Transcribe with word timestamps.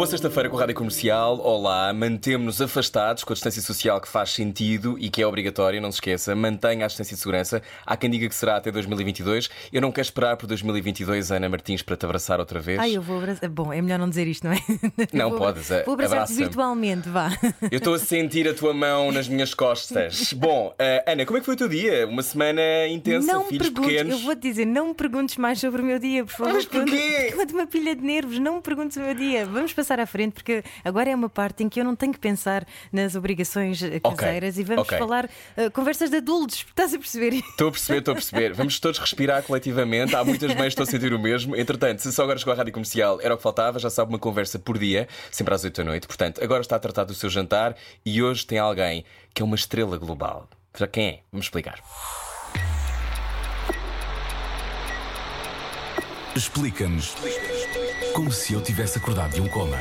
Boa 0.00 0.08
sexta-feira 0.08 0.48
com 0.48 0.56
a 0.56 0.60
Rádio 0.60 0.74
Comercial. 0.76 1.38
Olá, 1.42 1.92
mantemos-nos 1.92 2.62
afastados 2.62 3.22
com 3.22 3.34
a 3.34 3.34
distância 3.34 3.60
social 3.60 4.00
que 4.00 4.08
faz 4.08 4.30
sentido 4.30 4.96
e 4.98 5.10
que 5.10 5.20
é 5.20 5.26
obrigatória, 5.26 5.78
não 5.78 5.92
se 5.92 5.96
esqueça. 5.96 6.34
Mantenha 6.34 6.86
a 6.86 6.88
distância 6.88 7.14
de 7.14 7.20
segurança. 7.20 7.60
Há 7.84 7.98
quem 7.98 8.08
diga 8.08 8.26
que 8.26 8.34
será 8.34 8.56
até 8.56 8.70
2022. 8.72 9.50
Eu 9.70 9.82
não 9.82 9.92
quero 9.92 10.06
esperar 10.06 10.38
por 10.38 10.46
2022, 10.46 11.30
Ana 11.30 11.50
Martins, 11.50 11.82
para 11.82 11.98
te 11.98 12.06
abraçar 12.06 12.40
outra 12.40 12.58
vez. 12.58 12.78
Ai, 12.78 12.96
eu 12.96 13.02
vou 13.02 13.18
abraçar. 13.18 13.50
Bom, 13.50 13.74
é 13.74 13.82
melhor 13.82 13.98
não 13.98 14.08
dizer 14.08 14.26
isto, 14.26 14.44
não 14.46 14.54
é? 14.54 14.58
Não 15.12 15.28
Vou- 15.28 15.38
podes, 15.38 15.70
é- 15.70 15.84
Vou 15.84 15.92
abraçar-te 15.92 16.32
virtualmente, 16.32 17.06
vá. 17.10 17.28
Eu 17.70 17.76
estou 17.76 17.92
a 17.92 17.98
sentir 17.98 18.48
a 18.48 18.54
tua 18.54 18.72
mão 18.72 19.12
nas 19.12 19.28
minhas 19.28 19.52
costas. 19.52 20.32
Bom, 20.32 20.74
eh, 20.78 21.04
Ana, 21.06 21.26
como 21.26 21.36
é 21.36 21.40
que 21.40 21.44
foi 21.44 21.54
o 21.56 21.58
teu 21.58 21.68
dia? 21.68 22.06
Uma 22.06 22.22
semana 22.22 22.62
intensa, 22.88 23.30
Não 23.30 23.44
filhos 23.44 23.68
perguntes, 23.68 23.92
pequenos. 23.92 24.12
eu 24.14 24.18
vou-te 24.20 24.40
dizer, 24.40 24.64
não 24.64 24.88
me 24.88 24.94
perguntes 24.94 25.36
mais 25.36 25.60
sobre 25.60 25.82
o 25.82 25.84
meu 25.84 25.98
dia, 25.98 26.24
por 26.24 26.32
favor. 26.32 26.54
Mas 26.54 26.64
porquê? 26.64 27.32
Quanto 27.36 27.52
uma 27.52 27.66
pilha 27.66 27.94
de 27.94 28.00
nervos, 28.02 28.38
não 28.38 28.54
me 28.56 28.62
perguntes 28.62 28.96
o 28.96 29.00
meu 29.00 29.14
dia. 29.14 29.44
Vamos 29.44 29.74
passar 29.74 29.89
à 29.98 30.06
frente, 30.06 30.34
porque 30.34 30.62
agora 30.84 31.10
é 31.10 31.14
uma 31.14 31.28
parte 31.28 31.64
em 31.64 31.68
que 31.68 31.80
eu 31.80 31.84
não 31.84 31.96
tenho 31.96 32.12
que 32.12 32.18
pensar 32.18 32.66
nas 32.92 33.14
obrigações 33.16 33.82
eh, 33.82 33.98
caseiras 33.98 34.58
e 34.58 34.62
vamos 34.62 34.82
ok. 34.82 34.98
falar 34.98 35.28
eh, 35.56 35.70
conversas 35.70 36.10
de 36.10 36.18
adultos. 36.18 36.66
Estás 36.68 36.94
a 36.94 36.98
perceber? 36.98 37.34
Estou 37.34 37.68
a 37.68 37.72
perceber, 37.72 37.98
estou 37.98 38.12
a 38.12 38.14
perceber. 38.14 38.52
Vamos 38.52 38.78
todos 38.78 38.98
respirar 38.98 39.42
coletivamente. 39.42 40.14
Há 40.14 40.24
muitas 40.24 40.54
mães 40.54 40.74
que 40.74 40.82
estão 40.82 40.84
a 40.84 40.86
sentir 40.86 41.12
o 41.12 41.18
mesmo. 41.18 41.56
Entretanto, 41.56 42.00
se 42.02 42.12
só 42.12 42.22
agora 42.22 42.38
chegou 42.38 42.52
à 42.52 42.56
rádio 42.56 42.72
comercial, 42.72 43.18
era 43.22 43.34
o 43.34 43.36
que 43.36 43.42
faltava. 43.42 43.78
Já 43.78 43.90
sabe 43.90 44.12
uma 44.12 44.18
conversa 44.18 44.58
por 44.58 44.78
dia, 44.78 45.08
sempre 45.30 45.54
às 45.54 45.64
8 45.64 45.76
da 45.76 45.84
noite. 45.84 46.06
Portanto, 46.06 46.42
agora 46.42 46.60
está 46.60 46.76
a 46.76 46.78
tratar 46.78 47.04
do 47.04 47.14
seu 47.14 47.30
jantar 47.30 47.76
e 48.04 48.22
hoje 48.22 48.46
tem 48.46 48.58
alguém 48.58 49.04
que 49.34 49.42
é 49.42 49.44
uma 49.44 49.56
estrela 49.56 49.96
global. 49.96 50.48
Já 50.76 50.86
quem 50.86 51.06
é? 51.06 51.20
Vamos 51.32 51.46
explicar. 51.46 51.80
Explica-nos 56.34 57.14
como 58.20 58.30
se 58.30 58.52
eu 58.52 58.60
tivesse 58.60 58.98
acordado 58.98 59.32
de 59.32 59.40
um 59.40 59.48
coma. 59.48 59.78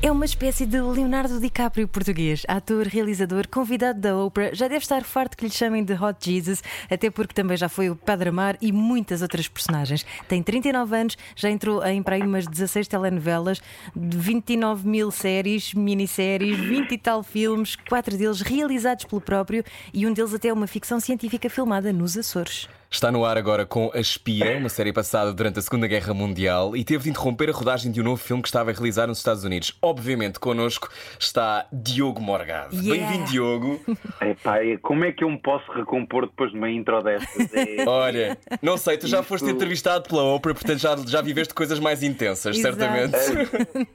É 0.00 0.10
uma 0.10 0.24
espécie 0.24 0.64
de 0.64 0.80
Leonardo 0.80 1.38
DiCaprio 1.38 1.86
português, 1.86 2.42
ator, 2.48 2.86
realizador, 2.86 3.46
convidado 3.46 4.00
da 4.00 4.16
Oprah. 4.16 4.54
Já 4.54 4.66
deve 4.66 4.80
estar 4.82 5.04
farto 5.04 5.36
que 5.36 5.44
lhe 5.44 5.50
chamem 5.50 5.84
de 5.84 5.92
Hot 5.92 6.16
Jesus, 6.24 6.62
até 6.90 7.10
porque 7.10 7.34
também 7.34 7.54
já 7.54 7.68
foi 7.68 7.90
o 7.90 7.96
Padre 7.96 8.30
Amar 8.30 8.56
e 8.62 8.72
muitas 8.72 9.20
outras 9.20 9.46
personagens. 9.46 10.06
Tem 10.26 10.42
39 10.42 10.96
anos, 10.96 11.18
já 11.36 11.50
entrou 11.50 11.84
em 11.84 12.02
para 12.02 12.14
aí 12.14 12.22
umas 12.22 12.46
16 12.46 12.88
telenovelas, 12.88 13.60
29 13.94 14.88
mil 14.88 15.10
séries, 15.10 15.74
minisséries, 15.74 16.58
20 16.58 16.92
e 16.92 16.96
tal 16.96 17.22
filmes, 17.22 17.76
quatro 17.76 18.16
deles 18.16 18.40
realizados 18.40 19.04
pelo 19.04 19.20
próprio 19.20 19.62
e 19.92 20.06
um 20.06 20.14
deles 20.14 20.32
até 20.32 20.48
é 20.48 20.52
uma 20.54 20.66
ficção 20.66 20.98
científica 20.98 21.50
filmada 21.50 21.92
nos 21.92 22.16
Açores. 22.16 22.66
Está 22.90 23.12
no 23.12 23.22
ar 23.22 23.36
agora 23.36 23.66
com 23.66 23.90
A 23.94 24.00
Espia, 24.00 24.56
uma 24.56 24.70
série 24.70 24.94
passada 24.94 25.30
durante 25.34 25.58
a 25.58 25.62
Segunda 25.62 25.86
Guerra 25.86 26.14
Mundial 26.14 26.74
e 26.74 26.82
teve 26.82 27.04
de 27.04 27.10
interromper 27.10 27.50
a 27.50 27.52
rodagem 27.52 27.92
de 27.92 28.00
um 28.00 28.04
novo 28.04 28.16
filme 28.16 28.42
que 28.42 28.48
estava 28.48 28.70
a 28.70 28.72
realizar 28.72 29.06
nos 29.06 29.18
Estados 29.18 29.44
Unidos. 29.44 29.76
Obviamente, 29.82 30.40
connosco 30.40 30.88
está 31.20 31.66
Diogo 31.70 32.18
Morgado. 32.18 32.74
Yeah. 32.74 33.06
Bem-vindo, 33.06 33.30
Diogo. 33.30 33.78
Epá, 34.22 34.64
é- 34.64 34.78
como 34.78 35.04
é 35.04 35.12
que 35.12 35.22
eu 35.22 35.28
me 35.30 35.36
posso 35.38 35.70
recompor 35.70 36.26
depois 36.26 36.50
de 36.50 36.56
uma 36.56 36.70
intro 36.70 37.02
destas? 37.02 37.52
É- 37.52 37.84
Olha, 37.86 38.38
não 38.62 38.78
sei, 38.78 38.96
tu 38.96 39.06
já 39.06 39.18
Isto- 39.20 39.28
foste 39.28 39.50
entrevistado 39.50 40.08
pela 40.08 40.22
Oprah, 40.22 40.54
portanto 40.54 40.78
já, 40.78 40.96
já 41.06 41.20
viveste 41.20 41.52
coisas 41.52 41.78
mais 41.78 42.02
intensas, 42.02 42.56
Exato. 42.56 42.74
certamente. 42.78 43.14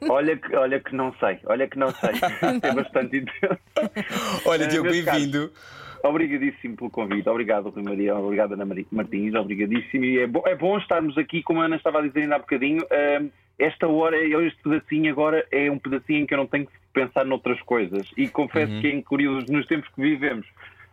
olha, 0.08 0.38
que, 0.38 0.56
olha 0.56 0.80
que 0.80 0.96
não 0.96 1.12
sei, 1.20 1.40
olha 1.48 1.68
que 1.68 1.80
não 1.80 1.90
sei. 1.90 2.12
É 2.62 2.72
bastante 2.72 3.18
intenso. 3.18 3.60
Olha, 4.46 4.68
Diogo, 4.68 4.90
bem-vindo. 4.92 5.52
Obrigadíssimo 6.04 6.76
pelo 6.76 6.90
convite. 6.90 7.28
Obrigado, 7.30 7.70
Rui 7.70 7.82
Maria. 7.84 8.16
Obrigado, 8.16 8.54
Ana 8.54 8.66
Maria 8.66 8.86
Martins. 8.92 9.34
Obrigadíssimo. 9.34 10.04
E 10.04 10.20
é, 10.20 10.28
bo- 10.28 10.44
é 10.46 10.56
bom 10.56 10.78
estarmos 10.78 11.18
aqui, 11.18 11.42
como 11.42 11.62
a 11.62 11.66
Ana 11.66 11.78
estava 11.78 12.00
a 12.00 12.02
dizer 12.02 12.22
ainda 12.22 12.36
há 12.36 12.40
bocadinho. 12.40 12.84
ahm, 12.92 13.28
esta 13.58 13.88
hora, 13.88 14.18
este 14.20 14.62
pedacinho 14.64 15.12
agora 15.12 15.46
é 15.52 15.70
um 15.72 15.78
pedacinho 15.80 16.20
em 16.24 16.26
que 16.26 16.34
eu 16.34 16.40
não 16.40 16.48
tenho 16.48 16.66
que 16.66 16.72
pensar 16.92 17.24
noutras 17.26 17.62
coisas. 17.62 18.12
E 18.18 18.28
confesso 18.28 18.72
que 18.82 18.88
é 18.88 19.02
curioso 19.02 19.52
nos 19.52 19.66
tempos 19.68 19.88
que 19.96 20.02
vivemos. 20.02 20.46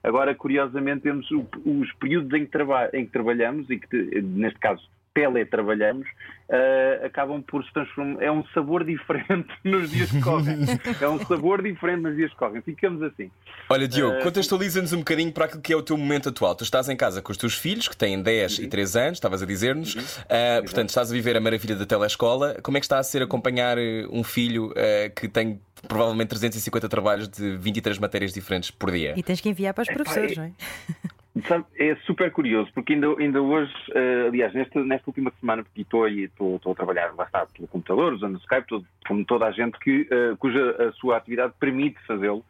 Agora, 0.04 0.34
curiosamente, 0.34 1.02
temos 1.02 1.30
o- 1.30 1.46
os 1.64 1.92
períodos 1.94 2.32
em 2.38 2.46
que, 2.46 2.58
em 2.94 3.04
que 3.04 3.10
trabalhamos 3.12 3.68
e 3.68 3.78
que, 3.78 3.88
te- 3.88 4.22
neste 4.22 4.58
caso, 4.60 4.82
teletrabalhamos, 5.14 6.06
ah, 6.50 7.06
acabam 7.06 7.42
por 7.42 7.64
se 7.64 7.72
transformar. 7.72 8.22
É 8.22 8.30
um 8.30 8.44
sabor 8.54 8.84
diferente 8.84 9.48
nos 9.64 9.90
dias 9.90 10.10
que 10.10 10.20
correm. 10.20 10.58
É 11.00 11.08
um 11.08 11.18
sabor 11.26 11.62
diferente 11.62 12.00
nos 12.02 12.16
dias 12.16 12.30
que 12.30 12.36
correm. 12.36 12.62
Ficamos 12.62 13.02
assim. 13.02 13.30
Olha, 13.68 13.86
Diogo, 13.88 14.16
Eh, 14.16 14.22
contextualiza-nos 14.22 14.92
um 14.92 14.98
bocadinho 14.98 15.32
para 15.32 15.46
aquilo 15.46 15.60
que 15.62 15.72
é 15.72 15.76
o 15.76 15.82
teu 15.82 15.96
momento 15.96 16.28
atual. 16.28 16.54
Tu 16.54 16.64
estás 16.64 16.88
em 16.88 16.96
casa 16.96 17.20
com 17.22 17.32
os 17.32 17.38
teus 17.38 17.54
filhos, 17.54 17.88
que 17.88 17.96
têm 17.96 18.20
10 18.22 18.58
Uhum. 18.58 18.64
e 18.64 18.68
3 18.68 18.96
anos, 18.96 19.12
estavas 19.18 19.42
a 19.42 19.46
dizer-nos. 19.46 19.96
Ah, 20.28 20.60
portanto, 20.62 20.88
estás 20.90 21.10
a 21.10 21.14
viver 21.14 21.36
a 21.36 21.40
maravilha 21.40 21.76
da 21.76 21.86
telescola. 21.86 22.56
Como 22.62 22.76
é 22.76 22.80
que 22.80 22.84
está 22.86 22.98
a 22.98 23.02
ser 23.02 23.22
acompanhar 23.22 23.78
eh, 23.78 24.06
um 24.10 24.22
filho 24.22 24.72
eh, 24.76 25.10
que 25.14 25.28
tem 25.28 25.60
provavelmente 25.88 26.28
350 26.28 26.88
trabalhos 26.88 27.28
de 27.28 27.56
23 27.56 27.98
matérias 27.98 28.32
diferentes 28.32 28.70
por 28.70 28.90
dia? 28.90 29.14
E 29.16 29.22
tens 29.22 29.40
que 29.40 29.48
enviar 29.48 29.72
para 29.74 29.82
os 29.82 29.88
professores, 29.88 30.36
não 30.36 30.44
é? 30.44 30.52
É 31.78 31.94
super 32.06 32.30
curioso, 32.32 32.70
porque 32.74 32.94
ainda, 32.94 33.06
ainda 33.18 33.40
hoje, 33.40 33.72
eh, 33.94 34.26
aliás, 34.28 34.52
nesta, 34.52 34.82
nesta 34.82 35.08
última 35.08 35.32
semana, 35.38 35.62
porque 35.62 35.82
estou 35.82 36.08
estou, 36.08 36.56
estou 36.56 36.72
a 36.72 36.74
trabalhar, 36.74 37.12
está, 37.24 37.46
pelo 37.46 37.68
computador, 37.68 38.12
usando 38.14 38.34
o 38.34 38.40
Skype, 38.40 38.84
como 39.06 39.24
toda 39.24 39.46
a 39.46 39.52
gente 39.52 39.78
que, 39.78 40.08
eh, 40.10 40.34
cuja 40.38 40.88
a 40.88 40.92
sua 40.92 41.16
atividade 41.16 41.54
permite 41.60 42.00
fazê-lo. 42.04 42.44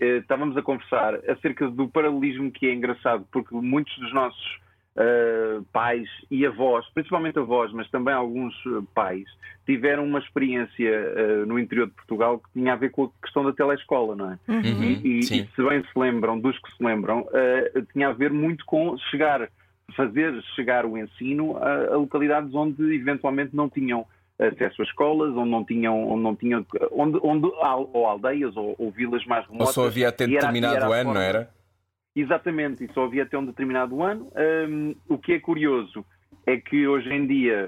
Eh, 0.00 0.16
estávamos 0.18 0.56
a 0.56 0.62
conversar 0.62 1.16
acerca 1.28 1.68
do 1.68 1.86
paralelismo 1.86 2.50
que 2.50 2.66
é 2.66 2.72
engraçado, 2.72 3.26
porque 3.30 3.54
muitos 3.54 3.94
dos 3.98 4.14
nossos 4.14 4.58
eh, 4.96 5.60
pais 5.72 6.08
e 6.30 6.46
avós, 6.46 6.86
principalmente 6.94 7.38
avós, 7.38 7.72
mas 7.72 7.88
também 7.90 8.14
alguns 8.14 8.54
eh, 8.66 8.80
pais, 8.94 9.24
tiveram 9.66 10.04
uma 10.04 10.18
experiência 10.18 10.88
eh, 10.88 11.44
no 11.46 11.58
interior 11.58 11.86
de 11.88 11.94
Portugal 11.94 12.38
que 12.38 12.52
tinha 12.52 12.72
a 12.74 12.76
ver 12.76 12.90
com 12.90 13.04
a 13.04 13.10
questão 13.22 13.44
da 13.44 13.52
telescola, 13.52 14.14
não 14.14 14.32
é? 14.32 14.38
Uhum, 14.48 14.62
E, 14.82 15.00
e- 15.20 15.22
sim. 15.22 15.40
e 15.40 15.48
se 15.54 15.62
bem 15.68 15.82
se 15.82 15.98
lembram, 15.98 16.38
dos 16.38 16.58
que 16.58 16.70
se 16.76 16.84
lembram, 16.84 17.26
eh, 17.32 17.82
tinha 17.92 18.08
a 18.08 18.12
ver 18.12 18.30
muito 18.32 18.64
com 18.66 18.96
chegar, 19.10 19.48
fazer 19.96 20.40
chegar 20.54 20.86
o 20.86 20.96
ensino 20.96 21.56
a, 21.58 21.94
a 21.94 21.96
localidades 21.96 22.54
onde 22.54 22.94
eventualmente 22.94 23.54
não 23.54 23.68
tinham 23.68 24.06
acesso 24.38 24.82
a 24.82 24.84
escolas, 24.84 25.34
onde 25.36 25.50
não 25.50 25.64
tinham, 25.64 26.08
onde 26.10 26.22
não 26.22 26.34
tinham, 26.36 26.66
onde, 26.90 27.18
onde 27.22 27.46
ou 27.46 28.06
aldeias 28.06 28.56
ou, 28.56 28.74
ou 28.78 28.90
vilas 28.90 29.24
mais 29.26 29.44
Ou 29.46 29.52
remotas. 29.52 29.74
só 29.74 29.86
havia 29.86 30.08
até 30.08 30.24
era- 30.24 30.32
determinado 30.32 30.76
era 30.76 30.86
a 30.86 31.00
ano, 31.00 31.14
não 31.14 31.20
era? 31.20 31.50
Exatamente, 32.16 32.84
e 32.84 32.92
só 32.92 33.04
havia 33.04 33.24
até 33.24 33.36
um 33.36 33.44
determinado 33.44 34.02
ano. 34.02 34.30
Hum, 34.68 34.94
o 35.08 35.18
que 35.18 35.32
é 35.32 35.40
curioso 35.40 36.04
é 36.46 36.56
que 36.58 36.86
hoje 36.86 37.10
em 37.12 37.26
dia, 37.26 37.66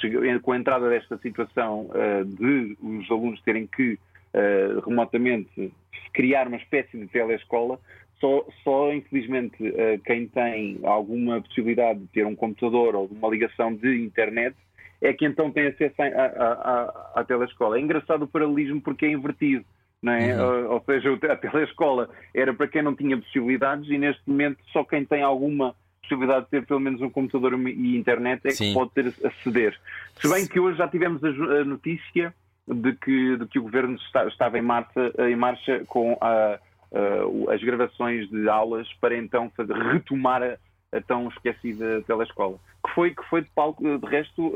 chega- 0.00 0.40
com 0.40 0.52
a 0.52 0.56
entrada 0.56 0.88
desta 0.88 1.18
situação 1.18 1.90
eh, 1.94 2.24
de 2.24 2.76
os 2.82 3.10
alunos 3.10 3.40
terem 3.42 3.66
que 3.66 3.98
eh, 4.32 4.68
remotamente 4.84 5.72
criar 6.12 6.48
uma 6.48 6.56
espécie 6.56 6.96
de 6.98 7.06
telescola, 7.06 7.78
só, 8.20 8.44
só 8.64 8.92
infelizmente 8.92 9.56
quem 10.04 10.26
tem 10.28 10.78
alguma 10.82 11.40
possibilidade 11.42 12.00
de 12.00 12.06
ter 12.06 12.24
um 12.26 12.34
computador 12.34 12.94
ou 12.94 13.06
uma 13.06 13.28
ligação 13.28 13.74
de 13.74 14.02
internet 14.02 14.56
é 15.02 15.12
que 15.12 15.26
então 15.26 15.50
tem 15.50 15.66
acesso 15.66 15.94
à 16.00 17.24
telescola. 17.26 17.76
É 17.76 17.80
engraçado 17.80 18.22
o 18.22 18.28
paralelismo 18.28 18.80
porque 18.80 19.04
é 19.04 19.10
invertido. 19.10 19.64
É? 20.06 20.36
Uhum. 20.36 20.72
Ou, 20.72 20.82
seja, 20.84 21.10
a 21.30 21.36
telescola 21.36 22.08
era 22.34 22.52
para 22.52 22.68
quem 22.68 22.82
não 22.82 22.94
tinha 22.94 23.16
possibilidades 23.16 23.88
e 23.88 23.96
neste 23.98 24.22
momento 24.26 24.58
só 24.72 24.84
quem 24.84 25.04
tem 25.04 25.22
alguma 25.22 25.74
possibilidade 26.02 26.44
de 26.44 26.50
ter 26.50 26.66
pelo 26.66 26.80
menos 26.80 27.00
um 27.00 27.08
computador 27.08 27.54
e 27.68 27.96
internet 27.96 28.42
é 28.44 28.50
Sim. 28.50 28.68
que 28.68 28.74
pode 28.74 28.90
ter 28.90 29.06
aceder. 29.24 29.78
Se 30.20 30.28
bem 30.28 30.46
que 30.46 30.60
hoje 30.60 30.76
já 30.76 30.86
tivemos 30.88 31.22
a, 31.24 31.64
notícia 31.64 32.34
de 32.68 32.92
que, 32.94 33.36
de 33.38 33.46
que 33.46 33.58
o 33.58 33.62
governo 33.62 33.94
está- 33.96 34.26
estava 34.26 34.58
em 34.58 34.62
marcha, 34.62 35.12
em 35.28 35.36
marcha 35.36 35.82
com 35.86 36.18
a- 36.20 36.58
a- 36.92 37.54
as 37.54 37.62
gravações 37.62 38.28
de 38.28 38.48
aulas 38.48 38.86
para 39.00 39.16
então 39.16 39.50
fazer, 39.56 39.74
retomar 39.74 40.42
a, 40.42 40.58
a 40.96 41.00
tão 41.00 41.28
esquecida 41.28 42.02
telescola. 42.06 42.58
Que 42.86 42.92
foi, 42.94 43.10
que 43.14 43.24
foi 43.30 43.40
de, 43.40 43.48
palco, 43.54 43.82
de 43.98 44.06
resto, 44.06 44.52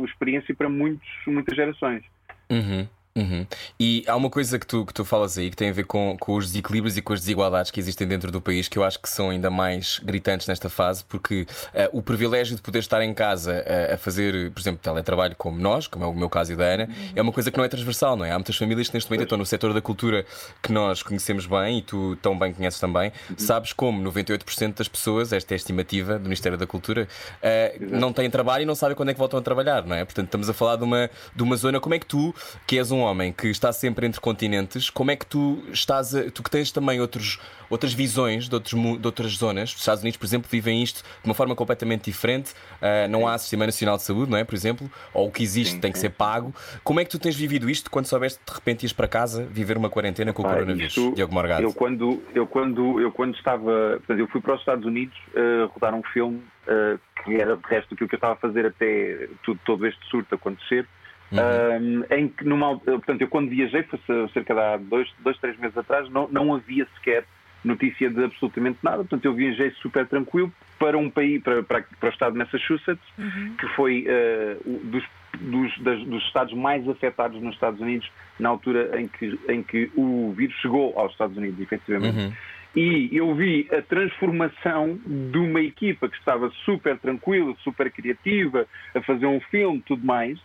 a 0.00 0.04
experiência 0.06 0.54
para 0.54 0.68
muitos, 0.70 1.06
muitas 1.26 1.54
gerações. 1.54 2.02
Uhum. 2.50 2.88
Uhum. 3.16 3.44
E 3.78 4.04
há 4.06 4.14
uma 4.14 4.30
coisa 4.30 4.56
que 4.58 4.66
tu, 4.66 4.86
que 4.86 4.94
tu 4.94 5.04
falas 5.04 5.36
aí 5.36 5.50
que 5.50 5.56
tem 5.56 5.70
a 5.70 5.72
ver 5.72 5.84
com, 5.84 6.16
com 6.18 6.36
os 6.36 6.46
desequilíbrios 6.46 6.96
e 6.96 7.02
com 7.02 7.12
as 7.12 7.20
desigualdades 7.20 7.70
que 7.70 7.80
existem 7.80 8.06
dentro 8.06 8.30
do 8.30 8.40
país, 8.40 8.68
que 8.68 8.78
eu 8.78 8.84
acho 8.84 9.00
que 9.00 9.08
são 9.08 9.30
ainda 9.30 9.50
mais 9.50 10.00
gritantes 10.02 10.46
nesta 10.46 10.70
fase, 10.70 11.04
porque 11.04 11.42
uh, 11.42 11.98
o 11.98 12.02
privilégio 12.02 12.54
de 12.54 12.62
poder 12.62 12.78
estar 12.78 13.02
em 13.02 13.12
casa 13.12 13.64
uh, 13.66 13.94
a 13.94 13.96
fazer, 13.96 14.52
por 14.52 14.60
exemplo, 14.60 14.80
teletrabalho 14.80 15.34
como 15.36 15.58
nós, 15.58 15.88
como 15.88 16.04
é 16.04 16.08
o 16.08 16.14
meu 16.14 16.30
caso 16.30 16.52
e 16.52 16.56
da 16.56 16.64
Ana, 16.64 16.84
uhum. 16.84 17.12
é 17.16 17.22
uma 17.22 17.32
coisa 17.32 17.50
que 17.50 17.58
não 17.58 17.64
é 17.64 17.68
transversal, 17.68 18.16
não 18.16 18.24
é? 18.24 18.30
Há 18.30 18.34
muitas 18.34 18.56
famílias 18.56 18.88
que 18.88 18.94
neste 18.94 19.10
momento 19.10 19.24
estão 19.24 19.38
no 19.38 19.46
setor 19.46 19.74
da 19.74 19.80
cultura 19.80 20.24
que 20.62 20.72
nós 20.72 21.02
conhecemos 21.02 21.46
bem 21.46 21.78
e 21.78 21.82
tu 21.82 22.16
tão 22.22 22.38
bem 22.38 22.52
conheces 22.52 22.78
também. 22.78 23.12
Uhum. 23.28 23.36
Sabes 23.38 23.72
como 23.72 24.00
98% 24.08 24.76
das 24.76 24.88
pessoas, 24.88 25.32
esta 25.32 25.52
é 25.52 25.56
a 25.56 25.56
estimativa 25.56 26.16
do 26.16 26.24
Ministério 26.24 26.56
da 26.56 26.66
Cultura, 26.66 27.08
uh, 27.42 27.98
não 27.98 28.12
têm 28.12 28.30
trabalho 28.30 28.62
e 28.62 28.66
não 28.66 28.76
sabem 28.76 28.96
quando 28.96 29.08
é 29.08 29.12
que 29.12 29.18
voltam 29.18 29.40
a 29.40 29.42
trabalhar, 29.42 29.84
não 29.84 29.96
é? 29.96 30.04
Portanto, 30.04 30.26
estamos 30.26 30.48
a 30.48 30.54
falar 30.54 30.76
de 30.76 30.84
uma, 30.84 31.10
de 31.34 31.42
uma 31.42 31.56
zona. 31.56 31.80
Como 31.80 31.94
é 31.94 31.98
que 31.98 32.06
tu, 32.06 32.32
que 32.66 32.78
és 32.78 32.92
um 32.92 32.99
homem 33.00 33.32
que 33.32 33.48
está 33.48 33.72
sempre 33.72 34.06
entre 34.06 34.20
continentes, 34.20 34.90
como 34.90 35.10
é 35.10 35.16
que 35.16 35.26
tu 35.26 35.62
estás 35.72 36.14
a, 36.14 36.30
tu 36.30 36.42
que 36.42 36.50
tens 36.50 36.70
também 36.72 37.00
outros, 37.00 37.40
outras 37.68 37.92
visões 37.92 38.48
de, 38.48 38.54
outros, 38.54 38.74
de 38.74 39.06
outras 39.06 39.32
zonas, 39.32 39.72
os 39.72 39.80
Estados 39.80 40.02
Unidos, 40.02 40.16
por 40.16 40.26
exemplo, 40.26 40.48
vivem 40.50 40.82
isto 40.82 41.02
de 41.02 41.28
uma 41.28 41.34
forma 41.34 41.54
completamente 41.54 42.04
diferente, 42.04 42.52
uh, 42.52 43.08
não 43.08 43.26
há 43.26 43.36
Sistema 43.38 43.66
Nacional 43.66 43.96
de 43.96 44.02
Saúde, 44.02 44.30
não 44.30 44.38
é? 44.38 44.44
Por 44.44 44.54
exemplo, 44.54 44.90
ou 45.12 45.28
o 45.28 45.30
que 45.30 45.42
existe 45.42 45.78
tem 45.78 45.92
que 45.92 45.98
ser 45.98 46.10
pago. 46.10 46.54
Como 46.82 47.00
é 47.00 47.04
que 47.04 47.10
tu 47.10 47.18
tens 47.18 47.36
vivido 47.36 47.68
isto 47.68 47.90
quando 47.90 48.06
soubeste 48.06 48.40
de 48.46 48.52
repente 48.52 48.82
ires 48.82 48.92
para 48.92 49.08
casa 49.08 49.44
viver 49.44 49.76
uma 49.76 49.90
quarentena 49.90 50.32
com 50.32 50.42
o 50.42 50.44
coronavírus? 50.44 50.96
Isto, 50.96 51.14
Diogo 51.14 51.34
Morgado. 51.34 51.62
Eu 51.62 51.72
quando, 51.72 52.22
eu, 52.34 52.46
quando, 52.46 53.00
eu 53.00 53.12
quando 53.12 53.34
estava, 53.34 53.98
portanto, 53.98 54.18
eu 54.18 54.28
fui 54.28 54.40
para 54.40 54.54
os 54.54 54.60
Estados 54.60 54.84
Unidos 54.84 55.16
uh, 55.34 55.66
rodar 55.72 55.94
um 55.94 56.02
filme 56.02 56.42
uh, 56.66 56.98
que 57.22 57.34
era 57.36 57.56
de 57.56 57.66
resto 57.66 57.94
aquilo 57.94 58.08
que 58.08 58.14
eu 58.14 58.18
estava 58.18 58.34
a 58.34 58.36
fazer 58.36 58.66
até 58.66 59.28
tudo, 59.42 59.60
todo 59.64 59.86
este 59.86 60.00
surto 60.08 60.34
acontecer. 60.34 60.86
Uhum. 61.32 62.04
em 62.10 62.28
que 62.28 62.44
numa, 62.44 62.76
portanto, 62.78 63.20
eu 63.20 63.28
quando 63.28 63.50
viajei, 63.50 63.84
foi 63.84 64.00
cerca 64.32 64.54
de 64.54 64.60
há 64.60 64.76
dois, 64.76 65.08
dois 65.20 65.38
três 65.38 65.56
meses 65.58 65.76
atrás, 65.76 66.08
não, 66.10 66.28
não 66.28 66.54
havia 66.54 66.86
sequer 66.96 67.24
notícia 67.64 68.10
de 68.10 68.24
absolutamente 68.24 68.78
nada. 68.82 68.98
Portanto, 68.98 69.24
eu 69.24 69.34
viajei 69.34 69.70
super 69.82 70.06
tranquilo 70.06 70.52
para 70.78 70.96
um 70.96 71.10
país, 71.10 71.42
para, 71.42 71.62
para, 71.62 71.84
para 71.98 72.08
o 72.08 72.12
estado 72.12 72.32
de 72.32 72.38
Massachusetts, 72.38 73.04
uhum. 73.18 73.54
que 73.58 73.66
foi 73.68 74.06
uh, 74.06 74.70
dos, 74.84 75.04
dos, 75.38 75.78
das, 75.80 76.02
dos 76.04 76.22
estados 76.24 76.54
mais 76.54 76.88
afetados 76.88 77.40
nos 77.40 77.54
Estados 77.54 77.80
Unidos 77.80 78.10
na 78.38 78.48
altura 78.48 78.98
em 79.00 79.06
que, 79.06 79.38
em 79.48 79.62
que 79.62 79.90
o 79.94 80.32
vírus 80.36 80.56
chegou 80.56 80.98
aos 80.98 81.12
Estados 81.12 81.36
Unidos, 81.36 81.60
efetivamente. 81.60 82.18
Uhum. 82.18 82.32
E 82.74 83.10
eu 83.12 83.34
vi 83.34 83.68
a 83.72 83.82
transformação 83.82 84.98
de 85.04 85.38
uma 85.38 85.60
equipa 85.60 86.08
que 86.08 86.16
estava 86.16 86.50
super 86.64 86.96
tranquila, 86.98 87.54
super 87.64 87.90
criativa, 87.90 88.64
a 88.94 89.00
fazer 89.02 89.26
um 89.26 89.40
filme, 89.40 89.82
tudo 89.84 90.06
mais, 90.06 90.38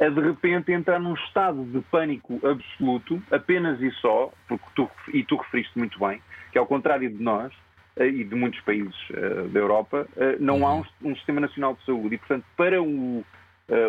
a 0.00 0.08
de 0.08 0.20
repente 0.20 0.72
entrar 0.72 0.98
num 0.98 1.14
estado 1.14 1.62
de 1.64 1.80
pânico 1.82 2.40
absoluto, 2.46 3.22
apenas 3.30 3.80
e 3.82 3.90
só, 3.92 4.32
porque 4.48 4.64
tu, 4.74 4.90
e 5.12 5.22
tu 5.22 5.36
referiste 5.36 5.78
muito 5.78 5.98
bem, 5.98 6.22
que 6.50 6.58
ao 6.58 6.66
contrário 6.66 7.10
de 7.10 7.22
nós 7.22 7.52
eh, 7.96 8.08
e 8.08 8.24
de 8.24 8.34
muitos 8.34 8.60
países 8.60 8.96
uh, 9.10 9.48
da 9.48 9.60
Europa, 9.60 10.08
uh, 10.16 10.42
não 10.42 10.66
há 10.66 10.74
um, 10.76 10.84
um, 11.02 11.14
sistema 11.16 11.40
nacional 11.40 11.74
de 11.74 11.84
saúde. 11.84 12.14
E, 12.14 12.18
portanto, 12.18 12.44
para 12.56 12.82
o, 12.82 12.86
uh, 12.88 13.24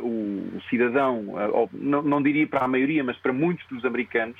o 0.04 0.62
cidadão, 0.70 1.28
ou, 1.54 1.70
não, 1.72 2.02
não, 2.02 2.22
diria 2.22 2.46
para 2.46 2.66
a 2.66 2.68
maioria, 2.68 3.04
mas 3.04 3.18
para 3.18 3.32
muitos 3.32 3.66
dos 3.68 3.86
americanos, 3.86 4.40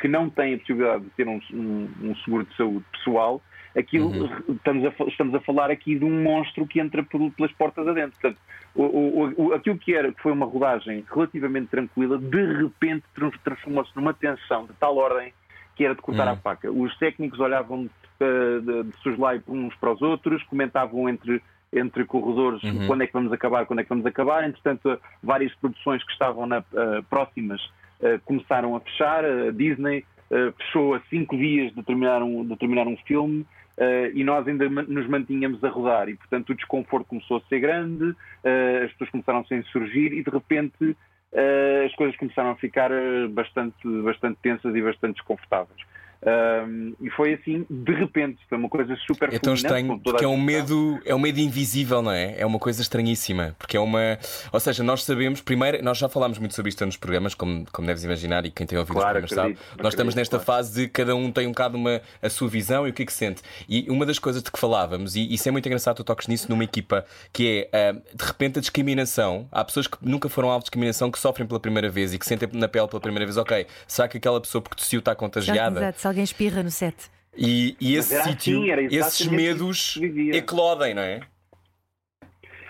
que 0.00 0.08
não 0.08 0.28
têm 0.28 0.54
a 0.54 0.58
possibilidade 0.58 1.04
de 1.04 1.10
ter 1.10 1.28
um, 1.28 1.40
um, 1.52 1.88
um 2.02 2.16
seguro 2.24 2.44
de 2.44 2.56
saúde 2.56 2.84
pessoal, 2.90 3.40
aquilo, 3.76 4.08
uhum. 4.08 4.28
estamos, 4.48 4.84
a, 4.84 5.04
estamos 5.04 5.34
a 5.34 5.40
falar 5.40 5.70
aqui 5.70 5.98
de 5.98 6.04
um 6.04 6.22
monstro 6.22 6.66
que 6.66 6.80
entra 6.80 7.02
por, 7.02 7.30
pelas 7.32 7.52
portas 7.52 7.86
adentro. 7.86 8.18
Portanto, 8.20 8.38
o, 8.74 8.82
o, 8.84 9.34
o, 9.36 9.54
aquilo 9.54 9.78
que, 9.78 9.94
era, 9.94 10.12
que 10.12 10.22
foi 10.22 10.32
uma 10.32 10.46
rodagem 10.46 11.04
relativamente 11.12 11.68
tranquila, 11.68 12.18
de 12.18 12.52
repente 12.52 13.04
transformou-se 13.44 13.94
numa 13.94 14.14
tensão 14.14 14.66
de 14.66 14.72
tal 14.74 14.96
ordem 14.96 15.32
que 15.76 15.84
era 15.84 15.94
de 15.94 16.02
cortar 16.02 16.26
uhum. 16.26 16.32
a 16.32 16.36
faca. 16.36 16.70
Os 16.70 16.96
técnicos 16.98 17.40
olhavam 17.40 17.84
uh, 17.84 18.60
de, 18.60 18.90
de 18.90 18.96
soslaio 19.02 19.42
uns 19.48 19.74
para 19.76 19.92
os 19.92 20.02
outros, 20.02 20.42
comentavam 20.44 21.08
entre 21.08 21.42
entre 21.72 22.04
corredores 22.04 22.62
uhum. 22.62 22.86
quando 22.86 23.02
é 23.02 23.06
que 23.06 23.12
vamos 23.12 23.32
acabar, 23.32 23.64
quando 23.66 23.78
é 23.78 23.82
que 23.84 23.88
vamos 23.88 24.04
acabar. 24.04 24.44
Entretanto, 24.44 25.00
várias 25.22 25.54
produções 25.54 26.02
que 26.04 26.12
estavam 26.12 26.46
na, 26.46 26.58
uh, 26.58 27.02
próximas 27.08 27.62
uh, 28.00 28.20
começaram 28.24 28.74
a 28.74 28.80
fechar. 28.80 29.24
A 29.24 29.50
Disney 29.52 30.04
uh, 30.30 30.52
fechou 30.58 30.94
a 30.94 31.00
cinco 31.08 31.36
dias 31.36 31.72
de 31.74 31.82
terminar 31.82 32.22
um, 32.22 32.44
de 32.44 32.56
terminar 32.56 32.86
um 32.86 32.96
filme. 33.06 33.46
Uh, 33.80 34.12
e 34.12 34.22
nós 34.22 34.46
ainda 34.46 34.68
nos 34.68 35.06
mantinhamos 35.08 35.64
a 35.64 35.70
rodar 35.70 36.06
e, 36.10 36.14
portanto, 36.14 36.50
o 36.50 36.54
desconforto 36.54 37.06
começou 37.06 37.38
a 37.38 37.48
ser 37.48 37.60
grande, 37.60 38.10
uh, 38.10 38.84
as 38.84 38.92
pessoas 38.92 39.08
começaram 39.08 39.38
a 39.38 39.44
se 39.44 39.54
insurgir 39.54 40.12
e, 40.12 40.22
de 40.22 40.30
repente, 40.30 40.84
uh, 40.84 41.86
as 41.86 41.94
coisas 41.94 42.14
começaram 42.18 42.50
a 42.50 42.56
ficar 42.56 42.90
bastante, 43.30 43.88
bastante 44.02 44.38
tensas 44.42 44.74
e 44.74 44.82
bastante 44.82 45.14
desconfortáveis. 45.14 45.80
Um, 46.22 46.94
e 47.00 47.08
foi 47.10 47.32
assim, 47.32 47.64
de 47.70 47.92
repente, 47.94 48.38
foi 48.48 48.58
uma 48.58 48.68
coisa 48.68 48.94
super 49.06 49.32
É 49.32 49.38
tão 49.38 49.54
estranho, 49.54 49.98
porque 50.00 50.24
é 50.24 50.28
um, 50.28 50.40
medo, 50.40 51.00
é 51.04 51.14
um 51.14 51.18
medo 51.18 51.40
invisível, 51.40 52.02
não 52.02 52.12
é? 52.12 52.38
É 52.38 52.44
uma 52.44 52.58
coisa 52.58 52.82
estranhíssima, 52.82 53.56
porque 53.58 53.76
é 53.76 53.80
uma. 53.80 54.18
Ou 54.52 54.60
seja, 54.60 54.82
nós 54.82 55.02
sabemos, 55.04 55.40
primeiro, 55.40 55.82
nós 55.82 55.96
já 55.96 56.08
falámos 56.08 56.38
muito 56.38 56.54
sobre 56.54 56.68
isto 56.68 56.84
nos 56.84 56.98
programas, 56.98 57.34
como, 57.34 57.64
como 57.72 57.86
deves 57.86 58.04
imaginar, 58.04 58.44
e 58.44 58.50
quem 58.50 58.66
tem 58.66 58.78
ouvido 58.78 58.94
claro, 58.94 59.18
os 59.18 59.28
programas 59.28 59.54
acredito, 59.54 59.68
sabe. 59.70 59.82
Nós 59.82 59.94
estamos 59.94 60.14
nesta 60.14 60.38
claro. 60.38 60.44
fase 60.44 60.82
de 60.82 60.88
cada 60.88 61.16
um 61.16 61.32
tem 61.32 61.46
um 61.46 61.50
bocado 61.50 61.78
uma, 61.78 62.02
a 62.20 62.28
sua 62.28 62.48
visão 62.48 62.86
e 62.86 62.90
o 62.90 62.92
que 62.92 63.02
é 63.02 63.06
que 63.06 63.12
sente. 63.12 63.40
E 63.66 63.86
uma 63.88 64.04
das 64.04 64.18
coisas 64.18 64.42
de 64.42 64.50
que 64.50 64.58
falávamos, 64.58 65.16
e 65.16 65.32
isso 65.32 65.48
é 65.48 65.52
muito 65.52 65.66
engraçado, 65.66 65.96
tu 65.96 66.04
toques 66.04 66.28
nisso 66.28 66.50
numa 66.50 66.64
equipa, 66.64 67.04
que 67.32 67.68
é 67.72 67.92
uh, 67.92 68.16
de 68.16 68.24
repente 68.24 68.58
a 68.58 68.60
discriminação. 68.60 69.48
Há 69.50 69.64
pessoas 69.64 69.86
que 69.86 69.96
nunca 70.02 70.28
foram 70.28 70.50
alvo 70.50 70.60
de 70.60 70.64
discriminação 70.64 71.10
que 71.10 71.18
sofrem 71.18 71.46
pela 71.46 71.60
primeira 71.60 71.88
vez 71.88 72.12
e 72.12 72.18
que 72.18 72.26
sentem 72.26 72.48
na 72.52 72.68
pele 72.68 72.88
pela 72.88 73.00
primeira 73.00 73.24
vez, 73.24 73.38
ok, 73.38 73.66
será 73.86 74.06
que 74.06 74.18
aquela 74.18 74.40
pessoa 74.40 74.60
porque 74.60 74.76
tossiu 74.76 74.98
está 74.98 75.14
contagiada? 75.14 75.80
Exato, 75.80 76.09
alguém 76.10 76.24
espirra 76.24 76.62
no 76.62 76.70
set. 76.70 77.10
E, 77.36 77.76
e 77.80 77.96
esse 77.96 78.20
sítio, 78.22 78.62
assim, 78.72 78.88
esses 78.90 79.26
medos 79.26 79.98
eclodem, 80.32 80.94
não 80.94 81.02
é? 81.02 81.20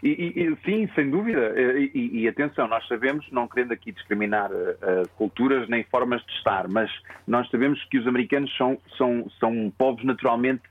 E, 0.02 0.32
e, 0.34 0.56
sim, 0.64 0.88
sem 0.94 1.10
dúvida. 1.10 1.52
E, 1.94 2.22
e, 2.22 2.28
atenção, 2.28 2.66
nós 2.66 2.86
sabemos, 2.88 3.26
não 3.30 3.46
querendo 3.46 3.72
aqui 3.72 3.92
discriminar 3.92 4.50
uh, 4.50 5.06
culturas 5.16 5.68
nem 5.68 5.84
formas 5.84 6.24
de 6.24 6.32
estar, 6.32 6.68
mas 6.68 6.90
nós 7.26 7.48
sabemos 7.50 7.82
que 7.90 7.98
os 7.98 8.06
americanos 8.06 8.54
são, 8.56 8.78
são, 8.96 9.30
são 9.38 9.72
povos 9.76 10.02
naturalmente 10.04 10.62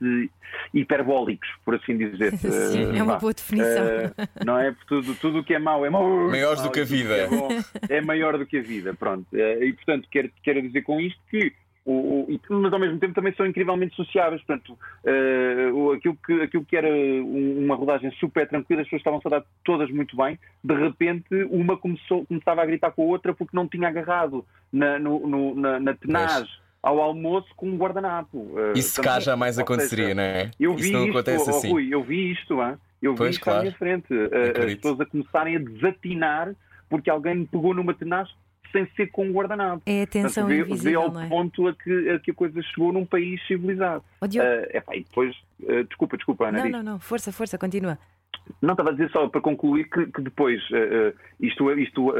hiperbólicos, 0.74 1.48
por 1.64 1.76
assim 1.76 1.96
dizer. 1.96 2.32
Sim, 2.38 2.86
uh, 2.86 2.96
é 2.96 3.02
uma 3.02 3.18
boa 3.18 3.32
definição. 3.32 3.84
Uh, 3.84 4.44
não 4.44 4.58
é? 4.58 4.74
Tudo, 4.88 5.14
tudo 5.14 5.38
o 5.38 5.44
que 5.44 5.54
é 5.54 5.58
mau 5.60 5.86
é 5.86 5.90
mau. 5.90 6.28
Maiores 6.28 6.62
do 6.62 6.70
que 6.70 6.80
a 6.80 6.84
vida. 6.84 7.14
É, 7.14 7.28
bom, 7.28 7.48
é, 7.88 8.00
maior 8.00 8.36
do 8.36 8.44
que 8.44 8.58
a 8.58 8.62
vida, 8.62 8.94
pronto. 8.94 9.26
e 9.32 9.72
portanto, 9.74 10.08
quero, 10.10 10.30
quero 10.42 10.60
dizer 10.60 10.82
com 10.82 11.00
isto 11.00 11.20
que 11.30 11.52
o, 11.84 12.26
o, 12.28 12.60
mas 12.60 12.72
ao 12.72 12.78
mesmo 12.78 12.98
tempo 12.98 13.14
também 13.14 13.34
são 13.34 13.46
incrivelmente 13.46 13.96
sociáveis. 13.96 14.42
Portanto, 14.42 14.78
uh, 15.04 15.92
aquilo, 15.92 16.16
que, 16.24 16.42
aquilo 16.42 16.64
que 16.64 16.76
era 16.76 16.88
uma 16.88 17.74
rodagem 17.74 18.10
super 18.12 18.46
tranquila, 18.48 18.82
as 18.82 18.86
pessoas 18.86 19.00
estavam 19.00 19.20
a 19.24 19.28
dar 19.28 19.44
todas 19.64 19.90
muito 19.90 20.16
bem. 20.16 20.38
De 20.62 20.74
repente, 20.74 21.34
uma 21.50 21.76
começou, 21.76 22.26
começava 22.26 22.62
a 22.62 22.66
gritar 22.66 22.90
com 22.90 23.02
a 23.02 23.06
outra 23.06 23.34
porque 23.34 23.56
não 23.56 23.66
tinha 23.66 23.88
agarrado 23.88 24.44
na, 24.72 24.98
no, 24.98 25.26
no, 25.26 25.54
na, 25.54 25.80
na 25.80 25.94
tenaz. 25.94 26.48
Ao 26.82 26.98
almoço 26.98 27.48
com 27.56 27.68
um 27.68 27.76
guardanapo. 27.76 28.38
Uh, 28.38 28.72
Isso 28.74 29.02
cá 29.02 29.20
jamais 29.20 29.58
aconteceria, 29.58 30.06
seja, 30.06 30.14
não 30.14 30.22
é? 30.22 30.50
Eu 30.58 30.74
vi 30.74 30.84
Isso 30.84 30.92
não 30.94 31.04
isto, 31.04 31.10
acontece 31.10 31.50
oh, 31.50 31.54
assim. 31.54 31.70
Rui, 31.72 31.88
eu 31.90 32.02
vi 32.02 32.32
isto, 32.32 32.54
hein? 32.54 32.76
eu 33.02 33.12
vi 33.12 33.18
pois, 33.18 33.34
isto 33.34 33.44
claro. 33.44 33.58
à 33.58 33.62
minha 33.64 33.74
frente. 33.74 34.14
Uh, 34.14 34.64
as 34.64 34.74
pessoas 34.76 35.00
a 35.00 35.04
começarem 35.04 35.56
a 35.56 35.58
desatinar 35.58 36.54
porque 36.88 37.10
alguém 37.10 37.34
me 37.36 37.46
pegou 37.46 37.74
numa 37.74 37.92
tenaz 37.92 38.28
sem 38.70 38.86
ser 38.96 39.08
com 39.08 39.26
um 39.26 39.32
guardanapo. 39.32 39.82
É 39.86 40.02
a 40.02 40.06
tensão 40.06 40.46
Portanto, 40.46 40.68
vê, 40.68 40.90
vê 40.90 40.94
ao 40.94 41.20
é? 41.20 41.28
ponto 41.28 41.68
a 41.68 41.74
que, 41.74 42.10
a 42.10 42.18
que 42.18 42.30
a 42.30 42.34
coisa 42.34 42.62
chegou 42.62 42.92
num 42.92 43.04
país 43.04 43.44
civilizado. 43.46 44.04
Oh, 44.20 44.26
uh, 44.26 44.76
epá, 44.76 44.96
e 44.96 45.04
depois, 45.04 45.36
uh, 45.62 45.84
desculpa, 45.84 46.16
desculpa, 46.16 46.48
Ana. 46.48 46.64
Não, 46.64 46.70
não, 46.70 46.82
não, 46.82 46.98
força, 47.00 47.32
força, 47.32 47.58
continua. 47.58 47.98
Não, 48.60 48.72
estava 48.72 48.90
a 48.90 48.92
dizer 48.92 49.10
só 49.10 49.28
para 49.28 49.40
concluir 49.40 49.88
que, 49.88 50.06
que 50.06 50.22
depois 50.22 50.60
uh, 50.70 51.14
isto, 51.40 51.70
isto 51.72 52.12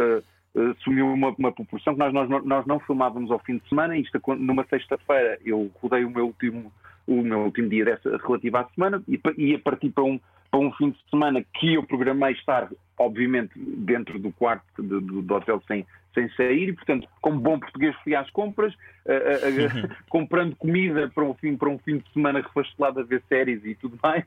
assumiu 0.78 1.06
uma, 1.12 1.34
uma, 1.38 1.52
proporção 1.52 1.94
que 1.94 1.98
nós, 1.98 2.12
nós, 2.12 2.44
nós 2.44 2.66
não 2.66 2.80
filmávamos 2.80 3.30
ao 3.30 3.38
fim 3.40 3.58
de 3.58 3.68
semana. 3.68 3.96
Isto, 3.96 4.20
numa 4.38 4.64
sexta-feira, 4.66 5.38
eu 5.44 5.70
rodei 5.80 6.04
o 6.04 6.10
meu 6.10 6.26
último, 6.26 6.72
o 7.06 7.22
meu 7.22 7.40
último 7.40 7.68
dia 7.68 7.84
dessa, 7.84 8.16
relativo 8.16 8.56
à 8.56 8.64
semana 8.74 9.02
e 9.08 9.20
ia 9.38 9.58
partir 9.58 9.90
para 9.90 10.04
um, 10.04 10.20
para 10.50 10.60
um 10.60 10.72
fim 10.72 10.90
de 10.90 10.98
semana 11.10 11.44
que 11.54 11.74
eu 11.74 11.82
programei 11.84 12.32
estar, 12.32 12.68
obviamente, 13.00 13.52
dentro 13.56 14.18
do 14.18 14.30
quarto 14.32 14.82
do, 14.82 15.00
do, 15.00 15.22
do 15.22 15.34
hotel 15.34 15.62
sem, 15.66 15.86
sem 16.14 16.28
sair 16.30 16.68
e, 16.68 16.72
portanto, 16.74 17.08
como 17.22 17.40
bom 17.40 17.58
português 17.58 17.96
fui 18.04 18.14
às 18.14 18.28
compras, 18.30 18.74
uh, 18.74 19.08
uh, 19.08 19.88
uh, 19.88 19.96
comprando 20.10 20.54
comida 20.56 21.08
para 21.08 21.24
um, 21.24 21.32
fim, 21.32 21.56
para 21.56 21.70
um 21.70 21.78
fim 21.78 21.96
de 21.96 22.12
semana 22.12 22.42
refastelado 22.42 23.00
a 23.00 23.02
ver 23.02 23.22
séries 23.26 23.64
e 23.64 23.74
tudo 23.74 23.98
mais. 24.02 24.24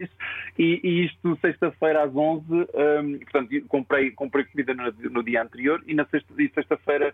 E, 0.58 0.80
e 0.84 1.06
isto 1.06 1.38
sexta-feira 1.40 2.04
às 2.04 2.16
11, 2.16 2.46
um, 2.52 3.20
portanto, 3.20 3.66
comprei, 3.68 4.12
comprei 4.12 4.46
comida 4.46 4.74
no, 4.74 4.92
no 5.12 5.24
dia 5.24 5.44
anterior 5.44 5.84
e 5.86 5.94
na 5.94 6.06
sexta-feira, 6.06 7.14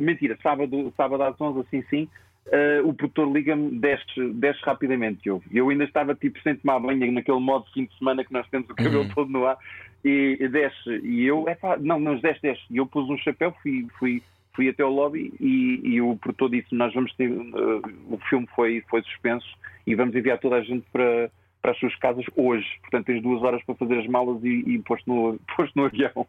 mentira, 0.00 0.38
sábado, 0.42 0.92
sábado 0.96 1.22
às 1.24 1.40
11, 1.40 1.60
assim 1.60 1.82
sim, 1.90 2.08
Uh, 2.48 2.88
o 2.88 2.94
produtor 2.94 3.30
liga-me, 3.30 3.78
desce, 3.78 4.32
desce 4.34 4.60
rapidamente. 4.62 5.28
Eu, 5.28 5.42
eu 5.52 5.68
ainda 5.68 5.84
estava 5.84 6.14
tipo 6.14 6.40
sem 6.42 6.56
tomar 6.56 6.80
banho 6.80 7.12
naquele 7.12 7.40
modo 7.40 7.66
de 7.66 7.72
fim 7.72 7.84
de 7.84 7.98
semana 7.98 8.24
que 8.24 8.32
nós 8.32 8.48
temos 8.48 8.68
o 8.70 8.74
cabelo 8.74 9.02
uhum. 9.02 9.08
todo 9.10 9.30
no 9.30 9.46
ar 9.46 9.58
e, 10.04 10.48
desce. 10.48 10.90
E 11.02 11.24
eu, 11.24 11.48
é 11.48 11.54
pá, 11.54 11.76
não, 11.78 12.00
não, 12.00 12.16
desce, 12.16 12.40
desce. 12.40 12.62
E 12.70 12.78
eu 12.78 12.86
pus 12.86 13.08
um 13.08 13.18
chapéu, 13.18 13.54
fui, 13.62 13.86
fui, 13.98 14.22
fui 14.54 14.68
até 14.68 14.82
ao 14.82 14.90
lobby 14.90 15.32
e, 15.38 15.80
e 15.84 16.00
o 16.00 16.16
produtor 16.16 16.50
disse: 16.50 16.74
Nós 16.74 16.92
vamos 16.94 17.14
ter. 17.14 17.30
Uh, 17.30 17.82
o 18.10 18.18
filme 18.28 18.48
foi, 18.54 18.82
foi 18.88 19.02
suspenso 19.02 19.48
e 19.86 19.94
vamos 19.94 20.14
enviar 20.14 20.38
toda 20.38 20.56
a 20.56 20.62
gente 20.62 20.86
para, 20.92 21.30
para 21.68 21.72
as 21.72 21.78
suas 21.78 21.94
casas 21.96 22.24
hoje. 22.34 22.66
Portanto, 22.80 23.06
tens 23.06 23.22
duas 23.22 23.42
horas 23.42 23.62
para 23.64 23.74
fazer 23.74 23.98
as 23.98 24.06
malas 24.06 24.42
e, 24.42 24.62
e 24.66 24.78
posto, 24.80 25.12
no, 25.12 25.38
posto 25.56 25.76
no 25.76 25.84
avião. 25.84 26.26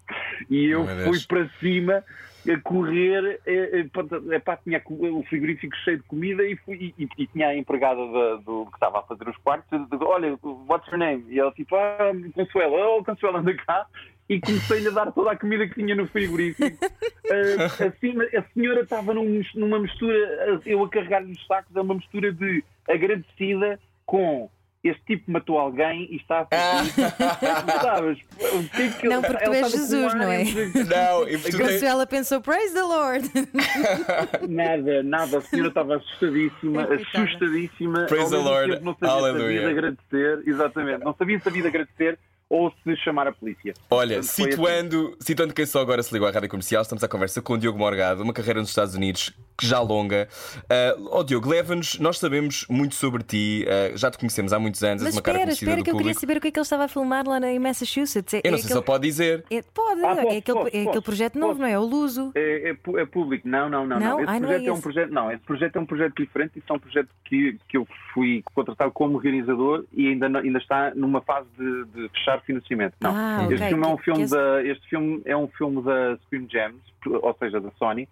E 0.49 0.65
eu 0.65 0.85
fui 1.05 1.19
para 1.27 1.47
cima 1.59 2.03
a 2.49 2.59
correr, 2.61 3.39
é, 3.45 3.85
é, 4.31 4.39
pá, 4.39 4.57
tinha 4.57 4.81
o 4.85 5.23
frigorífico 5.23 5.75
cheio 5.77 5.97
de 5.97 6.03
comida 6.03 6.43
e, 6.43 6.55
fui, 6.57 6.93
e, 6.97 7.07
e 7.17 7.27
tinha 7.27 7.49
a 7.49 7.55
empregada 7.55 8.01
do, 8.37 8.65
que 8.65 8.73
estava 8.73 8.99
a 8.99 9.03
fazer 9.03 9.27
os 9.27 9.37
quartos, 9.37 9.67
olha, 10.01 10.37
what's 10.67 10.87
your 10.87 10.97
name? 10.97 11.25
E 11.29 11.39
ela 11.39 11.51
tipo, 11.51 11.75
ah, 11.75 12.11
Consuela, 12.33 12.97
oh, 12.97 13.03
Consuela, 13.03 13.39
anda 13.39 13.53
cá. 13.53 13.85
E 14.27 14.39
comecei-lhe 14.39 14.87
a 14.89 14.91
dar 14.91 15.11
toda 15.11 15.31
a 15.31 15.35
comida 15.35 15.67
que 15.67 15.73
tinha 15.73 15.95
no 15.95 16.07
frigorífico. 16.07 16.85
uh, 16.85 17.87
assim, 17.87 18.13
a 18.37 18.43
senhora 18.53 18.81
estava 18.81 19.11
num, 19.11 19.41
numa 19.55 19.79
mistura, 19.79 20.61
eu 20.65 20.83
a 20.83 20.89
carregar-lhe 20.89 21.31
os 21.31 21.47
sacos, 21.47 21.75
é 21.75 21.81
uma 21.81 21.95
mistura 21.95 22.31
de 22.31 22.63
agradecida 22.87 23.79
com 24.05 24.49
este 24.83 25.03
tipo 25.05 25.29
matou 25.31 25.59
alguém 25.59 26.07
e 26.09 26.15
está 26.15 26.41
a 26.41 26.45
fazer 26.45 27.01
ah. 27.19 27.81
sabes? 27.81 28.19
O 28.53 28.69
que 28.69 28.81
é 28.81 28.89
que 28.89 29.07
não, 29.09 29.21
porque 29.21 29.43
tu 29.43 29.53
és 29.53 29.71
Jesus, 29.71 30.13
não 30.13 30.31
é? 30.31 30.43
Não, 30.45 31.27
e 31.27 31.37
tu 31.37 31.57
tens... 31.57 31.83
ela 31.83 32.07
pensou, 32.07 32.39
praise 32.39 32.73
the 32.73 32.81
Lord. 32.81 33.29
Nada, 34.47 35.03
nada, 35.03 35.37
a 35.39 35.41
senhora 35.41 35.69
estava 35.69 35.97
assustadíssima, 35.97 36.87
assustadíssima. 36.93 38.05
Praise 38.05 38.29
the 38.31 38.37
Lord, 38.37 38.79
não 38.81 38.93
sabia 38.93 39.09
Aleluia. 39.09 39.61
sabia 39.61 39.69
agradecer, 39.69 40.43
exatamente, 40.47 41.03
não 41.03 41.13
sabia 41.13 41.39
sabia 41.39 41.67
agradecer 41.67 42.19
ou 42.49 42.73
se 42.83 42.95
chamar 42.97 43.27
a 43.27 43.31
polícia. 43.31 43.73
Olha, 43.91 44.15
Portanto, 44.15 44.31
situando, 44.31 45.07
assim. 45.07 45.17
situando 45.19 45.53
quem 45.53 45.65
só 45.65 45.79
agora 45.79 46.01
se 46.01 46.11
ligou 46.11 46.27
à 46.27 46.31
rádio 46.31 46.49
comercial, 46.49 46.81
estamos 46.81 47.03
à 47.03 47.07
conversa 47.07 47.41
com 47.41 47.53
o 47.53 47.57
Diogo 47.57 47.77
Morgado, 47.77 48.23
uma 48.23 48.33
carreira 48.33 48.59
nos 48.59 48.69
Estados 48.69 48.95
Unidos 48.95 49.33
que 49.57 49.67
já 49.67 49.79
longa. 49.81 50.27
Uh, 50.63 51.09
oh, 51.11 51.23
Diogo, 51.23 51.49
leva-nos, 51.49 51.99
nós 51.99 52.17
sabemos 52.17 52.65
muito 52.69 52.95
sobre 52.95 53.23
ti, 53.23 53.65
uh, 53.67 53.97
já 53.97 54.09
te 54.09 54.17
conhecemos 54.17 54.53
há 54.53 54.59
muitos 54.59 54.81
anos, 54.83 55.03
Mas 55.03 55.07
és 55.07 55.15
uma 55.15 55.19
espera, 55.19 55.37
cara 55.37 55.45
conhecida 55.47 55.71
espera, 55.71 55.81
do 55.81 55.83
que 55.83 55.91
público. 55.91 56.09
eu 56.09 56.13
queria 56.13 56.19
saber 56.19 56.37
o 56.37 56.41
que 56.41 56.47
é 56.47 56.51
que 56.51 56.59
ele 56.59 56.63
estava 56.63 56.83
a 56.85 56.87
filmar 56.87 57.27
lá 57.27 57.39
em 57.51 57.59
Massachusetts. 57.59 58.33
É, 58.33 58.41
eu 58.43 58.51
não 58.51 58.57
é 58.57 58.61
sei 58.61 58.65
aquele... 58.65 58.67
se 58.67 58.77
ele 58.77 58.85
pode 58.85 59.07
dizer. 59.07 59.45
É, 59.51 59.61
pode, 59.61 60.01
ah, 60.03 60.33
é, 60.33 60.37
aquele, 60.37 60.59
é 60.59 60.87
aquele 60.87 61.01
projeto 61.01 61.37
novo, 61.37 61.53
posso. 61.53 61.61
não 61.61 61.67
é? 61.67 61.77
O 61.77 61.83
Luso. 61.83 62.31
É, 62.35 62.69
é, 62.69 63.01
é, 63.01 63.05
público, 63.05 63.47
não, 63.47 63.69
não, 63.69 63.85
não. 63.85 63.99
não. 63.99 64.19
Esse 64.21 64.29
Ai, 64.29 64.39
projeto 64.39 64.61
é, 64.61 64.65
é, 64.65 64.73
um 64.73 64.81
projeto, 64.81 65.11
não, 65.11 65.31
esse 65.31 65.43
projeto 65.43 65.75
é 65.75 65.79
um 65.79 65.85
projeto 65.85 66.15
diferente, 66.15 66.51
isso 66.57 66.67
é 66.69 66.73
um 66.73 66.79
projeto 66.79 67.09
que, 67.25 67.57
que 67.67 67.77
eu 67.77 67.87
fui 68.13 68.43
contratado 68.55 68.91
como 68.91 69.17
realizador 69.17 69.83
e 69.91 70.07
ainda, 70.07 70.27
ainda 70.39 70.57
está 70.57 70.95
numa 70.95 71.21
fase 71.21 71.47
de, 71.57 71.85
de 71.85 72.09
fechar 72.09 72.38
financiamento. 72.39 72.95
Não. 73.01 73.11
Ah, 73.15 73.43
este 73.43 73.55
okay. 73.55 73.67
filme 73.69 73.85
é 73.85 73.89
um 73.89 73.97
filme 73.97 74.23
que, 74.23 74.29
da 74.29 74.63
este 74.63 74.89
filme 74.89 75.21
é 75.25 75.37
um 75.37 75.47
filme 75.47 75.83
da 75.83 76.17
Scream 76.23 76.47
Gems, 76.49 76.81
ou 77.05 77.35
seja, 77.39 77.59
da 77.59 77.71
Sony, 77.71 78.07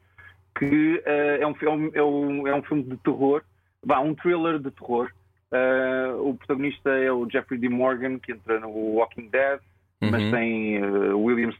que 0.57 0.95
uh, 1.05 1.41
é, 1.41 1.47
um, 1.47 1.91
é, 1.93 2.03
um, 2.03 2.47
é 2.47 2.55
um 2.55 2.63
filme 2.63 2.83
de 2.83 2.97
terror, 2.97 3.41
vá, 3.83 3.99
um 3.99 4.15
thriller 4.15 4.59
de 4.59 4.71
terror. 4.71 5.11
Uh, 5.49 6.29
o 6.29 6.35
protagonista 6.35 6.89
é 6.89 7.11
o 7.11 7.29
Jeffrey 7.29 7.59
D. 7.59 7.69
Morgan, 7.69 8.19
que 8.19 8.33
entra 8.33 8.59
no 8.59 8.69
Walking 8.69 9.29
Dead, 9.29 9.59
uhum. 10.01 10.11
mas 10.11 10.31
tem 10.31 10.83
uh, 10.83 11.17
William 11.17 11.53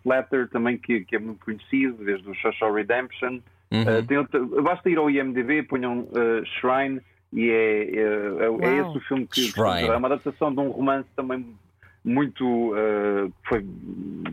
Slater 0.00 0.48
também, 0.48 0.78
que, 0.78 1.00
que, 1.04 1.16
é 1.16 1.18
muito 1.18 1.44
conhecido, 1.44 2.04
desde 2.04 2.28
o 2.30 2.34
Social 2.36 2.72
Redemption. 2.72 3.40
Uhum. 3.70 4.06
tem 4.06 4.16
outro, 4.16 4.62
basta 4.62 4.88
ir 4.88 4.96
ao 4.96 5.10
IMDb, 5.10 5.64
ponham 5.64 6.06
Shrine, 6.44 7.00
e 7.32 7.50
é, 7.50 7.82
é, 7.82 8.00
é, 8.00 8.68
é 8.68 8.78
esse 8.78 8.96
o 8.96 9.00
filme 9.00 9.26
que, 9.26 9.52
que 9.52 9.60
é 9.60 9.96
uma 9.96 10.08
adaptação 10.08 10.54
de 10.54 10.60
um 10.60 10.70
romance 10.70 11.08
também 11.16 11.44
muito 12.06 12.72
uh, 12.72 13.32
foi 13.48 13.66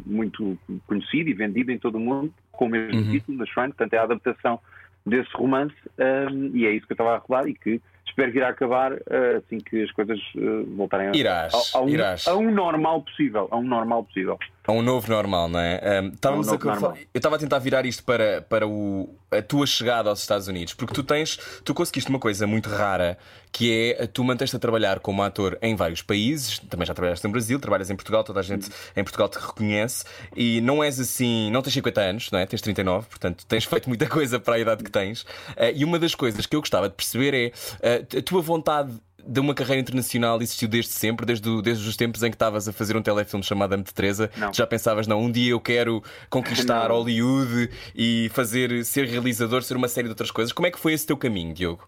muito 0.06 0.58
conhecido 0.86 1.30
e 1.30 1.34
vendido 1.34 1.72
em 1.72 1.80
todo 1.80 1.96
o 1.96 2.00
mundo 2.00 2.32
com 2.52 2.66
o 2.66 2.70
mesmo 2.70 3.00
uhum. 3.00 3.12
título 3.12 3.40
da 3.40 3.46
Shrine, 3.48 3.70
portanto 3.70 3.94
é 3.94 3.98
a 3.98 4.04
adaptação 4.04 4.60
desse 5.04 5.30
romance 5.34 5.76
um, 5.98 6.46
eh, 6.46 6.50
e 6.54 6.68
é 6.68 6.72
isso 6.72 6.86
que 6.86 6.94
eu 6.94 6.96
estava 6.96 7.18
a 7.18 7.22
falar 7.22 7.48
e 7.48 7.56
que 7.56 7.82
espero 8.08 8.32
que 8.32 8.38
irá 8.38 8.50
acabar 8.50 8.94
uh, 8.94 9.38
assim 9.38 9.58
que 9.58 9.82
as 9.82 9.92
coisas 9.92 10.20
uh, 10.36 10.64
voltarem 10.76 11.12
irás, 11.16 11.74
a, 11.74 11.80
a, 11.80 11.82
um, 11.82 11.90
irás. 11.90 12.28
a 12.28 12.36
um 12.36 12.52
normal 12.52 13.02
possível, 13.02 13.48
a 13.50 13.58
um 13.58 13.64
normal 13.64 14.04
possível. 14.04 14.38
A 14.66 14.72
um 14.72 14.82
novo 14.82 15.10
normal, 15.10 15.50
não 15.50 15.60
é? 15.60 16.02
Um, 16.02 16.08
estávamos 16.10 16.48
um 16.48 16.54
a, 16.54 16.56
eu 16.56 17.06
estava 17.14 17.36
a 17.36 17.40
tentar 17.40 17.60
virar 17.60 17.86
isto 17.86 18.02
para, 18.04 18.42
para 18.44 18.66
o, 18.66 19.14
a 19.30 19.42
tua 19.42 19.68
chegada 19.68 20.10
aos 20.10 20.22
Estados 20.22 20.48
Unidos, 20.48 20.74
porque 20.74 20.94
tu 20.94 21.04
tens, 21.04 21.38
tu 21.66 21.74
conseguiste 21.74 22.10
uma 22.10 22.20
coisa 22.20 22.48
muito 22.48 22.70
rara, 22.70 23.18
que 23.52 23.94
é 24.00 24.08
tu 24.08 24.24
manteste 24.24 24.56
a 24.56 24.60
trabalhar 24.60 25.02
como 25.02 25.22
ator 25.22 25.58
em 25.62 25.76
vários 25.76 26.02
países, 26.02 26.60
também 26.60 26.88
já 26.88 26.94
trabalhaste 26.94 27.26
no 27.28 27.32
Brasil, 27.34 27.60
trabalhas 27.60 27.90
em 27.90 27.96
Portugal, 27.96 28.24
toda 28.24 28.40
a 28.40 28.44
gente 28.44 28.70
em 28.96 29.04
Portugal 29.04 29.28
te 29.28 29.38
reconhece, 29.38 30.06
e 30.34 30.62
não 30.62 30.82
és 30.82 30.98
assim, 30.98 31.52
não 31.52 31.62
tens 31.62 31.74
50 31.74 32.02
anos, 32.02 32.32
não 32.32 32.40
é? 32.40 32.46
Tens 32.46 32.62
39, 32.62 33.08
portanto 33.08 33.46
tens 33.46 33.66
feito 33.66 33.90
muita 33.90 34.08
coisa 34.10 34.40
para 34.40 34.56
a 34.56 34.60
idade 34.60 34.82
que 34.82 34.92
tens. 34.92 35.24
Uh, 35.24 35.74
e 35.76 35.84
uma 35.84 36.00
das 36.00 36.16
coisas 36.16 36.46
que 36.46 36.56
eu 36.56 36.62
gostava 36.62 36.88
de 36.88 36.96
perceber 36.96 37.34
é 37.34 38.00
uh, 38.00 38.20
a 38.20 38.22
tua 38.22 38.42
vontade 38.42 38.94
de 39.26 39.40
uma 39.40 39.54
carreira 39.54 39.82
internacional 39.82 40.42
existiu 40.42 40.68
desde 40.68 40.92
sempre, 40.92 41.26
desde, 41.26 41.48
o, 41.50 41.62
desde 41.62 41.88
os 41.88 41.96
tempos 41.96 42.24
em 42.24 42.30
que 42.30 42.36
estavas 42.36 42.68
a 42.68 42.74
fazer 42.74 42.96
um 42.98 43.02
telefilme 43.02 43.44
chamado 43.44 43.74
Ame 43.74 43.84
de 43.84 43.94
Teresa. 43.94 44.30
Já 44.54 44.68
pensavas, 44.68 45.08
não, 45.08 45.22
um 45.22 45.32
dia 45.32 45.52
eu 45.52 45.60
quero 45.60 46.04
conquistar 46.30 46.88
não. 46.90 46.98
Hollywood 46.98 47.70
e 47.96 48.30
fazer, 48.34 48.84
ser 48.84 49.08
realizador, 49.08 49.64
ser 49.64 49.78
uma 49.78 49.88
série 49.88 50.08
de 50.08 50.12
outras 50.12 50.32
coisas. 50.32 50.52
Como 50.52 50.68
é 50.68 50.72
que 50.72 50.80
foi 50.80 50.94
esse 50.94 51.08
teu 51.08 51.18
caminho, 51.18 51.54
Diogo? 51.54 51.88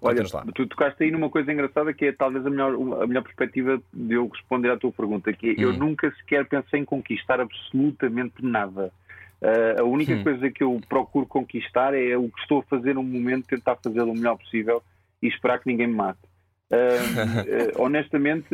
Olha, 0.00 0.22
tu 0.54 0.66
tocaste 0.66 1.02
aí 1.02 1.10
numa 1.10 1.30
coisa 1.30 1.52
engraçada 1.52 1.92
que 1.92 2.06
é 2.06 2.12
talvez 2.12 2.46
a 2.46 2.50
melhor, 2.50 2.74
a 3.02 3.06
melhor 3.06 3.22
perspectiva 3.22 3.80
de 3.92 4.14
eu 4.14 4.28
responder 4.28 4.70
à 4.70 4.76
tua 4.76 4.92
pergunta, 4.92 5.32
que 5.32 5.50
é, 5.50 5.52
hum. 5.52 5.54
eu 5.58 5.72
nunca 5.72 6.10
sequer 6.16 6.46
pensei 6.46 6.80
em 6.80 6.84
conquistar 6.84 7.40
absolutamente 7.40 8.44
nada. 8.44 8.92
Uh, 9.40 9.80
a 9.80 9.84
única 9.84 10.14
hum. 10.14 10.22
coisa 10.22 10.50
que 10.50 10.62
eu 10.62 10.80
procuro 10.88 11.26
conquistar 11.26 11.94
é 11.94 12.16
o 12.16 12.28
que 12.28 12.40
estou 12.40 12.60
a 12.60 12.62
fazer 12.64 12.94
no 12.94 13.02
momento, 13.02 13.46
tentar 13.46 13.76
fazê-lo 13.76 14.12
o 14.12 14.14
melhor 14.14 14.36
possível 14.36 14.82
e 15.22 15.28
esperar 15.28 15.58
que 15.58 15.66
ninguém 15.66 15.86
me 15.86 15.94
mate. 15.94 16.20
Uh, 16.68 17.80
honestamente, 17.80 18.48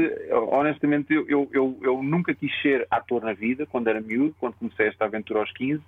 honestamente 0.50 1.14
eu, 1.14 1.48
eu, 1.50 1.78
eu, 1.80 2.02
nunca 2.02 2.34
quis 2.34 2.52
ser 2.60 2.86
ator 2.90 3.22
na 3.22 3.32
vida 3.32 3.64
quando 3.64 3.88
era 3.88 4.02
miúdo, 4.02 4.34
quando 4.38 4.54
comecei 4.54 4.88
esta 4.88 5.06
aventura 5.06 5.40
aos 5.40 5.52
15. 5.52 5.82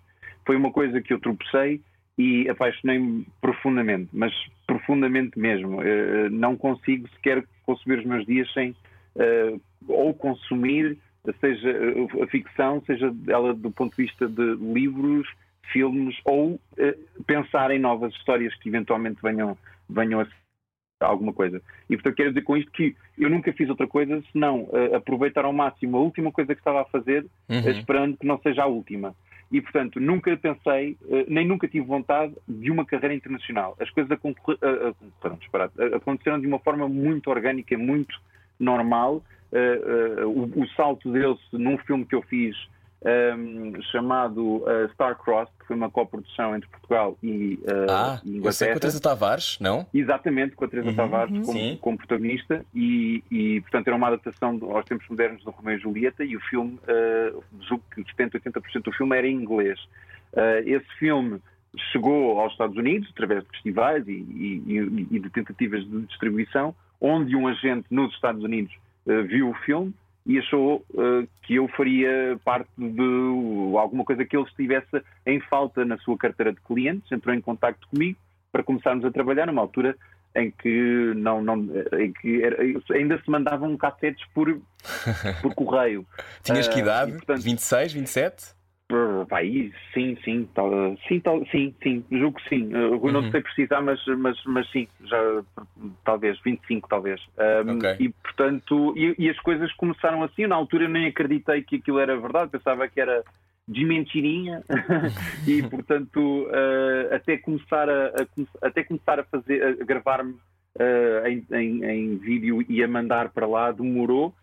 Foi 0.46 0.56
uma 0.56 0.70
coisa 0.72 1.00
que 1.02 1.12
eu 1.12 1.20
tropecei 1.20 1.82
e 2.16 2.48
apaixonei-me 2.48 3.26
profundamente, 3.40 4.08
mas 4.12 4.32
profundamente 4.66 5.38
mesmo. 5.38 5.80
Uh, 5.80 6.30
não 6.30 6.56
consigo 6.56 7.08
sequer 7.10 7.44
conceber 7.64 7.98
os 7.98 8.04
meus 8.04 8.26
dias 8.26 8.50
sem 8.52 8.74
ou 9.86 10.12
consumir, 10.12 10.98
seja 11.40 11.70
a 12.20 12.26
ficção, 12.26 12.82
seja 12.84 13.14
ela 13.28 13.54
do 13.54 13.70
ponto 13.70 13.94
de 13.94 14.02
vista 14.02 14.26
de 14.26 14.56
livros, 14.56 15.28
filmes, 15.72 16.16
ou 16.24 16.60
pensar 17.24 17.70
em 17.70 17.78
novas 17.78 18.12
histórias 18.14 18.52
que 18.56 18.68
eventualmente 18.68 19.22
venham, 19.22 19.56
venham 19.88 20.20
a 20.20 20.26
alguma 21.06 21.32
coisa. 21.32 21.60
E 21.88 21.96
portanto 21.96 22.16
quero 22.16 22.30
dizer 22.30 22.42
com 22.42 22.56
isto 22.56 22.70
que 22.72 22.96
eu 23.18 23.30
nunca 23.30 23.52
fiz 23.52 23.68
outra 23.68 23.86
coisa 23.86 24.22
senão 24.32 24.62
uh, 24.62 24.96
aproveitar 24.96 25.44
ao 25.44 25.52
máximo 25.52 25.96
a 25.96 26.00
última 26.00 26.32
coisa 26.32 26.54
que 26.54 26.60
estava 26.60 26.82
a 26.82 26.84
fazer, 26.84 27.26
uhum. 27.48 27.70
esperando 27.70 28.16
que 28.16 28.26
não 28.26 28.38
seja 28.38 28.62
a 28.62 28.66
última. 28.66 29.14
E 29.52 29.60
portanto 29.60 30.00
nunca 30.00 30.36
pensei, 30.36 30.96
uh, 31.02 31.24
nem 31.28 31.46
nunca 31.46 31.68
tive 31.68 31.86
vontade 31.86 32.34
de 32.48 32.70
uma 32.70 32.84
carreira 32.84 33.14
internacional. 33.14 33.76
As 33.80 33.90
coisas 33.90 34.10
aconteceram, 34.10 34.94
aconteceram 35.94 36.40
de 36.40 36.46
uma 36.46 36.58
forma 36.58 36.88
muito 36.88 37.30
orgânica, 37.30 37.76
muito 37.76 38.20
normal. 38.58 39.22
Uh, 39.52 40.26
o, 40.26 40.62
o 40.62 40.68
salto 40.70 41.12
deu-se 41.12 41.44
num 41.52 41.78
filme 41.78 42.04
que 42.04 42.14
eu 42.14 42.22
fiz 42.22 42.56
um, 43.04 43.82
chamado 43.92 44.56
uh, 44.56 44.88
Star 44.94 45.16
Cross, 45.16 45.50
que 45.60 45.66
foi 45.66 45.76
uma 45.76 45.90
coprodução 45.90 46.56
entre 46.56 46.68
Portugal 46.70 47.16
e, 47.22 47.58
uh, 47.62 47.90
ah, 47.90 48.20
Inglaterra. 48.24 48.48
Eu 48.48 48.52
sei 48.52 48.68
com 48.68 48.76
a 48.76 48.80
Teresa 48.80 49.00
Tavares, 49.00 49.58
não? 49.60 49.86
Exatamente, 49.92 50.56
com 50.56 50.64
a 50.64 50.68
Teresa 50.68 50.88
uhum, 50.88 50.96
Tavares 50.96 51.46
como, 51.46 51.78
como, 51.78 51.98
protagonista 51.98 52.64
e, 52.74 53.22
e, 53.30 53.60
portanto, 53.60 53.88
era 53.88 53.96
uma 53.96 54.08
adaptação 54.08 54.58
aos 54.70 54.84
tempos 54.86 55.06
modernos 55.08 55.44
do 55.44 55.50
Romeu 55.50 55.76
e 55.76 55.78
Julieta 55.78 56.24
e 56.24 56.36
o 56.36 56.40
filme, 56.40 56.78
uh, 56.88 57.44
julgo 57.68 57.84
que 57.94 58.02
70, 58.04 58.40
80% 58.40 58.82
do 58.82 58.92
filme 58.92 59.16
era 59.16 59.26
em 59.26 59.34
inglês. 59.34 59.78
Uh, 60.32 60.64
esse 60.64 60.88
filme 60.98 61.40
chegou 61.92 62.40
aos 62.40 62.52
Estados 62.52 62.76
Unidos 62.76 63.10
através 63.10 63.42
de 63.42 63.50
festivais 63.50 64.06
e, 64.08 64.12
e, 64.12 65.08
e 65.10 65.18
de 65.18 65.28
tentativas 65.30 65.84
de 65.84 66.02
distribuição, 66.02 66.74
onde 67.00 67.36
um 67.36 67.48
agente 67.48 67.86
nos 67.90 68.14
Estados 68.14 68.42
Unidos 68.42 68.72
viu 69.26 69.50
o 69.50 69.54
filme 69.54 69.92
e 70.26 70.38
achou 70.38 70.84
uh, 70.94 71.28
que 71.42 71.56
eu 71.56 71.68
faria 71.68 72.38
parte 72.44 72.70
de 72.78 73.76
alguma 73.78 74.04
coisa 74.04 74.24
que 74.24 74.36
ele 74.36 74.46
estivesse 74.46 75.02
em 75.26 75.38
falta 75.40 75.84
na 75.84 75.98
sua 75.98 76.16
carteira 76.16 76.52
de 76.52 76.60
clientes, 76.62 77.10
entrou 77.12 77.34
em 77.34 77.40
contato 77.40 77.86
comigo 77.88 78.18
para 78.50 78.62
começarmos 78.62 79.04
a 79.04 79.10
trabalhar 79.10 79.46
numa 79.46 79.60
altura 79.60 79.96
em 80.34 80.50
que 80.50 81.12
não, 81.16 81.42
não 81.42 81.58
em 81.98 82.12
que 82.12 82.42
era, 82.42 82.56
ainda 82.92 83.20
se 83.22 83.30
mandavam 83.30 83.76
cassetes 83.76 84.24
por, 84.34 84.60
por 85.42 85.54
correio. 85.54 86.06
Tinhas 86.42 86.66
que 86.66 86.80
ah, 86.80 86.82
idade? 86.82 87.12
Uh, 87.12 87.14
e, 87.14 87.16
portanto, 87.18 87.42
26, 87.42 87.92
27? 87.92 88.54
Vai, 89.28 89.72
sim, 89.94 90.16
sim, 90.22 90.48
tal, 90.54 90.70
sim, 91.08 91.18
tal, 91.18 91.44
sim, 91.46 91.74
sim, 91.82 92.04
julgo 92.10 92.38
que 92.38 92.48
sim. 92.48 92.74
Uh, 92.74 92.96
uhum. 92.96 93.12
Não 93.12 93.30
sei 93.30 93.40
precisar, 93.40 93.80
mas, 93.80 94.04
mas, 94.18 94.38
mas 94.44 94.70
sim, 94.70 94.86
já 95.04 95.42
talvez, 96.04 96.38
25 96.44 96.88
talvez. 96.88 97.20
Um, 97.66 97.78
okay. 97.78 97.96
E 97.98 98.08
portanto, 98.10 98.94
e, 98.96 99.14
e, 99.18 99.30
as 99.30 99.38
coisas 99.40 99.72
começaram 99.72 100.22
assim. 100.22 100.46
Na 100.46 100.56
altura 100.56 100.84
eu 100.84 100.90
nem 100.90 101.06
acreditei 101.06 101.62
que 101.62 101.76
aquilo 101.76 101.98
era 101.98 102.16
verdade, 102.16 102.50
pensava 102.50 102.86
que 102.86 103.00
era, 103.00 103.24
de 103.66 103.84
mentirinha 103.84 104.62
e 105.46 105.62
portanto 105.62 106.18
uh, 106.18 107.14
até 107.14 107.38
começar 107.38 107.88
a, 107.88 108.08
a, 108.08 108.66
até 108.68 108.84
começar 108.84 109.18
a 109.18 109.24
fazer 109.24 109.62
a 109.80 109.84
gravar-me 109.84 110.32
uh, 110.32 111.26
em, 111.26 111.46
em, 111.50 111.84
em, 111.84 112.16
vídeo 112.18 112.64
e 112.68 112.82
a 112.82 112.88
mandar 112.88 113.30
para 113.30 113.46
lá 113.46 113.72
demorou 113.72 114.34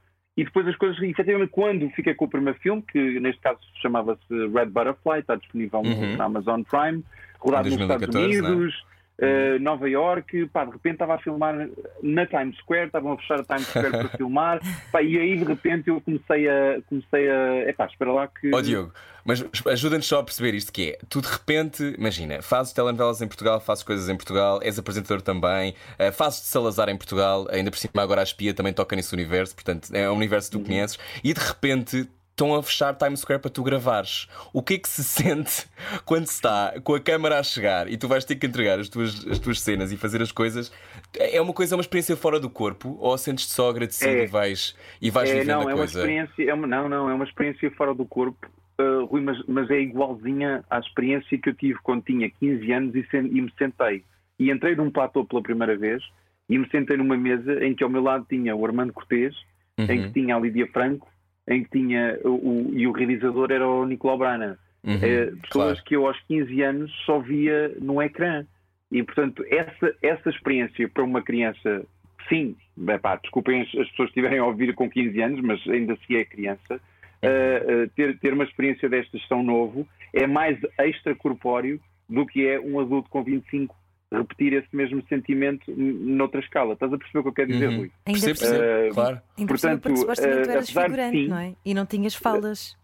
e 0.42 0.44
depois 0.44 0.68
as 0.68 0.76
coisas 0.76 1.00
efetivamente 1.04 1.52
quando 1.52 1.88
fiquei 1.92 2.16
com 2.16 2.26
o 2.26 2.28
primeiro 2.28 2.58
filme 2.60 2.82
que 2.82 3.20
neste 3.20 3.40
caso 3.42 3.60
chamava-se 3.80 4.48
Red 4.52 4.68
Butterfly 4.68 5.20
está 5.20 5.36
disponível 5.36 5.82
uhum. 5.82 6.18
na 6.18 6.26
Amazon 6.26 6.64
Prime 6.64 7.04
rodado 7.40 7.70
nos 7.70 7.80
Estados 7.80 8.16
é? 8.16 8.20
Unidos 8.20 8.84
Uh, 9.22 9.60
Nova 9.60 9.88
York, 9.88 10.48
pá, 10.48 10.66
de 10.66 10.72
repente 10.72 10.94
estava 10.94 11.14
a 11.14 11.20
filmar 11.20 11.70
na 12.02 12.26
Times 12.26 12.58
Square, 12.58 12.88
estavam 12.88 13.12
a 13.12 13.18
fechar 13.18 13.40
a 13.40 13.44
Times 13.44 13.68
Square 13.68 13.92
para 13.92 14.10
filmar, 14.18 14.60
pá, 14.92 15.04
e 15.04 15.16
aí 15.16 15.38
de 15.38 15.44
repente 15.44 15.90
eu 15.90 16.02
comecei 16.02 16.50
a. 16.50 16.82
Comecei 16.90 17.30
a 17.30 17.70
epá, 17.70 17.86
espera 17.86 18.12
lá 18.12 18.28
que. 18.28 18.50
Ó 18.52 18.58
oh, 18.58 18.62
Diogo, 18.64 18.92
mas 19.24 19.46
ajuda-nos 19.68 20.08
só 20.08 20.20
a 20.20 20.24
perceber 20.24 20.56
isto 20.56 20.74
que 20.74 20.92
é. 20.92 21.00
Tu 21.08 21.22
de 21.22 21.28
repente, 21.28 21.96
imagina, 21.98 22.42
fazes 22.42 22.74
telenovelas 22.74 23.22
em 23.22 23.28
Portugal, 23.28 23.60
fazes 23.60 23.84
coisas 23.84 24.10
em 24.10 24.16
Portugal, 24.16 24.60
és 24.64 24.80
apresentador 24.80 25.22
também, 25.22 25.76
uh, 26.00 26.12
fazes 26.12 26.42
de 26.42 26.48
Salazar 26.48 26.90
em 26.90 26.98
Portugal, 26.98 27.48
ainda 27.52 27.70
por 27.70 27.78
cima 27.78 28.02
agora 28.02 28.22
a 28.22 28.24
espia 28.24 28.54
também 28.54 28.74
toca 28.74 28.96
nesse 28.96 29.14
universo, 29.14 29.54
portanto 29.54 29.94
é 29.94 30.10
um 30.10 30.16
universo 30.16 30.50
que 30.50 30.58
tu 30.58 30.60
uhum. 30.62 30.66
conheces, 30.66 30.98
e 31.24 31.34
de 31.34 31.40
repente 31.40 32.10
estão 32.42 32.56
a 32.56 32.64
fechar 32.64 32.96
Times 32.96 33.20
Square 33.20 33.40
para 33.40 33.52
tu 33.52 33.62
gravares. 33.62 34.28
O 34.52 34.64
que 34.64 34.74
é 34.74 34.78
que 34.80 34.90
se 34.90 35.04
sente 35.06 35.68
quando 36.06 36.26
se 36.26 36.34
está 36.34 36.74
com 36.84 36.96
a 36.96 37.00
câmara 37.00 37.40
a 37.40 37.44
chegar 37.44 37.88
e 37.88 37.98
tu 37.98 38.08
vais 38.08 38.26
ter 38.26 38.36
que 38.36 38.48
entregar 38.48 38.80
as 38.80 38.90
tuas, 38.90 39.26
as 39.28 39.38
tuas 39.38 39.62
cenas 39.62 39.92
e 39.92 39.98
fazer 39.98 40.22
as 40.22 40.32
coisas? 40.32 40.72
É 41.18 41.40
uma 41.40 41.54
coisa, 41.54 41.76
é 41.76 41.78
uma 41.78 41.82
experiência 41.82 42.16
fora 42.18 42.40
do 42.40 42.50
corpo? 42.50 42.98
Ou 43.00 43.16
sentes-te 43.18 43.52
só 43.52 43.70
agradecido 43.70 44.12
é, 44.12 44.24
e 44.24 44.28
vais, 44.28 44.76
e 45.02 45.12
vais 45.12 45.30
é, 45.30 45.34
vivendo 45.34 45.48
não, 45.48 45.68
a 45.68 45.72
é 45.72 45.76
coisa? 45.76 46.00
Uma 46.00 46.06
experiência, 46.06 46.50
é 46.50 46.54
uma, 46.54 46.68
não, 46.68 46.90
não, 46.90 47.10
é 47.10 47.14
uma 47.14 47.26
experiência 47.26 47.72
fora 47.72 47.94
do 47.94 48.06
corpo. 48.06 48.50
Uh, 48.80 49.06
Rui, 49.06 49.22
mas, 49.22 49.38
mas, 49.48 49.70
é 49.70 49.80
igualzinha 49.80 50.64
à 50.68 50.80
experiência 50.80 51.38
que 51.38 51.50
eu 51.50 51.54
tive 51.54 51.78
quando 51.84 52.04
tinha 52.04 52.28
15 52.32 52.72
anos 52.72 52.96
e, 52.96 53.06
sen, 53.12 53.28
e 53.28 53.42
me 53.42 53.54
sentei. 53.58 54.04
E 54.40 54.50
entrei 54.50 54.76
num 54.76 54.90
platô 54.90 55.24
pela 55.24 55.44
primeira 55.44 55.78
vez 55.78 56.02
e 56.50 56.58
me 56.58 56.68
sentei 56.70 56.98
numa 56.98 57.16
mesa 57.16 57.64
em 57.64 57.76
que 57.76 57.84
ao 57.84 57.90
meu 57.90 58.02
lado 58.02 58.26
tinha 58.28 58.56
o 58.56 58.66
Armando 58.66 58.92
Cortês, 58.92 59.36
uhum. 59.78 59.86
em 59.86 60.02
que 60.02 60.14
tinha 60.14 60.36
a 60.36 60.40
Lídia 60.40 60.68
Franco 60.74 61.11
em 61.48 61.64
que 61.64 61.72
tinha 61.72 62.20
o, 62.24 62.30
o, 62.30 62.72
e 62.74 62.88
o 62.88 62.92
realizador 62.92 63.52
era 63.52 63.68
o 63.68 63.86
Nicolau 63.86 64.18
Brana. 64.18 64.58
Uhum, 64.84 64.96
é, 64.96 65.26
pessoas 65.26 65.50
claro. 65.50 65.84
que 65.84 65.96
eu 65.96 66.08
aos 66.08 66.20
15 66.22 66.62
anos 66.62 66.92
só 67.06 67.20
via 67.20 67.76
no 67.80 68.02
ecrã. 68.02 68.46
E 68.92 69.02
portanto, 69.04 69.44
essa, 69.50 69.96
essa 70.02 70.30
experiência 70.30 70.88
para 70.90 71.04
uma 71.04 71.22
criança, 71.22 71.86
sim, 72.28 72.56
bem, 72.76 73.00
pá, 73.00 73.16
desculpem 73.16 73.62
as, 73.62 73.68
as 73.68 73.90
pessoas 73.90 74.12
que 74.12 74.20
estiverem 74.20 74.40
a 74.40 74.46
ouvir 74.46 74.74
com 74.74 74.90
15 74.90 75.22
anos, 75.22 75.42
mas 75.42 75.66
ainda 75.68 75.96
se 76.06 76.16
é 76.16 76.26
criança, 76.26 76.76
uh, 76.76 77.84
uh, 77.84 77.90
ter, 77.96 78.18
ter 78.20 78.34
uma 78.34 78.44
experiência 78.44 78.90
destas 78.90 79.26
tão 79.28 79.44
novo 79.44 79.88
é 80.14 80.28
mais 80.28 80.58
extracorpóreo 80.80 81.80
do 82.10 82.26
que 82.26 82.46
é 82.46 82.60
um 82.60 82.80
adulto 82.80 83.10
com 83.10 83.24
25 83.24 83.74
repetir 84.12 84.54
esse 84.54 84.68
mesmo 84.76 85.02
sentimento 85.08 85.72
noutra 85.76 86.42
escala. 86.42 86.74
Estás 86.74 86.92
a 86.92 86.98
perceber 86.98 87.20
o 87.20 87.24
que 87.24 87.30
eu 87.30 87.34
quero 87.34 87.52
dizer, 87.52 87.70
uhum. 87.70 87.78
Rui? 87.78 87.92
Ainda 88.06 88.20
percebe, 88.20 88.40
percebe, 88.40 88.90
uh, 88.90 88.94
claro. 88.94 89.22
Ainda 89.38 89.48
portanto, 89.48 89.82
porque 89.82 89.98
supostamente 89.98 90.44
tu 90.44 90.52
eras 90.52 90.70
figurante, 90.70 91.18
sim, 91.18 91.28
não 91.28 91.38
é? 91.38 91.56
E 91.64 91.74
não 91.74 91.86
tinhas 91.86 92.16
falas. 92.16 92.82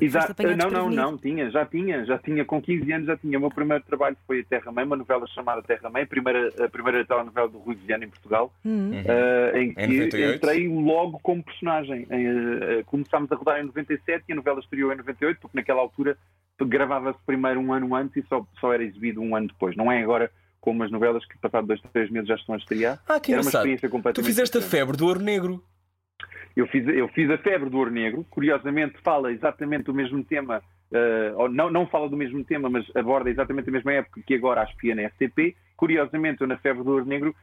Exato, 0.00 0.34
não, 0.56 0.70
não, 0.70 0.90
não, 0.90 1.16
tinha, 1.16 1.48
já 1.50 1.64
tinha, 1.64 2.04
já 2.04 2.18
tinha, 2.18 2.44
com 2.44 2.60
15 2.60 2.92
anos 2.92 3.06
já 3.06 3.16
tinha. 3.16 3.38
O 3.38 3.40
meu 3.40 3.50
primeiro 3.50 3.84
trabalho 3.84 4.16
foi 4.26 4.40
a 4.40 4.44
Terra 4.44 4.72
Mãe, 4.72 4.84
uma 4.84 4.96
novela 4.96 5.26
chamada 5.28 5.62
Terra 5.62 5.88
Mãe, 5.88 6.02
a 6.02 6.06
primeira, 6.06 6.48
a 6.64 6.68
primeira 6.68 7.04
telenovela 7.04 7.48
do 7.48 7.58
Rui 7.58 7.76
Viana 7.76 8.04
em 8.04 8.08
Portugal, 8.08 8.52
uhum. 8.64 8.90
uh, 8.90 9.56
em 9.56 9.72
que 9.72 9.82
em 9.82 10.34
entrei 10.34 10.68
logo 10.68 11.20
como 11.22 11.44
personagem. 11.44 12.04
Uh, 12.04 12.84
começámos 12.86 13.30
a 13.30 13.36
rodar 13.36 13.60
em 13.60 13.66
97 13.66 14.24
e 14.28 14.32
a 14.32 14.36
novela 14.36 14.58
estreou 14.58 14.92
em 14.92 14.96
98, 14.96 15.40
porque 15.40 15.56
naquela 15.56 15.80
altura 15.80 16.18
gravava-se 16.60 17.18
primeiro 17.24 17.60
um 17.60 17.72
ano 17.72 17.94
antes 17.94 18.16
e 18.16 18.26
só, 18.28 18.44
só 18.60 18.72
era 18.72 18.82
exibido 18.82 19.20
um 19.20 19.36
ano 19.36 19.48
depois. 19.48 19.76
Não 19.76 19.92
é 19.92 20.02
agora 20.02 20.30
como 20.64 20.82
as 20.82 20.90
novelas 20.90 21.22
que, 21.26 21.36
passado 21.36 21.66
dois, 21.66 21.78
três 21.92 22.08
meses, 22.08 22.26
já 22.26 22.36
estão 22.36 22.54
a 22.54 22.58
estrear. 22.58 22.98
Ah, 23.06 23.20
que 23.20 23.32
Era 23.32 23.42
uma 23.42 23.50
experiência 23.50 23.86
completamente. 23.86 24.24
Tu 24.24 24.26
fizeste 24.26 24.56
a 24.56 24.62
febre 24.62 24.96
do 24.96 25.06
ouro 25.06 25.20
negro. 25.20 25.62
Eu 26.56 26.66
fiz, 26.68 26.88
eu 26.88 27.06
fiz 27.08 27.28
a 27.28 27.36
febre 27.36 27.68
do 27.68 27.76
ouro 27.76 27.90
negro. 27.90 28.24
Curiosamente, 28.30 28.94
fala 29.04 29.30
exatamente 29.30 29.84
do 29.84 29.92
mesmo 29.92 30.24
tema. 30.24 30.62
Uh, 30.90 31.36
ou 31.36 31.48
não, 31.50 31.70
não 31.70 31.86
fala 31.86 32.08
do 32.08 32.16
mesmo 32.16 32.42
tema, 32.44 32.70
mas 32.70 32.86
aborda 32.96 33.28
exatamente 33.28 33.68
a 33.68 33.72
mesma 33.72 33.92
época 33.92 34.22
que 34.26 34.34
agora 34.34 34.62
a 34.62 34.64
espia 34.64 34.94
na 34.94 35.02
SCP. 35.10 35.54
Curiosamente, 35.76 36.40
eu 36.40 36.46
na 36.46 36.56
febre 36.56 36.82
do 36.82 36.92
ouro 36.92 37.04
negro 37.04 37.36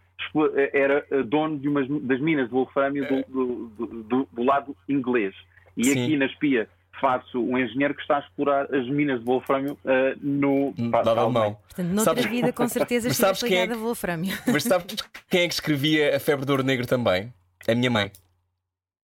eh, 0.56 0.72
era 0.74 1.06
eh, 1.12 1.22
dono 1.22 1.60
de 1.60 1.68
umas 1.68 1.88
das 1.88 2.20
minas 2.20 2.48
de 2.48 2.54
wolframio 2.54 3.08
do, 3.08 3.68
do, 3.68 4.04
do, 4.04 4.28
do 4.32 4.44
lado 4.44 4.76
inglês. 4.90 5.36
E 5.78 5.84
Sim. 5.84 6.04
aqui 6.04 6.18
na 6.18 6.26
espia 6.26 6.68
faço 7.02 7.44
um 7.44 7.58
engenheiro 7.58 7.94
que 7.96 8.02
está 8.02 8.18
a 8.18 8.20
explorar 8.20 8.74
as 8.74 8.88
minas 8.88 9.20
de 9.20 9.26
wolframio 9.26 9.74
uh, 9.84 10.18
no 10.22 10.74
Dada 11.04 11.28
mão. 11.28 11.56
Portanto, 11.56 11.88
noutra 11.88 12.16
sabes... 12.16 12.26
vida, 12.26 12.54
com 12.54 12.68
certeza, 12.70 13.10
estive 13.10 13.50
ligada 13.50 13.64
é 13.64 13.68
que... 13.68 13.74
a 13.74 13.78
wolframio. 13.78 14.38
Mas 14.48 14.64
sabes 14.64 14.96
quem 15.30 15.42
é 15.42 15.48
que 15.48 15.54
escrevia 15.54 16.16
a 16.16 16.20
febre 16.20 16.46
do 16.46 16.52
ouro 16.52 16.64
negro 16.64 16.86
também? 16.86 17.34
A 17.68 17.76
minha 17.76 17.90
mãe. 17.90 18.12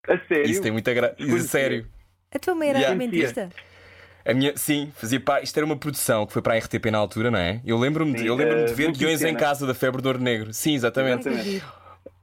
A 0.07 0.17
sério? 0.27 0.45
Isso 0.45 0.61
tem 0.61 0.71
muita 0.71 0.93
graça. 0.93 1.15
É 1.19 1.39
sério. 1.39 1.87
A 2.33 2.37
tua 2.37 2.53
mãe 2.53 2.69
era 2.69 2.79
yeah. 2.79 2.95
alimentista? 2.95 3.49
A 4.25 4.33
minha, 4.33 4.55
sim, 4.57 4.91
fazia 4.95 5.21
pá, 5.21 5.39
isto 5.41 5.55
era 5.55 5.65
uma 5.65 5.77
produção 5.77 6.25
que 6.25 6.33
foi 6.33 6.41
para 6.41 6.53
a 6.53 6.57
RTP 6.57 6.87
na 6.91 6.97
altura, 6.97 7.31
não 7.31 7.39
é? 7.39 7.61
Eu 7.65 7.77
lembro-me 7.77 8.13
de, 8.13 8.25
eu 8.25 8.35
lembro 8.35 8.65
de 8.65 8.73
ver 8.73 8.91
guiões 8.91 9.23
em 9.23 9.33
casa 9.33 9.65
da 9.65 9.73
febre 9.73 10.01
do 10.01 10.07
ouro 10.07 10.19
negro. 10.19 10.53
Sim, 10.53 10.75
exatamente. 10.75 11.29
exatamente. 11.29 11.63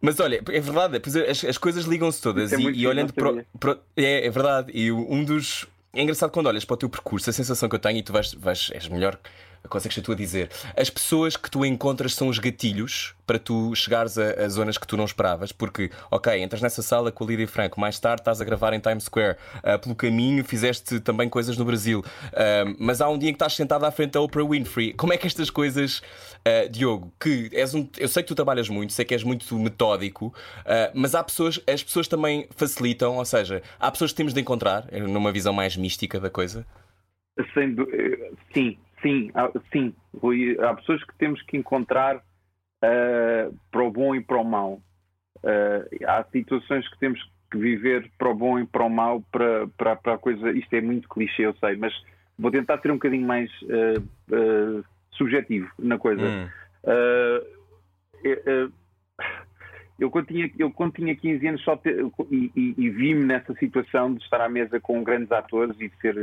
Mas 0.04 0.20
olha, 0.20 0.36
é 0.36 0.60
verdade, 0.60 1.00
as, 1.28 1.44
as 1.44 1.56
coisas 1.56 1.86
ligam-se 1.86 2.20
todas 2.20 2.52
é 2.52 2.56
e, 2.56 2.80
e, 2.80 2.86
olhando 2.86 3.12
para, 3.14 3.44
para. 3.58 3.78
É, 3.96 4.26
é 4.26 4.30
verdade, 4.30 4.70
e 4.74 4.92
um 4.92 5.24
dos. 5.24 5.66
É 5.94 6.02
engraçado 6.02 6.30
quando 6.30 6.46
olhas 6.46 6.64
para 6.64 6.74
o 6.74 6.76
teu 6.76 6.90
percurso, 6.90 7.30
a 7.30 7.32
sensação 7.32 7.68
que 7.68 7.74
eu 7.74 7.78
tenho, 7.78 7.98
e 7.98 8.02
tu 8.02 8.12
vais, 8.12 8.34
vais 8.34 8.70
és 8.74 8.86
melhor 8.88 9.18
consegues 9.68 9.96
tu 10.02 10.12
a 10.12 10.14
dizer. 10.14 10.50
As 10.76 10.90
pessoas 10.90 11.36
que 11.36 11.50
tu 11.50 11.64
encontras 11.64 12.14
são 12.14 12.28
os 12.28 12.38
gatilhos 12.38 13.14
para 13.26 13.38
tu 13.38 13.74
chegares 13.74 14.18
a, 14.18 14.44
a, 14.44 14.48
zonas 14.48 14.76
que 14.76 14.86
tu 14.86 14.96
não 14.96 15.04
esperavas, 15.04 15.52
porque, 15.52 15.90
ok, 16.10 16.42
entras 16.42 16.60
nessa 16.60 16.82
sala 16.82 17.10
com 17.10 17.24
a 17.24 17.26
Lídia 17.26 17.48
Franco, 17.48 17.80
mais 17.80 17.98
tarde 17.98 18.20
estás 18.20 18.40
a 18.40 18.44
gravar 18.44 18.74
em 18.74 18.80
Times 18.80 19.04
Square, 19.04 19.36
uh, 19.58 19.78
pelo 19.78 19.94
caminho 19.94 20.44
fizeste 20.44 21.00
também 21.00 21.28
coisas 21.28 21.56
no 21.56 21.64
Brasil, 21.64 22.00
uh, 22.00 22.76
mas 22.78 23.00
há 23.00 23.08
um 23.08 23.18
dia 23.18 23.30
em 23.30 23.32
que 23.32 23.36
estás 23.36 23.54
sentado 23.54 23.84
à 23.84 23.90
frente 23.90 24.12
da 24.12 24.20
Oprah 24.20 24.44
Winfrey. 24.44 24.92
Como 24.92 25.12
é 25.12 25.16
que 25.16 25.26
estas 25.26 25.48
coisas, 25.48 26.02
uh, 26.46 26.68
Diogo, 26.70 27.12
que 27.20 27.50
és 27.52 27.74
um. 27.74 27.88
Eu 27.98 28.08
sei 28.08 28.22
que 28.22 28.28
tu 28.28 28.34
trabalhas 28.34 28.68
muito, 28.68 28.92
sei 28.92 29.04
que 29.04 29.14
és 29.14 29.24
muito 29.24 29.58
metódico, 29.58 30.32
mas 30.94 31.14
há 31.14 31.22
pessoas, 31.22 31.60
as 31.66 31.82
pessoas 31.82 32.08
também 32.08 32.48
facilitam, 32.56 33.16
ou 33.16 33.24
seja, 33.24 33.62
há 33.78 33.90
pessoas 33.90 34.12
que 34.12 34.16
temos 34.16 34.34
de 34.34 34.40
encontrar, 34.40 34.86
numa 34.92 35.32
visão 35.32 35.52
mais 35.52 35.76
mística 35.76 36.20
da 36.20 36.30
coisa? 36.30 36.66
Sendo, 37.54 37.88
sim, 38.52 38.78
Sim, 39.04 39.30
sim, 39.70 39.94
Rui, 40.18 40.56
há 40.58 40.72
pessoas 40.72 41.04
que 41.04 41.14
temos 41.18 41.42
que 41.42 41.58
encontrar 41.58 42.16
uh, 42.16 43.54
para 43.70 43.84
o 43.84 43.90
bom 43.90 44.14
e 44.14 44.20
para 44.22 44.38
o 44.38 44.44
mau. 44.44 44.80
Uh, 45.42 46.06
há 46.06 46.24
situações 46.32 46.88
que 46.88 46.98
temos 46.98 47.20
que 47.50 47.58
viver 47.58 48.10
para 48.16 48.30
o 48.30 48.34
bom 48.34 48.58
e 48.58 48.66
para 48.66 48.82
o 48.82 48.88
mau, 48.88 49.20
para, 49.30 49.68
para, 49.76 49.96
para 49.96 50.14
a 50.14 50.18
coisa. 50.18 50.50
Isto 50.52 50.72
é 50.72 50.80
muito 50.80 51.06
clichê, 51.06 51.44
eu 51.44 51.54
sei, 51.56 51.76
mas 51.76 51.92
vou 52.38 52.50
tentar 52.50 52.80
ser 52.80 52.90
um 52.92 52.94
bocadinho 52.94 53.26
mais 53.26 53.50
uh, 53.64 54.84
subjetivo 55.14 55.68
na 55.78 55.98
coisa. 55.98 56.22
Hum. 56.22 56.48
eu, 59.98 60.10
quando 60.10 60.26
tinha, 60.26 60.50
eu 60.58 60.70
quando 60.70 60.94
tinha 60.94 61.14
15 61.14 61.46
anos 61.46 61.62
só 61.62 61.76
te, 61.76 61.90
e, 62.30 62.50
e, 62.54 62.74
e 62.76 62.90
vi-me 62.90 63.24
nessa 63.24 63.54
situação 63.54 64.14
de 64.14 64.22
estar 64.22 64.40
à 64.40 64.48
mesa 64.48 64.80
com 64.80 65.02
grandes 65.02 65.30
atores 65.32 65.76
e 65.80 65.88
de 65.88 65.96
ser 66.00 66.16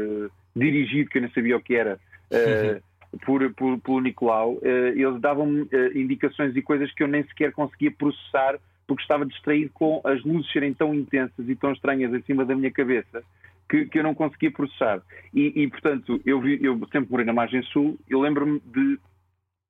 dirigido, 0.56 1.10
que 1.10 1.18
eu 1.18 1.24
não 1.24 1.32
sabia 1.32 1.58
o 1.58 1.62
que 1.62 1.76
era 1.76 2.00
uh, 2.32 3.20
por, 3.26 3.54
por, 3.54 3.80
pelo 3.80 4.02
Nicolau, 4.02 4.54
uh, 4.54 4.66
eles 4.66 5.20
davam-me 5.20 5.62
uh, 5.62 5.98
indicações 5.98 6.56
e 6.56 6.62
coisas 6.62 6.92
que 6.94 7.04
eu 7.04 7.08
nem 7.08 7.24
sequer 7.24 7.52
conseguia 7.52 7.92
processar 7.92 8.58
porque 8.88 9.04
estava 9.04 9.26
distraído 9.26 9.72
com 9.74 10.02
as 10.04 10.22
luzes 10.24 10.52
serem 10.52 10.74
tão 10.74 10.94
intensas 10.94 11.48
e 11.48 11.56
tão 11.56 11.72
estranhas 11.72 12.14
acima 12.14 12.44
da 12.44 12.56
minha 12.56 12.72
cabeça 12.72 13.24
que, 13.72 13.86
que 13.86 14.00
eu 14.00 14.04
não 14.04 14.14
conseguia 14.14 14.52
processar. 14.52 15.02
E, 15.34 15.64
e 15.64 15.68
portanto, 15.70 16.22
eu, 16.26 16.42
vi, 16.42 16.60
eu 16.62 16.78
sempre 16.92 17.10
morei 17.10 17.26
na 17.26 17.32
margem 17.32 17.64
sul, 17.64 17.98
eu 18.10 18.20
lembro-me 18.20 18.60
de 18.66 19.00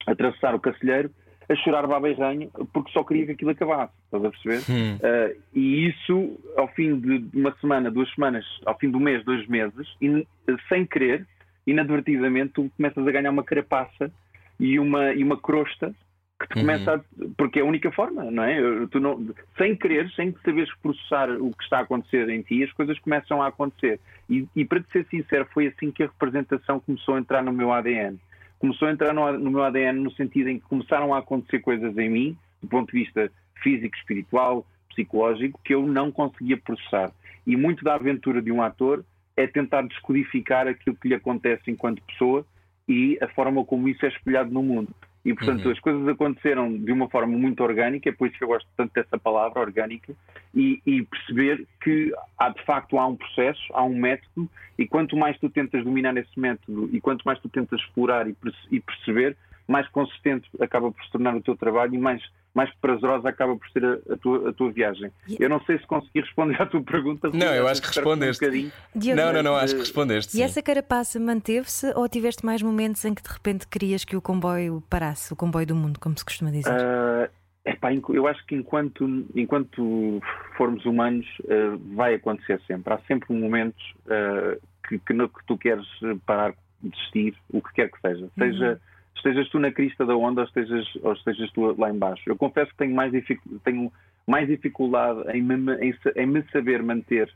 atravessar 0.08 0.56
o 0.56 0.60
Cacilheiro 0.60 1.12
a 1.48 1.56
chorar 1.58 1.86
baba 1.86 2.10
e 2.10 2.14
ranho 2.14 2.50
porque 2.74 2.92
só 2.92 3.04
queria 3.04 3.28
que 3.28 3.34
aquilo 3.34 3.52
acabasse, 3.52 3.94
estás 4.06 4.26
a 4.26 4.32
perceber? 4.32 4.62
Hum. 4.72 4.96
Uh, 4.96 5.42
e 5.54 5.88
isso, 5.88 6.40
ao 6.58 6.68
fim 6.70 7.00
de 7.00 7.38
uma 7.38 7.54
semana, 7.60 7.92
duas 7.92 8.12
semanas, 8.16 8.44
ao 8.66 8.78
fim 8.80 8.90
do 8.90 9.00
mês, 9.00 9.24
dois 9.24 9.46
meses, 9.48 9.88
e, 10.02 10.26
sem 10.68 10.86
querer, 10.86 11.28
inadvertidamente 11.68 12.54
tu 12.54 12.72
começas 12.76 13.06
a 13.06 13.12
ganhar 13.12 13.30
uma 13.30 13.44
carapaça 13.44 14.12
e 14.60 14.80
uma, 14.80 15.14
e 15.14 15.24
uma 15.24 15.40
crosta 15.40 15.94
que 16.42 16.48
te 16.48 16.62
começa 16.62 16.96
uhum. 16.96 17.26
a, 17.26 17.36
porque 17.38 17.60
é 17.60 17.62
a 17.62 17.66
única 17.66 17.92
forma, 17.92 18.30
não 18.30 18.44
é? 18.44 18.58
Tu 18.88 19.00
não, 19.00 19.34
sem 19.58 19.76
querer, 19.76 20.10
sem 20.12 20.36
saberes 20.44 20.74
processar 20.82 21.30
o 21.30 21.52
que 21.52 21.64
está 21.64 21.80
a 21.80 21.82
acontecer 21.82 22.30
em 22.30 22.42
ti, 22.42 22.64
as 22.64 22.72
coisas 22.74 22.98
começam 23.00 23.42
a 23.42 23.48
acontecer. 23.48 24.00
E, 24.30 24.48
e 24.56 24.66
para 24.66 24.82
te 24.82 24.92
ser 24.92 25.06
sincero, 25.08 25.48
foi 25.54 25.68
assim 25.68 25.92
que 25.92 26.04
a 26.04 26.08
representação 26.08 26.80
começou 26.80 27.16
a 27.16 27.20
entrar 27.20 27.44
no 27.44 27.52
meu 27.52 27.72
ADN. 27.72 28.20
Começou 28.60 28.88
a 28.88 28.92
entrar 28.92 29.14
no, 29.14 29.32
no 29.38 29.52
meu 29.52 29.64
ADN 29.64 30.00
no 30.00 30.12
sentido 30.12 30.50
em 30.50 30.60
que 30.60 30.66
começaram 30.66 31.14
a 31.14 31.20
acontecer 31.20 31.60
coisas 31.60 31.98
em 31.98 32.10
mim, 32.10 32.38
do 32.62 32.68
ponto 32.68 32.92
de 32.92 33.04
vista 33.04 33.32
físico, 33.62 33.96
espiritual, 33.96 34.66
psicológico, 34.90 35.60
que 35.64 35.74
eu 35.74 35.86
não 35.86 36.12
conseguia 36.12 36.58
processar. 36.58 37.12
E 37.46 37.56
muito 37.56 37.84
da 37.84 37.96
aventura 37.96 38.42
de 38.42 38.52
um 38.52 38.62
ator 38.62 39.04
é 39.36 39.48
tentar 39.48 39.82
descodificar 39.84 40.68
aquilo 40.68 40.96
que 40.96 41.08
lhe 41.08 41.16
acontece 41.16 41.72
enquanto 41.72 42.04
pessoa 42.04 42.46
e 42.88 43.18
a 43.22 43.28
forma 43.30 43.64
como 43.66 43.88
isso 43.88 44.06
é 44.06 44.10
espelhado 44.10 44.52
no 44.52 44.62
mundo. 44.62 44.94
E, 45.24 45.34
portanto, 45.36 45.66
Uhum. 45.66 45.72
as 45.72 45.80
coisas 45.80 46.08
aconteceram 46.08 46.76
de 46.78 46.92
uma 46.92 47.08
forma 47.08 47.38
muito 47.38 47.62
orgânica, 47.64 48.10
é 48.10 48.12
por 48.12 48.28
isso 48.28 48.38
que 48.38 48.44
eu 48.44 48.48
gosto 48.48 48.68
tanto 48.76 48.92
dessa 48.94 49.20
palavra, 49.20 49.60
orgânica, 49.62 50.14
e, 50.54 50.82
e 50.86 51.04
perceber 51.04 51.68
que 51.84 52.12
há, 52.40 52.50
de 52.50 52.64
facto 52.66 52.98
há 52.98 53.06
um 53.08 53.16
processo, 53.16 53.62
há 53.74 53.84
um 53.84 53.96
método, 53.96 54.50
e 54.80 54.88
quanto 54.88 55.16
mais 55.16 55.38
tu 55.38 55.48
tentas 55.50 55.84
dominar 55.84 56.18
esse 56.18 56.40
método 56.40 56.90
e 56.92 57.00
quanto 57.00 57.24
mais 57.24 57.40
tu 57.40 57.50
tentas 57.50 57.80
explorar 57.80 58.28
e, 58.28 58.34
perce- 58.34 58.68
e 58.72 58.80
perceber, 58.80 59.38
mais 59.68 59.88
consistente 59.90 60.50
acaba 60.60 60.92
por 60.92 61.04
se 61.06 61.12
tornar 61.12 61.36
o 61.36 61.42
teu 61.42 61.56
trabalho 61.56 61.94
e 61.94 62.00
mais, 62.00 62.22
mais 62.54 62.70
prazerosa 62.82 63.30
acaba 63.30 63.56
por 63.56 63.70
ser 63.72 63.84
a, 63.86 64.14
a 64.14 64.18
tua, 64.18 64.50
a 64.50 64.54
tua 64.54 64.72
viagem. 64.72 65.10
E- 65.28 65.38
Eu 65.40 65.50
não 65.50 65.62
sei 65.66 65.78
se 65.80 65.86
consegui 65.88 66.20
responder 66.22 66.62
à 66.62 66.66
tua 66.66 66.82
pergunta. 66.84 67.30
Não, 67.34 67.54
eu 67.54 67.68
acho 67.68 67.82
que 67.82 67.88
um 67.88 67.92
respondeste. 67.92 68.44
bocadinho. 68.46 68.72
Diogo, 68.96 69.22
Não, 69.22 69.34
não, 69.34 69.44
não, 69.44 69.56
acho 69.56 69.74
que 69.74 69.80
eh, 69.82 69.84
respondeste. 69.84 70.30
E 70.34 70.38
sim. 70.40 70.44
essa 70.44 70.62
carapaça 70.62 71.20
manteve-se 71.20 71.94
ou 71.96 72.08
tiveste 72.10 72.46
mais 72.46 72.62
momentos 72.62 73.04
em 73.06 73.14
que 73.14 73.24
de 73.24 73.30
repente 73.30 73.68
querias 73.68 74.04
que 74.04 74.16
o 74.16 74.22
comboio 74.22 74.84
parasse, 74.90 75.32
o 75.32 75.36
comboio 75.36 75.66
do 75.66 75.76
mundo, 75.76 76.00
como 76.00 76.18
se 76.18 76.26
costuma 76.26 76.52
dizer? 76.52 76.70
Ah, 76.72 77.30
epá, 77.66 77.90
eu 77.94 78.28
acho 78.28 78.46
que 78.46 78.56
enquanto, 78.56 79.06
enquanto 79.36 80.22
formos 80.58 80.86
humanos 80.86 81.26
ah, 81.50 81.78
vai 81.96 82.16
acontecer 82.16 82.60
sempre. 82.68 82.94
Há 82.94 83.00
sempre 83.08 83.34
momentos 83.34 83.82
ah, 84.10 84.58
que, 84.90 85.00
que, 85.00 85.14
no- 85.14 85.30
que 85.30 85.46
tu 85.46 85.58
queres 85.58 85.86
parar, 86.26 86.54
desistir, 86.82 87.36
o 87.54 87.62
que 87.62 87.74
quer 87.76 87.90
que 87.92 88.00
seja. 88.02 88.28
Seja 88.38 88.82
estejas 89.22 89.48
tu 89.50 89.60
na 89.60 89.72
crista 89.72 90.06
da 90.06 90.16
onda 90.16 90.42
ou 90.42 90.48
estejas, 90.48 90.88
ou 91.04 91.14
estejas 91.14 91.52
tu 91.52 91.76
lá 91.80 91.90
embaixo. 91.90 92.24
Eu 92.26 92.36
confesso 92.36 92.72
que 92.72 92.78
tenho 92.78 92.96
mais, 92.96 93.12
dificu- 93.12 93.60
tenho 93.64 93.92
mais 94.28 94.48
dificuldade 94.48 95.22
em 95.32 95.42
me, 95.42 95.56
em, 95.76 95.94
em 96.16 96.26
me 96.26 96.44
saber 96.52 96.82
manter 96.84 97.32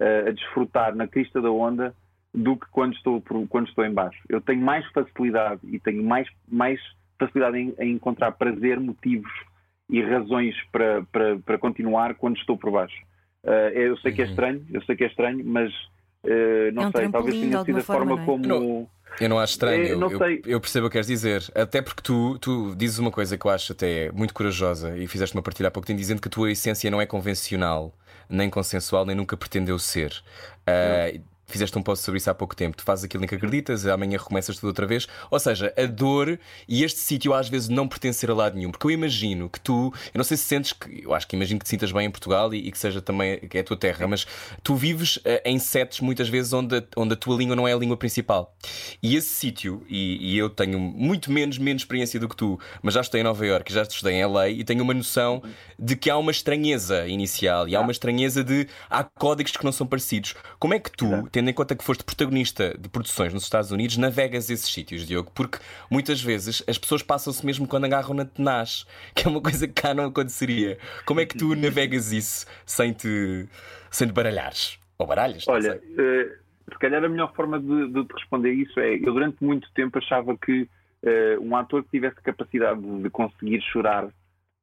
ah, 0.00 0.28
a 0.28 0.30
desfrutar 0.30 0.94
na 0.94 1.08
crista 1.08 1.40
da 1.40 1.50
onda 1.50 1.94
do 2.32 2.56
que 2.56 2.66
quando 2.70 2.94
estou, 2.94 3.20
por- 3.20 3.46
quando 3.48 3.68
estou 3.68 3.84
em 3.84 3.92
baixo. 3.92 4.20
Eu 4.28 4.40
tenho 4.40 4.60
mais 4.60 4.84
facilidade 4.92 5.60
e 5.64 5.78
tenho 5.80 6.02
mais, 6.02 6.28
mais 6.48 6.80
facilidade 7.18 7.58
em, 7.58 7.74
em 7.78 7.92
encontrar 7.92 8.32
prazer, 8.32 8.78
motivos 8.80 9.32
e 9.88 10.02
razões 10.02 10.54
para, 10.72 11.02
para, 11.12 11.38
para 11.38 11.58
continuar 11.58 12.14
quando 12.14 12.36
estou 12.36 12.56
por 12.58 12.70
baixo. 12.70 12.96
Ah, 13.44 13.70
eu 13.72 13.96
sei 13.98 14.12
que 14.12 14.20
é 14.20 14.24
Uhum. 14.24 14.30
estranho, 14.30 14.66
eu 14.72 14.82
sei 14.82 14.96
que 14.96 15.04
é 15.04 15.06
estranho, 15.06 15.42
mas 15.44 15.72
ah, 16.24 16.72
não 16.72 16.82
É 16.84 16.88
um 16.88 16.92
sei, 16.92 17.08
talvez 17.08 17.38
tenha 17.38 17.50
sido 17.52 17.58
alguma 17.58 17.78
a 17.78 17.84
forma 17.84 18.16
forma, 18.16 18.22
é? 18.22 18.26
como. 18.26 18.48
Não. 18.48 18.94
Eu 19.20 19.28
não 19.28 19.38
acho 19.38 19.52
estranho, 19.52 19.82
É, 19.84 19.92
eu, 19.92 20.00
eu- 20.10 20.18
eu 20.44 20.60
percebo 20.60 20.86
o 20.86 20.90
que 20.90 20.94
queres 20.94 21.06
dizer. 21.06 21.44
Até 21.54 21.80
porque 21.80 22.02
tu, 22.02 22.38
tu 22.38 22.74
dizes 22.74 22.98
uma 22.98 23.10
coisa 23.10 23.38
que 23.38 23.46
eu 23.46 23.50
acho 23.50 23.72
até 23.72 24.10
muito 24.12 24.34
corajosa 24.34 24.96
e 24.98 25.06
fizeste 25.06 25.36
uma 25.36 25.42
partilha 25.42 25.68
há 25.68 25.70
pouco 25.70 25.86
tempo 25.86 25.98
dizendo 25.98 26.20
que 26.20 26.28
a 26.28 26.30
tua 26.30 26.50
essência 26.50 26.90
não 26.90 27.00
é 27.00 27.06
convencional, 27.06 27.96
nem 28.28 28.50
consensual, 28.50 29.06
nem 29.06 29.14
nunca 29.16 29.36
pretendeu 29.36 29.78
ser. 29.78 30.22
Ah, 30.66 31.12
Fizeste 31.46 31.76
um 31.78 31.82
post 31.82 32.04
sobre 32.04 32.18
isso 32.18 32.30
há 32.30 32.34
pouco 32.34 32.56
tempo. 32.56 32.76
Tu 32.76 32.82
fazes 32.84 33.04
aquilo 33.04 33.24
em 33.24 33.26
que 33.26 33.34
acreditas, 33.34 33.86
amanhã 33.86 34.18
recomeças 34.18 34.56
tudo 34.56 34.68
outra 34.68 34.86
vez. 34.86 35.06
Ou 35.30 35.38
seja, 35.38 35.72
a 35.76 35.86
dor 35.86 36.38
e 36.68 36.82
este 36.84 37.00
sítio 37.00 37.34
às 37.34 37.48
vezes 37.48 37.68
não 37.68 37.86
pertencer 37.86 38.30
a 38.30 38.34
lado 38.34 38.56
nenhum. 38.56 38.70
Porque 38.70 38.86
eu 38.86 38.90
imagino 38.90 39.48
que 39.48 39.60
tu, 39.60 39.92
eu 40.12 40.18
não 40.18 40.24
sei 40.24 40.36
se 40.36 40.44
sentes 40.44 40.72
que, 40.72 41.02
eu 41.04 41.14
acho 41.14 41.26
que 41.28 41.36
imagino 41.36 41.58
que 41.58 41.64
te 41.64 41.68
sintas 41.70 41.92
bem 41.92 42.06
em 42.06 42.10
Portugal 42.10 42.52
e, 42.54 42.68
e 42.68 42.70
que 42.72 42.78
seja 42.78 43.00
também 43.02 43.38
que 43.40 43.58
é 43.58 43.60
a 43.60 43.64
tua 43.64 43.76
terra, 43.76 44.06
mas 44.06 44.26
tu 44.62 44.74
vives 44.74 45.18
eh, 45.24 45.42
em 45.44 45.58
setos 45.58 46.00
muitas 46.00 46.28
vezes 46.28 46.52
onde, 46.52 46.76
a- 46.76 46.84
onde 46.96 47.12
a 47.14 47.16
tua 47.16 47.36
língua 47.36 47.54
não 47.54 47.68
é 47.68 47.72
a 47.72 47.76
língua 47.76 47.96
principal. 47.96 48.56
E 49.02 49.14
esse 49.16 49.28
sítio, 49.28 49.84
e, 49.88 50.34
e 50.34 50.38
eu 50.38 50.48
tenho 50.48 50.78
muito 50.78 51.30
menos, 51.30 51.58
menos 51.58 51.82
experiência 51.82 52.18
do 52.18 52.28
que 52.28 52.36
tu, 52.36 52.58
mas 52.82 52.94
já 52.94 53.00
estudei 53.00 53.20
em 53.20 53.24
Nova 53.24 53.44
Iorque, 53.46 53.72
já 53.72 53.82
estudei 53.82 54.14
em 54.14 54.24
LA 54.24 54.48
e 54.48 54.64
tenho 54.64 54.82
uma 54.82 54.94
noção 54.94 55.42
de 55.78 55.94
que 55.96 56.08
há 56.08 56.16
uma 56.16 56.30
estranheza 56.30 57.06
inicial 57.06 57.68
e 57.68 57.76
há 57.76 57.80
uma 57.80 57.92
estranheza 57.92 58.42
de 58.42 58.66
há 58.88 59.04
códigos 59.04 59.52
que 59.52 59.64
não 59.64 59.72
são 59.72 59.86
parecidos. 59.86 60.34
Como 60.58 60.72
é 60.74 60.78
que 60.78 60.90
tu, 60.90 61.28
tendo 61.34 61.50
em 61.50 61.52
conta 61.52 61.74
que 61.74 61.82
foste 61.82 62.04
protagonista 62.04 62.78
de 62.78 62.88
produções 62.88 63.34
nos 63.34 63.42
Estados 63.42 63.72
Unidos, 63.72 63.96
navegas 63.96 64.48
esses 64.50 64.72
sítios, 64.72 65.04
Diogo? 65.04 65.32
Porque 65.34 65.58
muitas 65.90 66.22
vezes 66.22 66.62
as 66.68 66.78
pessoas 66.78 67.02
passam-se 67.02 67.44
mesmo 67.44 67.66
quando 67.66 67.86
agarram 67.86 68.14
na 68.14 68.24
tenaz, 68.24 68.86
que 69.12 69.26
é 69.26 69.28
uma 69.28 69.42
coisa 69.42 69.66
que 69.66 69.72
cá 69.74 69.92
não 69.92 70.04
aconteceria. 70.04 70.78
Como 71.04 71.18
é 71.18 71.26
que 71.26 71.36
tu 71.36 71.56
navegas 71.56 72.12
isso 72.12 72.46
sem 72.64 72.92
te, 72.92 73.48
sem 73.90 74.06
te 74.06 74.14
baralhares? 74.14 74.78
Ou 74.96 75.08
baralhas? 75.08 75.44
Olha, 75.48 75.82
eh, 75.98 76.36
se 76.72 76.78
calhar 76.78 77.04
a 77.04 77.08
melhor 77.08 77.34
forma 77.34 77.58
de, 77.58 77.88
de 77.88 78.04
te 78.04 78.12
responder 78.12 78.52
isso 78.52 78.78
é: 78.78 78.94
eu 78.94 79.12
durante 79.12 79.42
muito 79.42 79.68
tempo 79.74 79.98
achava 79.98 80.38
que 80.38 80.68
eh, 81.02 81.36
um 81.40 81.56
ator 81.56 81.82
que 81.82 81.90
tivesse 81.90 82.22
capacidade 82.22 82.80
de, 82.80 83.10
conseguir 83.10 83.60
chorar 83.72 84.06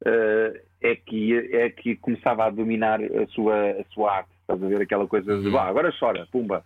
eh, 0.05 0.61
é, 0.79 0.95
que, 0.95 1.33
é 1.53 1.69
que 1.69 1.97
começava 1.97 2.45
a 2.45 2.49
dominar 2.49 3.01
a 3.03 3.27
sua, 3.27 3.71
a 3.71 3.83
sua 3.93 4.15
arte. 4.19 4.31
Estás 4.53 4.63
a 4.63 4.67
ver 4.67 4.81
aquela 4.81 5.07
coisa 5.07 5.37
de 5.37 5.45
Uhum. 5.47 5.51
"Vá, 5.53 5.67
agora 5.67 5.93
chora, 5.97 6.27
pumba. 6.31 6.63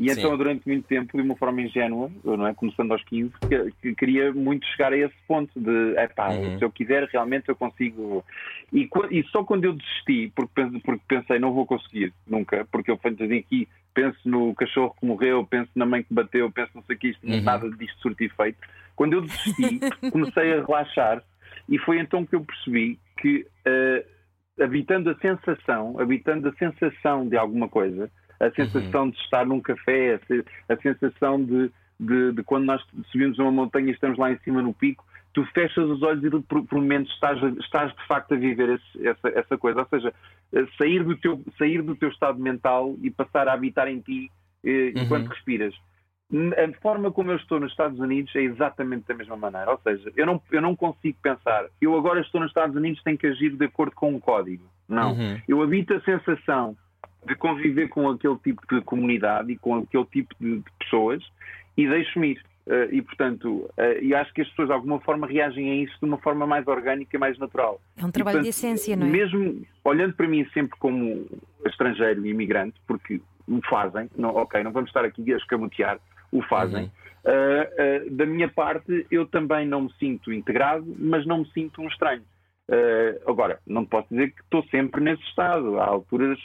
E 0.00 0.12
então, 0.12 0.36
durante 0.36 0.64
muito 0.64 0.86
tempo, 0.86 1.16
de 1.16 1.22
uma 1.24 1.34
forma 1.34 1.60
ingênua, 1.60 2.08
não 2.22 2.46
é? 2.46 2.54
começando 2.54 2.92
aos 2.92 3.02
15, 3.02 3.32
que, 3.48 3.72
que 3.82 3.94
queria 3.96 4.32
muito 4.32 4.64
chegar 4.66 4.92
a 4.92 4.96
esse 4.96 5.14
ponto 5.26 5.50
de, 5.58 5.96
epá, 5.98 6.30
Uhum. 6.30 6.56
se 6.56 6.64
eu 6.64 6.70
quiser, 6.70 7.02
realmente 7.08 7.48
eu 7.48 7.56
consigo. 7.56 8.24
E, 8.72 8.88
e 9.10 9.24
só 9.24 9.42
quando 9.42 9.64
eu 9.64 9.72
desisti, 9.72 10.32
porque, 10.36 10.62
porque 10.84 11.02
pensei, 11.08 11.40
não 11.40 11.52
vou 11.52 11.66
conseguir 11.66 12.12
nunca, 12.28 12.64
porque 12.70 12.92
eu 12.92 12.96
fantasiei 12.96 13.40
aqui, 13.40 13.68
penso 13.92 14.16
no 14.24 14.54
cachorro 14.54 14.94
que 15.00 15.04
morreu, 15.04 15.44
penso 15.44 15.70
na 15.74 15.84
mãe 15.84 16.04
que 16.04 16.14
bateu, 16.14 16.48
penso 16.48 16.70
não 16.76 16.82
sei 16.84 16.94
o 16.94 16.98
que, 17.00 17.08
isto, 17.08 17.26
Uhum. 17.26 17.40
nada 17.42 17.68
disto 17.68 18.00
surto 18.00 18.22
efeito. 18.22 18.58
Quando 18.94 19.14
eu 19.14 19.22
desisti, 19.22 19.80
comecei 20.12 20.52
a 20.52 20.64
relaxar 20.64 21.24
e 21.68 21.76
foi 21.76 21.98
então 21.98 22.24
que 22.24 22.36
eu 22.36 22.44
percebi 22.44 23.00
que, 23.20 23.44
eh, 23.64 24.06
habitando 24.60 25.10
a 25.10 25.14
sensação, 25.16 25.98
habitando 25.98 26.48
a 26.48 26.52
sensação 26.54 27.26
de 27.28 27.36
alguma 27.36 27.68
coisa, 27.68 28.10
a 28.40 28.50
sensação 28.50 29.10
de 29.10 29.16
estar 29.18 29.46
num 29.46 29.60
café, 29.60 30.14
a, 30.14 30.18
se- 30.26 30.44
a 30.68 30.76
sensação 30.76 31.42
de, 31.44 31.70
de, 31.98 32.32
de 32.32 32.42
quando 32.42 32.64
nós 32.64 32.82
subimos 33.10 33.38
uma 33.38 33.50
montanha 33.50 33.88
e 33.88 33.92
estamos 33.92 34.18
lá 34.18 34.30
em 34.32 34.38
cima 34.38 34.62
no 34.62 34.72
pico, 34.72 35.04
tu 35.32 35.44
fechas 35.52 35.84
os 35.88 36.02
olhos 36.02 36.24
e 36.24 36.30
por, 36.42 36.64
por 36.66 36.76
momentos 36.80 37.12
estás, 37.14 37.40
estás 37.58 37.94
de 37.94 38.06
facto 38.06 38.32
a 38.34 38.36
viver 38.36 38.68
esse- 38.70 39.06
essa, 39.06 39.28
essa 39.28 39.58
coisa. 39.58 39.80
Ou 39.80 39.86
seja, 39.88 40.12
eh, 40.52 40.66
sair 40.76 41.04
do, 41.04 41.16
teu, 41.16 41.40
sair 41.58 41.82
do 41.82 41.94
teu 41.94 42.08
estado 42.08 42.38
mental 42.38 42.96
e 43.02 43.10
passar 43.10 43.48
a 43.48 43.52
habitar 43.52 43.88
em 43.88 44.00
ti 44.00 44.30
eh, 44.64 44.92
Uhum. 44.94 45.02
enquanto 45.02 45.28
respiras. 45.28 45.74
A 46.30 46.80
forma 46.82 47.10
como 47.10 47.30
eu 47.30 47.36
estou 47.36 47.58
nos 47.58 47.70
Estados 47.70 47.98
Unidos 47.98 48.34
é 48.36 48.40
exatamente 48.40 49.06
da 49.08 49.14
mesma 49.14 49.36
maneira. 49.36 49.70
Ou 49.70 49.80
seja, 49.82 50.12
eu 50.14 50.26
não, 50.26 50.42
eu 50.50 50.60
não 50.60 50.76
consigo 50.76 51.16
pensar, 51.22 51.66
eu 51.80 51.96
agora 51.96 52.20
estou 52.20 52.40
nos 52.40 52.50
Estados 52.50 52.76
Unidos, 52.76 53.02
tenho 53.02 53.16
que 53.16 53.26
agir 53.26 53.56
de 53.56 53.64
acordo 53.64 53.94
com 53.94 54.12
um 54.12 54.20
código. 54.20 54.64
Não. 54.86 55.12
Uhum. 55.12 55.40
Eu 55.48 55.62
habito 55.62 55.94
a 55.94 56.00
sensação 56.02 56.76
de 57.26 57.34
conviver 57.34 57.88
com 57.88 58.08
aquele 58.10 58.36
tipo 58.38 58.62
de 58.70 58.80
comunidade 58.82 59.52
e 59.52 59.56
com 59.56 59.76
aquele 59.76 60.04
tipo 60.06 60.34
de, 60.38 60.58
de 60.58 60.70
pessoas 60.78 61.22
e 61.76 61.88
deixo-me 61.88 62.32
ir. 62.32 62.42
Eh, 62.68 62.88
e, 62.92 63.02
portanto, 63.02 63.70
eh, 63.78 64.00
e 64.02 64.14
acho 64.14 64.32
que 64.34 64.42
as 64.42 64.48
pessoas 64.48 64.68
de 64.68 64.74
alguma 64.74 65.00
forma 65.00 65.26
reagem 65.26 65.70
a 65.70 65.74
isso 65.76 65.94
de 65.98 66.04
uma 66.04 66.18
forma 66.18 66.46
mais 66.46 66.66
orgânica 66.66 67.16
e 67.16 67.18
mais 67.18 67.38
natural. 67.38 67.80
É 67.96 68.04
um 68.04 68.10
trabalho 68.10 68.40
E, 68.40 68.42
de 68.42 68.48
portanto, 68.48 68.64
essência, 68.64 68.96
não 68.96 69.06
é? 69.06 69.10
Mesmo 69.10 69.62
olhando 69.82 70.12
para 70.12 70.28
mim 70.28 70.46
sempre 70.52 70.78
como 70.78 71.26
estrangeiro 71.66 72.26
e 72.26 72.30
imigrante, 72.30 72.78
porque 72.86 73.22
o 73.48 73.60
fazem, 73.68 74.10
não, 74.16 74.36
ok, 74.36 74.62
não 74.62 74.70
vamos 74.70 74.90
estar 74.90 75.04
aqui 75.04 75.32
a 75.32 75.38
escamotear, 75.38 75.98
o 76.32 76.42
fazem. 76.42 76.84
Uhum. 76.84 76.90
Ah, 77.26 77.68
ah, 77.78 78.08
da 78.10 78.26
minha 78.26 78.48
parte, 78.48 79.06
eu 79.10 79.26
também 79.26 79.66
não 79.66 79.82
me 79.82 79.92
sinto 79.98 80.32
integrado, 80.32 80.84
mas 80.98 81.26
não 81.26 81.38
me 81.38 81.50
sinto 81.52 81.82
um 81.82 81.88
estranho. 81.88 82.22
Ah, 82.70 83.30
agora, 83.30 83.58
não 83.66 83.84
posso 83.84 84.08
dizer 84.10 84.30
que 84.32 84.42
estou 84.42 84.62
sempre 84.64 85.00
nesse 85.00 85.22
estado. 85.24 85.78
Há 85.78 85.86
alturas, 85.86 86.38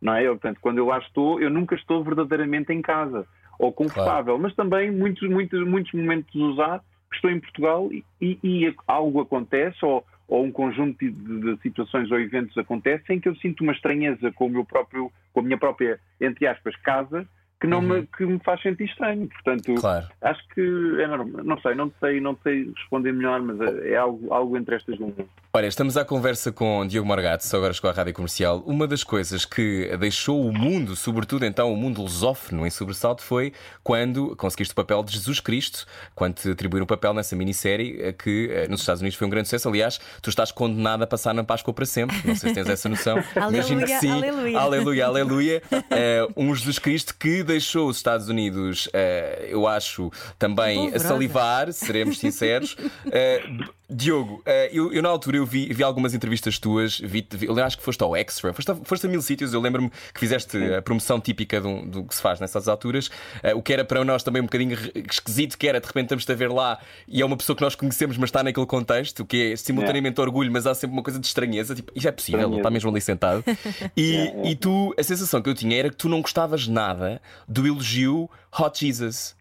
não 0.00 0.14
é? 0.14 0.26
Eu, 0.26 0.32
portanto, 0.32 0.58
quando 0.60 0.78
eu 0.78 0.86
lá 0.86 0.98
estou, 0.98 1.40
eu 1.40 1.50
nunca 1.50 1.74
estou 1.74 2.02
verdadeiramente 2.02 2.72
em 2.72 2.82
casa 2.82 3.26
ou 3.58 3.72
confortável, 3.72 4.38
mas 4.38 4.54
também 4.54 4.90
muitos, 4.90 5.28
muitos, 5.28 5.66
muitos 5.66 5.92
momentos 5.92 6.34
usar 6.34 6.80
que 7.10 7.16
estou 7.16 7.30
em 7.30 7.38
Portugal 7.40 7.92
e, 7.92 8.04
e- 8.20 8.38
e 8.42 8.74
algo 8.86 9.20
acontece 9.20 9.84
ou, 9.84 10.04
ou 10.26 10.44
um 10.44 10.52
conjunto 10.52 10.98
de, 10.98 11.10
de 11.10 11.60
situações 11.60 12.10
ou 12.10 12.18
eventos 12.18 12.56
acontecem 12.56 13.16
em 13.16 13.20
que 13.20 13.28
eu 13.28 13.36
sinto 13.36 13.62
uma 13.62 13.72
estranheza 13.72 14.32
com 14.32 14.46
o 14.46 14.50
meu 14.50 14.64
próprio, 14.64 15.12
com 15.32 15.40
a 15.40 15.42
minha 15.42 15.58
própria, 15.58 16.00
entre 16.20 16.46
aspas, 16.46 16.74
casa 16.76 17.28
que 17.60 17.66
não 17.66 17.82
me, 17.82 18.06
que 18.16 18.24
me 18.24 18.38
faz 18.44 18.60
sentir 18.62 18.84
estranho. 18.84 19.28
Portanto, 19.28 19.74
Claro. 19.74 20.06
acho 20.22 20.40
que 20.54 20.60
é 21.00 21.06
normal. 21.06 21.44
Não 21.44 21.60
sei, 21.60 21.74
não 21.74 21.92
sei, 22.00 22.20
não 22.20 22.38
sei 22.42 22.72
responder 22.76 23.12
melhor, 23.12 23.40
mas 23.42 23.60
é 23.60 23.90
é 23.92 23.96
algo, 23.96 24.32
algo 24.32 24.56
entre 24.56 24.76
estas 24.76 24.96
duas. 24.98 25.12
Olha, 25.52 25.66
estamos 25.66 25.96
à 25.96 26.04
conversa 26.04 26.52
com 26.52 26.86
Diogo 26.86 27.06
Morgato, 27.08 27.44
só 27.44 27.56
agora 27.56 27.72
chegou 27.72 27.90
à 27.90 27.92
Rádio 27.92 28.14
Comercial. 28.14 28.62
Uma 28.66 28.86
das 28.86 29.02
coisas 29.02 29.44
que 29.44 29.90
deixou 29.98 30.46
o 30.46 30.52
mundo, 30.52 30.94
sobretudo 30.94 31.44
então 31.44 31.72
o 31.72 31.76
mundo 31.76 32.00
lusófono, 32.02 32.64
em 32.66 32.70
sobressalto 32.70 33.22
foi 33.22 33.52
quando 33.82 34.36
conseguiste 34.36 34.72
o 34.72 34.76
papel 34.76 35.02
de 35.02 35.12
Jesus 35.12 35.40
Cristo, 35.40 35.86
quando 36.14 36.34
te 36.36 36.50
atribuíram 36.50 36.84
o 36.84 36.86
papel 36.86 37.12
nessa 37.12 37.34
minissérie 37.34 38.00
eh, 38.00 38.12
que 38.12 38.48
eh, 38.52 38.68
nos 38.68 38.80
Estados 38.80 39.00
Unidos 39.00 39.18
foi 39.18 39.26
um 39.26 39.30
grande 39.30 39.48
sucesso. 39.48 39.68
Aliás, 39.68 39.98
tu 40.22 40.30
estás 40.30 40.52
condenado 40.52 41.02
a 41.02 41.06
passar 41.06 41.34
na 41.34 41.42
Páscoa 41.42 41.74
para 41.74 41.84
sempre. 41.84 42.16
Não 42.24 42.36
sei 42.36 42.50
se 42.50 42.54
tens 42.54 42.68
essa 42.68 42.88
noção. 42.88 43.18
Imagino 43.36 43.84
que 43.84 43.92
Aleluia, 43.92 43.98
sim. 44.00 44.10
aleluia. 44.10 44.58
Aleluia, 44.58 45.06
aleluia. 45.06 45.62
Eh, 45.92 46.26
um 46.36 46.54
Jesus 46.54 46.78
Cristo 46.78 47.14
que 47.18 47.42
deixou 47.50 47.88
os 47.88 47.96
Estados 47.96 48.28
Unidos, 48.28 48.88
eh, 48.92 49.48
eu 49.50 49.66
acho, 49.66 50.10
também 50.38 50.94
a 50.94 50.98
salivar, 50.98 51.72
seremos 51.72 52.18
sinceros. 52.18 52.76
Diogo, 53.90 54.42
eh, 54.46 54.70
eu, 54.72 54.92
eu 54.92 55.02
na 55.02 55.08
altura 55.08 55.38
eu 55.38 55.44
vi, 55.44 55.72
vi 55.72 55.82
algumas 55.82 56.14
entrevistas 56.14 56.58
tuas, 56.58 56.98
vi, 56.98 57.26
vi, 57.30 57.46
eu 57.46 57.64
acho 57.64 57.76
que 57.76 57.82
foste 57.82 58.02
ao 58.02 58.16
Extra, 58.16 58.52
foste 58.52 58.70
a, 58.70 58.74
foste 58.76 59.06
a 59.06 59.08
mil 59.08 59.20
sítios, 59.20 59.52
eu 59.52 59.60
lembro-me 59.60 59.90
que 59.90 60.20
fizeste 60.20 60.56
a 60.74 60.80
promoção 60.80 61.20
típica 61.20 61.60
do, 61.60 61.82
do 61.84 62.04
que 62.04 62.14
se 62.14 62.22
faz 62.22 62.38
nessas 62.38 62.68
alturas, 62.68 63.10
eh, 63.42 63.54
o 63.54 63.60
que 63.60 63.72
era 63.72 63.84
para 63.84 64.04
nós 64.04 64.22
também 64.22 64.40
um 64.40 64.44
bocadinho 64.44 64.78
esquisito, 65.10 65.58
que 65.58 65.66
era 65.66 65.80
de 65.80 65.86
repente 65.86 66.04
estamos 66.04 66.30
a 66.30 66.34
ver 66.34 66.50
lá 66.50 66.78
e 67.08 67.20
é 67.20 67.24
uma 67.24 67.36
pessoa 67.36 67.56
que 67.56 67.62
nós 67.62 67.74
conhecemos, 67.74 68.16
mas 68.16 68.28
está 68.28 68.42
naquele 68.42 68.66
contexto, 68.66 69.24
que 69.24 69.52
é 69.52 69.56
simultaneamente 69.56 70.20
orgulho, 70.20 70.52
mas 70.52 70.66
há 70.66 70.74
sempre 70.74 70.96
uma 70.96 71.02
coisa 71.02 71.18
de 71.18 71.26
estranheza, 71.26 71.74
tipo, 71.74 71.90
isto 71.94 72.06
é 72.06 72.12
possível, 72.12 72.48
ele 72.48 72.58
está 72.58 72.70
mesmo 72.70 72.90
ali 72.90 73.00
sentado. 73.00 73.44
E, 73.96 74.32
e 74.44 74.56
tu, 74.56 74.94
a 74.98 75.02
sensação 75.02 75.42
que 75.42 75.48
eu 75.48 75.54
tinha 75.54 75.76
era 75.76 75.90
que 75.90 75.96
tu 75.96 76.08
não 76.08 76.22
gostavas 76.22 76.66
nada 76.66 77.20
do 77.46 77.66
elogio 77.66 78.30
Hot 78.58 78.84
Jesus. 78.84 79.34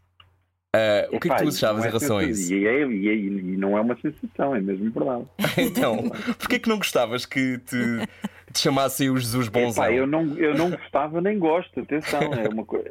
Eh, 0.76 1.08
o 1.12 1.20
que 1.20 1.28
é 1.32 1.36
que 1.36 1.44
tu 1.44 1.50
achavas 1.50 1.84
em 1.84 1.88
é 1.88 1.90
relação 1.90 2.18
a 2.20 2.24
isso? 2.24 2.54
E, 2.54 2.68
é- 2.68 2.86
e 2.86 3.10
é- 3.10 3.16
e 3.16 3.30
não 3.58 3.76
é 3.76 3.82
uma 3.82 3.98
sensação, 4.00 4.56
é 4.56 4.62
mesmo 4.62 4.92
verdade. 4.92 5.26
Então, 5.58 6.10
porquê 6.38 6.60
que 6.60 6.70
não 6.70 6.78
gostavas 6.78 7.26
que 7.26 7.58
te, 7.58 8.08
te 8.54 8.60
chamassem 8.60 9.10
o 9.10 9.18
Jesus 9.18 9.48
Bonzão? 9.48 9.84
Epá, 9.84 9.92
eu, 9.92 10.06
não, 10.06 10.38
eu 10.38 10.54
não 10.56 10.70
gostava 10.70 11.20
nem 11.22 11.40
gosto, 11.40 11.80
atenção, 11.80 12.22
é 12.22 12.48
uma 12.50 12.64
coisa. 12.66 12.88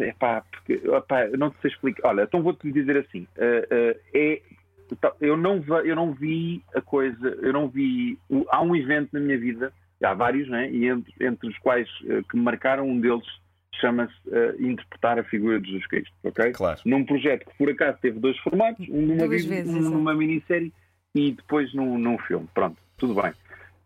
Epá, 0.00 0.42
porque, 0.50 0.74
epá, 0.74 1.24
eu 1.26 1.38
não 1.38 1.50
te 1.50 1.56
sei 1.62 1.70
explicar. 1.70 2.08
Olha, 2.10 2.24
então 2.24 2.42
vou-te 2.42 2.70
dizer 2.70 2.98
assim: 2.98 3.26
eh, 3.38 3.66
eh, 3.70 3.96
é, 4.14 4.42
tá, 5.00 5.12
eu, 5.18 5.34
não, 5.34 5.64
eu 5.84 5.96
não 5.96 6.12
vi 6.12 6.62
a 6.74 6.82
coisa, 6.82 7.38
eu 7.40 7.52
não 7.52 7.66
vi. 7.66 8.18
Há 8.50 8.60
um 8.60 8.76
evento 8.76 9.08
na 9.12 9.20
minha 9.20 9.38
vida, 9.38 9.72
há 10.02 10.12
vários, 10.12 10.48
né? 10.50 10.70
e 10.70 10.86
entre, 10.86 11.14
entre 11.18 11.48
os 11.48 11.56
quais 11.58 11.88
eh, 12.06 12.20
que 12.30 12.36
me 12.36 12.42
marcaram, 12.42 12.86
um 12.86 13.00
deles 13.00 13.24
chama-se 13.80 14.14
eh, 14.30 14.54
Interpretar 14.58 15.18
a 15.18 15.24
Figura 15.24 15.60
de 15.60 15.68
Jesus 15.68 15.86
Cristo, 15.86 16.12
ok? 16.22 16.52
Claro. 16.52 16.80
Num 16.84 17.04
projeto 17.04 17.46
que 17.46 17.56
por 17.58 17.70
acaso 17.70 17.98
teve 18.00 18.18
dois 18.18 18.36
formatos, 18.38 18.86
um 18.88 19.00
numa, 19.02 19.26
Duas 19.26 19.44
vezes, 19.44 19.74
um 19.74 19.80
numa 19.90 20.14
minissérie 20.14 20.72
e 21.14 21.32
depois 21.32 21.72
num, 21.74 21.98
num 21.98 22.18
filme. 22.18 22.46
Pronto, 22.54 22.76
tudo 22.98 23.14
bem. 23.20 23.32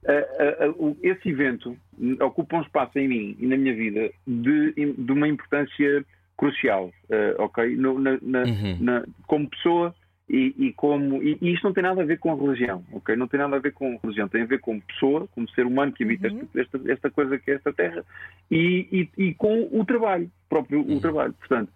Ah, 0.09 0.27
ah, 0.61 0.69
o- 0.77 0.97
esse 1.03 1.29
evento 1.29 1.77
ocupa 2.21 2.59
um 2.59 2.63
espaço 2.63 2.99
em 2.99 3.09
mim 3.09 3.37
e 3.39 3.47
na 3.47 3.57
minha 3.57 3.75
vida 3.75 4.11
de, 4.27 4.73
de 4.97 5.13
uma 5.13 5.27
importância 5.29 6.05
crucial, 6.37 6.93
ok? 7.39 7.75
No- 7.77 7.99
na- 7.99 8.19
na- 8.23 8.45
Uhum. 8.45 8.77
na- 8.81 9.05
como 9.27 9.49
pessoa 9.49 9.95
e, 10.29 10.55
e 10.59 10.73
como. 10.73 11.23
E, 11.23 11.39
e 11.41 11.53
isto 11.53 11.65
não 11.65 11.73
tem 11.73 11.83
nada 11.83 12.03
a 12.03 12.05
ver 12.05 12.19
com 12.19 12.33
a 12.33 12.37
religião, 12.37 12.85
ok? 12.93 13.15
Não 13.15 13.29
tem 13.29 13.39
nada 13.39 13.57
a 13.57 13.61
ver 13.61 13.73
com 13.73 13.99
religião, 14.03 14.29
tem 14.29 14.43
a 14.43 14.47
ver 14.47 14.59
como 14.59 14.83
pessoa, 14.83 15.29
como 15.29 15.49
ser 15.51 15.67
humano 15.67 15.93
que 15.93 16.05
habita 16.05 16.29
Uhum. 16.29 16.49
esta, 16.55 16.81
esta, 16.91 17.11
coisa 17.11 17.39
que 17.39 17.51
é 17.51 17.55
esta 17.55 17.73
terra 17.73 18.05
e, 18.51 19.09
e, 19.17 19.27
e 19.29 19.35
com 19.35 19.69
o 19.71 19.85
trabalho, 19.85 20.31
próprio 20.49 20.81
o 20.81 21.01
trabalho. 21.01 21.33
Portanto, 21.35 21.73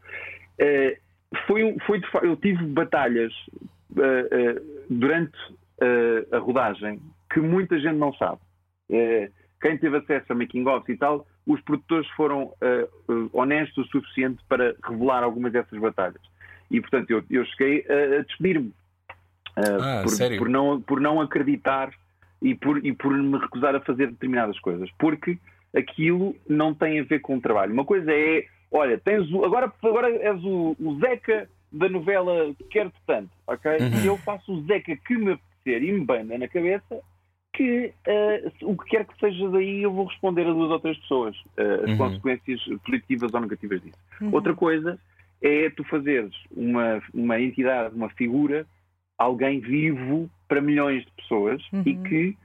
eh, 0.59 0.99
foi, 1.47 1.77
foi 1.87 2.01
eu 2.23 2.37
tive 2.37 2.65
batalhas 2.67 3.33
eh, 3.97 4.29
eh, 4.31 4.63
durante 4.89 5.39
a 6.31 6.37
rodagem 6.37 7.01
que 7.33 7.41
muita 7.41 7.79
gente 7.81 7.97
não 7.97 8.13
sabe. 8.13 8.39
Quem 9.63 9.79
teve 9.79 9.97
acesso 9.97 10.31
a 10.31 10.35
making 10.35 10.67
of 10.69 10.93
e 10.93 10.97
tal, 10.97 11.27
os 11.47 11.59
produtores 11.63 12.07
foram 12.11 12.53
honestos 13.33 13.87
o 13.87 13.91
suficiente 13.91 14.45
para 14.47 14.77
revelar 14.85 15.23
algumas 15.23 15.51
dessas 15.51 15.79
batalhas. 15.81 16.21
E, 16.71 16.81
portanto, 16.81 17.11
eu, 17.11 17.23
eu 17.31 17.45
cheguei 17.47 17.85
a, 17.89 18.21
a 18.21 18.23
despedir-me 18.23 18.73
eh, 19.57 19.63
Ah, 19.81 20.03
por, 20.05 20.39
por 20.39 20.49
não, 20.49 20.81
por 20.81 21.01
não 21.01 21.21
acreditar 21.21 21.91
e 22.41 22.55
por, 22.55 22.85
e 22.85 22.93
por 22.93 23.13
me 23.13 23.39
recusar 23.39 23.75
a 23.75 23.81
fazer 23.81 24.09
determinadas 24.09 24.59
coisas. 24.61 24.89
Porque 24.99 25.39
aquilo 25.77 26.35
não 26.49 26.75
tem 26.75 27.01
a 27.01 27.05
ver 27.05 27.21
com 27.21 27.37
o 27.37 27.41
trabalho. 27.41 27.73
Uma 27.73 27.85
coisa 27.85 28.11
é, 28.13 28.45
olha, 28.71 28.99
tens 28.99 29.31
o, 29.33 29.45
agora, 29.45 29.73
agora 29.83 30.09
és 30.11 30.43
o, 30.45 30.77
o 30.79 30.99
Zeca 31.01 31.49
da 31.73 31.89
novela 31.89 32.53
Quero-te 32.71 32.99
Tanto, 33.07 33.31
ok? 33.47 33.71
Uhum. 33.79 34.03
E 34.03 34.07
eu 34.07 34.17
faço 34.19 34.53
o 34.53 34.63
Zeca 34.67 34.97
que 34.97 35.17
me 35.17 35.33
apetecer 35.33 35.83
e 35.83 35.93
me 35.93 36.05
banda 36.05 36.37
na 36.39 36.49
cabeça 36.49 37.01
que 37.53 37.93
eh, 38.07 38.51
o 38.63 38.77
que 38.77 38.91
quer 38.91 39.05
que 39.05 39.19
seja 39.19 39.49
daí 39.51 39.83
eu 39.83 39.93
vou 39.93 40.07
responder 40.07 40.43
a 40.47 40.53
duas 40.53 40.71
ou 40.71 40.79
três 40.81 40.97
pessoas 40.99 41.37
eh, 41.57 41.81
as 41.85 41.91
Uhum. 41.91 41.97
consequências 41.99 42.61
positivas 42.85 43.35
ou 43.35 43.41
negativas 43.41 43.83
disso. 43.83 43.99
Uhum. 44.21 44.31
Outra 44.33 44.55
coisa 44.55 44.99
é 45.43 45.71
tu 45.71 45.85
fazeres 45.85 46.35
uma, 46.51 47.03
uma 47.15 47.41
entidade, 47.41 47.95
uma 47.95 48.11
figura, 48.11 48.67
alguém 49.19 49.61
vivo 49.61 50.31
para 50.49 50.61
milhões 50.61 51.05
de 51.05 51.13
pessoas 51.13 51.63
Uhum. 51.73 51.83
e 51.87 51.97
que 51.97 52.37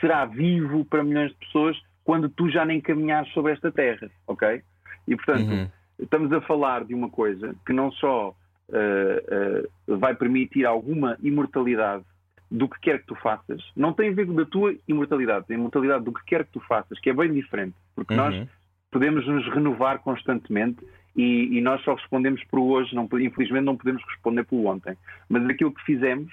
será 0.00 0.24
vivo 0.24 0.84
para 0.84 1.02
milhões 1.04 1.30
de 1.32 1.38
pessoas 1.38 1.80
quando 2.04 2.28
tu 2.28 2.48
já 2.50 2.64
nem 2.64 2.80
caminhares 2.80 3.30
sobre 3.32 3.52
esta 3.52 3.70
terra, 3.70 4.10
ok? 4.26 4.60
E 5.06 5.14
portanto, 5.16 5.50
Uhum. 5.52 5.68
estamos 5.98 6.32
a 6.32 6.40
falar 6.40 6.84
de 6.84 6.94
uma 6.94 7.08
coisa 7.08 7.54
que 7.64 7.72
não 7.72 7.90
só 7.92 8.34
eh, 8.72 9.24
eh, 9.28 9.94
vai 9.96 10.14
permitir 10.14 10.64
alguma 10.64 11.16
imortalidade 11.22 12.04
do 12.50 12.68
que 12.68 12.80
quer 12.80 13.00
que 13.00 13.06
tu 13.06 13.14
faças, 13.16 13.62
não 13.76 13.92
tem 13.92 14.10
a 14.10 14.12
ver 14.12 14.26
com 14.26 14.34
da 14.34 14.44
tua 14.46 14.74
imortalidade, 14.88 15.46
tem 15.46 15.56
a 15.56 15.58
imortalidade 15.58 16.04
do 16.04 16.12
que 16.12 16.24
quer 16.24 16.44
que 16.44 16.52
tu 16.52 16.60
faças, 16.60 16.98
que 17.00 17.10
é 17.10 17.12
bem 17.14 17.32
diferente, 17.32 17.74
porque 17.94 18.14
nós 18.14 18.34
Uhum. 18.34 18.46
podemos 18.90 19.26
nos 19.26 19.46
renovar 19.52 19.98
constantemente 20.00 20.84
e, 21.16 21.58
e 21.58 21.60
nós 21.60 21.82
só 21.82 21.94
respondemos 21.94 22.42
por 22.44 22.58
hoje, 22.60 22.94
não, 22.94 23.08
infelizmente 23.20 23.64
não 23.64 23.76
podemos 23.76 24.02
responder 24.08 24.44
pelo 24.44 24.66
ontem. 24.66 24.96
Mas 25.28 25.44
aquilo 25.48 25.72
que 25.72 25.82
fizemos 25.84 26.32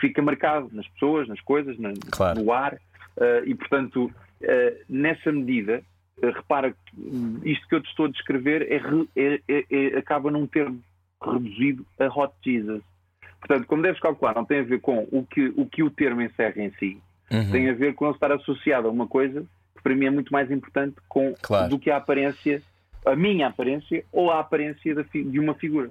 fica 0.00 0.22
marcado 0.22 0.70
nas 0.72 0.86
pessoas, 0.88 1.28
nas 1.28 1.40
coisas, 1.40 1.78
na- 1.78 1.92
Claro. 2.10 2.42
no 2.42 2.52
ar, 2.52 2.78
eh, 3.18 3.42
e 3.46 3.54
portanto, 3.54 4.10
eh, 4.40 4.78
nessa 4.88 5.30
medida, 5.32 5.82
eh, 6.22 6.30
repara 6.30 6.72
que 6.72 7.50
isto 7.50 7.68
que 7.68 7.74
eu 7.74 7.80
te 7.82 7.88
estou 7.90 8.06
a 8.06 8.10
descrever 8.10 8.62
é 8.70 8.80
é- 9.16 9.40
é- 9.48 9.64
é- 9.70 9.98
acaba 9.98 10.30
num 10.30 10.46
termo 10.46 10.80
reduzido 11.22 11.84
a 12.00 12.06
Hot 12.06 12.32
Jesus. 12.44 12.82
Portanto, 13.40 13.66
como 13.66 13.82
deves 13.82 14.00
calcular, 14.00 14.34
não 14.34 14.44
tem 14.44 14.60
a 14.60 14.64
ver 14.64 14.80
com 14.80 15.06
o 15.10 15.26
que 15.26 15.52
o, 15.56 15.66
que 15.66 15.82
o 15.82 15.90
termo 15.90 16.22
encerra 16.22 16.62
em 16.62 16.70
si, 16.78 16.98
Uhum. 17.30 17.50
tem 17.50 17.68
a 17.68 17.74
ver 17.74 17.94
com 17.94 18.04
ele 18.06 18.14
estar 18.14 18.30
associado 18.32 18.86
a 18.88 18.90
uma 18.90 19.06
coisa 19.06 19.42
que 19.76 19.82
para 19.82 19.94
mim 19.94 20.06
é 20.06 20.10
muito 20.10 20.32
mais 20.32 20.50
importante 20.50 20.96
com, 21.08 21.34
Claro. 21.42 21.68
do 21.70 21.78
que 21.78 21.90
a 21.90 21.96
aparência, 21.96 22.62
a 23.06 23.16
minha 23.16 23.48
aparência 23.48 24.04
ou 24.12 24.30
a 24.30 24.40
aparência 24.40 24.94
de 25.12 25.38
uma 25.38 25.54
figura. 25.54 25.90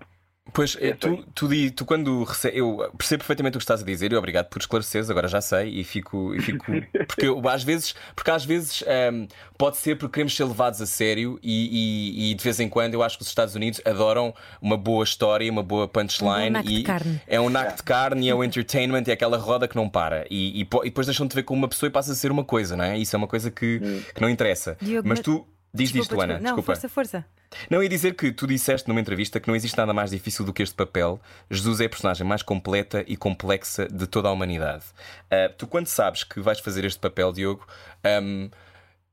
Pois, 0.53 0.75
eh, 0.81 0.87
É, 0.89 0.93
tu, 0.95 1.23
tu, 1.35 1.47
di- 1.47 1.69
tu 1.71 1.85
quando 1.85 2.23
rece... 2.23 2.51
Eu 2.53 2.77
percebo 2.97 3.19
perfeitamente 3.19 3.55
o 3.55 3.59
que 3.59 3.63
estás 3.63 3.83
a 3.83 3.85
dizer 3.85 4.11
e 4.11 4.15
obrigado 4.15 4.49
por 4.49 4.59
esclareceres, 4.59 5.09
agora 5.09 5.27
já 5.27 5.39
sei 5.39 5.69
e 5.79 5.83
fico. 5.83 6.33
E 6.33 6.41
fico... 6.41 6.65
porque 7.07 7.27
eu, 7.27 7.47
às 7.47 7.63
vezes, 7.63 7.93
porque 8.15 8.31
às 8.31 8.43
vezes 8.43 8.83
ehm, 8.87 9.27
pode 9.57 9.77
ser 9.77 9.97
porque 9.97 10.13
queremos 10.15 10.35
ser 10.35 10.43
levados 10.43 10.81
a 10.81 10.85
sério 10.87 11.39
e, 11.43 12.25
e- 12.27 12.31
e 12.31 12.33
de 12.33 12.43
vez 12.43 12.59
em 12.59 12.67
quando 12.67 12.95
eu 12.95 13.03
acho 13.03 13.17
que 13.17 13.21
os 13.21 13.29
Estados 13.29 13.55
Unidos 13.55 13.79
adoram 13.85 14.33
uma 14.59 14.75
boa 14.75 15.03
história, 15.03 15.49
uma 15.49 15.63
boa 15.63 15.87
punchline 15.87 16.49
Um 16.49 16.53
naco 16.53 16.67
de 16.67 16.73
e 16.79 16.83
carne. 16.83 17.21
é 17.27 17.39
um 17.39 17.49
naco 17.49 17.77
de 17.77 17.83
carne 17.83 18.25
e 18.25 18.29
é 18.29 18.35
o 18.35 18.43
entertainment 18.43 19.03
e 19.07 19.11
é 19.11 19.13
aquela 19.13 19.37
roda 19.37 19.67
que 19.67 19.75
não 19.75 19.87
para. 19.87 20.25
E, 20.29 20.59
e 20.59 20.61
e 20.61 20.65
depois 20.85 21.05
deixam-te 21.07 21.35
ver 21.35 21.43
como 21.43 21.59
uma 21.59 21.67
pessoa 21.69 21.87
e 21.87 21.91
passa 21.91 22.11
a 22.11 22.15
ser 22.15 22.31
uma 22.31 22.43
coisa, 22.43 22.75
não 22.75 22.83
é? 22.83 22.97
Isso 22.97 23.15
é 23.15 23.17
uma 23.17 23.27
coisa 23.27 23.51
que, 23.51 23.79
que 24.13 24.19
não 24.19 24.27
interessa. 24.29 24.75
Diogo, 24.81 25.07
mas 25.07 25.19
mas- 25.19 25.23
tu. 25.25 25.47
Diz 25.73 25.91
Desculpa, 25.91 26.15
disto, 26.15 26.21
Ana. 26.23 26.33
desculpa. 26.33 26.49
Não, 26.49 26.55
Desculpa. 26.55 26.73
força, 26.75 26.89
força. 26.89 27.25
Não, 27.69 27.81
ia 27.83 27.89
dizer 27.89 28.13
que 28.15 28.31
tu 28.31 28.45
disseste 28.47 28.87
numa 28.87 28.99
entrevista 28.99 29.39
que 29.39 29.47
não 29.47 29.55
existe 29.55 29.77
nada 29.77 29.93
mais 29.93 30.11
difícil 30.11 30.43
do 30.45 30.51
que 30.53 30.61
este 30.63 30.75
papel. 30.75 31.19
Jesus 31.49 31.79
é 31.81 31.85
a 31.85 31.89
personagem 31.89 32.25
mais 32.27 32.41
completa 32.41 33.03
e 33.07 33.15
complexa 33.17 33.87
de 33.87 34.05
toda 34.07 34.27
a 34.27 34.31
humanidade. 34.31 34.83
Ah, 35.29 35.49
tu, 35.57 35.65
quando 35.67 35.87
sabes 35.87 36.23
que 36.23 36.39
vais 36.41 36.59
fazer 36.59 36.83
este 36.85 36.99
papel, 36.99 37.31
Diogo, 37.31 37.65
ahm, 38.03 38.49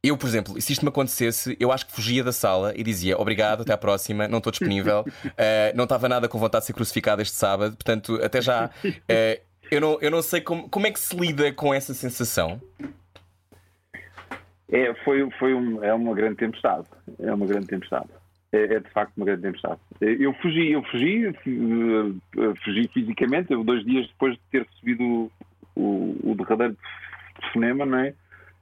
eu, 0.02 0.16
por 0.16 0.28
exemplo, 0.28 0.60
se 0.60 0.72
isto 0.72 0.82
me 0.84 0.88
acontecesse, 0.88 1.56
eu 1.58 1.72
acho 1.72 1.86
que 1.86 1.92
fugia 1.92 2.22
da 2.22 2.32
sala 2.32 2.72
e 2.76 2.82
dizia 2.84 3.18
obrigado, 3.18 3.62
até 3.62 3.72
à 3.72 3.76
próxima, 3.78 4.26
não 4.28 4.38
estou 4.38 4.50
disponível, 4.52 5.04
Ah, 5.36 5.72
não 5.74 5.84
estava 5.84 6.08
nada 6.08 6.28
com 6.28 6.38
vontade 6.38 6.62
de 6.62 6.66
ser 6.66 6.72
crucificado 6.72 7.20
este 7.22 7.34
sábado, 7.36 7.76
portanto, 7.76 8.18
até 8.22 8.40
já. 8.40 8.70
ah, 8.84 9.40
eu, 9.70 9.80
não, 9.80 9.98
eu 10.00 10.10
não 10.10 10.22
sei 10.22 10.40
como, 10.40 10.68
como 10.68 10.86
é 10.86 10.90
que 10.90 10.98
se 11.00 11.14
lida 11.16 11.52
com 11.52 11.74
essa 11.74 11.92
sensação. 11.94 12.60
É, 14.70 14.92
foi, 15.04 15.28
foi 15.38 15.54
um- 15.54 15.83
é 15.83 15.92
uma 15.94 16.14
grande 16.14 16.37
tempestade. 16.37 16.87
É 17.18 17.33
uma 17.33 17.46
grande 17.46 17.66
tempestade. 17.68 18.09
É, 18.52 18.74
é 18.74 18.81
de 18.81 18.90
facto 18.90 19.12
uma 19.16 19.26
grande 19.26 19.42
tempestade. 19.42 19.81
Eu 20.00 20.33
fugi, 20.35 20.72
eu 20.72 20.83
fugi, 20.85 21.33
fu- 21.42 22.20
eh, 22.40 22.54
fugi 22.64 22.88
fisicamente, 22.94 23.52
eu, 23.52 23.62
dois 23.62 23.85
dias 23.85 24.07
depois 24.09 24.35
de 24.35 24.40
ter 24.50 24.62
recebido 24.70 25.31
o, 25.76 26.16
o, 26.22 26.35
derradeiro 26.35 26.76
telefonema, 27.40 27.85
não 27.87 27.98
é? 27.98 28.14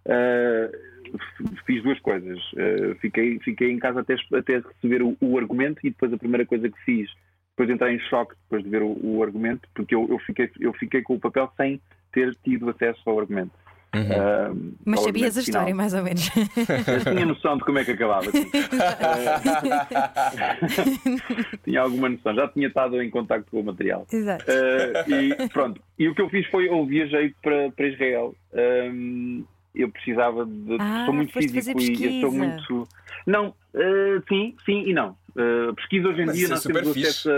Eh, 0.06 0.70
f- 1.14 1.56
fiz 1.66 1.82
duas 1.82 1.98
coisas. 2.00 2.38
Eh, 2.56 2.94
fiquei, 3.00 3.38
fiquei 3.40 3.70
em 3.70 3.78
casa 3.78 4.00
até, 4.00 4.16
até 4.34 4.58
receber 4.58 5.02
o, 5.02 5.16
o 5.20 5.38
argumento 5.38 5.78
e 5.84 5.90
depois 5.90 6.12
a 6.12 6.18
primeira 6.18 6.44
coisa 6.46 6.68
que 6.68 6.78
fiz, 6.84 7.08
depois 7.50 7.68
de 7.68 7.74
entrar 7.74 7.92
em 7.92 7.98
choque 8.00 8.34
depois 8.44 8.62
de 8.64 8.70
ver 8.70 8.82
o, 8.82 8.96
o 9.02 9.22
argumento, 9.22 9.68
porque 9.74 9.94
eu, 9.94 10.06
eu, 10.08 10.18
fiquei, 10.20 10.50
eu 10.60 10.72
fiquei 10.72 11.02
com 11.02 11.14
o 11.14 11.20
papel 11.20 11.50
sem 11.56 11.80
ter 12.12 12.34
tido 12.44 12.68
acesso 12.70 13.00
ao 13.08 13.20
argumento. 13.20 13.52
Ah, 14.12 14.52
Mas 14.84 14.98
ao 14.98 15.04
sabias 15.06 15.36
a 15.36 15.40
história, 15.40 15.74
mais 15.74 15.94
ou 15.94 16.02
menos. 16.02 16.30
Mas 16.86 17.04
tinha 17.04 17.26
noção 17.26 17.56
de 17.56 17.64
como 17.64 17.78
é 17.78 17.84
que 17.84 17.92
acabava. 17.92 18.26
tinha 21.64 21.80
alguma 21.80 22.08
noção. 22.08 22.34
Já 22.34 22.48
tinha 22.48 22.68
estado 22.68 23.00
em 23.02 23.10
contacto 23.10 23.50
com 23.50 23.60
o 23.60 23.64
material. 23.64 24.06
Exato. 24.12 24.44
Eh, 24.48 25.04
e 25.08 25.48
pronto. 25.48 25.80
E 25.98 26.08
o 26.08 26.14
que 26.14 26.22
eu 26.22 26.28
fiz 26.28 26.46
foi, 26.48 26.68
eu 26.68 26.84
viajei 26.86 27.34
para, 27.42 27.70
para 27.72 27.88
Israel. 27.88 28.34
Ahm, 28.54 29.42
eu 29.74 29.88
precisava 29.90 30.44
de. 30.46 30.76
Ah, 30.80 31.04
sou 31.06 31.14
muito 31.14 31.32
físico 31.32 31.80
e 31.80 32.04
eu 32.04 32.20
sou 32.22 32.32
muito. 32.32 32.88
Não, 33.26 33.54
eh, 33.74 34.20
sim, 34.28 34.54
sim 34.64 34.84
e 34.86 34.92
não. 34.92 35.16
Eh, 35.36 35.72
pesquisa 35.76 36.08
hoje 36.08 36.22
em 36.22 36.26
Mas 36.26 36.36
dia 36.36 36.46
é 36.46 36.48
nós 36.50 36.62
temos 36.62 36.92
fixe. 36.92 37.08
acesso 37.08 37.30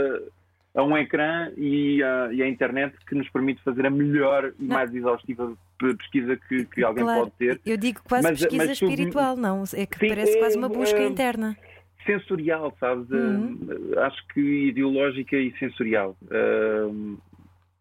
a. 0.75 0.81
a 0.81 0.85
um 0.85 0.97
ecrã 0.97 1.51
e 1.57 2.03
a, 2.03 2.29
e 2.33 2.43
a 2.43 2.49
internet 2.49 2.95
que 3.07 3.15
nos 3.15 3.29
permite 3.31 3.63
fazer 3.63 3.87
a 3.87 3.91
melhor 3.91 4.53
e 4.59 4.65
mais 4.65 4.95
exaustiva 4.95 5.53
pesquisa 5.79 6.37
que, 6.49 6.65
que 6.67 6.83
alguém 6.85 7.05
Claro, 7.05 7.21
pode 7.21 7.33
ter. 7.39 7.61
eu 7.65 7.77
digo 7.77 8.01
quase 8.09 8.29
Mas- 8.29 8.41
pesquisa 8.41 8.67
mas 8.67 8.79
tu- 8.79 8.85
espiritual, 8.85 9.37
não? 9.37 9.63
É 9.75 9.87
que 9.87 9.99
Sim, 9.99 10.09
parece 10.09 10.37
é, 10.37 10.39
quase 10.41 10.59
uma 10.59 10.69
busca 10.69 10.99
é, 10.99 11.07
interna. 11.07 11.57
Sensorial, 12.05 12.75
sabes? 12.81 13.09
Uhum. 13.11 13.59
Eh, 13.95 14.01
acho 14.01 14.27
que 14.29 14.41
ideológica 14.69 15.37
e 15.37 15.53
sensorial. 15.59 16.17
Eh, 16.31 17.17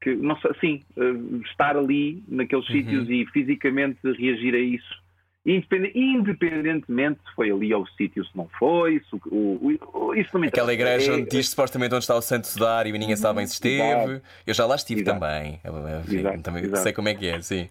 que, 0.02 0.16
não 0.16 0.38
sei, 0.40 0.52
sim, 0.60 0.82
eh, 0.98 1.42
estar 1.50 1.76
ali 1.78 2.24
naqueles 2.28 2.68
Uhum. 2.70 2.76
sítios 2.76 3.10
e 3.10 3.26
fisicamente 3.28 4.00
reagir 4.04 4.54
a 4.54 4.60
isso. 4.60 5.02
Independe- 5.48 5.92
independentemente 5.96 7.20
se 7.26 7.34
foi 7.34 7.50
ali 7.50 7.72
ao 7.72 7.88
sítio, 7.88 8.24
se 8.26 8.36
não 8.36 8.50
foi, 8.60 9.00
se 9.10 9.16
o, 9.32 9.78
o- 9.94 10.14
isso 10.14 10.30
não 10.34 10.42
me 10.42 10.48
Aquela 10.48 10.74
igreja 10.74 11.14
É- 11.14 11.16
onde 11.16 11.30
diz 11.30 11.48
supostamente 11.50 11.96
onde 11.96 12.04
está 12.04 12.16
o 12.16 12.22
Santo 12.22 12.48
Sudário 12.48 12.94
e 12.94 13.00
ninguém 13.00 13.16
sabe 13.16 13.38
bem 13.38 13.48
se 13.48 13.54
esteve. 13.54 14.22
Eu 14.46 14.54
já 14.54 14.66
lá 14.66 14.76
estive 14.76 15.02
Exato. 15.02 15.20
também. 15.20 15.62
Enfim, 16.02 16.18
Exato, 16.20 16.42
também 16.42 16.64
exato. 16.66 16.84
sei 16.84 16.92
como 16.92 17.08
é 17.08 17.16
que 17.16 17.28
é, 17.28 17.42
sim. 17.42 17.70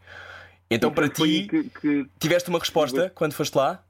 Então, 0.70 0.90
para 0.90 1.06
ti, 1.08 1.46
que- 1.50 1.64
que 1.64 2.06
tiveste 2.18 2.48
uma 2.48 2.58
resposta 2.58 3.12
quando 3.14 3.34
foste 3.34 3.54
lá? 3.56 3.84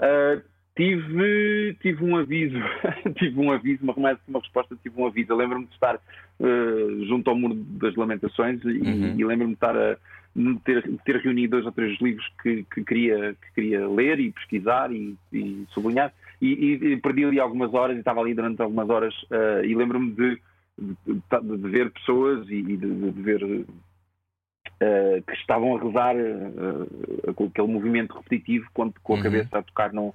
Uh, 0.00 0.42
tive, 0.76 1.76
tive 1.80 2.04
um 2.04 2.16
aviso, 2.16 2.56
tive 3.16 3.38
um 3.40 3.52
aviso, 3.52 3.82
uma, 3.84 3.94
mais 3.96 4.18
uma 4.26 4.40
resposta, 4.40 4.76
tive 4.82 5.00
um 5.00 5.06
aviso. 5.06 5.32
Eu 5.32 5.36
lembro-me 5.36 5.66
de 5.66 5.72
estar 5.72 5.94
uh, 5.96 7.04
junto 7.06 7.30
ao 7.30 7.36
muro 7.36 7.54
das 7.54 7.94
lamentações 7.94 8.60
e, 8.64 8.68
Uhum. 8.80 9.14
e 9.18 9.24
lembro-me 9.24 9.52
de 9.52 9.56
estar 9.56 9.76
a 9.76 9.96
ter, 10.64 10.82
ter 11.04 11.16
reunido 11.16 11.52
dois 11.52 11.66
ou 11.66 11.72
três 11.72 12.00
livros 12.00 12.26
que, 12.42 12.64
que 12.72 12.84
queria, 12.84 13.34
que 13.34 13.54
queria 13.54 13.88
ler 13.88 14.20
e 14.20 14.30
pesquisar 14.32 14.92
e, 14.92 15.16
e 15.32 15.66
sublinhar. 15.70 16.12
E, 16.40 16.52
e- 16.52 16.92
e 16.92 16.96
perdi 16.98 17.24
ali 17.24 17.40
algumas 17.40 17.74
horas 17.74 17.96
e 17.96 17.98
estava 17.98 18.20
ali 18.20 18.32
durante 18.34 18.62
algumas 18.62 18.88
horas 18.88 19.12
uh, 19.24 19.64
e 19.64 19.74
lembro-me 19.74 20.12
de, 20.12 20.40
de, 20.78 20.96
de 21.56 21.68
ver 21.68 21.90
pessoas 21.90 22.48
e, 22.48 22.62
de, 22.62 22.76
de 22.76 23.22
ver 23.22 23.42
uh, 23.42 23.66
que 25.26 25.32
estavam 25.34 25.76
a 25.76 25.80
rezar 25.82 26.14
uh, 26.16 27.34
com 27.34 27.46
aquele 27.46 27.66
movimento 27.66 28.14
repetitivo 28.16 28.68
com, 28.72 28.92
com 29.02 29.14
a 29.14 29.16
Uhum. 29.16 29.22
cabeça 29.22 29.58
a 29.58 29.62
tocar 29.62 29.92
no, 29.92 30.14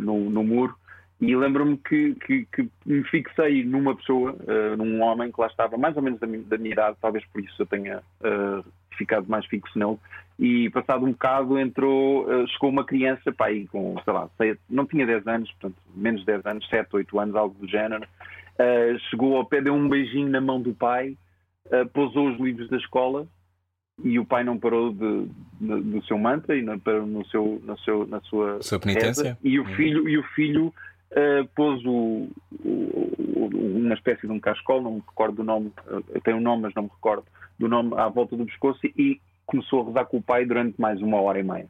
no, 0.00 0.30
no 0.30 0.42
muro. 0.44 0.74
E 1.20 1.36
lembro-me 1.36 1.76
que, 1.76 2.14
que, 2.14 2.46
que 2.46 2.68
me 2.86 3.04
fixei 3.04 3.62
numa 3.62 3.94
pessoa, 3.94 4.34
num 4.78 5.02
homem 5.02 5.30
que 5.30 5.38
lá 5.38 5.48
estava, 5.48 5.76
mais 5.76 5.94
ou 5.94 6.02
menos 6.02 6.18
da 6.18 6.26
minha, 6.26 6.42
da 6.44 6.56
minha 6.56 6.72
idade, 6.72 6.96
talvez 7.00 7.22
por 7.26 7.42
isso 7.42 7.60
eu 7.60 7.66
tenha 7.66 8.00
ficado 8.96 9.26
mais 9.28 9.44
fixo 9.46 9.78
nele. 9.78 9.96
E 10.38 10.70
passado 10.70 11.04
um 11.04 11.10
bocado 11.12 11.58
entrou, 11.58 12.24
uh, 12.24 12.46
chegou 12.48 12.70
uma 12.70 12.84
criança, 12.84 13.30
pá, 13.32 13.46
aí 13.46 13.66
com, 13.68 13.96
sei 14.04 14.12
lá, 14.12 14.28
não 14.68 14.86
tinha 14.86 15.04
10 15.06 15.26
anos, 15.26 15.50
portanto, 15.52 15.76
menos 15.94 16.20
de 16.20 16.26
10 16.26 16.46
anos, 16.46 16.68
7, 16.68 16.88
8 16.96 17.18
anos, 17.20 17.34
algo 17.36 17.54
do 17.58 17.68
género. 17.68 18.04
Uh, 18.54 18.98
chegou 19.10 19.36
ao 19.36 19.44
pé, 19.44 19.60
deu 19.60 19.74
um 19.74 19.88
beijinho 19.88 20.28
na 20.30 20.40
mão 20.40 20.60
do 20.60 20.72
pai, 20.74 21.16
uh, 21.66 21.86
pousou 21.92 22.30
os 22.30 22.40
livros 22.40 22.68
da 22.70 22.76
escola 22.78 23.26
e 24.02 24.18
o 24.18 24.24
pai 24.24 24.42
não 24.44 24.58
parou 24.58 24.92
de, 24.92 25.26
de- 25.60 25.80
do 25.82 26.02
seu 26.06 26.16
mantra 26.16 26.56
e 26.56 26.62
não 26.62 26.78
parou 26.78 27.06
no 27.06 27.24
seu, 27.26 27.60
no 27.62 27.78
seu, 27.80 28.06
na 28.06 28.20
sua 28.22 28.62
Sua 28.62 28.80
penitência? 28.80 29.24
reza. 29.24 29.38
e 29.44 29.58
o 29.58 29.62
Uhum. 29.62 29.74
filho 29.74 30.08
e 30.08 30.16
o 30.16 30.22
filho 30.22 30.72
uh, 31.12 31.48
pôs 31.54 31.84
o, 31.84 32.28
o- 32.64 33.50
uma 33.76 33.94
espécie 33.94 34.26
de 34.26 34.32
um 34.32 34.40
cascol, 34.40 34.82
não 34.82 34.94
me 34.94 35.02
recordo 35.06 35.36
do 35.36 35.44
nome, 35.44 35.72
uh, 35.88 36.20
tem 36.20 36.34
um 36.34 36.40
nome, 36.40 36.62
mas 36.62 36.74
não 36.74 36.84
me 36.84 36.90
recordo 36.90 37.24
do 37.58 37.68
nome 37.68 37.94
à 37.96 38.08
volta 38.08 38.36
do 38.36 38.46
pescoço 38.46 38.80
e 38.96 39.20
começou 39.46 39.82
a 39.82 39.86
rezar 39.86 40.04
com 40.06 40.18
o 40.18 40.22
pai 40.22 40.44
durante 40.46 40.80
mais 40.80 41.00
uma 41.02 41.20
hora 41.20 41.40
e 41.40 41.42
meia. 41.42 41.66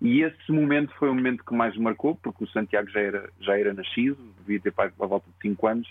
E 0.00 0.22
esse 0.22 0.52
momento 0.52 0.92
foi 0.98 1.08
o 1.08 1.14
momento 1.14 1.44
que 1.44 1.54
mais 1.54 1.74
me 1.76 1.82
marcou, 1.82 2.14
porque 2.16 2.44
o 2.44 2.48
Santiago 2.48 2.88
já 2.90 3.00
era, 3.00 3.30
já 3.40 3.58
era 3.58 3.72
nascido, 3.74 4.16
devia 4.40 4.60
ter 4.60 4.72
pai 4.72 4.90
à 5.00 5.06
volta 5.06 5.26
de 5.28 5.48
5 5.48 5.66
anos, 5.66 5.88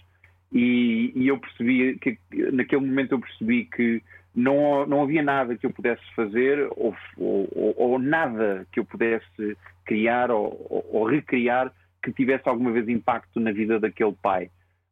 e, 0.54 1.12
e 1.16 1.28
eu 1.28 1.38
percebi 1.40 1.98
que 2.00 2.18
naquele 2.52 2.86
momento 2.86 3.14
eu 3.14 3.20
percebi 3.20 3.66
que 3.66 4.02
não, 4.36 4.86
não 4.86 5.02
havia 5.02 5.24
nada 5.24 5.56
que 5.58 5.66
eu 5.66 5.72
pudesse 5.72 6.04
fazer 6.16 6.68
ou, 6.78 6.96
ou, 7.18 7.74
ou 7.78 8.00
nada 8.00 8.66
que 8.72 8.80
eu 8.80 8.86
pudesse 8.86 9.58
criar 9.86 10.30
ou- 10.30 10.86
ou 10.92 11.06
recriar 11.06 11.72
que 12.06 12.14
tivesse 12.14 12.48
alguma 12.48 12.72
vez 12.72 12.88
impacto 12.88 13.40
na 13.40 13.52
vida 13.52 13.80
daquele 13.80 14.14
pai. 14.22 14.50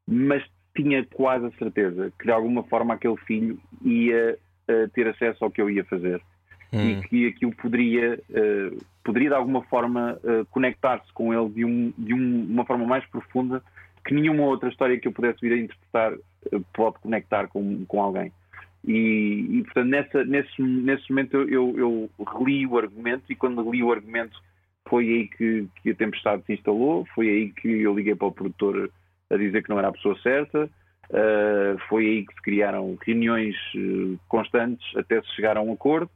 Mas 0.08 0.44
tinha 0.76 1.06
quase 1.14 1.46
a 1.46 1.52
certeza 1.52 2.12
que 2.18 2.26
de 2.26 2.32
alguma 2.32 2.64
forma 2.64 2.96
aquele 2.96 3.18
filho 3.18 3.60
ia 3.84 4.38
eh, 4.68 4.88
ter 4.94 5.08
acesso 5.08 5.44
ao 5.46 5.52
que 5.52 5.62
eu 5.62 5.70
ia 5.70 5.84
fazer 5.86 6.20
Hum. 6.74 6.90
e 6.90 7.02
que 7.08 7.28
aquilo 7.28 7.56
poderia, 7.56 8.20
eh, 8.34 8.72
poderia 9.04 9.30
de 9.30 9.36
alguma 9.36 9.62
forma 9.66 10.20
eh, 10.24 10.44
conectar-se 10.50 11.14
com 11.14 11.32
ele 11.32 11.48
de, 11.54 11.64
um- 11.64 11.94
de 11.96 12.16
um- 12.16 12.48
uma 12.50 12.66
forma 12.66 12.84
mais 12.86 13.06
profunda 13.06 13.62
que 14.04 14.12
nenhuma 14.16 14.44
outra 14.46 14.70
história 14.70 14.98
que 15.00 15.08
eu 15.08 15.12
pudesse 15.12 15.40
vir 15.40 15.54
a 15.54 15.58
interpretar 15.58 16.14
pode 16.74 16.98
conectar 17.00 17.48
com, 17.48 17.86
com 17.86 18.02
alguém. 18.02 18.32
E, 18.86 19.60
e, 19.60 19.64
portanto, 19.66 19.88
nessa, 19.88 20.26
nesse, 20.26 20.62
nesse 20.62 21.10
momento 21.12 21.38
eu, 21.38 21.48
eu, 21.48 22.10
eu 22.18 22.26
reli 22.26 22.66
o 22.66 22.78
argumento 22.78 23.24
e 23.30 23.36
quando 23.36 23.72
li 23.72 23.82
o 23.84 23.92
argumento 23.92 24.42
foi 24.88 25.08
aí 25.08 25.28
que, 25.28 25.68
que 25.82 25.92
a 25.92 25.96
tempestade 25.96 26.44
se 26.46 26.54
instalou, 26.54 27.06
foi 27.16 27.30
aí 27.30 27.50
que 27.52 27.68
eu 27.82 27.96
liguei 27.96 28.16
para 28.16 28.28
o 28.28 28.32
produtor 28.32 28.90
a 29.30 29.38
dizer 29.38 29.64
que 29.64 29.70
não 29.70 29.80
era 29.80 29.88
a 29.88 29.94
pessoa 29.94 30.18
certa, 30.22 30.70
eh, 31.12 31.76
foi 31.90 32.06
aí 32.06 32.26
que 32.26 32.34
se 32.34 32.42
criaram 32.42 32.98
reuniões 33.06 33.56
eh, 33.76 34.18
constantes 34.28 34.86
até 34.96 35.22
se 35.22 35.36
chegar 35.36 35.58
a 35.58 35.62
um 35.62 35.74
acordo 35.74 36.10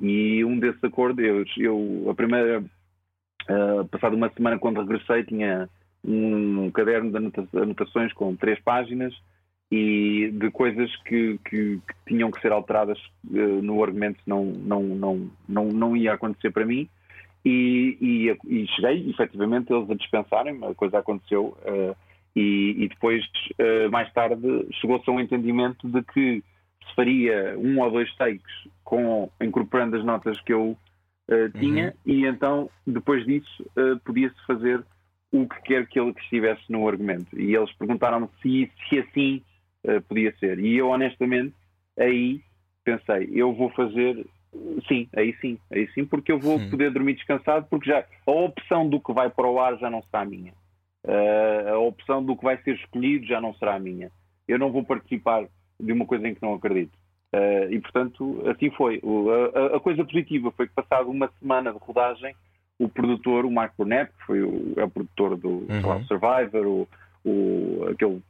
e 0.00 0.44
um 0.44 0.58
desses 0.58 0.82
acordos, 0.84 1.24
eu, 1.24 1.44
eu 1.56 2.10
a 2.10 2.14
primeira, 2.14 2.60
uh, 2.60 3.84
passado 3.90 4.14
uma 4.14 4.30
semana 4.30 4.58
quando 4.58 4.80
regressei, 4.80 5.24
tinha 5.24 5.68
um 6.04 6.70
caderno 6.70 7.10
de 7.10 7.16
anota- 7.16 7.48
anotações 7.54 8.12
com 8.12 8.36
três 8.36 8.60
páginas 8.60 9.14
e 9.70 10.30
de 10.32 10.50
coisas 10.50 10.94
que, 11.04 11.38
que- 11.48 11.78
que 11.78 11.94
tinham 12.06 12.30
que 12.30 12.40
ser 12.40 12.52
alteradas 12.52 12.98
uh, 13.30 13.62
no 13.62 13.82
argumento, 13.82 14.20
não, 14.26 14.44
não, 14.44 14.82
não, 14.82 15.30
não, 15.48 15.64
não 15.72 15.96
ia 15.96 16.12
acontecer 16.12 16.50
para 16.50 16.66
mim. 16.66 16.88
E, 17.48 17.96
e, 18.00 18.38
e 18.44 18.66
cheguei, 18.66 19.08
efetivamente, 19.08 19.72
eles 19.72 19.88
a 19.88 19.94
dispensarem, 19.94 20.58
a 20.64 20.74
coisa 20.74 20.98
aconteceu. 20.98 21.56
uh, 21.62 21.94
e, 22.34 22.74
e 22.76 22.88
depois, 22.88 23.24
uh, 23.52 23.88
mais 23.88 24.12
tarde, 24.12 24.42
chegou-se 24.72 25.08
a 25.08 25.12
um 25.12 25.20
entendimento 25.20 25.88
de 25.88 26.02
que 26.02 26.42
se 26.88 26.94
faria 26.96 27.56
um 27.56 27.80
ou 27.80 27.90
dois 27.90 28.12
takes 28.16 28.42
com, 28.82 29.30
incorporando 29.40 29.96
as 29.96 30.04
notas 30.04 30.40
que 30.40 30.52
eu 30.52 30.76
uh, 31.30 31.58
tinha 31.58 31.94
e 32.04 32.26
então 32.26 32.68
depois 32.86 33.24
disso 33.24 33.64
podia-se 34.04 34.36
fazer 34.46 34.84
o 35.32 35.48
que 35.48 35.62
quer 35.62 35.86
que 35.86 35.98
ele 35.98 36.12
que 36.12 36.22
estivesse 36.22 36.62
no 36.68 36.86
argumento 36.86 37.36
e 37.36 37.56
eles 37.56 37.72
perguntaram-me 37.72 38.28
se, 38.40 38.70
se 38.88 39.00
assim 39.00 39.42
podia 40.08 40.32
ser 40.38 40.60
e 40.60 40.76
eu 40.76 40.88
honestamente 40.88 41.52
aí 41.98 42.40
pensei 42.84 43.28
eu 43.32 43.52
vou 43.52 43.70
fazer 43.70 44.24
sim, 44.88 45.08
aí 45.16 45.34
sim, 45.40 45.58
aí 45.70 45.88
sim 45.92 46.04
porque 46.04 46.32
eu 46.32 46.38
vou 46.38 46.58
Sim. 46.58 46.70
poder 46.70 46.90
dormir 46.90 47.14
descansado 47.14 47.66
porque 47.70 47.90
já 47.90 48.04
a 48.26 48.30
opção 48.30 48.88
do 48.88 49.00
que 49.00 49.12
vai 49.12 49.30
para 49.30 49.46
o 49.48 49.58
ar 49.60 49.76
já 49.78 49.90
não 49.90 50.02
será 50.02 50.22
a 50.22 50.24
minha 50.26 50.52
Uh, 51.04 51.68
a 51.74 51.78
opção 51.78 52.20
do 52.24 52.36
que 52.36 52.42
vai 52.42 52.56
ser 52.64 52.74
escolhido 52.74 53.24
já 53.26 53.40
não 53.40 53.54
será 53.54 53.76
a 53.76 53.78
minha 53.78 54.10
eu 54.48 54.58
não 54.58 54.72
vou 54.72 54.82
participar 54.82 55.46
de 55.78 55.92
uma 55.92 56.04
coisa 56.04 56.26
em 56.26 56.34
que 56.34 56.42
não 56.42 56.54
acredito 56.54 56.96
Uh, 57.34 57.70
e 57.70 57.80
portanto, 57.80 58.42
assim 58.48 58.70
foi. 58.70 58.98
O- 59.02 59.28
a, 59.30 59.76
a 59.76 59.80
coisa 59.80 60.02
positiva 60.04 60.50
foi 60.52 60.68
que, 60.68 60.72
passado 60.72 61.10
uma 61.10 61.28
semana 61.40 61.72
de 61.72 61.78
rodagem, 61.78 62.34
o 62.78 62.88
produtor, 62.88 63.44
o 63.44 63.50
Mark 63.50 63.74
Burnett, 63.76 64.10
que 64.12 64.24
foi 64.24 64.42
o, 64.42 64.72
é 64.76 64.84
o 64.84 64.88
produtor 64.88 65.36
do 65.36 65.66
Uhum. 65.68 66.04
Survivor, 66.04 66.66
o, 66.66 66.88
o- 67.26 67.88
aquele 67.90 68.22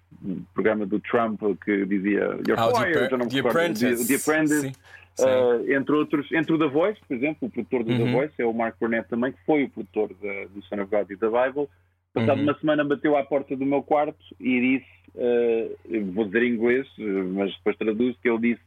programa 0.55 0.87
do 0.87 0.99
Trump 1.01 1.41
que 1.65 1.85
dizia 1.87 2.21
You're 2.47 2.55
Ah, 2.57 2.69
The 2.69 2.79
fired, 2.81 3.09
The 3.11 3.17
recordo. 3.17 3.49
Apprentice. 3.49 4.07
The, 4.07 4.09
The 4.09 4.15
Apprentice, 4.23 4.61
Sim, 4.63 4.73
sim. 5.15 5.25
uh, 5.27 5.73
entre 5.73 5.95
outros, 5.95 6.33
entre 6.33 6.53
o 6.55 6.59
The 6.59 6.69
Voice, 6.69 6.99
por 7.07 7.15
exemplo, 7.17 7.49
o 7.49 7.51
produtor 7.51 7.85
do 7.85 7.97
The 7.97 8.03
Uhum. 8.03 8.13
Voice 8.13 8.33
é 8.39 8.47
o 8.47 8.53
Mark 8.55 8.77
Burnett 8.81 9.09
também, 9.09 9.33
que 9.33 9.39
foi 9.45 9.65
o 9.65 9.69
produtor 9.71 10.09
da- 10.23 10.45
do 10.47 10.63
Son 10.65 10.81
of 10.81 10.91
God 10.91 11.11
e 11.11 11.17
da 11.17 11.29
Bible. 11.29 11.69
Passado 12.15 12.39
Uhum. 12.39 12.45
uma 12.45 12.59
semana 12.59 12.83
bateu 12.85 13.17
à 13.17 13.23
porta 13.23 13.55
do 13.55 13.67
meu 13.67 13.83
quarto 13.83 14.17
e 14.41 14.79
disse, 14.79 14.87
uh, 15.17 16.13
vou 16.13 16.25
dizer 16.25 16.43
em 16.45 16.55
inglês, 16.55 16.87
mas 17.35 17.55
depois 17.57 17.77
traduzo, 17.77 18.17
que 18.23 18.29
ele 18.31 18.39
disse 18.55 18.61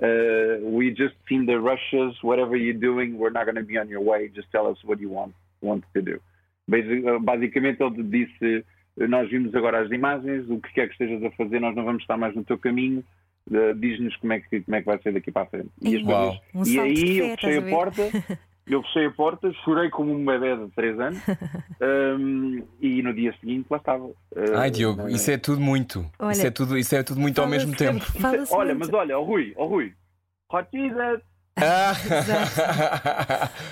uh, 0.00 0.74
we 0.76 0.92
just 0.94 1.14
seen 1.28 1.44
the 1.46 1.54
rushes, 1.56 2.20
whatever 2.24 2.56
you're 2.56 2.72
doing, 2.78 3.12
we're 3.16 3.30
not 3.32 3.44
going 3.44 3.54
to 3.56 3.62
be 3.62 3.78
on 3.78 3.88
your 3.88 4.02
way, 4.02 4.28
just 4.34 4.50
tell 4.50 4.66
us 4.66 4.82
what 4.84 5.00
you 5.02 5.10
want, 5.12 5.32
want 5.62 5.84
to 5.94 6.00
do. 6.02 6.18
Basi- 6.68 7.02
Basicamente 7.22 7.82
ele 7.82 8.02
disse, 8.02 8.64
nós 8.96 9.28
vimos 9.28 9.54
agora 9.54 9.80
as 9.82 9.90
imagens, 9.90 10.48
o 10.48 10.58
que 10.60 10.72
quer 10.72 10.86
que 10.86 10.92
estejas 10.92 11.22
a 11.24 11.30
fazer, 11.32 11.60
nós 11.60 11.74
não 11.74 11.84
vamos 11.84 12.02
estar 12.02 12.16
mais 12.16 12.34
no 12.34 12.44
teu 12.44 12.56
caminho, 12.58 13.02
uh, 13.50 13.74
diz-nos 13.74 14.16
como 14.16 14.32
é, 14.32 14.40
que, 14.40 14.60
como 14.60 14.76
é 14.76 14.80
que 14.80 14.86
vai 14.86 14.98
ser 15.02 15.12
daqui 15.12 15.30
para 15.32 15.42
a 15.42 15.46
frente. 15.46 15.68
E, 15.82 15.96
as 15.96 16.02
Uau. 16.04 16.36
coisas- 16.52 16.68
Um 16.68 16.72
e 16.72 16.80
aí 16.80 17.18
eu 17.18 17.28
fechei 17.36 17.58
a 17.58 17.62
porta, 17.62 18.02
eu 18.66 18.82
fechei 18.84 19.06
a 19.06 19.10
porta, 19.10 19.52
chorei 19.64 19.90
como 19.90 20.12
um 20.14 20.24
bebê 20.24 20.56
de 20.56 20.70
3 20.72 21.00
anos 21.00 21.18
um, 22.18 22.62
e 22.80 23.02
no 23.02 23.12
dia 23.12 23.34
seguinte 23.40 23.66
lá 23.70 23.78
estava. 23.78 24.04
Uh, 24.04 24.14
Ai, 24.56 24.70
Diogo, 24.70 25.02
uh, 25.02 25.08
isso 25.08 25.30
é 25.30 25.36
tudo 25.38 25.60
muito. 25.60 26.08
Olha, 26.18 26.32
isso, 26.32 26.46
é 26.46 26.50
tudo, 26.50 26.78
isso 26.78 26.94
é 26.94 27.02
tudo 27.02 27.20
muito 27.20 27.40
ao 27.40 27.48
mesmo 27.48 27.74
tempo. 27.76 28.04
Olha, 28.52 28.74
muito. 28.74 28.78
mas 28.78 28.92
olha, 28.92 29.18
ó 29.18 29.22
Rui, 29.22 29.52
ó 29.56 29.66
Rui, 29.66 29.92
Hot 30.52 30.68
Jesus, 30.72 31.20
Ah! 31.56 31.94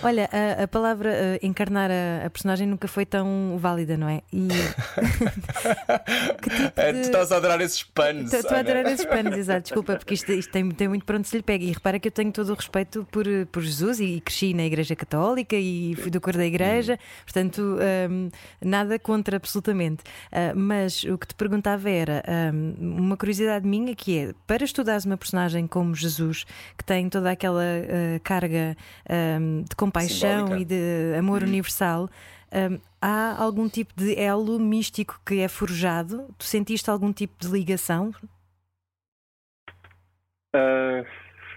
Olha, 0.05 0.29
a, 0.33 0.63
a 0.65 0.69
palavra 0.69 1.11
eh, 1.13 1.41
encarnar 1.43 1.91
a, 1.91 2.27
a 2.27 2.31
personagem 2.31 2.67
nunca 2.67 2.87
foi 2.87 3.05
tão 3.05 3.57
válida, 3.59 3.97
não 3.97 4.09
é? 4.09 4.23
E 4.33 4.47
que 6.41 6.51
tipo 6.51 6.81
É, 6.81 6.93
Tu 6.93 6.95
de... 6.95 7.01
estás 7.01 7.33
a 7.33 7.37
adorar 7.39 7.61
esses 7.61 7.83
panos. 7.83 8.33
Estou 8.33 8.57
a 8.57 8.61
adorar 8.61 8.87
esses 8.87 9.05
panos, 9.05 9.37
exato, 9.37 9.63
desculpa, 9.63 9.97
porque 9.97 10.15
isto, 10.15 10.31
isto 10.33 10.53
tem, 10.53 10.71
tem 10.71 10.87
muito 10.87 11.05
pronto 11.05 11.27
se 11.27 11.37
lhe 11.37 11.43
pega. 11.43 11.65
E 11.65 11.73
repara 11.73 11.99
que 11.99 12.07
eu 12.07 12.13
tenho 12.13 12.31
todo 12.31 12.51
o 12.51 12.55
respeito 12.55 13.05
por, 13.11 13.25
por 13.51 13.63
Jesus 13.63 13.99
e, 13.99 14.21
cresci 14.21 14.55
na 14.55 14.65
Igreja 14.65 14.95
Católica 14.95 15.57
e 15.57 15.97
fui 15.97 16.11
do 16.11 16.21
cor 16.21 16.37
da 16.37 16.47
Igreja, 16.47 16.99
portanto, 17.25 17.79
hum, 18.09 18.31
nada 18.61 18.97
contra 18.99 19.37
absolutamente. 19.37 20.05
Ah, 20.31 20.53
mas 20.55 21.03
o 21.05 21.19
que 21.19 21.27
te 21.27 21.35
perguntava 21.35 21.91
era 21.91 22.23
hum, 22.55 22.75
uma 22.79 23.17
curiosidade 23.17 23.67
minha 23.67 23.95
que 23.95 24.19
é 24.19 24.35
para 24.47 24.65
estudares 24.65 25.05
uma 25.05 25.17
personagem 25.17 25.67
como 25.67 25.95
Jesus, 25.95 26.45
que 26.79 26.85
tem 26.85 27.09
toda 27.09 27.31
aquela 27.31 27.72
carga 28.23 28.77
hum, 29.41 29.65
de 29.69 29.77
compaixão 29.77 30.47
Simbólica. 30.47 30.61
e 30.61 30.65
de 30.65 31.19
amor 31.19 31.43
universal. 31.43 32.09
hum, 32.53 32.79
há 33.01 33.43
algum 33.43 33.69
tipo 33.69 33.93
de 33.97 34.19
elo 34.19 34.59
místico 34.59 35.21
que 35.25 35.41
é 35.41 35.49
forjado? 35.49 36.29
Tu 36.39 36.45
sentiste 36.45 36.91
algum 36.91 37.13
tipo 37.13 37.35
de 37.39 37.49
ligação? 37.49 38.13
Ah, 40.55 41.05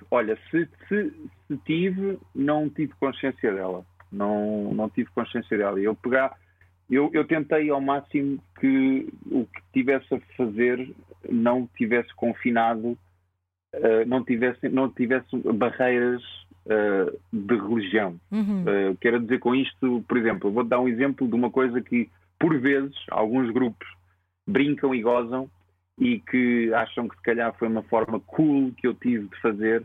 olha, 0.10 0.38
se, 0.50 0.68
se, 0.88 1.14
se 1.48 1.58
tive, 1.66 2.18
não 2.34 2.70
tive 2.70 2.94
consciência 2.94 3.54
dela. 3.54 3.86
Não, 4.12 4.74
não 4.74 4.90
tive 4.90 5.10
consciência 5.12 5.58
dela. 5.58 5.80
Eu 5.80 5.96
pegar, 5.96 6.38
eu, 6.90 7.10
eu 7.14 7.26
tentei 7.26 7.70
ao 7.70 7.82
máximo 7.82 8.40
que 8.60 9.10
o 9.30 9.46
que 9.46 9.62
tivesse 9.74 10.14
a 10.14 10.20
fazer 10.38 10.96
não 11.30 11.68
tivesse 11.76 12.14
confinado, 12.16 12.98
ah, 13.84 14.06
não 14.06 14.24
tivesse, 14.24 14.70
não 14.70 14.90
tivesse 14.90 15.36
barreiras 15.54 16.22
ah, 16.70 17.12
de 17.32 17.56
religião. 17.56 18.20
Uhum. 18.32 18.64
Uh, 18.64 18.98
quero 19.00 19.20
dizer 19.20 19.40
com 19.40 19.54
isto, 19.54 20.04
por 20.08 20.18
exemplo, 20.18 20.52
vou 20.52 20.64
dar 20.64 20.80
um 20.80 20.88
exemplo 20.88 21.28
de 21.28 21.36
uma 21.36 21.52
coisa 21.52 21.80
que, 21.82 22.10
por 22.40 22.58
vezes, 22.60 22.96
alguns 23.12 23.52
grupos 23.52 23.88
brincam 24.48 24.94
e 24.94 25.02
gozam 25.02 25.50
e 26.00 26.20
que 26.20 26.74
acham 26.74 27.08
que 27.08 27.16
se 27.16 27.22
calhar 27.22 27.54
foi 27.58 27.68
uma 27.68 27.84
forma 27.84 28.20
cool 28.22 28.72
que 28.74 28.88
eu 28.88 28.94
tive 28.96 29.28
de 29.28 29.42
fazer 29.42 29.84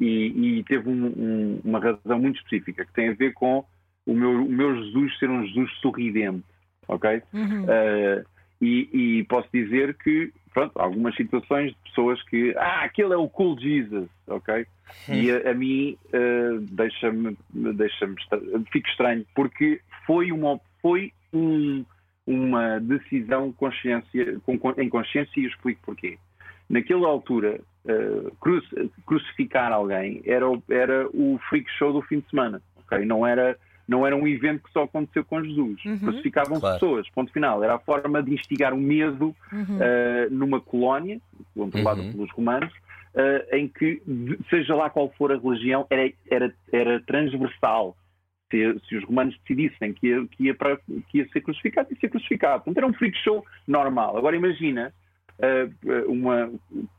e, 0.00 0.58
e 0.58 0.64
teve 0.64 0.88
um- 0.88 1.06
um- 1.06 1.60
uma 1.64 1.78
razão 1.78 2.18
muito 2.18 2.36
específica 2.36 2.84
que 2.84 2.92
tem 2.92 3.10
a 3.10 3.14
ver 3.14 3.32
com 3.34 3.64
o 4.06 4.14
meu, 4.14 4.44
o 4.44 4.50
meu 4.50 4.74
Jesus 4.82 5.18
ser 5.18 5.30
um 5.30 5.46
Jesus 5.46 5.70
sorridente, 5.80 6.44
ok? 6.88 7.22
Uhum. 7.32 7.64
Uh, 7.64 8.24
e, 8.62 8.88
e 9.18 9.24
posso 9.24 9.48
dizer 9.52 9.94
que, 9.94 10.32
pronto, 10.54 10.72
algumas 10.78 11.14
situações 11.16 11.72
de 11.72 11.76
pessoas 11.90 12.22
que, 12.22 12.54
ah, 12.56 12.84
aquele 12.84 13.12
é 13.12 13.16
o 13.16 13.28
cool 13.28 13.58
Jesus, 13.58 14.08
ok? 14.28 14.64
E 15.08 15.30
a, 15.32 15.50
a 15.50 15.54
mim 15.54 15.98
uh, 16.14 16.60
deixa-me, 16.70 17.36
deixa-me, 17.52 18.14
fico 18.72 18.88
estranho, 18.88 19.26
porque 19.34 19.80
foi 20.06 20.30
uma, 20.30 20.60
foi 20.80 21.12
um- 21.32 21.84
uma 22.26 22.78
decisão 22.78 23.50
consciência, 23.52 24.38
com- 24.46 24.74
em 24.78 24.88
consciência 24.88 25.40
e 25.40 25.44
eu 25.44 25.50
explico 25.50 25.80
porquê. 25.84 26.18
Naquela 26.70 27.08
altura, 27.08 27.60
uh, 27.84 28.30
cruci- 28.36 28.90
crucificar 29.04 29.72
alguém 29.72 30.22
era, 30.24 30.46
era 30.70 31.08
o 31.12 31.38
freak 31.48 31.68
show 31.72 31.92
do 31.92 32.02
fim 32.02 32.20
de 32.20 32.30
semana, 32.30 32.62
ok? 32.76 33.04
Não 33.04 33.26
era, 33.26 33.58
não 33.92 34.04
era 34.06 34.16
um 34.16 34.26
evento 34.26 34.62
que 34.64 34.72
só 34.72 34.82
aconteceu 34.84 35.24
com 35.24 35.44
Jesus. 35.44 35.84
Uhum. 35.84 35.98
Crucificavam 35.98 36.58
Claro. 36.58 36.80
pessoas, 36.80 37.08
ponto 37.10 37.30
final. 37.32 37.62
Era 37.62 37.74
a 37.74 37.78
forma 37.78 38.22
de 38.22 38.32
instigar 38.34 38.72
o 38.74 38.76
medo 38.78 39.34
Uhum. 39.52 39.76
uh, 39.76 40.30
numa 40.30 40.60
colónia, 40.60 41.20
controlada 41.54 42.00
Uhum. 42.00 42.12
pelos 42.12 42.30
romanos, 42.32 42.72
uh, 43.14 43.54
em 43.56 43.68
que, 43.68 44.02
seja 44.50 44.74
lá 44.74 44.90
qual 44.90 45.12
for 45.16 45.30
a 45.30 45.36
religião, 45.36 45.86
era, 45.90 46.10
era, 46.30 46.54
era 46.72 47.00
transversal. 47.02 47.96
Se, 48.50 48.78
se 48.88 48.96
os 48.96 49.04
romanos 49.04 49.34
decidissem 49.40 49.92
que 49.94 50.08
ia, 50.08 50.26
que, 50.26 50.44
ia 50.44 50.54
para- 50.54 50.76
que 51.08 51.18
ia 51.18 51.28
ser 51.28 51.40
crucificado, 51.40 51.88
ia 51.90 51.98
ser 51.98 52.08
crucificado. 52.10 52.64
Portanto, 52.64 52.76
era 52.78 52.86
um 52.86 52.92
freak 52.94 53.16
show 53.18 53.44
normal. 53.66 54.16
Agora 54.18 54.36
imagina, 54.36 54.92
uh, 55.38 56.10
uma, 56.12 56.50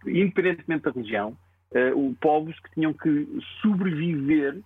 independentemente 0.07 0.83
da 0.83 0.91
religião, 0.91 1.37
uh, 1.71 1.95
o- 2.09 2.15
povos 2.19 2.57
que 2.59 2.71
tinham 2.73 2.91
que 2.93 3.27
sobreviver 3.61 4.57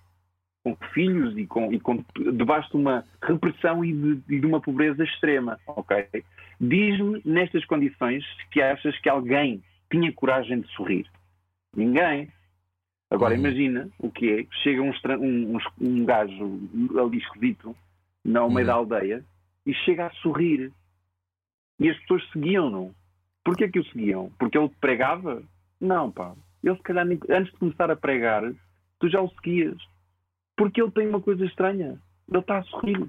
com 0.75 0.85
filhos 0.87 1.37
e, 1.37 1.45
com, 1.45 1.71
e 1.71 1.79
com, 1.79 2.03
debaixo 2.33 2.69
de 2.71 2.77
uma 2.77 3.05
repressão 3.21 3.85
e 3.85 3.93
de, 3.93 4.35
e 4.35 4.39
de 4.39 4.45
uma 4.45 4.59
pobreza 4.59 5.03
extrema. 5.03 5.59
ok? 5.67 6.05
Diz-me, 6.59 7.21
nestas 7.23 7.63
condições, 7.65 8.25
se 8.51 8.61
achas 8.61 8.97
que 8.99 9.07
alguém 9.07 9.63
tinha 9.91 10.11
coragem 10.11 10.61
de 10.61 10.67
sorrir. 10.73 11.07
Ninguém. 11.75 12.29
Agora 13.09 13.33
Uhum. 13.33 13.39
imagina 13.39 13.89
o 13.99 14.11
que 14.11 14.31
é, 14.31 14.45
chega 14.63 14.81
um, 14.81 14.91
um, 15.21 15.57
um, 15.79 16.05
gajo 16.05 16.59
ali 16.99 17.19
esquisito, 17.19 17.75
no 18.25 18.49
meio 18.49 18.67
da 18.67 18.73
aldeia, 18.73 19.23
e 19.65 19.73
chega 19.73 20.07
a 20.07 20.11
sorrir. 20.15 20.71
E 21.79 21.89
as 21.89 21.97
pessoas 21.99 22.27
seguiam-no. 22.31 22.93
Porquê 23.45 23.69
que 23.69 23.79
o 23.79 23.85
seguiam? 23.85 24.29
Porque 24.37 24.57
ele 24.57 24.69
pregava? 24.81 25.41
Não, 25.79 26.11
pá. 26.11 26.33
Ele 26.61 26.75
se 26.75 26.83
calhar, 26.83 27.07
antes 27.07 27.53
de 27.53 27.59
começar 27.59 27.89
a 27.89 27.95
pregar, 27.95 28.43
tu 28.99 29.07
já 29.07 29.21
o 29.21 29.29
seguias. 29.35 29.77
Porque 30.57 30.81
ele 30.81 30.91
tem 30.91 31.07
uma 31.07 31.21
coisa 31.21 31.45
estranha. 31.45 31.97
Ele 32.29 32.39
está 32.39 32.57
a 32.57 32.63
sorrir. 32.63 32.99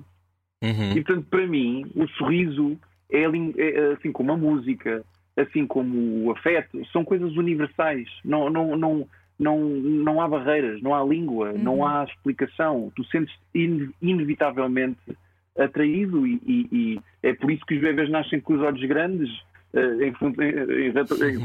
Uhum. 0.62 0.92
E 0.92 1.02
portanto, 1.02 1.26
para 1.30 1.46
mim, 1.46 1.90
o 1.96 2.06
sorriso 2.10 2.78
é, 3.10 3.26
lin- 3.26 3.54
é 3.56 3.92
assim 3.94 4.12
como 4.12 4.32
a 4.32 4.36
música, 4.36 5.02
assim 5.36 5.66
como 5.66 6.24
o 6.26 6.30
afeto, 6.30 6.80
são 6.92 7.04
coisas 7.04 7.36
universais. 7.36 8.08
Não, 8.24 8.50
não, 8.50 8.76
não, 8.76 9.08
não, 9.38 9.58
não 9.68 10.20
há 10.20 10.28
barreiras, 10.28 10.82
não 10.82 10.94
há 10.94 11.02
língua, 11.02 11.52
não 11.52 11.86
há 11.86 12.04
explicação. 12.04 12.92
Tu 12.94 13.04
sentes 13.06 13.34
in- 13.54 13.90
inevitavelmente 14.02 15.00
atraído 15.56 16.26
e, 16.26 16.34
e- 16.46 16.68
e 16.72 17.00
é 17.22 17.32
por 17.34 17.50
isso 17.50 17.64
que 17.66 17.74
os 17.76 17.80
bebês 17.80 18.08
nascem 18.10 18.40
com 18.40 18.54
os 18.54 18.60
olhos 18.60 18.84
grandes. 18.86 19.28
eh, 19.74 20.06
em, 20.08 20.12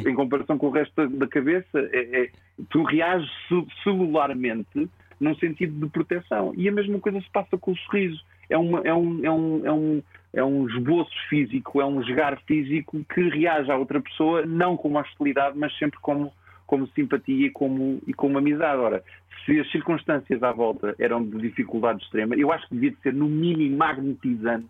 em- 0.08 0.12
em 0.12 0.16
comparação 0.16 0.58
com 0.58 0.68
o 0.68 0.72
resto 0.72 1.08
da, 1.10 1.28
cabeça, 1.28 1.78
É- 1.92 2.22
é- 2.24 2.30
tu 2.70 2.82
reages 2.84 3.30
ce- 3.50 3.68
celularmente 3.84 4.88
num 5.24 5.36
sentido 5.36 5.74
de 5.74 5.92
proteção. 5.92 6.54
E 6.56 6.68
a 6.68 6.72
mesma 6.72 7.00
coisa 7.00 7.20
se 7.22 7.30
passa 7.32 7.58
com 7.58 7.72
o 7.72 7.78
sorriso. 7.78 8.24
É, 8.50 8.58
uma, 8.58 8.82
é, 8.82 8.94
um, 8.94 9.26
é, 9.26 9.32
um, 9.32 9.66
é, 9.66 9.72
um, 9.72 10.04
é 10.34 10.44
um 10.44 10.68
esboço 10.68 11.14
físico, 11.30 11.82
é 11.82 11.86
um 11.86 12.04
jogar 12.04 12.40
físico 12.42 13.04
que 13.14 13.30
reage 13.30 13.72
à 13.72 13.78
outra 13.78 14.02
pessoa, 14.02 14.46
não 14.46 14.76
como 14.76 15.00
hostilidade, 15.00 15.58
mas 15.58 15.76
sempre 15.78 16.00
como, 16.02 16.32
como 16.68 16.88
simpatia 16.88 17.48
e 17.48 17.50
como, 17.50 18.02
e 18.06 18.14
como 18.14 18.38
amizade. 18.38 18.80
Ora, 18.80 19.04
se 19.46 19.60
as 19.60 19.72
circunstâncias 19.72 20.44
à 20.44 20.52
volta 20.52 20.96
eram 21.00 21.24
de 21.24 21.38
dificuldade 21.38 22.04
extrema, 22.04 22.36
eu 22.36 22.52
acho 22.52 22.68
que 22.68 22.76
devia 22.76 22.92
de 22.92 22.98
ser, 23.02 23.14
no 23.14 23.28
mínimo, 23.28 23.78
magnetizante 23.78 24.68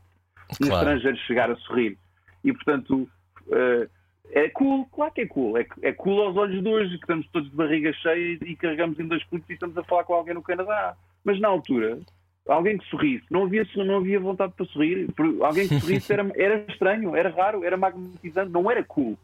um 0.62 0.68
Claro. 0.68 0.76
estrangeiro 0.76 1.18
chegar 1.26 1.52
a 1.52 1.56
sorrir. 1.58 1.98
E, 2.44 2.54
portanto, 2.54 3.08
eh, 3.52 3.88
é 4.32 4.50
cool, 4.50 4.86
claro 4.88 5.12
que 5.14 5.22
é 5.22 5.28
cool. 5.28 5.58
É, 5.58 5.66
é 5.82 5.92
cool 5.92 6.22
aos 6.22 6.36
olhos 6.38 6.62
de 6.64 6.70
hoje, 6.70 6.90
que 6.92 7.04
estamos 7.04 7.28
todos 7.28 7.50
de 7.50 7.56
barriga 7.56 7.92
cheia 7.94 8.38
e 8.46 8.56
carregamos 8.56 9.00
em 9.00 9.08
dois 9.08 9.24
putos 9.26 9.50
e 9.50 9.54
estamos 9.54 9.78
a 9.78 9.84
falar 9.84 10.04
com 10.06 10.14
alguém 10.14 10.34
no 10.34 10.42
Canadá. 10.42 10.96
Mas 11.24 11.40
na 11.40 11.48
altura, 11.48 12.00
alguém 12.48 12.78
que 12.78 12.86
sorrisse, 12.90 13.26
não 13.30 13.44
havia, 13.44 13.68
não 13.76 13.98
havia 13.98 14.20
vontade 14.20 14.54
para 14.56 14.66
sorrir. 14.68 15.08
Alguém 15.42 15.68
que 15.68 15.80
sorrisse 15.80 16.12
era, 16.14 16.32
era 16.36 16.66
estranho, 16.70 17.16
era 17.16 17.30
raro, 17.30 17.64
era 17.64 17.78
magnetizante, 17.78 18.52
não 18.52 18.70
era 18.72 18.84
cool. 18.84 19.18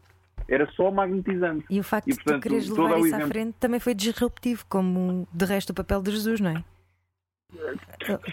Era 0.48 0.70
só 0.72 0.90
magnetizante. 0.90 1.64
E 1.70 1.78
o 1.78 1.84
facto 1.84 2.08
E, 2.08 2.12
de 2.12 2.18
tu 2.18 2.24
portanto, 2.24 2.42
quereres 2.42 2.68
levar 2.68 2.94
o 2.94 3.06
isso 3.06 3.14
à 3.14 3.18
exemplo- 3.18 3.28
frente 3.28 3.54
também 3.60 3.78
foi 3.80 3.94
disruptivo, 3.94 4.64
como 4.68 5.26
de 5.32 5.44
resto 5.44 5.70
o 5.70 5.74
papel 5.74 6.02
de 6.02 6.10
Jesus, 6.10 6.40
não 6.40 6.50
é? 6.50 6.64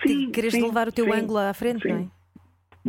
Sim, 0.06 0.32
queres 0.32 0.54
sim, 0.54 0.62
levar 0.64 0.88
o 0.88 0.92
teu 0.92 1.06
sim, 1.06 1.12
ângulo 1.12 1.40
à 1.40 1.54
frente, 1.54 1.82
sim. 1.84 1.90
não 1.90 1.98
é? 2.00 2.17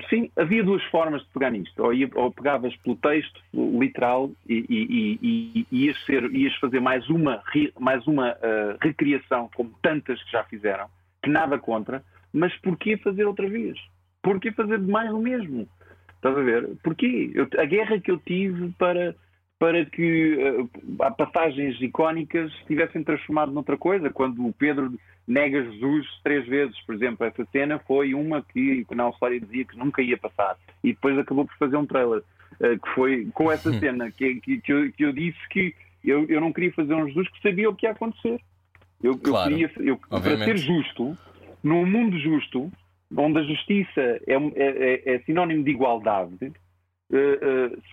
Sim, 0.09 0.31
havia 0.37 0.63
duas 0.63 0.83
formas 0.85 1.23
de 1.23 1.29
pegar 1.29 1.51
nisto. 1.51 1.83
Ou, 1.83 1.93
ou 2.15 2.33
pegavas 2.33 2.75
pelo 2.77 2.97
texto 2.97 3.41
literal 3.55 4.31
e, 4.49 4.65
e- 4.69 5.19
e- 5.23 5.67
e- 5.71 5.85
ias, 5.87 6.05
ser- 6.05 6.31
ias 6.35 6.55
fazer 6.57 6.81
mais 6.81 7.09
uma, 7.09 7.43
mais 7.79 8.07
uma 8.07 8.29
ah, 8.31 8.77
recriação, 8.81 9.51
como 9.55 9.71
tantas 9.83 10.23
que 10.23 10.33
já 10.33 10.45
fizeram, 10.45 10.87
que 11.23 11.31
nada 11.31 11.59
contra, 11.59 12.03
mas 12.33 12.55
porquê 12.61 12.97
fazer 12.99 13.25
outra 13.25 13.49
vez? 13.49 13.79
Porquê 14.23 14.53
fazer 14.53 14.79
mais 14.79 15.11
o 15.13 15.19
mesmo? 15.19 15.69
Estás 16.17 16.37
a 16.37 16.43
ver? 16.43 16.69
Porquê? 16.83 17.31
Eu- 17.35 17.49
a 17.59 17.65
guerra 17.65 17.99
que 18.01 18.11
eu 18.11 18.19
tive 18.19 18.71
para, 18.79 19.15
para 19.59 19.85
que 19.87 20.39
ah, 21.01 21.11
passagens 21.11 21.81
icónicas 21.81 22.53
se 22.59 22.67
tivessem 22.67 23.03
transformado 23.03 23.53
noutra 23.53 23.77
coisa, 23.77 24.11
quando 24.11 24.47
o 24.47 24.53
Pedro 24.53 24.93
nega 25.29 25.63
Jesus 25.63 26.07
três 26.25 26.47
vezes, 26.47 26.81
por 26.87 26.95
exemplo, 26.95 27.27
essa 27.27 27.45
cena 27.53 27.79
foi 27.87 28.15
uma 28.15 28.43
que 28.43 28.85
na 28.95 29.05
Austrália 29.05 29.39
dizia 29.41 29.65
que 29.65 29.77
nunca 29.77 30.01
ia 30.03 30.17
passar 30.17 30.57
e 30.83 30.93
depois 30.95 31.19
acabou 31.19 31.45
por 31.45 31.55
fazer 31.59 31.77
um 31.77 31.85
trailer 31.87 32.23
eh, 32.61 32.77
que 32.79 32.89
foi 32.95 33.27
com 33.35 33.53
essa 33.53 33.71
cena 33.79 34.11
que, 34.11 34.37
que, 34.41 34.59
que, 34.61 34.73
eu, 34.73 34.91
que 34.93 35.05
eu 35.05 35.13
disse 35.13 35.39
que 35.51 35.75
eu, 36.03 36.25
eu 36.29 36.41
não 36.41 36.53
queria 36.53 36.73
fazer 36.73 36.95
um 36.95 37.07
Jesus 37.07 37.29
que 37.29 37.43
sabia 37.43 37.69
o 37.69 37.75
que 37.75 37.85
ia 37.87 37.93
acontecer. 37.93 38.41
Eu, 39.03 39.13
eu 39.13 39.19
Claro, 39.19 39.51
queria, 39.51 39.71
eu, 39.79 39.97
para 39.99 40.17
obviamente. 40.19 40.45
ser 40.45 40.57
justo, 40.67 41.17
num 41.63 41.85
mundo 41.85 42.19
justo, 42.19 42.73
onde 43.17 43.39
a 43.39 43.43
justiça 43.43 44.01
é, 44.01 44.35
é, 44.35 44.35
é- 44.57 45.15
é 45.15 45.19
sinónimo 45.21 45.63
de 45.63 45.71
igualdade, 45.71 46.35
Uh, 46.41 46.47
uh, 46.47 46.68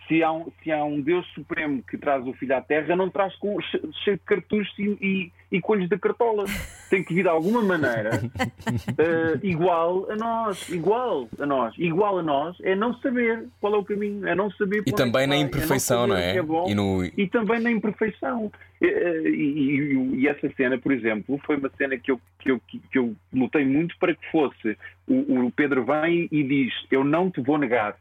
se, 0.08 0.22
há 0.22 0.32
um, 0.32 0.52
se 0.62 0.72
há 0.72 0.84
um 0.84 1.00
Deus 1.00 1.26
Supremo 1.34 1.82
que 1.84 1.98
traz 1.98 2.26
o 2.28 2.34
filho 2.34 2.56
à 2.56 2.62
Terra, 2.62 2.96
não 2.98 3.10
traz 3.10 3.34
com, 3.38 3.58
cheio 3.62 4.18
de 4.18 4.24
cartuchos 4.26 4.78
e, 4.78 5.32
e, 5.50 5.62
coelhos 5.62 5.88
da 5.88 5.98
cartola. 5.98 6.44
Tem 6.90 7.02
que 7.02 7.14
vir 7.14 7.24
de 7.24 7.30
alguma 7.30 7.62
maneira 7.62 8.20
uh, 8.22 9.40
igual 9.42 10.12
a 10.12 10.16
nós. 10.18 10.68
Igual 10.68 11.30
a 11.40 11.46
nós. 11.46 11.74
Igual 11.78 12.20
a 12.20 12.24
nós 12.24 12.58
é 12.62 12.76
não 12.76 12.94
saber 12.96 13.48
qual 13.62 13.76
é 13.76 13.78
o 13.78 13.86
caminho, 13.86 14.28
é 14.28 14.36
não 14.36 14.52
saber 14.52 14.84
E 14.86 14.92
também 14.92 15.24
é 15.24 15.28
na 15.28 15.38
imperfeição, 15.38 16.04
é 16.04 16.08
não, 16.08 16.16
não, 16.16 16.18
é? 16.18 16.36
é 16.36 16.42
bom, 16.42 16.70
e, 16.70 16.76
no... 16.76 17.06
e, 17.06 17.28
também 17.30 17.62
na 17.62 17.72
imperfeição. 17.72 18.52
E, 18.82 20.18
e, 20.18 20.28
essa 20.28 20.50
cena, 20.58 20.78
por 20.78 20.92
exemplo, 20.92 21.40
foi 21.46 21.56
uma 21.56 21.72
cena 21.78 21.98
que 21.98 22.12
eu, 22.12 22.20
que 22.40 22.52
eu, 22.52 22.60
que 22.60 22.98
eu 23.00 23.16
lutei 23.34 23.64
muito 23.64 23.98
para 23.98 24.14
que 24.14 24.30
fosse. 24.30 24.78
O, 25.08 25.46
o 25.46 25.52
Pedro 25.52 25.86
vem 25.86 26.28
e 26.30 26.44
diz: 26.44 26.74
Eu 26.92 27.06
não 27.06 27.32
te 27.32 27.40
vou 27.40 27.58
negar 27.58 27.96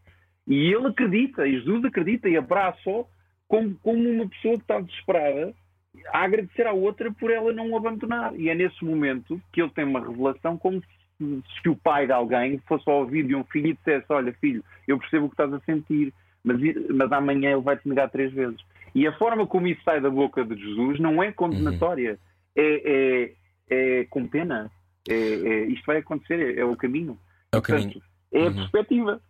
e 0.46 0.72
ele 0.72 0.86
acredita, 0.86 1.46
e 1.46 1.58
Jesus 1.58 1.84
acredita 1.84 2.28
e 2.28 2.36
abraça-o 2.36 3.06
como, 3.48 3.74
como 3.82 4.08
uma 4.08 4.28
pessoa 4.28 4.54
que 4.54 4.62
está 4.62 4.80
desesperada 4.80 5.54
a 6.12 6.24
agradecer 6.24 6.66
à 6.66 6.72
outra 6.72 7.12
por 7.12 7.30
ela 7.30 7.52
não 7.52 7.70
o 7.70 7.76
abandonar. 7.76 8.34
E 8.34 8.48
é 8.48 8.54
nesse 8.54 8.84
momento 8.84 9.40
que 9.52 9.62
ele 9.62 9.70
tem 9.70 9.84
uma 9.84 10.00
revelação 10.00 10.58
como 10.58 10.80
se, 10.80 11.42
se 11.62 11.68
o 11.68 11.76
pai 11.76 12.06
de 12.06 12.12
alguém 12.12 12.58
fosse 12.66 12.88
ao 12.88 13.00
ouvido 13.00 13.28
de 13.28 13.34
um 13.34 13.44
filho 13.44 13.68
e 13.68 13.74
dissesse: 13.74 14.06
Olha, 14.10 14.32
filho, 14.34 14.62
eu 14.86 14.98
percebo 14.98 15.26
o 15.26 15.28
que 15.28 15.34
estás 15.34 15.52
a 15.52 15.60
sentir, 15.60 16.12
mas, 16.42 16.58
mas 16.90 17.12
amanhã 17.12 17.52
ele 17.52 17.62
vai 17.62 17.76
te 17.76 17.88
negar 17.88 18.10
três 18.10 18.32
vezes. 18.32 18.60
E 18.94 19.06
a 19.06 19.12
forma 19.16 19.46
como 19.46 19.66
isso 19.66 19.82
sai 19.84 20.00
da 20.00 20.10
boca 20.10 20.44
de 20.44 20.56
Jesus 20.56 21.00
não 21.00 21.22
é 21.22 21.32
condenatória, 21.32 22.12
uhum. 22.12 22.18
é, 22.56 22.82
é, 22.84 24.00
é, 24.00 24.04
com 24.04 24.26
pena. 24.26 24.70
É, 25.08 25.14
é, 25.14 25.64
isto 25.66 25.84
vai 25.84 25.98
acontecer, 25.98 26.40
é, 26.40 26.60
é 26.60 26.64
o 26.64 26.76
caminho. 26.76 27.18
É 27.52 27.58
o 27.58 27.62
caminho. 27.62 27.92
Portanto, 27.92 28.06
é 28.32 28.40
a 28.40 28.46
uhum. 28.46 28.54
perspectiva. 28.54 29.20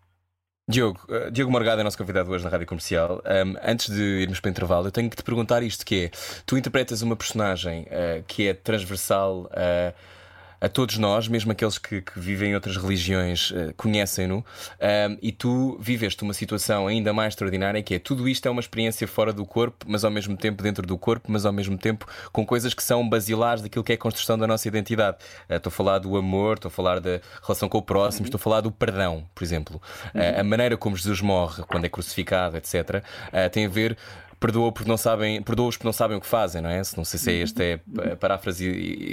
Diogo, 0.66 0.98
uh, 1.10 1.30
Diogo 1.30 1.52
Morgado 1.52 1.82
é 1.82 1.84
nosso 1.84 1.98
convidado 1.98 2.30
hoje 2.30 2.42
na 2.42 2.48
Rádio 2.48 2.66
Comercial. 2.66 3.22
Um, 3.26 3.54
antes 3.62 3.94
de 3.94 4.02
irmos 4.22 4.40
para 4.40 4.48
o 4.48 4.50
intervalo, 4.50 4.86
eu 4.86 4.92
tenho 4.92 5.10
que 5.10 5.16
te 5.16 5.22
perguntar 5.22 5.62
isto: 5.62 5.84
que 5.84 6.06
é, 6.06 6.10
tu 6.46 6.56
interpretas 6.56 7.02
uma 7.02 7.14
personagem 7.14 7.82
uh, 7.82 8.22
que 8.26 8.48
é 8.48 8.54
transversal 8.54 9.42
uh, 9.42 9.94
a 10.64 10.68
todos 10.68 10.96
nós, 10.96 11.28
mesmo 11.28 11.52
aqueles 11.52 11.76
que, 11.76 12.00
que 12.00 12.18
vivem 12.18 12.52
em 12.52 12.54
outras 12.54 12.78
religiões, 12.78 13.50
uh, 13.50 13.74
conhecem-no, 13.76 14.38
uh, 14.38 14.44
e 15.20 15.30
tu 15.30 15.76
viveste 15.78 16.22
uma 16.22 16.32
situação 16.32 16.86
ainda 16.86 17.12
mais 17.12 17.32
extraordinária 17.34 17.82
que 17.82 17.96
é 17.96 17.98
tudo 17.98 18.26
isto 18.26 18.46
é 18.46 18.50
uma 18.50 18.60
experiência 18.60 19.06
fora 19.06 19.30
do 19.30 19.44
corpo, 19.44 19.84
mas 19.86 20.04
ao 20.04 20.10
mesmo 20.10 20.38
tempo 20.38 20.62
dentro 20.62 20.86
do 20.86 20.96
corpo, 20.96 21.30
mas 21.30 21.44
ao 21.44 21.52
mesmo 21.52 21.76
tempo 21.76 22.06
com 22.32 22.46
coisas 22.46 22.72
que 22.72 22.82
são 22.82 23.06
basilares 23.06 23.62
daquilo 23.62 23.84
que 23.84 23.92
é 23.92 23.94
a 23.94 23.98
construção 23.98 24.38
da 24.38 24.46
nossa 24.46 24.66
identidade. 24.66 25.18
Uh, 25.50 25.56
estou 25.56 25.68
a 25.68 25.70
falar 25.70 25.98
do 25.98 26.16
amor, 26.16 26.54
estou 26.54 26.70
a 26.70 26.72
falar 26.72 26.98
da 26.98 27.20
relação 27.42 27.68
com 27.68 27.76
o 27.76 27.82
próximo, 27.82 28.22
uhum. 28.22 28.28
estou 28.28 28.38
a 28.38 28.42
falar 28.42 28.62
do 28.62 28.72
perdão, 28.72 29.26
por 29.34 29.44
exemplo. 29.44 29.82
Uhum. 30.14 30.40
a 30.40 30.44
maneira 30.44 30.78
como 30.78 30.96
Jesus 30.96 31.20
morre 31.20 31.62
quando 31.64 31.84
é 31.84 31.90
crucificado, 31.90 32.56
etc., 32.56 33.04
tem 33.52 33.66
a 33.66 33.68
ver 33.68 33.98
perdoa 34.44 34.70
porque 34.70 34.90
não 34.90 34.98
sabem, 34.98 35.42
perdoa-os 35.42 35.74
porque 35.76 35.88
não 35.88 35.92
sabem 35.92 36.18
o 36.18 36.20
que 36.20 36.26
fazem, 36.26 36.60
não 36.60 36.68
é? 36.68 36.82
Não 36.98 37.04
sei 37.04 37.18
se 37.18 37.30
é 37.30 37.40
esta 37.40 37.64
é 37.64 37.80
a 38.12 38.16
paráfrase 38.16 38.66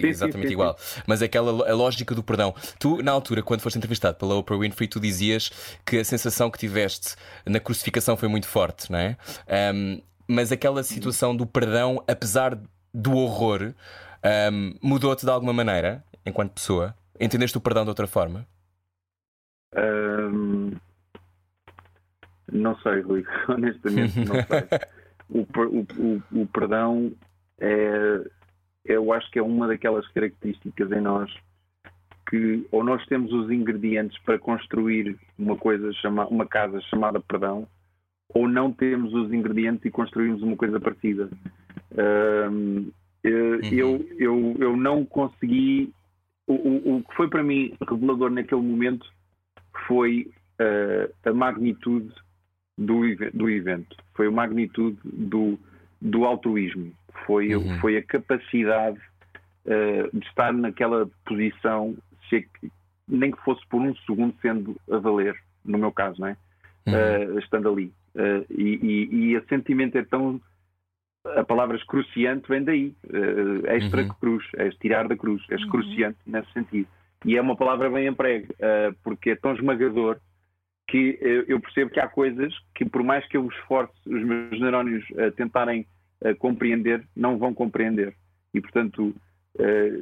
exatamente 0.04 0.42
sim, 0.42 0.48
sim, 0.48 0.54
igual, 0.54 0.78
mas 1.08 1.22
é 1.22 1.26
aquela 1.26 1.70
a 1.70 1.74
lógica 1.74 2.14
do 2.14 2.22
perdão. 2.22 2.54
Tu, 2.78 3.02
na 3.02 3.14
altura, 3.14 3.42
quando 3.42 3.62
foste 3.62 3.78
entrevistado 3.78 4.18
pela 4.18 4.36
Oprah 4.36 4.58
Winfrey, 4.58 4.90
tu 4.90 5.00
dizias 5.00 5.50
que 5.86 6.00
a 6.00 6.04
sensação 6.04 6.52
que 6.52 6.60
tiveste 6.60 7.16
na 7.46 7.62
crucificação 7.62 8.18
foi 8.18 8.28
muito 8.28 8.46
forte, 8.46 8.92
não 8.92 9.00
é? 9.00 9.18
Um, 9.74 10.02
mas 10.28 10.52
aquela 10.52 10.84
situação 10.84 11.34
do 11.34 11.46
perdão, 11.46 12.04
apesar 12.10 12.60
do 12.94 13.14
horror, 13.14 13.74
um, 14.52 14.74
mudou-te 14.84 15.26
de 15.26 15.32
alguma 15.32 15.54
maneira, 15.54 16.04
enquanto 16.26 16.52
pessoa? 16.52 16.94
Entendeste 17.18 17.58
o 17.58 17.62
perdão 17.62 17.84
de 17.84 17.90
outra 17.90 18.06
forma? 18.06 18.46
Um, 19.78 20.72
não 22.52 22.78
sei, 22.80 23.00
Rui, 23.00 23.24
honestamente 23.48 24.20
não 24.20 24.36
sei. 24.36 24.92
o, 25.32 25.42
o, 25.42 26.42
o, 26.42 26.48
perdão 26.48 27.12
é, 27.60 28.30
eu 28.86 29.14
acho 29.14 29.30
que 29.32 29.40
é 29.40 29.42
uma 29.42 29.68
daquelas 29.68 30.08
características 30.10 30.92
em 30.92 31.02
nós 31.02 31.32
que 32.30 32.68
ou 32.72 32.84
nós 32.84 33.06
temos 33.08 33.32
os 33.32 33.50
ingredientes 33.50 34.18
para 34.24 34.38
construir 34.38 35.18
uma 35.38 35.56
coisa 35.56 35.92
chama, 35.94 36.28
uma 36.28 36.46
casa 36.46 36.80
chamada 36.82 37.20
perdão 37.20 37.68
ou 38.34 38.48
não 38.48 38.72
temos 38.72 39.14
os 39.14 39.32
ingredientes 39.34 39.86
e 39.86 39.92
construímos 39.92 40.42
uma 40.42 40.56
coisa 40.56 40.80
parecida 40.80 41.30
uhum. 41.98 42.92
eu, 43.24 44.06
eu, 44.18 44.56
eu 44.60 44.78
não 44.78 45.06
consegui 45.06 45.94
o, 46.48 46.54
o, 46.54 46.98
o, 46.98 47.04
que 47.04 47.16
foi 47.16 47.30
para 47.30 47.44
mim 47.44 47.74
revelador 47.90 48.30
naquele 48.30 48.62
momento 48.62 49.08
foi 49.88 50.30
uh, 50.60 51.30
a 51.30 51.34
magnitude 51.34 52.14
do, 52.86 53.02
do 53.34 53.50
evento, 53.50 53.96
foi 54.14 54.28
a 54.28 54.32
magnitude 54.32 54.98
do, 55.04 55.58
do 56.02 56.26
altruísmo, 56.26 56.92
foi, 57.26 57.56
uhum. 57.56 57.80
foi 57.80 57.98
a 57.98 58.04
capacidade 58.04 59.00
uh, 59.66 60.18
de 60.18 60.26
estar 60.26 60.52
naquela 60.54 61.08
posição, 61.26 61.96
se, 62.30 62.48
nem 63.08 63.32
que 63.32 63.42
fosse 63.44 63.66
por 63.68 63.82
um 63.82 63.96
segundo 63.98 64.34
sendo 64.42 64.76
a 64.90 64.98
valer, 64.98 65.36
no 65.64 65.78
meu 65.78 65.92
caso, 65.92 66.20
não 66.20 66.28
é? 66.28 66.38
Uhum. 66.88 67.36
Uh, 67.36 67.40
estando 67.40 67.70
ali. 67.70 67.94
Uh, 68.16 68.46
e, 68.50 68.80
e, 68.82 69.16
e 69.16 69.38
o 69.38 69.46
sentimento 69.48 69.98
é 69.98 70.04
tão. 70.04 70.42
A 71.24 71.44
palavra 71.44 71.78
excruciante 71.78 72.48
vem 72.50 72.64
daí. 72.64 72.96
Uh, 73.06 73.68
extra 73.68 74.02
uhum. 74.02 74.10
cruz, 74.20 74.44
é 74.56 74.70
tirar 74.72 75.08
da 75.08 75.16
cruz, 75.16 75.44
é 75.52 75.56
excruciante 75.56 76.18
uhum. 76.26 76.34
nesse 76.34 76.52
sentido. 76.52 76.88
E 77.24 77.38
é 77.38 77.42
uma 77.42 77.56
palavra 77.56 77.88
bem 77.88 78.08
emprego, 78.08 78.48
porque 79.04 79.30
é 79.30 79.36
tão 79.36 79.54
esmagador 79.54 80.18
que 80.92 81.18
eu 81.48 81.58
percebo 81.62 81.90
que 81.90 82.02
há 82.02 82.08
coisas 82.08 82.54
que, 82.76 82.84
por 82.84 83.02
mais 83.02 83.26
que 83.28 83.38
eu 83.38 83.48
esforce 83.48 83.94
os 84.06 84.22
meus 84.22 84.60
neurónios 84.60 85.06
a 85.18 85.32
tentarem 85.32 85.86
a 86.22 86.36
compreender, 86.36 87.02
não 87.16 87.38
vão 87.38 87.54
compreender. 87.54 88.14
E, 88.54 88.60
portanto, 88.60 89.16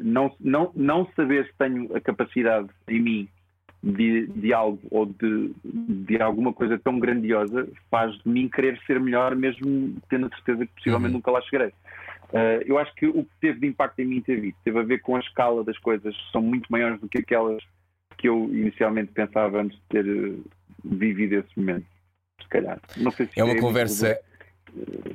não, 0.03 0.35
não, 0.39 0.71
não 0.75 1.07
saber 1.15 1.45
se 1.45 1.53
tenho 1.59 1.95
a 1.95 2.01
capacidade 2.01 2.69
em 2.87 2.99
mim 2.99 3.29
de, 3.83 4.25
de 4.27 4.51
algo 4.51 4.81
ou 4.89 5.05
de, 5.05 5.53
de 5.63 6.19
alguma 6.19 6.51
coisa 6.51 6.77
tão 6.79 6.99
grandiosa 6.99 7.67
faz 7.91 8.17
de 8.17 8.27
mim 8.27 8.49
querer 8.49 8.79
ser 8.87 8.99
melhor, 8.99 9.35
mesmo 9.35 9.95
tendo 10.09 10.25
a 10.25 10.29
certeza 10.29 10.65
que 10.65 10.73
possivelmente 10.73 11.11
uhum. 11.11 11.17
nunca 11.17 11.31
lá 11.31 11.41
chegarei. 11.43 11.71
Uh, 12.29 12.61
eu 12.65 12.79
acho 12.79 12.93
que 12.95 13.05
o 13.05 13.23
que 13.23 13.31
teve 13.39 13.59
de 13.59 13.67
impacto 13.67 13.99
em 13.99 14.05
mim 14.05 14.21
teve, 14.21 14.55
teve 14.63 14.79
a 14.79 14.83
ver 14.83 15.01
com 15.01 15.15
a 15.15 15.19
escala 15.19 15.63
das 15.63 15.77
coisas, 15.77 16.15
são 16.31 16.41
muito 16.41 16.67
maiores 16.71 16.99
do 16.99 17.07
que 17.07 17.19
aquelas 17.19 17.63
que 18.17 18.27
eu 18.27 18.49
inicialmente 18.51 19.11
pensava 19.13 19.61
antes 19.61 19.77
de 19.77 19.83
ter 19.87 20.35
vivido 20.83 21.35
esse 21.35 21.57
momento. 21.57 21.85
Se 22.41 22.47
calhar. 22.47 22.79
Não 22.97 23.11
sei 23.11 23.27
se 23.27 23.39
é 23.39 23.43
uma 23.43 23.53
é 23.53 23.59
conversa. 23.59 24.19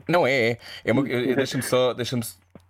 Não 0.09 0.27
é, 0.27 0.51
é. 0.51 0.59
é 0.85 0.93
uma... 0.93 1.03
Deixa-me 1.03 1.63
só, 1.63 1.95
deixa 1.95 2.17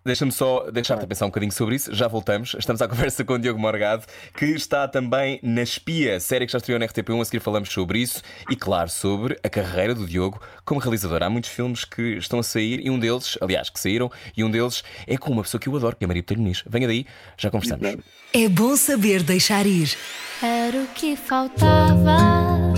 Deixa-me 0.05 0.31
só 0.31 0.71
deixar-te 0.71 1.03
a 1.03 1.07
pensar 1.07 1.25
um 1.25 1.29
bocadinho 1.29 1.51
sobre 1.51 1.77
isso. 1.77 1.95
Já 1.95 2.07
voltamos. 2.07 2.55
Estamos 2.59 2.83
à 2.83 2.87
conversa 2.87 3.25
com 3.25 3.33
o 3.33 3.39
Diogo 3.39 3.59
Morgado, 3.59 4.05
que 4.37 4.45
está 4.45 4.87
também 4.87 5.41
na 5.43 5.63
Espia, 5.63 6.21
série 6.21 6.45
que 6.45 6.53
já 6.53 6.59
estreou 6.59 6.79
na 6.79 6.87
RTP1. 6.87 7.23
A 7.23 7.25
seguir 7.25 7.41
falamos 7.41 7.71
sobre 7.71 8.01
isso 8.01 8.23
e, 8.51 8.55
claro, 8.55 8.91
sobre 8.91 9.39
a 9.43 9.49
carreira 9.49 9.95
do 9.95 10.07
Diogo 10.07 10.43
como 10.63 10.79
realizador. 10.79 11.23
Há 11.23 11.31
muitos 11.31 11.49
filmes 11.49 11.87
que 11.87 12.19
estão 12.19 12.39
a 12.39 12.43
sair 12.43 12.85
e 12.85 12.91
um 12.91 12.99
deles, 12.99 13.39
aliás, 13.41 13.71
que 13.71 13.81
saíram, 13.81 14.11
e 14.37 14.45
um 14.45 14.51
deles 14.51 14.85
é 15.07 15.17
com 15.17 15.33
uma 15.33 15.43
pessoa 15.43 15.59
que 15.59 15.71
eu 15.71 15.77
adoro, 15.77 15.97
que 15.97 16.05
é 16.05 16.07
a 16.07 16.09
Maria 16.09 16.23
Botelho 16.23 16.43
Muniz. 16.43 16.63
Venha 16.67 16.87
daí, 16.87 17.07
já 17.39 17.51
conversamos. 17.51 17.97
É 18.35 18.47
bom 18.47 18.77
saber 18.77 19.23
deixar 19.23 19.65
ir. 19.65 19.97
Era 20.43 20.83
o 20.83 20.87
que 20.89 21.17
faltava. 21.17 22.74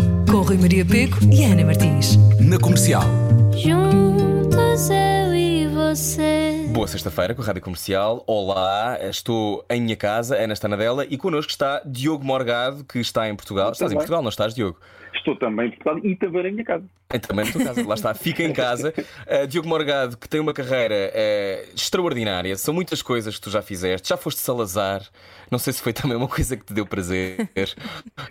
Rui 0.47 0.59
Maria 0.59 0.85
Peco 0.87 1.17
e 1.33 1.43
Ana 1.43 1.65
Martins. 1.65 2.17
Na 2.39 2.57
comercial. 2.57 3.03
Juntos 3.53 4.91
eu 4.91 5.35
e 5.35 5.67
você. 5.67 6.69
Boa 6.73 6.87
sexta-feira 6.87 7.35
com 7.35 7.43
a 7.43 7.45
Rádio 7.45 7.63
Comercial. 7.63 8.23
Olá, 8.29 8.97
estou 9.03 9.65
em 9.69 9.81
minha 9.81 9.97
casa, 9.97 10.37
Ana 10.37 10.53
está 10.53 10.69
na 10.69 10.77
dela, 10.77 11.05
e 11.11 11.19
connosco 11.19 11.51
está 11.51 11.83
Diogo 11.85 12.25
Morgado, 12.25 12.85
que 12.85 13.01
está 13.01 13.29
em 13.29 13.35
Portugal. 13.35 13.73
Estás 13.73 13.91
em 13.91 13.97
Portugal, 13.97 14.23
não 14.23 14.29
estás, 14.29 14.55
Diogo? 14.55 14.79
Estou 15.13 15.35
também 15.35 15.67
em 15.67 15.71
Portugal 15.71 15.99
e 16.05 16.15
também 16.15 16.47
em 16.47 16.53
minha 16.53 16.65
casa. 16.65 16.85
É, 17.11 17.19
também 17.19 17.45
na 17.45 17.53
tua 17.53 17.65
casa, 17.65 17.85
lá 17.85 17.95
está, 17.95 18.15
fica 18.15 18.45
em 18.45 18.53
casa. 18.53 18.95
Uh, 19.27 19.47
Diogo 19.51 19.69
Morgado, 19.69 20.17
que 20.17 20.29
tem 20.29 20.39
uma 20.39 20.53
carreira 20.53 20.95
uh, 20.95 21.75
extraordinária, 21.75 22.57
são 22.57 22.73
muitas 22.73 23.03
coisas 23.03 23.35
que 23.35 23.41
tu 23.41 23.51
já 23.51 23.63
fizeste. 23.63 24.11
Já 24.11 24.17
foste 24.17 24.41
Salazar, 24.41 25.03
não 25.51 25.59
sei 25.59 25.73
se 25.73 25.83
foi 25.83 25.93
também 25.93 26.17
uma 26.17 26.29
coisa 26.29 26.57
que 26.57 26.65
te 26.65 26.75
deu 26.75 26.87
prazer. 26.87 27.49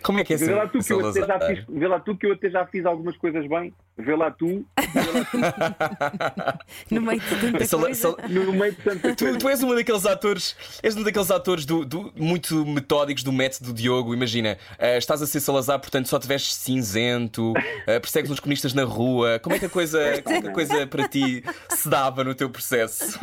Como 0.02 0.18
é 0.18 0.24
que 0.24 0.34
é 0.34 0.36
vê 0.36 0.54
lá 0.54 0.66
tu 0.66 0.78
que 0.78 0.92
eu 0.92 1.08
até 1.08 1.26
já 1.26 1.40
fiz, 1.40 1.64
Vê 1.68 1.88
lá 1.88 2.00
tu 2.00 2.16
que 2.16 2.26
eu 2.26 2.32
até 2.32 2.50
já 2.50 2.66
fiz 2.66 2.86
algumas 2.86 3.16
coisas 3.16 3.46
bem. 3.46 3.72
Vê 3.98 4.14
lá 4.14 4.30
tu. 4.30 4.46
Vê 4.46 5.10
lá 5.12 5.24
tu. 5.30 6.64
no 6.94 7.00
meio 7.00 7.20
de 7.20 7.40
tanta 7.40 7.64
Sal, 7.64 7.80
coisa. 7.80 8.16
No 8.28 8.52
meio 8.52 8.72
de 8.72 8.82
tanta 8.82 9.14
tu, 9.14 9.24
coisa. 9.24 9.38
tu 9.38 9.48
és 9.48 9.62
um 9.62 9.74
daqueles 9.74 10.06
atores, 10.06 10.56
és 10.82 10.96
um 10.96 11.02
daqueles 11.02 11.30
atores 11.30 11.64
do, 11.64 11.84
do, 11.84 12.12
muito 12.14 12.66
metódicos 12.66 13.22
do 13.22 13.32
método 13.32 13.72
Diogo. 13.72 14.12
Imagina, 14.12 14.58
uh, 14.72 14.98
estás 14.98 15.22
a 15.22 15.26
ser 15.26 15.40
Salazar, 15.40 15.78
portanto 15.80 16.06
só 16.08 16.18
te 16.18 16.28
vestes 16.28 16.54
cinzento, 16.56 17.52
uh, 17.52 18.00
persegues 18.00 18.30
uns 18.30 18.40
comunistas 18.40 18.74
na 18.74 18.84
rua. 18.84 19.38
Como 19.38 19.56
é 19.56 19.58
que 19.58 19.66
a 19.66 19.70
coisa, 19.70 20.22
como 20.22 20.36
é 20.36 20.42
que 20.42 20.48
a 20.48 20.52
coisa 20.52 20.86
para 20.86 21.08
ti 21.08 21.42
se 21.70 21.88
dava 21.88 22.22
no 22.22 22.34
teu 22.34 22.50
processo? 22.50 23.18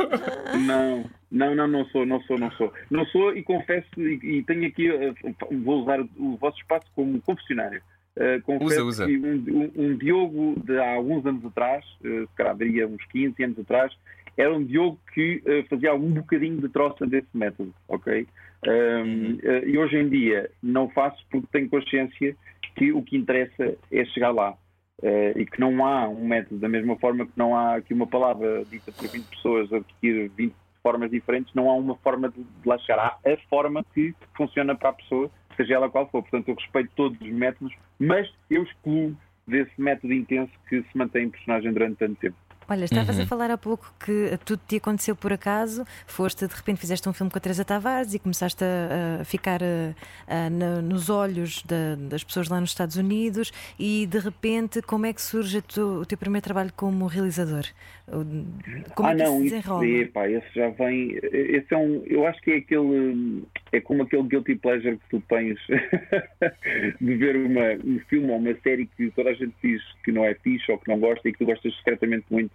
Não. 0.65 1.05
Não, 1.33 1.55
não, 1.55 1.67
não 1.67 1.85
sou, 1.85 2.05
não 2.05 2.21
sou, 2.21 2.37
não 2.37 2.51
sou. 2.51 2.71
Não 2.91 3.05
sou 3.07 3.35
e 3.35 3.41
confesso, 3.41 3.82
e, 3.97 4.37
e 4.37 4.43
tenho 4.43 4.67
aqui, 4.67 4.89
uh, 4.89 5.15
vou 5.63 5.81
usar 5.81 6.01
o 6.01 6.37
vosso 6.37 6.57
espaço 6.57 6.85
como 6.95 7.21
confessionário. 7.21 7.81
Uh, 8.15 8.41
confesso 8.43 8.85
usa, 8.85 9.05
usa. 9.05 9.05
que 9.07 9.17
um, 9.17 9.43
um, 9.47 9.71
um, 9.75 9.97
Diogo 9.97 10.61
de 10.63 10.77
há 10.77 10.93
alguns 10.93 11.25
anos 11.25 11.43
atrás, 11.45 11.83
uh, 12.01 12.27
se 12.27 12.35
calhar 12.35 12.55
diria 12.55 12.87
uns 12.87 13.03
15 13.05 13.43
anos 13.43 13.59
atrás, 13.59 13.91
era 14.37 14.53
um 14.53 14.63
Diogo 14.63 14.99
que 15.13 15.41
uh, 15.45 15.67
fazia 15.69 15.93
um 15.93 16.11
bocadinho 16.11 16.59
de 16.59 16.69
troça 16.69 17.05
desse 17.05 17.29
método, 17.33 17.73
ok? 17.87 18.27
Um, 18.65 19.33
uh, 19.33 19.67
e 19.67 19.77
hoje 19.77 19.97
em 19.97 20.09
dia 20.09 20.49
não 20.61 20.89
faço 20.89 21.23
porque 21.29 21.47
tenho 21.51 21.69
consciência 21.69 22.35
que 22.75 22.91
o 22.91 23.01
que 23.03 23.17
interessa 23.17 23.75
é 23.91 24.05
chegar 24.05 24.31
lá. 24.31 24.55
Uh, 25.01 25.37
e 25.37 25.45
que 25.45 25.59
não 25.59 25.85
há 25.85 26.07
um 26.07 26.25
método, 26.25 26.61
da 26.61 26.69
mesma 26.69 26.95
forma 26.97 27.25
que 27.25 27.33
não 27.35 27.55
há 27.55 27.75
aqui 27.75 27.93
uma 27.93 28.07
palavra 28.07 28.63
dita 28.65 28.91
por 28.91 29.07
20 29.07 29.25
pessoas 29.25 29.73
a 29.73 29.77
repetir 29.77 30.29
20 30.29 30.53
formas 30.83 31.09
diferentes, 31.09 31.53
não 31.55 31.69
há 31.69 31.73
uma 31.73 31.95
forma 31.95 32.29
de, 32.29 32.43
de 32.43 32.67
lá 32.67 32.77
chegar. 32.77 33.17
Há 33.25 33.31
a 33.31 33.37
forma 33.49 33.83
que 33.93 34.13
funciona 34.35 34.75
para 34.75 34.89
a 34.89 34.93
pessoa 34.93 35.31
seja 35.55 35.75
ela 35.75 35.89
qual 35.89 36.07
for. 36.09 36.21
Portanto, 36.21 36.49
eu 36.49 36.55
respeito 36.55 36.91
todos 36.95 37.19
os 37.19 37.29
métodos, 37.29 37.73
mas 37.99 38.31
eu 38.49 38.63
excluo 38.63 39.15
desse 39.47 39.79
método 39.79 40.13
intenso 40.13 40.51
que 40.69 40.81
se 40.81 40.97
mantém 40.97 41.25
em 41.25 41.29
personagem 41.29 41.71
durante 41.73 41.97
tanto 41.97 42.15
tempo. 42.15 42.37
Olha, 42.69 42.85
estavas 42.85 43.17
uhum. 43.17 43.23
a 43.23 43.25
falar 43.25 43.51
há 43.51 43.57
pouco 43.57 43.93
que 44.03 44.37
tudo 44.45 44.61
te 44.67 44.77
aconteceu 44.77 45.15
por 45.15 45.33
acaso, 45.33 45.85
foste, 46.05 46.47
de 46.47 46.53
repente 46.53 46.79
fizeste 46.79 47.07
um 47.07 47.13
filme 47.13 47.31
com 47.31 47.37
a 47.37 47.41
Teresa 47.41 47.65
Tavares 47.65 48.13
e 48.13 48.19
começaste 48.19 48.63
a, 48.63 49.21
a 49.21 49.25
ficar 49.25 49.61
a, 49.63 49.93
a, 50.27 50.49
na, 50.49 50.81
nos 50.81 51.09
olhos 51.09 51.63
da, 51.63 51.95
das 51.95 52.23
pessoas 52.23 52.47
lá 52.47 52.59
nos 52.59 52.69
Estados 52.69 52.95
Unidos 52.95 53.51
e 53.79 54.05
de 54.07 54.19
repente 54.19 54.81
como 54.81 55.05
é 55.05 55.13
que 55.13 55.21
surge 55.21 55.61
tu, 55.61 56.01
o 56.01 56.05
teu 56.05 56.17
primeiro 56.17 56.43
trabalho 56.43 56.71
como 56.75 57.05
realizador? 57.07 57.65
Como 58.05 59.07
ah, 59.07 59.11
é 59.11 59.15
que 59.15 59.23
não, 59.23 59.37
se 59.37 59.43
desenrola? 59.43 59.85
Isso, 59.85 60.01
epá, 60.03 60.29
esse 60.29 60.47
já 60.53 60.69
vem, 60.69 61.17
esse 61.31 61.73
é 61.73 61.77
um, 61.77 62.03
eu 62.05 62.27
acho 62.27 62.41
que 62.41 62.51
é 62.51 62.57
aquele, 62.57 63.43
é 63.71 63.79
como 63.79 64.03
aquele 64.03 64.23
guilty 64.23 64.55
pleasure 64.55 64.97
que 64.97 65.09
tu 65.09 65.23
tens 65.29 65.57
de 66.99 67.15
ver 67.15 67.37
uma, 67.37 67.73
um 67.85 67.99
filme 68.09 68.29
ou 68.29 68.37
uma 68.37 68.53
série 68.61 68.87
que 68.97 69.09
toda 69.11 69.29
a 69.29 69.33
gente 69.33 69.53
diz 69.63 69.81
que 70.03 70.11
não 70.11 70.25
é 70.25 70.33
fixe 70.35 70.71
ou 70.71 70.77
que 70.77 70.89
não 70.89 70.99
gosta 70.99 71.27
e 71.27 71.31
que 71.31 71.39
tu 71.39 71.45
gostas 71.45 71.75
secretamente 71.77 72.25
muito 72.29 72.51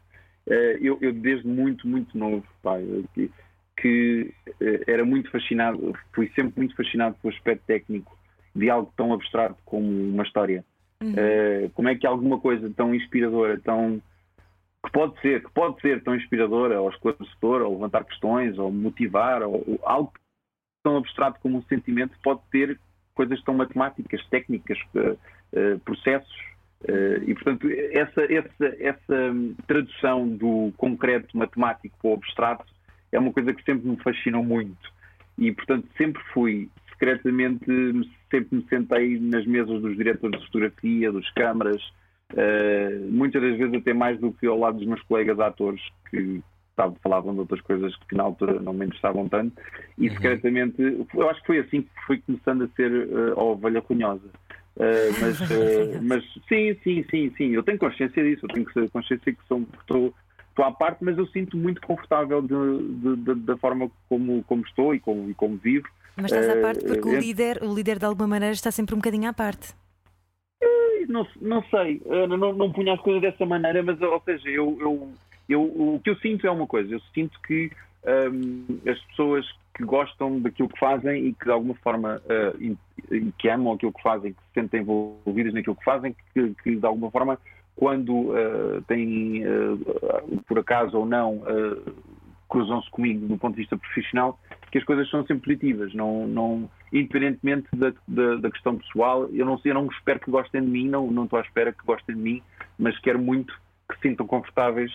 eu, 0.80 0.99
eu, 1.01 1.12
desde 1.12 1.46
muito, 1.46 1.86
muito 1.86 2.16
novo, 2.16 2.44
pá, 2.62 2.76
que, 3.14 3.30
que 3.76 4.34
eh, 4.61 4.84
era 4.86 5.05
muito 5.05 5.30
fascinado, 5.30 5.94
fui 6.12 6.30
sempre 6.34 6.55
muito 6.57 6.74
fascinado 6.74 7.16
pelo 7.20 7.34
aspecto 7.34 7.64
técnico 7.66 8.16
de 8.55 8.70
algo 8.70 8.92
tão 8.96 9.12
abstrato 9.12 9.57
como 9.64 9.86
uma 9.86 10.22
história. 10.22 10.64
Uhum. 11.01 11.12
Uh, 11.12 11.70
como 11.74 11.88
é 11.88 11.94
que 11.94 12.07
alguma 12.07 12.40
coisa 12.40 12.72
tão 12.76 12.92
inspiradora, 12.92 13.61
tão 13.61 14.03
que 14.84 14.92
pode 14.92 15.20
ser, 15.20 15.44
que 15.44 15.51
pode 15.53 15.80
ser 15.80 16.03
tão 16.03 16.14
inspiradora, 16.14 16.80
ou 16.80 16.90
esclarecedora, 16.90 17.64
ou 17.64 17.74
levantar 17.74 18.05
questões, 18.05 18.59
ou 18.59 18.72
motivar, 18.72 19.42
ou, 19.42 19.62
ou 19.66 19.80
algo 19.84 20.12
tão 20.82 20.96
abstrato 20.96 21.38
como 21.40 21.59
um 21.59 21.62
sentimento 21.62 22.18
pode 22.22 22.40
ter 22.51 22.78
coisas 23.14 23.40
tão 23.42 23.55
matemáticas, 23.55 24.24
técnicas, 24.28 24.78
uh, 24.94 25.12
uh, 25.12 25.78
processos 25.80 26.36
e, 27.26 27.35
portanto, 27.35 27.68
essa, 27.70 28.22
essa, 28.33 28.76
essa 28.79 29.35
tradução 29.66 30.29
do 30.29 30.72
concreto 30.76 31.37
matemático 31.37 31.97
para 32.01 32.11
o 32.11 32.14
abstrato 32.14 32.64
é 33.11 33.18
uma 33.18 33.33
coisa 33.33 33.53
que 33.53 33.64
sempre 33.64 33.89
me 33.89 33.97
fascinou 33.97 34.45
muito. 34.45 34.93
E, 35.37 35.53
portanto, 35.53 35.89
sempre 35.97 36.22
fui, 36.33 36.68
secretamente, 36.91 37.64
sempre 38.31 38.57
me 38.57 38.66
sentei 38.68 39.18
nas 39.20 39.47
mesas 39.47 39.81
dos 39.81 39.97
diretores 39.97 40.41
de 40.41 40.47
fotografia, 40.47 41.12
dos 41.12 41.31
câmaras, 41.31 41.83
uh, 42.33 43.11
muitas 43.11 43.41
das 43.41 43.57
vezes 43.57 43.74
até 43.74 43.95
mais 43.95 44.18
do 44.20 44.33
que 44.33 44.47
ao 44.47 44.59
lado 44.59 44.79
dos 44.79 44.87
meus 44.87 45.03
colegas 45.03 45.39
atores, 45.39 45.81
que 46.11 46.43
falavam 47.03 47.35
de 47.35 47.41
outras 47.41 47.61
coisas 47.62 47.95
que 48.09 48.14
na 48.14 48.22
altura 48.22 48.61
não 48.61 48.72
me 48.72 48.87
interessavam 48.87 49.29
tanto. 49.29 49.61
E, 49.97 50.09
uhum. 50.09 50.14
secretamente, 50.14 51.07
eu 51.14 51.31
acho 51.31 51.41
que 51.41 51.47
foi 51.47 51.59
assim 51.59 51.83
que 51.83 51.91
fui 52.07 52.18
começando 52.18 52.64
a 52.64 52.68
ser 52.68 52.91
uh, 52.91 53.39
a 53.39 53.43
ovelha 53.43 53.83
cunhosa. 53.83 54.29
Uh, 54.79 55.11
mas, 55.20 55.41
uh, 55.43 56.03
mas 56.03 56.24
sim, 56.49 56.74
sim, 56.85 57.05
sim, 57.11 57.35
sim, 57.37 57.51
eu 57.51 57.64
tenho 57.64 57.79
consciência 57.79 58.22
disso, 58.22 58.47
eu 58.47 58.49
tenho 58.49 58.91
consciência 58.91 59.33
que 59.33 59.49
sou, 59.49 59.66
estou, 59.81 60.14
estou 60.51 60.64
à 60.64 60.70
parte, 60.70 61.03
mas 61.03 61.18
eu 61.18 61.26
sinto 61.26 61.57
muito 61.57 61.81
confortável 61.83 62.41
de, 62.41 62.49
de, 62.49 63.16
de, 63.16 63.35
da 63.41 63.57
forma 63.57 63.91
como, 64.09 64.45
como 64.45 64.62
estou 64.62 64.95
e 64.95 65.01
como, 65.01 65.29
e 65.29 65.35
como 65.35 65.57
vivo. 65.57 65.89
Mas 66.16 66.26
estás 66.26 66.49
à 66.49 66.61
parte 66.61 66.85
porque 66.85 67.09
uh, 67.09 67.12
o, 67.12 67.18
líder, 67.18 67.59
o 67.62 67.74
líder 67.74 67.99
de 67.99 68.05
alguma 68.05 68.29
maneira 68.29 68.53
está 68.53 68.70
sempre 68.70 68.95
um 68.95 68.99
bocadinho 68.99 69.29
à 69.29 69.33
parte. 69.33 69.74
Não, 71.09 71.26
não 71.41 71.62
sei, 71.70 72.03
não, 72.29 72.53
não 72.53 72.72
punha 72.72 72.93
as 72.93 73.01
coisas 73.01 73.22
dessa 73.22 73.47
maneira, 73.47 73.83
mas 73.83 74.01
ou 74.03 74.20
seja, 74.26 74.49
eu, 74.49 74.76
eu, 74.79 75.12
eu, 75.49 75.62
o 75.62 76.01
que 76.05 76.11
eu 76.11 76.16
sinto 76.16 76.47
é 76.47 76.51
uma 76.51 76.66
coisa, 76.66 76.93
eu 76.93 77.01
sinto 77.14 77.41
que 77.47 77.70
um, 78.05 78.79
as 78.87 78.99
pessoas 79.07 79.47
que 79.79 79.85
gostam 79.85 80.41
daquilo 80.41 80.68
que 80.68 80.79
fazem 80.79 81.29
e 81.29 81.33
que 81.33 81.45
de 81.45 81.53
alguma 81.53 81.74
forma 81.76 82.20
uh, 82.24 82.76
que 83.39 83.49
amam 83.49 83.74
aquilo 83.74 83.93
que 83.93 84.03
fazem, 84.03 84.33
que 84.33 84.43
se 84.43 84.55
sentem 84.55 84.81
envolvidas 84.81 85.55
naquilo 85.55 85.76
que 85.76 85.85
fazem, 85.85 86.16
que, 86.35 86.53
que 86.64 86.74
de 86.74 86.85
alguma 86.85 87.12
forma, 87.12 87.39
quando 87.76 88.12
uh, 88.12 88.83
têm, 88.89 89.45
uh, 89.47 90.43
por 90.49 90.59
acaso 90.59 90.99
ou 90.99 91.07
não, 91.07 91.43
cruzam-se 92.49 92.91
comigo 92.91 93.29
do 93.29 93.39
ponto 93.39 93.55
de 93.55 93.61
vista 93.61 93.76
profissional, 93.76 94.37
que 94.72 94.79
as 94.79 94.85
coisas 94.85 95.09
são 95.11 95.24
sempre 95.26 95.45
positivas, 95.45 95.95
não, 95.95 96.26
não, 96.26 96.68
independentemente 96.93 97.68
da, 97.76 97.93
da, 98.09 98.37
da 98.37 98.51
questão 98.51 98.76
pessoal. 98.76 99.29
Eu 99.33 99.47
não, 99.47 99.61
eu 99.64 99.74
não 99.74 99.87
espero 99.87 100.18
que 100.18 100.31
gostem 100.31 100.62
de 100.62 100.68
mim, 100.68 100.89
não, 100.89 101.09
não 101.09 101.24
estou 101.24 101.39
à 101.39 101.43
espera 101.43 101.72
que 101.72 101.85
gostem 101.85 102.16
de 102.16 102.20
mim, 102.20 102.43
mas 102.76 102.99
quero 102.99 103.18
muito 103.18 103.55
que 103.89 103.95
se 103.97 104.09
sintam 104.09 104.26
confortáveis 104.26 104.91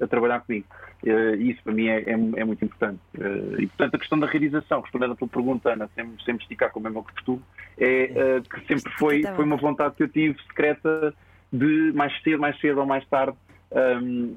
a 0.00 0.06
trabalhar 0.06 0.40
comigo. 0.40 0.66
Uh, 1.02 1.34
isso 1.40 1.62
para 1.62 1.72
mim 1.72 1.88
é, 1.88 2.00
é, 2.00 2.12
é 2.12 2.44
muito 2.44 2.64
importante. 2.64 3.00
Uh, 3.16 3.60
e 3.60 3.66
portanto 3.66 3.94
a 3.94 3.98
questão 3.98 4.18
da 4.18 4.26
realização, 4.26 4.80
respondendo 4.80 5.12
à 5.12 5.16
tua 5.16 5.28
pergunta, 5.28 5.72
Ana, 5.72 5.88
sem, 5.94 6.14
sem 6.24 6.34
me 6.34 6.40
esticar 6.40 6.70
como 6.70 6.88
é 6.88 6.90
meu 6.90 7.02
costume, 7.02 7.42
é 7.78 8.38
uh, 8.38 8.42
que 8.42 8.66
sempre 8.66 8.92
foi, 8.98 9.22
foi 9.22 9.44
uma 9.44 9.56
vontade 9.56 9.94
que 9.96 10.02
eu 10.02 10.08
tive 10.08 10.40
secreta 10.44 11.14
de 11.52 11.92
mais 11.94 12.12
cedo, 12.22 12.38
mais 12.38 12.58
cedo 12.60 12.80
ou 12.80 12.86
mais 12.86 13.06
tarde 13.08 13.36
um, 13.72 14.34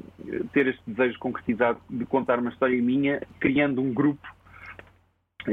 ter 0.54 0.68
este 0.68 0.82
desejo 0.88 1.20
concretizado 1.20 1.80
de 1.90 2.06
contar 2.06 2.40
uma 2.40 2.50
história 2.50 2.82
minha, 2.82 3.22
criando 3.40 3.82
um 3.82 3.94
grupo 3.94 4.28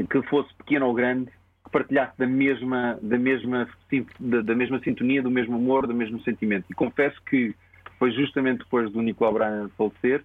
que 0.09 0.21
fosse 0.23 0.53
pequeno 0.55 0.85
ou 0.85 0.93
grande, 0.93 1.31
que 1.63 1.71
partilhasse 1.71 2.17
da 2.17 2.27
mesma, 2.27 2.99
da 3.01 3.17
mesma, 3.17 3.67
da, 4.19 4.41
da 4.41 4.55
mesma 4.55 4.79
sintonia, 4.79 5.21
do 5.21 5.31
mesmo 5.31 5.55
amor, 5.55 5.87
do 5.87 5.93
mesmo 5.93 6.21
sentimento. 6.21 6.65
E 6.69 6.73
confesso 6.73 7.19
que 7.23 7.55
foi 7.99 8.11
justamente 8.11 8.59
depois 8.59 8.91
do 8.91 9.01
Nicolau 9.01 9.33
Bryan 9.33 9.69
falecer 9.77 10.23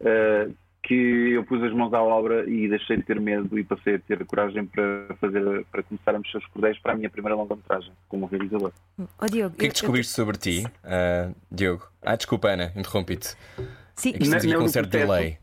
uh, 0.00 0.54
que 0.82 1.32
eu 1.32 1.44
pus 1.44 1.60
as 1.64 1.72
mãos 1.72 1.92
à 1.92 2.00
obra 2.00 2.48
e 2.48 2.68
deixei 2.68 2.96
de 2.96 3.02
ter 3.02 3.20
medo 3.20 3.58
e 3.58 3.64
passei 3.64 3.96
a 3.96 3.98
ter 3.98 4.24
coragem 4.24 4.64
para 4.64 5.16
fazer 5.20 5.66
para 5.70 5.82
começar 5.82 6.14
a 6.14 6.18
mexer 6.18 6.38
os 6.38 6.46
cordéis 6.46 6.78
para 6.78 6.92
a 6.92 6.96
minha 6.96 7.10
primeira 7.10 7.34
longa-metragem 7.34 7.92
como 8.08 8.26
realizador. 8.26 8.72
Oh, 8.96 9.26
Diogo, 9.26 9.56
o 9.56 9.58
que 9.58 9.66
é 9.66 9.68
que 9.68 9.74
descobriste 9.74 10.12
eu... 10.12 10.24
sobre 10.24 10.38
ti, 10.38 10.64
uh, 10.84 11.34
Diogo? 11.50 11.88
Ah, 12.00 12.14
desculpa, 12.14 12.48
Ana, 12.48 12.72
interrompi-te. 12.76 13.36
Sim, 13.96 14.10
é 14.10 14.12
que 14.12 14.22
estamos 14.22 14.44
aqui 14.44 14.54
com 14.54 14.64
um 14.64 14.68
certo 14.68 14.90
delay. 14.90 15.38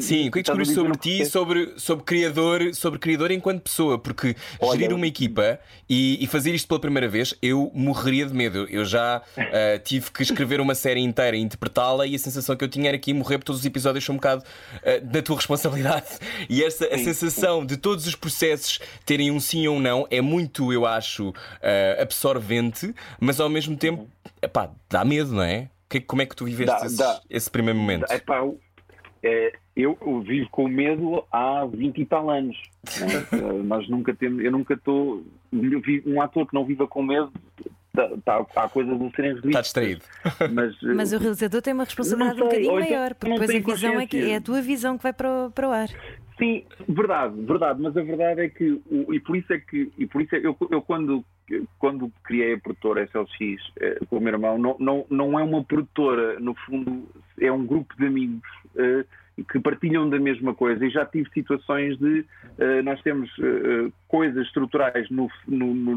Sim, 0.00 0.28
o 0.28 0.32
que 0.32 0.38
é 0.38 0.42
que 0.42 0.42
descobriste 0.42 0.74
sobre 0.74 0.96
ti, 0.98 1.26
sobre, 1.26 1.72
sobre, 1.76 2.04
criador, 2.04 2.72
sobre 2.74 2.98
criador 2.98 3.32
enquanto 3.32 3.62
pessoa? 3.62 3.98
Porque 3.98 4.36
Olha, 4.60 4.78
gerir 4.78 4.94
uma 4.94 5.06
equipa 5.06 5.58
e, 5.88 6.22
e, 6.22 6.26
fazer 6.28 6.54
isto 6.54 6.68
pela 6.68 6.78
primeira 6.78 7.08
vez, 7.08 7.34
eu 7.42 7.72
morreria 7.74 8.24
de 8.24 8.32
medo. 8.32 8.68
Eu 8.70 8.84
já 8.84 9.20
uh, 9.36 9.78
tive 9.82 10.12
que 10.12 10.22
escrever 10.22 10.60
uma 10.60 10.76
série 10.76 11.00
inteira 11.00 11.36
e 11.36 11.40
interpretá-la, 11.40 12.06
e 12.06 12.14
a 12.14 12.18
sensação 12.18 12.54
que 12.54 12.62
eu 12.62 12.68
tinha 12.68 12.88
era 12.88 12.98
que 12.98 13.10
ia 13.10 13.14
morrer 13.16 13.38
porque 13.38 13.46
todos 13.46 13.60
os 13.60 13.66
episódios 13.66 14.04
são 14.04 14.14
um 14.14 14.18
bocado 14.18 14.44
uh, 14.44 15.04
da 15.04 15.20
tua 15.20 15.36
responsabilidade. 15.36 16.04
E 16.48 16.62
essa 16.62 16.86
a 16.86 16.98
sensação 16.98 17.64
de 17.64 17.76
todos 17.76 18.06
os 18.06 18.14
processos 18.14 18.78
terem 19.04 19.30
um 19.30 19.40
sim 19.40 19.66
ou 19.66 19.76
um 19.76 19.80
não 19.80 20.06
é 20.10 20.20
muito, 20.20 20.72
eu 20.72 20.84
acho, 20.84 21.30
uh, 21.30 21.34
absorvente, 22.00 22.94
mas 23.18 23.40
ao 23.40 23.48
mesmo 23.48 23.76
tempo, 23.76 24.06
epá, 24.42 24.70
dá 24.90 25.04
medo, 25.04 25.32
não 25.32 25.42
é? 25.42 25.68
Como 26.06 26.22
é 26.22 26.26
que 26.26 26.36
tu 26.36 26.44
viveste 26.44 26.74
dá, 26.80 26.86
esse, 26.86 26.96
dá. 26.96 27.20
esse, 27.30 27.50
primeiro 27.50 27.78
momento? 27.78 28.10
Epá, 28.12 28.42
é, 29.22 29.52
eu 29.76 29.96
vivo 30.26 30.48
com 30.50 30.68
medo 30.68 31.24
há 31.32 31.64
20 31.64 31.98
e 32.00 32.06
tal 32.06 32.30
anos. 32.30 32.56
Né? 33.00 33.26
Eh, 33.34 33.62
nós 33.64 33.88
nunca 33.88 34.14
temos, 34.14 34.44
eu 34.44 34.52
nunca 34.52 34.74
estou. 34.74 35.24
Um 35.52 36.20
ator 36.20 36.46
que 36.46 36.54
não 36.54 36.64
viva 36.64 36.86
com 36.86 37.02
medo 37.02 37.32
Tá, 37.94 38.10
tá, 38.24 38.46
há 38.56 38.68
coisas 38.68 38.92
a 38.92 39.10
serem 39.10 39.34
revistas. 39.34 39.44
Está 39.44 39.60
distraído. 39.60 40.02
Mas, 40.52 40.74
mas, 40.82 41.12
o 41.12 41.18
realizador 41.18 41.62
tem 41.62 41.72
uma 41.72 41.84
responsabilidade 41.84 42.34
sei, 42.34 42.42
um 42.42 42.48
bocadinho 42.48 42.80
então 42.80 42.90
maior, 42.90 43.14
porque 43.14 43.30
depois 43.30 43.50
a 43.50 43.72
visão 43.72 44.00
é, 44.00 44.06
que, 44.08 44.30
é 44.30 44.36
a 44.36 44.40
tua 44.40 44.60
visão 44.60 44.96
que 44.96 45.04
vai 45.04 45.12
para 45.12 45.46
o, 45.46 45.50
para 45.52 45.68
o 45.68 45.70
ar. 45.70 45.88
Sim, 46.36 46.64
verdade, 46.88 47.40
verdade, 47.42 47.80
mas 47.80 47.96
a 47.96 48.02
verdade 48.02 48.40
é 48.40 48.48
que, 48.48 48.82
e 48.90 49.20
por 49.20 49.36
isso 49.36 49.52
é 49.52 49.60
que, 49.60 49.92
e 49.96 50.06
por 50.08 50.22
isso 50.22 50.34
é, 50.34 50.38
eu, 50.38 50.56
eu 50.72 50.82
quando, 50.82 51.24
quando 51.78 52.12
criei 52.24 52.54
a 52.54 52.58
produtora 52.58 53.04
SLX 53.04 53.62
eh, 53.78 54.00
com 54.10 54.16
o 54.16 54.20
meu 54.20 54.32
irmão, 54.32 54.58
não, 54.58 54.76
não, 54.80 55.06
não 55.08 55.38
é 55.38 55.44
uma 55.44 55.62
produtora, 55.62 56.40
no 56.40 56.52
fundo, 56.66 57.08
é 57.40 57.52
um 57.52 57.64
grupo 57.64 57.94
de 57.96 58.06
amigos. 58.06 58.42
Eh, 58.76 59.04
que 59.42 59.58
partilham 59.58 60.08
da 60.08 60.18
mesma 60.18 60.54
coisa. 60.54 60.84
E 60.84 60.90
já 60.90 61.04
tive 61.04 61.28
situações 61.30 61.98
de 61.98 62.20
uh, 62.20 62.82
nós 62.84 63.00
temos 63.02 63.30
uh, 63.38 63.92
coisas 64.06 64.46
estruturais 64.46 65.08
no, 65.10 65.28
no, 65.48 65.74
no, 65.74 65.96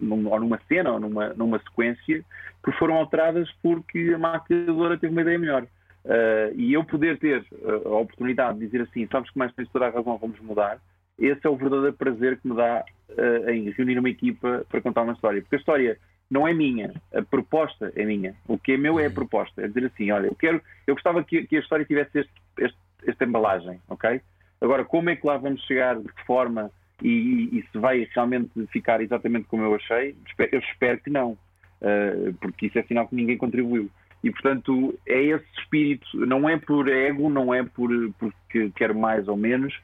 no, 0.00 0.30
ou 0.30 0.40
numa 0.40 0.60
cena 0.68 0.92
ou 0.92 1.00
numa, 1.00 1.28
numa 1.34 1.58
sequência 1.60 2.24
que 2.64 2.72
foram 2.72 2.94
alteradas 2.94 3.48
porque 3.62 4.12
a 4.14 4.18
maquiadora 4.18 4.98
teve 4.98 5.12
uma 5.12 5.22
ideia 5.22 5.38
melhor. 5.38 5.62
Uh, 6.04 6.52
e 6.56 6.72
eu 6.72 6.82
poder 6.84 7.18
ter 7.18 7.44
a 7.64 7.88
oportunidade 7.90 8.58
de 8.58 8.66
dizer 8.66 8.82
assim, 8.82 9.06
sabes 9.10 9.30
que 9.30 9.38
mais 9.38 9.54
tens 9.54 9.68
toda 9.70 9.86
a 9.86 9.90
razão, 9.90 10.18
vamos 10.18 10.40
mudar, 10.40 10.78
esse 11.16 11.46
é 11.46 11.48
o 11.48 11.56
verdadeiro 11.56 11.92
prazer 11.92 12.38
que 12.38 12.48
me 12.48 12.56
dá 12.56 12.84
em 13.52 13.70
reunir 13.70 13.98
uma 13.98 14.08
equipa 14.08 14.64
para 14.68 14.80
contar 14.80 15.02
uma 15.02 15.12
história. 15.12 15.42
Porque 15.42 15.56
a 15.56 15.58
história 15.58 15.98
não 16.32 16.48
é 16.48 16.54
minha, 16.54 16.94
a 17.14 17.20
proposta 17.20 17.92
é 17.94 18.06
minha. 18.06 18.34
O 18.48 18.56
que 18.56 18.72
é 18.72 18.76
meu 18.78 18.98
é 18.98 19.04
a 19.04 19.10
proposta. 19.10 19.60
É 19.60 19.68
dizer 19.68 19.84
assim, 19.84 20.10
olha, 20.10 20.28
eu 20.28 20.34
quero, 20.34 20.62
eu 20.86 20.94
gostava 20.94 21.22
que, 21.22 21.46
que 21.46 21.56
a 21.58 21.60
história 21.60 21.84
tivesse 21.84 22.20
este, 22.20 22.32
este, 22.58 22.78
esta 23.06 23.24
embalagem, 23.24 23.78
ok? 23.86 24.18
Agora, 24.58 24.82
como 24.82 25.10
é 25.10 25.16
que 25.16 25.26
lá 25.26 25.36
vamos 25.36 25.60
chegar, 25.64 26.00
de 26.00 26.08
que 26.08 26.24
forma 26.24 26.70
e, 27.02 27.08
e, 27.08 27.58
e 27.58 27.64
se 27.70 27.76
vai 27.76 28.08
realmente 28.14 28.50
ficar 28.68 29.02
exatamente 29.02 29.46
como 29.46 29.62
eu 29.62 29.74
achei? 29.74 30.16
Eu 30.50 30.60
espero 30.60 30.98
que 31.00 31.10
não, 31.10 31.32
uh, 31.32 32.32
porque 32.40 32.66
isso 32.66 32.78
é 32.78 32.82
sinal 32.84 33.06
que 33.06 33.14
ninguém 33.14 33.36
contribuiu. 33.36 33.90
E, 34.24 34.30
portanto, 34.30 34.98
é 35.06 35.20
esse 35.20 35.44
espírito, 35.58 36.06
não 36.14 36.48
é 36.48 36.56
por 36.56 36.88
ego, 36.88 37.28
não 37.28 37.52
é 37.52 37.62
por, 37.62 37.90
porque 38.18 38.70
quero 38.74 38.98
mais 38.98 39.28
ou 39.28 39.36
menos, 39.36 39.78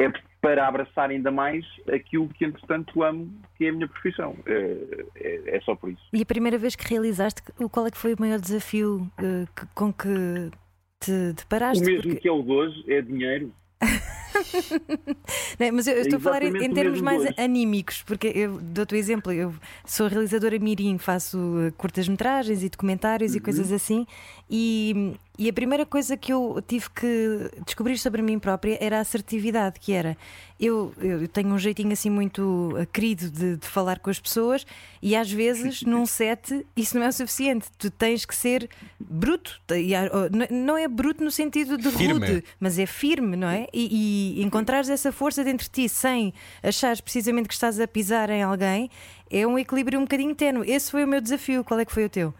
é 0.00 0.12
para 0.40 0.66
abraçar 0.66 1.10
ainda 1.10 1.30
mais 1.30 1.64
aquilo 1.92 2.28
que, 2.28 2.44
entretanto, 2.44 3.02
amo, 3.02 3.30
que 3.56 3.66
é 3.66 3.68
a 3.68 3.72
minha 3.72 3.86
profissão. 3.86 4.34
É, 4.46 5.04
é, 5.16 5.56
é 5.56 5.60
só 5.60 5.74
por 5.76 5.90
isso. 5.90 6.02
E 6.12 6.22
a 6.22 6.26
primeira 6.26 6.56
vez 6.56 6.74
que 6.74 6.88
realizaste, 6.88 7.42
qual 7.70 7.86
é 7.86 7.90
que 7.90 7.98
foi 7.98 8.14
o 8.14 8.16
maior 8.18 8.40
desafio 8.40 9.10
uh, 9.18 9.46
que, 9.54 9.66
com 9.74 9.92
que 9.92 10.50
te 10.98 11.32
deparaste? 11.34 11.82
O 11.82 11.86
mesmo 11.86 12.02
Porque... 12.02 12.20
que 12.20 12.28
é 12.28 12.32
o 12.32 12.42
de 12.42 12.52
hoje, 12.52 12.84
é 12.88 13.02
dinheiro. 13.02 13.52
Não, 15.58 15.72
mas 15.72 15.86
eu, 15.86 15.94
eu 15.94 16.02
estou 16.02 16.18
a 16.18 16.20
falar 16.20 16.42
em, 16.42 16.56
em 16.64 16.72
termos 16.72 17.00
mais 17.00 17.22
dois. 17.22 17.38
anímicos, 17.38 18.02
porque 18.02 18.28
eu 18.28 18.58
dou-te 18.60 18.94
o 18.94 18.96
exemplo, 18.96 19.32
eu 19.32 19.54
sou 19.84 20.06
realizadora 20.06 20.58
mirim, 20.58 20.98
faço 20.98 21.38
uh, 21.38 21.72
curtas-metragens 21.72 22.62
e 22.62 22.68
documentários 22.68 23.32
Uhum. 23.32 23.38
e 23.38 23.40
coisas 23.40 23.72
assim, 23.72 24.06
e, 24.50 25.14
e 25.40 25.48
a 25.48 25.52
primeira 25.54 25.86
coisa 25.86 26.16
que 26.18 26.30
eu 26.32 26.62
tive 26.68 26.90
que 26.90 27.50
descobrir 27.64 27.96
sobre 27.96 28.20
mim 28.20 28.38
própria 28.38 28.76
era 28.80 28.98
a 28.98 29.00
assertividade, 29.00 29.80
que 29.80 29.90
era 29.92 30.14
eu, 30.60 30.92
eu 31.00 31.26
tenho 31.26 31.48
um 31.48 31.58
jeitinho 31.58 31.90
assim 31.92 32.10
muito 32.10 32.74
querido 32.92 33.30
de, 33.30 33.56
de 33.56 33.66
falar 33.66 33.98
com 34.00 34.10
as 34.10 34.20
pessoas 34.20 34.66
e 35.00 35.16
às 35.16 35.32
vezes 35.32 35.80
num 35.88 36.04
set 36.04 36.66
isso 36.76 36.98
não 36.98 37.06
é 37.06 37.08
o 37.08 37.12
suficiente, 37.12 37.66
tu 37.78 37.90
tens 37.90 38.26
que 38.26 38.36
ser 38.36 38.68
bruto, 38.98 39.58
há- 39.70 40.10
oh, 40.14 40.54
não 40.54 40.76
é 40.76 40.86
bruto 40.86 41.24
no 41.24 41.30
sentido 41.30 41.78
de 41.78 41.90
Firme. 41.90 42.12
rude, 42.26 42.44
mas 42.60 42.78
é 42.78 42.84
firme, 42.84 43.34
não 43.36 43.48
é? 43.48 43.66
E, 43.72 44.36
e 44.38 44.42
encontrares 44.42 44.90
essa 44.90 45.10
força 45.10 45.42
dentro 45.42 45.64
de 45.64 45.70
ti 45.70 45.88
sem 45.88 46.34
achares 46.62 47.00
precisamente 47.00 47.48
que 47.48 47.54
estás 47.54 47.80
a 47.80 47.88
pisar 47.88 48.28
em 48.28 48.42
alguém 48.42 48.90
é 49.30 49.46
um 49.46 49.58
equilíbrio 49.58 49.98
um 49.98 50.02
bocadinho 50.02 50.34
tenue. 50.34 50.68
Esse 50.70 50.90
foi 50.90 51.04
o 51.04 51.06
meu 51.08 51.20
desafio. 51.20 51.62
Qual 51.62 51.78
é 51.78 51.84
que 51.84 51.92
foi 51.92 52.04
o 52.04 52.10
teu? 52.10 52.34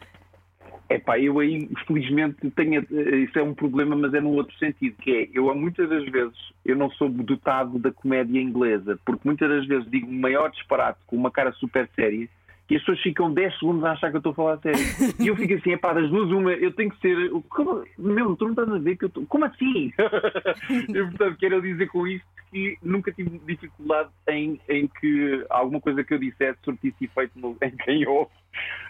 Epá, 0.91 1.21
eu 1.21 1.39
aí, 1.39 1.71
felizmente, 1.87 2.51
tenho, 2.51 2.85
isso 3.23 3.39
é 3.39 3.43
um 3.45 3.55
problema, 3.55 3.95
mas 3.95 4.13
é 4.13 4.21
num 4.21 4.35
outro 4.35 4.59
sentido, 4.59 4.97
que 4.97 5.13
é, 5.13 5.29
eu 5.33 5.55
muitas 5.55 5.89
das 5.89 6.05
vezes, 6.07 6.37
eu 6.65 6.75
não 6.75 6.91
sou 6.91 7.09
dotado 7.09 7.79
da 7.79 7.93
comédia 7.93 8.41
inglesa, 8.41 8.99
porque 9.07 9.23
muitas 9.25 9.49
das 9.49 9.67
vezes 9.67 9.89
digo 9.89 10.09
o 10.09 10.13
maior 10.13 10.51
disparate 10.51 10.99
com 11.07 11.15
uma 11.15 11.31
cara 11.31 11.53
super 11.53 11.89
séria 11.95 12.29
e 12.71 12.77
as 12.77 12.83
pessoas 12.83 13.01
ficam 13.01 13.35
10 13.35 13.59
segundos 13.59 13.85
a 13.85 13.93
achar 13.93 14.11
que 14.11 14.17
eu 14.17 14.21
estou 14.21 14.31
a 14.31 14.35
falar 14.35 14.55
a 14.55 14.59
sério. 14.59 14.79
E 15.19 15.27
eu 15.27 15.37
fico 15.37 15.55
assim, 15.55 15.73
epá, 15.73 15.93
das 15.93 16.09
duas 16.09 16.31
uma, 16.31 16.53
eu 16.53 16.73
tenho 16.73 16.91
que 16.91 17.01
ser, 17.01 17.31
como, 17.49 17.85
meu, 17.99 18.37
tu 18.37 18.45
não 18.45 18.53
estás 18.53 18.69
a 18.71 18.79
ver 18.79 18.97
que 18.97 19.05
eu 19.05 19.09
estou, 19.09 19.27
como 19.27 19.45
assim? 19.45 19.93
eu, 20.95 21.09
portanto, 21.09 21.37
quero 21.39 21.61
dizer 21.61 21.89
com 21.89 22.07
isto 22.07 22.27
que 22.51 22.79
nunca 22.83 23.13
tive 23.13 23.41
dificuldade 23.41 24.11
em, 24.29 24.61
em 24.69 24.87
que 24.87 25.45
alguma 25.51 25.81
coisa 25.81 26.05
que 26.05 26.15
eu 26.15 26.19
dissesse 26.19 26.59
surtisse 26.65 27.05
efeito 27.05 27.39
no, 27.39 27.57
em 27.61 27.71
quem 27.73 28.07
ouve. 28.07 28.31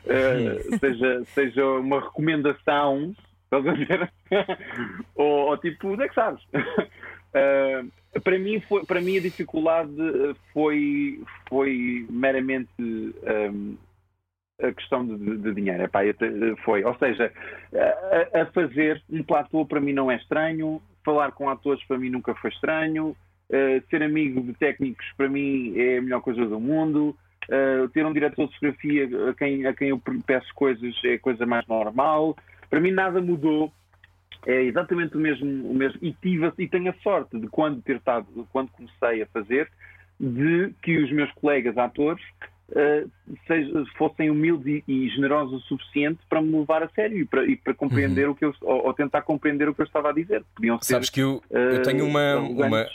Uh, 0.05 0.79
seja, 0.79 1.25
seja 1.27 1.65
uma 1.65 2.01
recomendação, 2.01 3.15
estás 3.45 3.67
a 3.67 3.73
ver? 3.73 4.13
ou, 5.15 5.49
ou 5.49 5.57
tipo, 5.57 5.89
onde 5.89 6.05
é 6.05 6.09
que 6.09 6.15
sabes? 6.15 6.43
Uh, 7.33 8.21
para, 8.21 8.39
mim 8.39 8.61
foi, 8.69 8.85
para 8.85 9.01
mim 9.01 9.17
a 9.17 9.21
dificuldade 9.21 9.91
uh, 9.91 10.35
foi, 10.53 11.23
foi 11.49 12.07
meramente 12.11 12.69
um, 12.79 13.77
a 14.61 14.73
questão 14.73 15.07
de, 15.07 15.37
de- 15.39 15.55
dinheiro. 15.55 15.83
Epá, 15.85 16.01
foi, 16.65 16.83
ou 16.85 16.95
seja, 16.97 17.33
a, 18.35 18.41
a 18.43 18.47
fazer 18.47 19.03
um 19.09 19.23
platô 19.23 19.65
para 19.65 19.81
mim 19.81 19.93
não 19.93 20.11
é 20.11 20.17
estranho, 20.17 20.83
falar 21.05 21.33
com 21.33 21.49
atores 21.49 21.83
para 21.85 21.99
mim 21.99 22.11
nunca 22.11 22.35
foi 22.35 22.51
estranho, 22.51 23.17
uh, 23.49 23.89
ser 23.89 24.03
amigo 24.03 24.41
de 24.43 24.53
técnicos 24.55 25.07
para 25.17 25.29
mim 25.29 25.79
é 25.79 25.99
a 25.99 26.03
melhor 26.03 26.21
coisa 26.21 26.45
do 26.47 26.59
mundo. 26.59 27.17
Uh, 27.49 27.89
ter 27.89 28.05
um 28.07 28.13
diretor 28.13 28.47
de 28.47 28.55
fotografia 28.55 29.09
a 29.29 29.35
quem, 29.35 29.67
a 29.67 29.73
quem 29.73 29.89
eu 29.89 30.01
peço 30.25 30.53
coisas 30.55 30.95
é 31.05 31.19
coisa 31.19 31.45
mais 31.47 31.67
normal. 31.67 32.37
Para 32.69 32.81
mim 32.81 32.91
nada 32.93 33.21
mudou. 33.21 33.73
É 34.47 34.63
exatamente 34.63 35.17
o 35.17 35.21
mesmo, 35.21 35.71
o 35.71 35.75
mesmo. 35.75 35.99
E, 36.03 36.13
tive, 36.15 36.51
e 36.59 36.67
tenho 36.67 36.91
a 36.91 36.95
sorte 37.03 37.39
de 37.39 37.47
quando 37.49 37.83
ter 37.83 37.97
estado, 37.97 38.27
de 38.35 38.43
quando 38.51 38.71
comecei 38.71 39.23
a 39.23 39.27
fazer, 39.27 39.71
de 40.19 40.73
que 40.83 40.99
os 40.99 41.11
meus 41.13 41.31
colegas 41.33 41.77
atores 41.77 42.23
uh, 42.71 43.11
seja- 43.47 43.85
fossem 43.97 44.31
humildes 44.31 44.83
e, 44.87 44.93
e 44.93 45.09
generosos 45.11 45.65
o 45.65 45.67
suficiente 45.67 46.21
para 46.29 46.41
me 46.41 46.59
levar 46.59 46.83
a 46.83 46.89
sério 46.91 47.19
e 47.19 47.25
para, 47.25 47.45
e 47.45 47.57
para 47.57 47.75
compreender 47.75 48.29
o 48.29 48.35
que 48.35 48.45
eu 48.45 48.55
ou, 48.63 48.87
ou 48.87 48.95
tentar 48.95 49.23
compreender 49.23 49.69
o 49.69 49.75
que 49.75 49.83
eu 49.83 49.87
estava 49.87 50.11
a 50.11 50.13
dizer. 50.13 50.43
Podiam 50.55 50.81
ser 50.81 50.95
Sabes 50.95 51.11
que 51.11 51.21
eu, 51.21 51.43
eu 51.51 51.79
uh, 51.79 51.83
tenho 51.83 52.07
uma, 52.07 52.37
uma. 52.39 52.87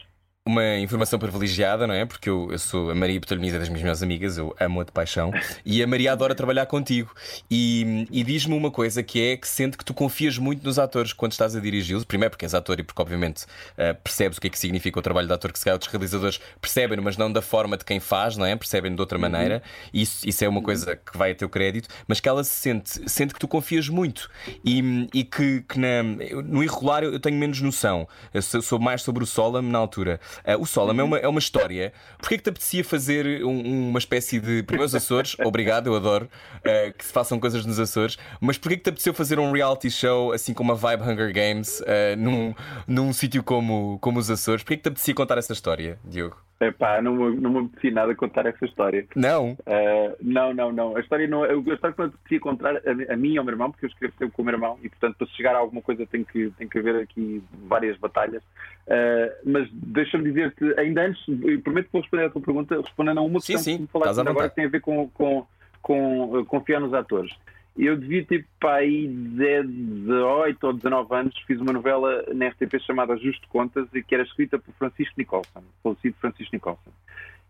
Uma 0.48 0.78
informação 0.78 1.18
privilegiada, 1.18 1.88
não 1.88 1.94
é? 1.96 2.06
Porque 2.06 2.30
eu, 2.30 2.50
eu 2.52 2.60
sou 2.60 2.92
a 2.92 2.96
Maria 2.96 3.20
Botelhoniza 3.20 3.58
das 3.58 3.68
minhas 3.68 3.82
melhores 3.82 4.04
amigas, 4.04 4.38
eu 4.38 4.56
amo-a 4.60 4.84
de 4.84 4.92
paixão, 4.92 5.32
e 5.66 5.82
a 5.82 5.88
Maria 5.88 6.12
adora 6.12 6.36
trabalhar 6.36 6.68
contigo. 6.68 7.12
E, 7.50 8.08
e 8.12 8.24
diz-me 8.24 8.54
uma 8.56 8.70
coisa 8.70 9.02
que 9.02 9.20
é 9.20 9.38
que 9.38 9.48
sente 9.48 9.76
que 9.76 9.84
tu 9.84 9.92
confias 9.92 10.38
muito 10.38 10.64
nos 10.64 10.78
atores 10.78 11.14
quando 11.14 11.32
estás 11.32 11.56
a 11.56 11.60
dirigi-los. 11.60 12.06
Primeiro 12.06 12.30
porque 12.30 12.46
és 12.46 12.54
ator 12.54 12.80
e 12.80 12.84
porque, 12.84 13.02
obviamente, 13.02 13.46
eh, 13.76 13.94
percebes 13.94 14.38
o 14.38 14.42
que 14.42 14.46
é 14.46 14.50
que 14.52 14.60
significa 14.60 15.00
o 15.00 15.02
trabalho 15.02 15.28
de 15.28 15.34
ator, 15.34 15.52
que 15.52 15.58
se 15.58 15.66
calhar 15.66 15.76
outros 15.78 15.92
realizadores 15.92 16.40
percebem, 16.62 17.00
mas 17.02 17.18
não 17.18 17.32
da 17.34 17.42
forma 17.42 17.76
de 17.76 17.84
quem 17.84 18.00
faz, 18.00 18.38
não 18.38 18.46
é? 18.46 18.56
Percebem 18.56 18.94
de 18.94 19.02
outra 19.02 19.18
maneira. 19.18 19.64
Isso, 19.92 20.30
isso 20.30 20.46
é 20.46 20.48
uma 20.48 20.62
coisa 20.62 20.96
que 20.96 21.18
vai 21.18 21.32
a 21.32 21.36
teu 21.36 21.50
crédito, 21.50 21.90
mas 22.08 22.20
que 22.20 22.30
ela 22.30 22.44
se 22.44 22.52
sente, 22.54 23.10
sente 23.10 23.34
que 23.34 23.40
tu 23.40 23.48
confias 23.48 23.90
muito 23.90 24.30
e, 24.64 25.10
e 25.12 25.24
que, 25.24 25.62
que 25.68 25.80
na- 25.80 26.04
no 26.04 26.64
irregular 26.64 27.04
eu, 27.04 27.14
eu 27.14 27.20
tenho 27.20 27.36
menos 27.36 27.60
noção. 27.62 28.08
Eu 28.32 28.44
sou, 28.44 28.62
sou 28.62 28.78
mais 28.80 29.02
sobre 29.02 29.24
o 29.24 29.26
Solam 29.26 29.64
na 29.64 29.80
altura. 29.80 30.20
Ah, 30.44 30.58
o 30.58 30.66
Solam 30.66 31.00
é 31.00 31.04
uma, 31.04 31.18
é 31.18 31.28
uma 31.28 31.40
história. 31.40 31.94
Porquê 32.18 32.38
que 32.38 32.44
te 32.44 32.50
apetecia 32.50 32.84
fazer 32.84 33.44
um- 33.46 33.90
uma 33.90 34.00
espécie 34.00 34.40
de. 34.40 34.64
Primeiro 34.64 34.86
os 34.86 34.96
Açores, 34.96 35.36
obrigado, 35.46 35.88
eu 35.88 35.96
adoro 35.96 36.30
ah, 36.66 36.92
que 36.98 37.06
se 37.06 37.12
façam 37.14 37.40
coisas 37.40 37.66
nos 37.66 37.80
Açores, 37.80 38.18
mas 38.40 38.58
porquê 38.58 38.78
que 38.78 38.84
te 38.84 38.90
apeteceu 38.90 39.14
fazer 39.14 39.40
um 39.40 39.52
reality 39.52 39.90
show 39.90 40.32
assim 40.32 40.54
como 40.54 40.72
a 40.72 40.76
Vibe 40.76 41.04
Hunger 41.04 41.34
Games 41.34 41.82
ah, 41.82 42.16
num, 42.18 42.54
num 42.88 43.14
sítio 43.14 43.44
como, 43.44 43.98
como 44.00 44.20
os 44.20 44.30
Açores? 44.30 44.64
Porquê 44.64 44.78
que 44.78 44.84
te 44.84 44.88
apetecia 44.90 45.14
contar 45.14 45.38
essa 45.38 45.54
história, 45.54 46.00
Diogo? 46.04 46.38
Epá, 46.58 47.02
não, 47.02 47.14
me- 47.14 47.36
não 47.36 47.50
me 47.52 47.60
apetecia 47.66 47.92
nada 47.92 48.16
contar 48.16 48.46
essa 48.46 48.64
história. 48.64 49.06
Não. 49.14 49.52
Uh, 49.52 50.16
não, 50.22 50.54
não, 50.54 50.72
não. 50.72 50.96
A 50.96 51.02
história 51.02 51.28
não. 51.28 51.44
A 51.44 51.54
história 51.54 51.94
que 51.94 52.02
eu 52.02 52.14
queria 52.24 52.40
contar 52.40 52.76
a, 52.78 53.14
a 53.14 53.18
mim 53.18 53.34
e 53.34 53.38
ao 53.38 53.44
meu 53.44 53.54
irmão, 53.54 53.72
porque 53.72 53.86
eu 53.86 53.90
escrevo 53.90 54.14
sempre 54.18 54.34
com 54.34 54.42
o 54.42 54.46
meu 54.46 54.54
irmão 54.54 54.80
e, 54.82 54.88
portanto, 54.88 55.18
para 55.18 55.28
chegar 55.28 55.54
a 55.54 55.58
alguma 55.58 55.82
coisa 55.82 56.06
tem 56.06 56.24
que, 56.24 56.50
tem 56.58 56.68
que 56.68 56.80
haver 56.80 56.96
aqui 56.96 57.44
várias 57.68 57.98
batalhas. 57.98 58.42
Uh, 58.88 59.36
mas 59.44 59.68
deixa-me 59.74 60.24
dizer-te, 60.24 60.80
ainda 60.80 61.02
antes, 61.02 61.22
prometo 61.62 61.88
que 61.88 61.92
vou 61.92 62.02
responder 62.02 62.26
à 62.26 62.30
tua 62.30 62.42
pergunta, 62.42 62.80
respondendo 62.80 63.18
a 63.18 63.22
uma 63.22 63.40
Sim, 63.42 63.54
questão 63.54 63.64
sim, 63.64 63.76
que 63.76 63.82
me 63.82 63.88
falaste 63.90 64.20
agora 64.20 64.50
que 64.50 64.56
tem 64.56 64.66
a 64.66 64.70
ver 64.70 64.80
com, 64.80 65.10
com, 65.10 65.46
com 65.82 66.40
uh, 66.40 66.46
confiar 66.46 66.80
nos 66.80 66.94
atores. 66.94 67.34
Eu 67.78 67.98
devia 67.98 68.26
ter 68.26 68.46
aí 68.64 69.08
18 69.08 70.64
ou 70.66 70.74
19 70.74 71.16
anos, 71.16 71.38
fiz 71.46 71.60
uma 71.60 71.74
novela 71.74 72.24
na 72.34 72.48
RTP 72.48 72.80
chamada 72.80 73.18
Justo 73.18 73.48
Contas 73.50 73.88
e 73.94 74.02
que 74.02 74.16
era 74.16 74.24
escrita 74.24 74.58
por 74.58 74.74
Francisco 74.76 75.14
Nicholson, 75.18 75.64
falecido 75.84 76.16
Francisco 76.22 76.56
Nicholson. 76.56 76.92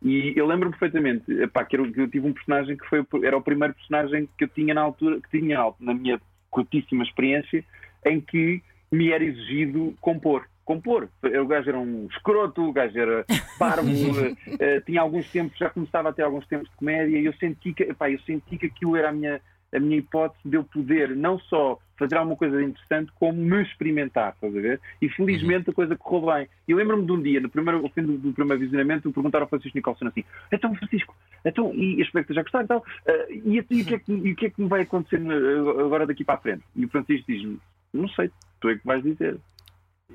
E 0.02 0.34
eu 0.36 0.46
lembro 0.46 0.70
perfeitamente 0.72 1.32
epá, 1.42 1.64
que, 1.64 1.78
eu 1.78 2.08
tive 2.08 2.28
um 2.28 2.34
personagem 2.34 2.76
que 2.76 2.86
foi, 2.86 3.06
era 3.24 3.38
o 3.38 3.42
primeiro 3.42 3.74
personagem 3.74 4.28
que 4.38 4.44
eu 4.44 4.48
tinha 4.48 4.74
na 4.74 4.82
altura, 4.82 5.20
que 5.22 5.40
tinha 5.40 5.74
na 5.80 5.94
minha 5.94 6.20
curtíssima 6.50 7.04
experiência, 7.04 7.64
em 8.06 8.22
que 8.22 8.62
me 8.92 9.12
era 9.12 9.24
exigido 9.24 9.96
compor. 10.00 10.48
Compor. 10.64 11.10
O 11.22 11.46
gajo 11.46 11.70
era 11.70 11.78
um 11.78 12.08
escroto, 12.10 12.64
o 12.64 12.74
gajo 12.74 12.98
era 12.98 13.26
parvo, 13.60 13.90
eh, 13.90 14.36
eh, 14.60 14.82
tinha 14.82 15.02
alguns 15.02 15.30
tempos, 15.32 15.58
já 15.58 15.70
começava 15.70 16.10
a 16.10 16.14
ter 16.14 16.24
alguns 16.24 16.48
tempos 16.48 16.70
de 16.70 16.76
comédia, 16.76 17.20
e 17.20 17.26
eu 17.26 17.34
senti 17.34 17.74
que, 17.74 17.84
epá, 17.84 18.10
eu 18.10 18.20
senti 18.22 18.58
que 18.58 18.66
aquilo 18.68 18.96
era 18.96 19.10
a 19.10 19.12
minha, 19.12 19.40
a 19.74 19.80
minha 19.80 19.98
hipótese 19.98 20.42
de 20.46 20.58
eu 20.58 20.64
poder 20.64 21.16
não 21.16 21.40
só 21.40 21.80
fazer 21.98 22.16
alguma 22.16 22.36
coisa 22.36 22.62
interessante, 22.62 23.12
como 23.16 23.40
me 23.40 23.62
experimentar, 23.64 24.34
estás 24.34 24.56
a 24.56 24.60
ver? 24.60 24.82
E 25.02 25.10
felizmente 25.10 25.70
a 25.70 25.74
coisa 25.74 25.96
correu 25.96 26.34
bem. 26.34 26.48
E 26.68 26.72
eu 26.72 26.78
lembro-me 26.78 27.06
de 27.06 27.12
um 27.12 27.22
dia, 27.22 27.40
no 27.40 27.50
primeiro, 27.50 27.82
ao 27.82 27.90
fim 27.90 28.04
do, 28.04 28.18
do 28.18 28.34
primeiro 28.34 28.60
visionamento, 28.62 29.12
perguntaram 29.12 29.44
ao 29.46 29.50
Francisco 29.50 29.78
Nicholson 29.78 30.08
assim: 30.08 30.24
então, 30.52 30.76
Francisco, 30.76 31.16
então, 31.44 31.74
e 31.74 32.02
espero 32.02 32.26
que 32.26 32.34
já 32.34 32.42
gostaram, 32.42 32.66
então, 32.66 32.84
eh, 33.06 33.28
e, 33.32 33.56
e 33.56 33.82
o 33.82 33.86
que 33.86 33.96
é 33.96 34.00
que, 34.00 34.12
e 34.12 34.32
o 34.32 34.36
que 34.36 34.46
é 34.48 34.50
que 34.50 34.62
me 34.62 34.68
vai 34.68 34.82
acontecer 34.82 35.22
eh, 35.22 35.60
agora 35.82 36.06
daqui 36.06 36.24
para 36.24 36.36
a 36.36 36.40
frente? 36.40 36.64
E 36.76 36.86
o 36.86 36.90
Francisco 36.90 37.32
diz-me: 37.32 37.60
não 37.94 38.10
sei, 38.10 38.30
tu 38.60 38.70
é 38.70 38.76
que 38.76 38.86
vais 38.86 39.04
dizer. 39.04 39.38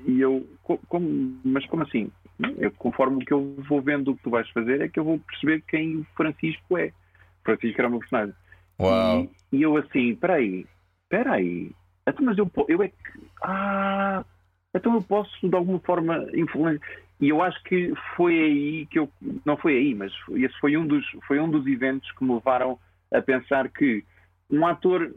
E 0.07 0.21
eu, 0.21 0.47
co- 0.63 0.79
como, 0.87 1.39
mas 1.43 1.65
como 1.65 1.83
assim? 1.83 2.11
Eu, 2.57 2.71
conforme 2.71 3.17
o 3.17 3.25
que 3.25 3.33
eu 3.33 3.55
vou 3.67 3.81
vendo 3.81 4.11
o 4.11 4.15
que 4.15 4.23
tu 4.23 4.29
vais 4.29 4.49
fazer, 4.49 4.81
é 4.81 4.87
que 4.87 4.99
eu 4.99 5.03
vou 5.03 5.19
perceber 5.19 5.61
quem 5.67 5.97
o 5.97 6.07
Francisco 6.15 6.77
é. 6.77 6.87
O 6.87 7.43
Francisco 7.43 7.81
era 7.81 7.87
o 7.87 7.91
meu 7.91 7.99
personagem. 7.99 8.33
Uau. 8.81 9.27
E, 9.51 9.57
e 9.57 9.61
eu 9.61 9.77
assim, 9.77 10.15
peraí, 10.15 10.65
peraí. 11.09 11.71
Então, 12.07 12.25
mas 12.25 12.37
eu, 12.37 12.49
eu 12.67 12.81
é 12.81 12.87
que. 12.87 12.95
Ah! 13.43 14.25
Então 14.73 14.93
eu 14.93 15.01
posso 15.01 15.31
de 15.47 15.55
alguma 15.55 15.79
forma 15.79 16.27
influenciar. 16.33 16.81
e 17.19 17.29
eu 17.29 17.41
acho 17.41 17.61
que 17.63 17.93
foi 18.15 18.33
aí 18.33 18.85
que 18.87 18.99
eu. 18.99 19.09
Não 19.45 19.57
foi 19.57 19.75
aí, 19.75 19.93
mas 19.93 20.11
esse 20.31 20.57
foi 20.59 20.75
um 20.77 20.87
dos, 20.87 21.05
foi 21.27 21.39
um 21.39 21.49
dos 21.49 21.65
eventos 21.67 22.09
que 22.13 22.23
me 22.23 22.33
levaram 22.33 22.79
a 23.13 23.21
pensar 23.21 23.69
que 23.69 24.03
um 24.49 24.65
ator, 24.65 25.13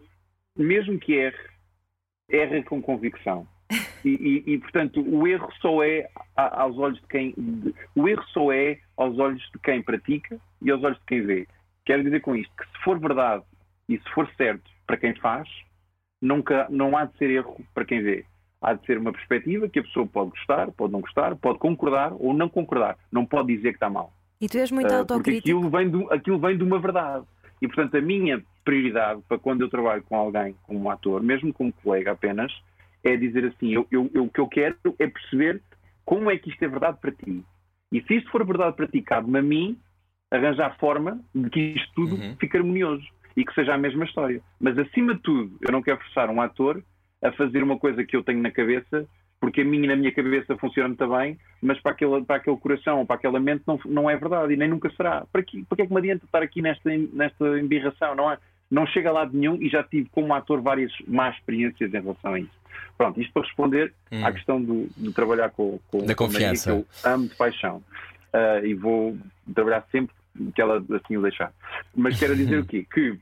mesmo 0.56 0.98
que 0.98 1.14
erre, 1.14 1.36
erra 2.28 2.62
com 2.64 2.82
convicção. 2.82 3.46
E, 4.04 4.42
e, 4.46 4.52
e, 4.52 4.58
portanto, 4.58 5.00
o 5.00 5.26
erro 5.26 5.48
só 5.60 5.82
é 5.82 6.06
aos 6.36 6.76
olhos 6.76 7.00
de 7.00 7.06
quem. 7.06 7.34
O 7.94 8.06
erro 8.06 8.24
só 8.32 8.52
é 8.52 8.78
aos 8.96 9.18
olhos 9.18 9.42
de 9.50 9.58
quem 9.60 9.82
pratica 9.82 10.38
e 10.60 10.70
aos 10.70 10.82
olhos 10.84 10.98
de 10.98 11.04
quem 11.06 11.22
vê. 11.22 11.48
Quero 11.86 12.04
dizer 12.04 12.20
com 12.20 12.36
isto 12.36 12.54
que 12.56 12.64
se 12.64 12.84
for 12.84 12.98
verdade 12.98 13.42
e 13.89 13.99
se 13.99 14.11
for 14.11 14.28
certo 14.37 14.70
para 14.87 14.97
quem 14.97 15.14
faz, 15.16 15.49
nunca, 16.20 16.66
não 16.70 16.97
há 16.97 17.05
de 17.05 17.16
ser 17.18 17.30
erro 17.30 17.57
para 17.74 17.85
quem 17.85 18.03
vê. 18.03 18.24
Há 18.61 18.72
de 18.72 18.85
ser 18.87 18.99
uma 18.99 19.12
perspectiva 19.12 19.68
que 19.68 19.78
a 19.78 19.82
pessoa 19.82 20.07
pode 20.07 20.30
gostar, 20.30 20.70
pode 20.72 20.93
não 20.93 21.01
gostar, 21.01 21.37
pode 21.37 21.59
concordar 21.59 22.12
ou 22.14 22.32
não 22.32 22.49
concordar. 22.49 22.97
Não 23.12 23.26
pode 23.26 23.55
dizer 23.55 23.70
que 23.70 23.76
está 23.76 23.91
mal. 23.91 24.12
E 24.41 24.49
tu 24.49 24.59
és 24.59 24.70
muito 24.70 24.91
uh, 24.91 24.99
autocrítico. 24.99 25.61
Porque 25.61 25.68
aquilo 25.68 25.70
vem, 25.70 25.91
de, 25.91 26.14
aquilo 26.14 26.39
vem 26.39 26.57
de 26.57 26.64
uma 26.64 26.78
verdade. 26.78 27.26
E, 27.61 27.66
portanto, 27.66 27.97
a 27.97 28.01
minha 28.01 28.43
prioridade 28.64 29.20
para 29.28 29.39
quando 29.39 29.61
eu 29.61 29.68
trabalho 29.68 30.03
com 30.03 30.16
alguém, 30.16 30.57
como 30.62 30.80
um 30.80 30.91
ator, 30.91 31.22
mesmo 31.22 31.53
como 31.53 31.72
colega 31.72 32.12
apenas, 32.12 32.53
é 33.03 33.16
dizer 33.16 33.45
assim: 33.47 33.72
eu, 33.72 33.87
eu, 33.91 34.11
eu, 34.14 34.24
o 34.24 34.30
que 34.30 34.41
eu 34.41 34.49
quero 34.49 34.76
é 34.99 35.07
perceber 35.07 35.62
como 36.05 36.30
é 36.30 36.39
que 36.39 36.49
isto 36.49 36.62
é 36.64 36.68
verdade 36.68 36.99
para 37.01 37.12
ti. 37.12 37.45
E 37.93 38.03
se 38.03 38.16
isto 38.16 38.30
for 38.30 38.45
verdade 38.47 38.76
para 38.76 38.89
ti, 38.89 39.03
cabe-me 39.03 39.39
a 39.39 39.43
mim 39.43 39.78
arranjar 40.30 40.76
forma 40.78 41.20
de 41.35 41.51
que 41.51 41.61
isto 41.61 41.93
tudo 41.95 42.16
uhum. 42.16 42.37
fique 42.41 42.57
harmonioso 42.57 43.07
e 43.37 43.45
que 43.45 43.55
seja 43.55 43.74
a 43.74 43.78
mesma 43.78 44.05
história. 44.05 44.41
Mas, 44.61 44.78
acima 44.78 45.14
de 45.14 45.20
tudo, 45.20 45.57
eu 45.61 45.72
não 45.72 45.82
quero 45.82 45.99
forçar 45.99 46.30
um 46.30 46.41
ator 46.41 46.82
a 47.22 47.32
fazer 47.32 47.62
uma 47.62 47.78
coisa 47.78 48.05
que 48.05 48.16
eu 48.16 48.22
tenho 48.22 48.41
na 48.41 48.51
cabeça, 48.51 49.07
porque 49.41 49.62
a 49.62 49.64
minha 49.64 49.89
na 49.89 49.97
minha 49.97 50.12
cabeça 50.12 50.57
funciona 50.57 50.89
muito 50.89 51.09
bem, 51.09 51.39
mas 51.61 51.80
para 51.80 51.93
aquele, 51.93 52.24
para 52.24 52.37
aquele 52.37 52.57
coração 52.57 52.99
ou 53.01 53.07
para 53.07 53.16
aquela 53.16 53.41
mente 53.41 53.62
não, 53.66 53.78
não 53.87 54.11
é 54.11 54.16
verdade 54.16 54.53
e 54.53 54.57
nem 54.57 54.68
nunca 54.68 54.91
será. 54.91 55.26
Para 55.32 55.43
que, 55.43 55.64
para 55.64 55.76
que 55.76 55.82
é 55.82 55.87
que 55.87 55.93
me 55.93 55.99
adianta 55.99 56.24
estar 56.24 56.43
aqui 56.43 56.62
nesta, 56.62 56.91
nesta 57.12 57.59
embirração? 57.59 58.14
Não, 58.14 58.30
é? 58.30 58.39
não 58.70 58.87
chega 58.87 59.09
a 59.09 59.12
lado 59.12 59.37
nenhum 59.37 59.57
e 59.61 59.68
já 59.68 59.82
tive 59.82 60.09
como 60.11 60.35
ator 60.35 60.61
várias 60.61 60.93
más 61.07 61.37
experiências 61.37 61.93
em 61.93 62.01
relação 62.01 62.35
a 62.35 62.41
isso. 62.41 62.64
Pronto, 62.97 63.20
isto 63.20 63.32
para 63.32 63.43
responder 63.43 63.93
hum. 64.11 64.24
à 64.24 64.32
questão 64.32 64.62
do, 64.62 64.89
de 64.97 65.12
trabalhar 65.12 65.51
com, 65.51 65.78
com 65.89 66.05
da 66.05 66.14
confiança. 66.14 66.70
que 66.70 66.78
eu 66.78 66.87
amo 67.11 67.28
de 67.28 67.35
paixão. 67.35 67.82
Uh, 68.32 68.66
e 68.66 68.74
vou 68.74 69.16
trabalhar 69.55 69.87
sempre 69.93 70.14
que 70.55 70.61
ela 70.61 70.85
assim 70.97 71.16
o 71.16 71.22
deixar. 71.22 71.53
Mas 71.95 72.18
quero 72.18 72.37
dizer 72.37 72.59
o 72.59 72.66
quê? 72.66 72.87
Que 72.93 73.18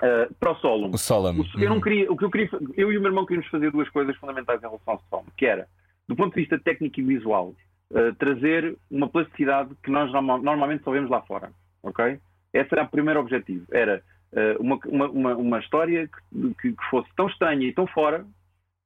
Uh, 0.00 0.32
para 0.36 0.52
o 0.52 0.54
Solom. 0.56 0.90
O 0.92 0.98
Solom. 0.98 1.44
eu 1.58 1.68
não 1.68 1.78
queria, 1.78 2.10
o 2.10 2.16
que 2.16 2.24
eu 2.24 2.30
queria, 2.30 2.48
eu 2.74 2.90
e 2.90 2.96
o 2.96 3.00
meu 3.02 3.10
irmão 3.10 3.26
queríamos 3.26 3.50
fazer 3.50 3.70
duas 3.70 3.86
coisas 3.90 4.16
fundamentais 4.16 4.58
em 4.58 4.66
relação 4.66 4.94
ao 4.94 5.02
Solom, 5.10 5.24
que 5.36 5.44
era, 5.44 5.68
do 6.08 6.16
ponto 6.16 6.34
de 6.34 6.40
vista 6.40 6.58
técnico 6.58 7.00
e 7.00 7.04
visual, 7.04 7.54
uh, 7.90 8.14
trazer 8.14 8.78
uma 8.90 9.10
plasticidade 9.10 9.74
que 9.82 9.90
nós 9.90 10.10
normalmente 10.10 10.84
só 10.84 10.90
vemos 10.90 11.10
lá 11.10 11.20
fora, 11.20 11.52
ok? 11.82 12.18
Esse 12.52 12.68
era 12.72 12.84
o 12.84 12.88
primeiro 12.88 13.20
objetivo, 13.20 13.66
era 13.70 14.02
uh, 14.32 14.62
uma, 14.62 14.78
uma, 14.86 15.08
uma, 15.10 15.36
uma, 15.36 15.58
história 15.58 16.08
que, 16.08 16.54
que, 16.54 16.72
que, 16.72 16.84
fosse 16.88 17.08
tão 17.14 17.28
estranha 17.28 17.66
e 17.66 17.74
tão 17.74 17.86
fora 17.86 18.24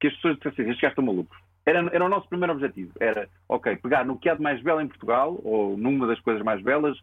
que 0.01 0.07
as 0.07 0.15
pessoas 0.15 0.35
dissessem, 0.35 0.65
estes 0.65 0.81
gajos 0.81 0.91
estão 0.91 1.05
malucos. 1.05 1.37
Era, 1.65 1.79
era 1.93 2.05
o 2.05 2.09
nosso 2.09 2.27
primeiro 2.27 2.51
objetivo, 2.51 2.91
era, 2.99 3.29
ok, 3.47 3.77
pegar 3.77 4.05
no 4.05 4.19
que 4.19 4.27
há 4.27 4.35
de 4.35 4.41
mais 4.41 4.61
belo 4.61 4.81
em 4.81 4.87
Portugal, 4.87 5.39
ou 5.45 5.77
numa 5.77 6.05
das 6.07 6.19
coisas 6.19 6.43
mais 6.43 6.61
belas, 6.61 6.97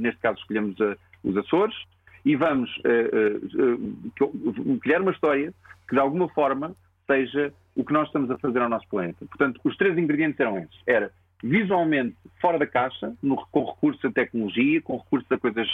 neste 0.00 0.20
caso 0.20 0.38
escolhemos 0.38 0.76
os 1.22 1.36
Açores, 1.36 1.76
e 2.24 2.36
vamos 2.36 2.70
uh, 2.78 4.78
criar 4.80 5.00
uma 5.00 5.12
história 5.12 5.52
que 5.88 5.94
de 5.94 6.00
alguma 6.00 6.28
forma 6.28 6.74
seja 7.06 7.52
o 7.74 7.84
que 7.84 7.92
nós 7.92 8.08
estamos 8.08 8.30
a 8.30 8.38
fazer 8.38 8.60
ao 8.60 8.68
nosso 8.68 8.86
planeta. 8.88 9.24
Portanto, 9.26 9.60
os 9.64 9.76
três 9.76 9.96
ingredientes 9.96 10.38
eram 10.38 10.58
esses. 10.58 10.78
Era 10.86 11.10
visualmente 11.42 12.16
fora 12.40 12.58
da 12.58 12.66
caixa, 12.66 13.14
no, 13.22 13.36
com 13.50 13.64
recurso 13.64 14.06
à 14.06 14.12
tecnologia, 14.12 14.82
com 14.82 14.96
recurso 14.96 15.26
a 15.30 15.38
coisas 15.38 15.68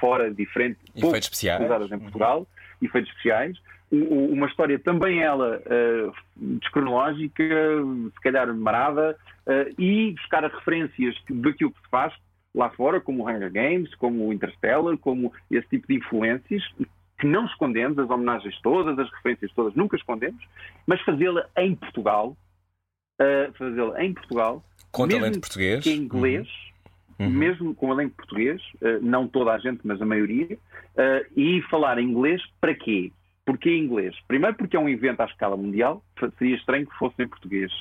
fora, 0.00 0.32
diferentes, 0.32 0.82
efeitos 0.96 1.26
especiais. 1.26 1.64
usadas 1.64 1.92
em 1.92 1.98
Portugal, 1.98 2.40
uhum. 2.40 2.88
efeitos 2.88 3.10
especiais. 3.10 3.58
uma 3.92 4.46
história 4.46 4.78
também 4.78 5.22
ela 5.22 5.58
uh, 5.58 6.12
descronológica, 6.58 7.44
se 8.14 8.20
calhar 8.22 8.52
marada, 8.54 9.16
uh, 9.46 9.80
e 9.80 10.12
buscar 10.12 10.44
as 10.44 10.52
referências 10.52 11.14
daquilo 11.28 11.70
que 11.70 11.82
se 11.82 11.90
faz, 11.90 12.14
lá 12.54 12.70
fora, 12.70 13.00
como 13.00 13.24
o 13.24 13.28
Hunger 13.28 13.52
Games, 13.52 13.94
como 13.94 14.26
o 14.26 14.32
Interstellar, 14.32 14.96
como 14.98 15.32
esse 15.50 15.68
tipo 15.68 15.86
de 15.88 15.96
influências, 15.96 16.62
que 17.18 17.26
não 17.26 17.44
escondemos, 17.46 17.98
as 17.98 18.08
homenagens 18.08 18.58
todas, 18.62 18.98
as 18.98 19.10
referências 19.12 19.52
todas, 19.52 19.74
nunca 19.74 19.96
escondemos, 19.96 20.42
mas 20.86 21.00
fazê-la 21.02 21.46
em 21.58 21.74
Portugal, 21.74 22.36
uh, 23.20 23.52
fazê-la 23.56 24.02
em 24.02 24.14
Portugal, 24.14 24.64
com 24.90 25.06
mesmo 25.06 25.40
português, 25.40 25.86
em 25.86 25.96
inglês, 25.96 26.48
uhum. 27.18 27.26
uhum. 27.26 27.32
mesmo 27.32 27.74
com 27.74 27.92
elenco 27.92 28.16
português, 28.16 28.60
uh, 28.80 28.98
não 29.02 29.28
toda 29.28 29.52
a 29.52 29.58
gente, 29.58 29.80
mas 29.84 30.00
a 30.00 30.06
maioria, 30.06 30.56
uh, 30.56 31.26
e 31.36 31.62
falar 31.70 31.98
inglês 32.00 32.42
para 32.60 32.74
quê? 32.74 33.12
Porquê 33.44 33.76
inglês? 33.76 34.16
Primeiro 34.26 34.56
porque 34.56 34.76
é 34.76 34.80
um 34.80 34.88
evento 34.88 35.20
à 35.20 35.24
escala 35.26 35.56
mundial, 35.56 36.02
seria 36.38 36.56
estranho 36.56 36.86
que 36.86 36.96
fosse 36.96 37.22
em 37.22 37.28
português. 37.28 37.72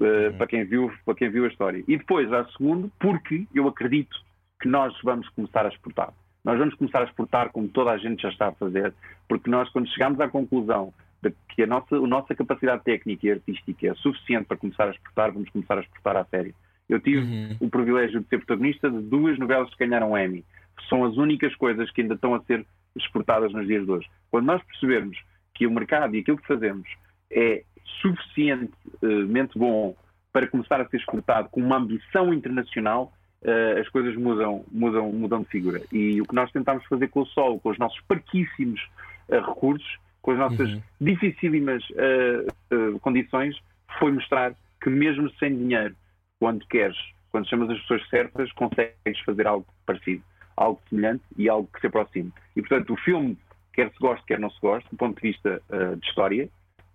Uh, 0.00 0.34
para, 0.38 0.46
quem 0.46 0.64
viu, 0.64 0.90
para 1.04 1.14
quem 1.14 1.28
viu 1.28 1.44
a 1.44 1.48
história. 1.48 1.84
E 1.86 1.98
depois, 1.98 2.32
a 2.32 2.46
segundo, 2.56 2.90
porque 2.98 3.46
eu 3.54 3.68
acredito 3.68 4.16
que 4.60 4.66
nós 4.66 4.96
vamos 5.04 5.28
começar 5.30 5.66
a 5.66 5.68
exportar. 5.68 6.12
Nós 6.42 6.58
vamos 6.58 6.74
começar 6.74 7.00
a 7.00 7.04
exportar 7.04 7.50
como 7.50 7.68
toda 7.68 7.90
a 7.90 7.98
gente 7.98 8.22
já 8.22 8.30
está 8.30 8.48
a 8.48 8.52
fazer, 8.52 8.94
porque 9.28 9.50
nós, 9.50 9.68
quando 9.70 9.90
chegamos 9.90 10.18
à 10.20 10.28
conclusão 10.28 10.92
de 11.22 11.32
que 11.50 11.62
a 11.62 11.66
nossa, 11.66 11.96
a 11.96 12.06
nossa 12.06 12.34
capacidade 12.34 12.82
técnica 12.82 13.26
e 13.26 13.32
artística 13.32 13.88
é 13.88 13.94
suficiente 13.96 14.46
para 14.46 14.56
começar 14.56 14.88
a 14.88 14.90
exportar, 14.90 15.32
vamos 15.32 15.50
começar 15.50 15.76
a 15.76 15.82
exportar 15.82 16.16
à 16.16 16.24
série. 16.24 16.54
Eu 16.88 16.98
tive 16.98 17.18
uhum. 17.18 17.56
o 17.60 17.70
privilégio 17.70 18.20
de 18.20 18.28
ser 18.28 18.38
protagonista 18.38 18.90
de 18.90 19.00
duas 19.02 19.38
novelas 19.38 19.70
que 19.74 19.86
ganharam 19.86 20.18
Emmy. 20.18 20.44
São 20.88 21.04
as 21.04 21.16
únicas 21.16 21.54
coisas 21.56 21.90
que 21.90 22.00
ainda 22.00 22.14
estão 22.14 22.34
a 22.34 22.42
ser 22.44 22.66
exportadas 22.96 23.52
nos 23.52 23.66
dias 23.66 23.84
de 23.84 23.90
hoje. 23.92 24.08
Quando 24.30 24.46
nós 24.46 24.62
percebermos 24.64 25.16
que 25.54 25.66
o 25.66 25.70
mercado 25.70 26.16
e 26.16 26.20
aquilo 26.20 26.38
que 26.38 26.46
fazemos 26.46 26.88
é 27.30 27.62
suficientemente 28.00 29.58
bom 29.58 29.94
para 30.32 30.46
começar 30.46 30.80
a 30.80 30.88
ser 30.88 30.98
exportado 30.98 31.48
com 31.48 31.60
uma 31.60 31.76
ambição 31.76 32.32
internacional, 32.32 33.12
uh, 33.42 33.80
as 33.80 33.88
coisas 33.88 34.14
mudam, 34.16 34.64
mudam, 34.70 35.12
mudam 35.12 35.42
de 35.42 35.48
figura. 35.48 35.80
E 35.92 36.20
o 36.20 36.24
que 36.24 36.34
nós 36.34 36.50
tentamos 36.52 36.84
fazer 36.86 37.08
com 37.08 37.20
o 37.20 37.26
Sol, 37.26 37.58
com 37.60 37.70
os 37.70 37.78
nossos 37.78 38.00
parquíssimos 38.02 38.80
uh, 39.28 39.40
recursos, 39.40 39.98
com 40.22 40.32
as 40.32 40.38
nossas 40.38 40.70
uhum. 40.72 40.82
dificílimas 41.00 41.82
uh, 41.90 42.98
condições, 43.00 43.56
foi 43.98 44.12
mostrar 44.12 44.54
que 44.80 44.90
mesmo 44.90 45.30
sem 45.38 45.56
dinheiro, 45.56 45.96
quando 46.38 46.66
queres, 46.66 46.96
quando 47.30 47.48
chamas 47.48 47.70
as 47.70 47.80
pessoas 47.80 48.08
certas, 48.08 48.52
consegues 48.52 49.20
fazer 49.24 49.46
algo 49.46 49.66
parecido, 49.86 50.22
algo 50.56 50.80
semelhante 50.88 51.24
e 51.36 51.48
algo 51.48 51.68
que 51.72 51.80
se 51.80 51.86
aproxime. 51.86 52.32
E 52.54 52.60
portanto, 52.60 52.92
o 52.92 52.96
filme, 52.96 53.36
quer 53.72 53.90
se 53.90 53.98
goste, 53.98 54.24
quer 54.26 54.38
não 54.38 54.50
se 54.50 54.60
goste, 54.60 54.88
do 54.90 54.96
ponto 54.96 55.20
de 55.20 55.28
vista 55.28 55.62
de 55.98 56.06
história, 56.06 56.48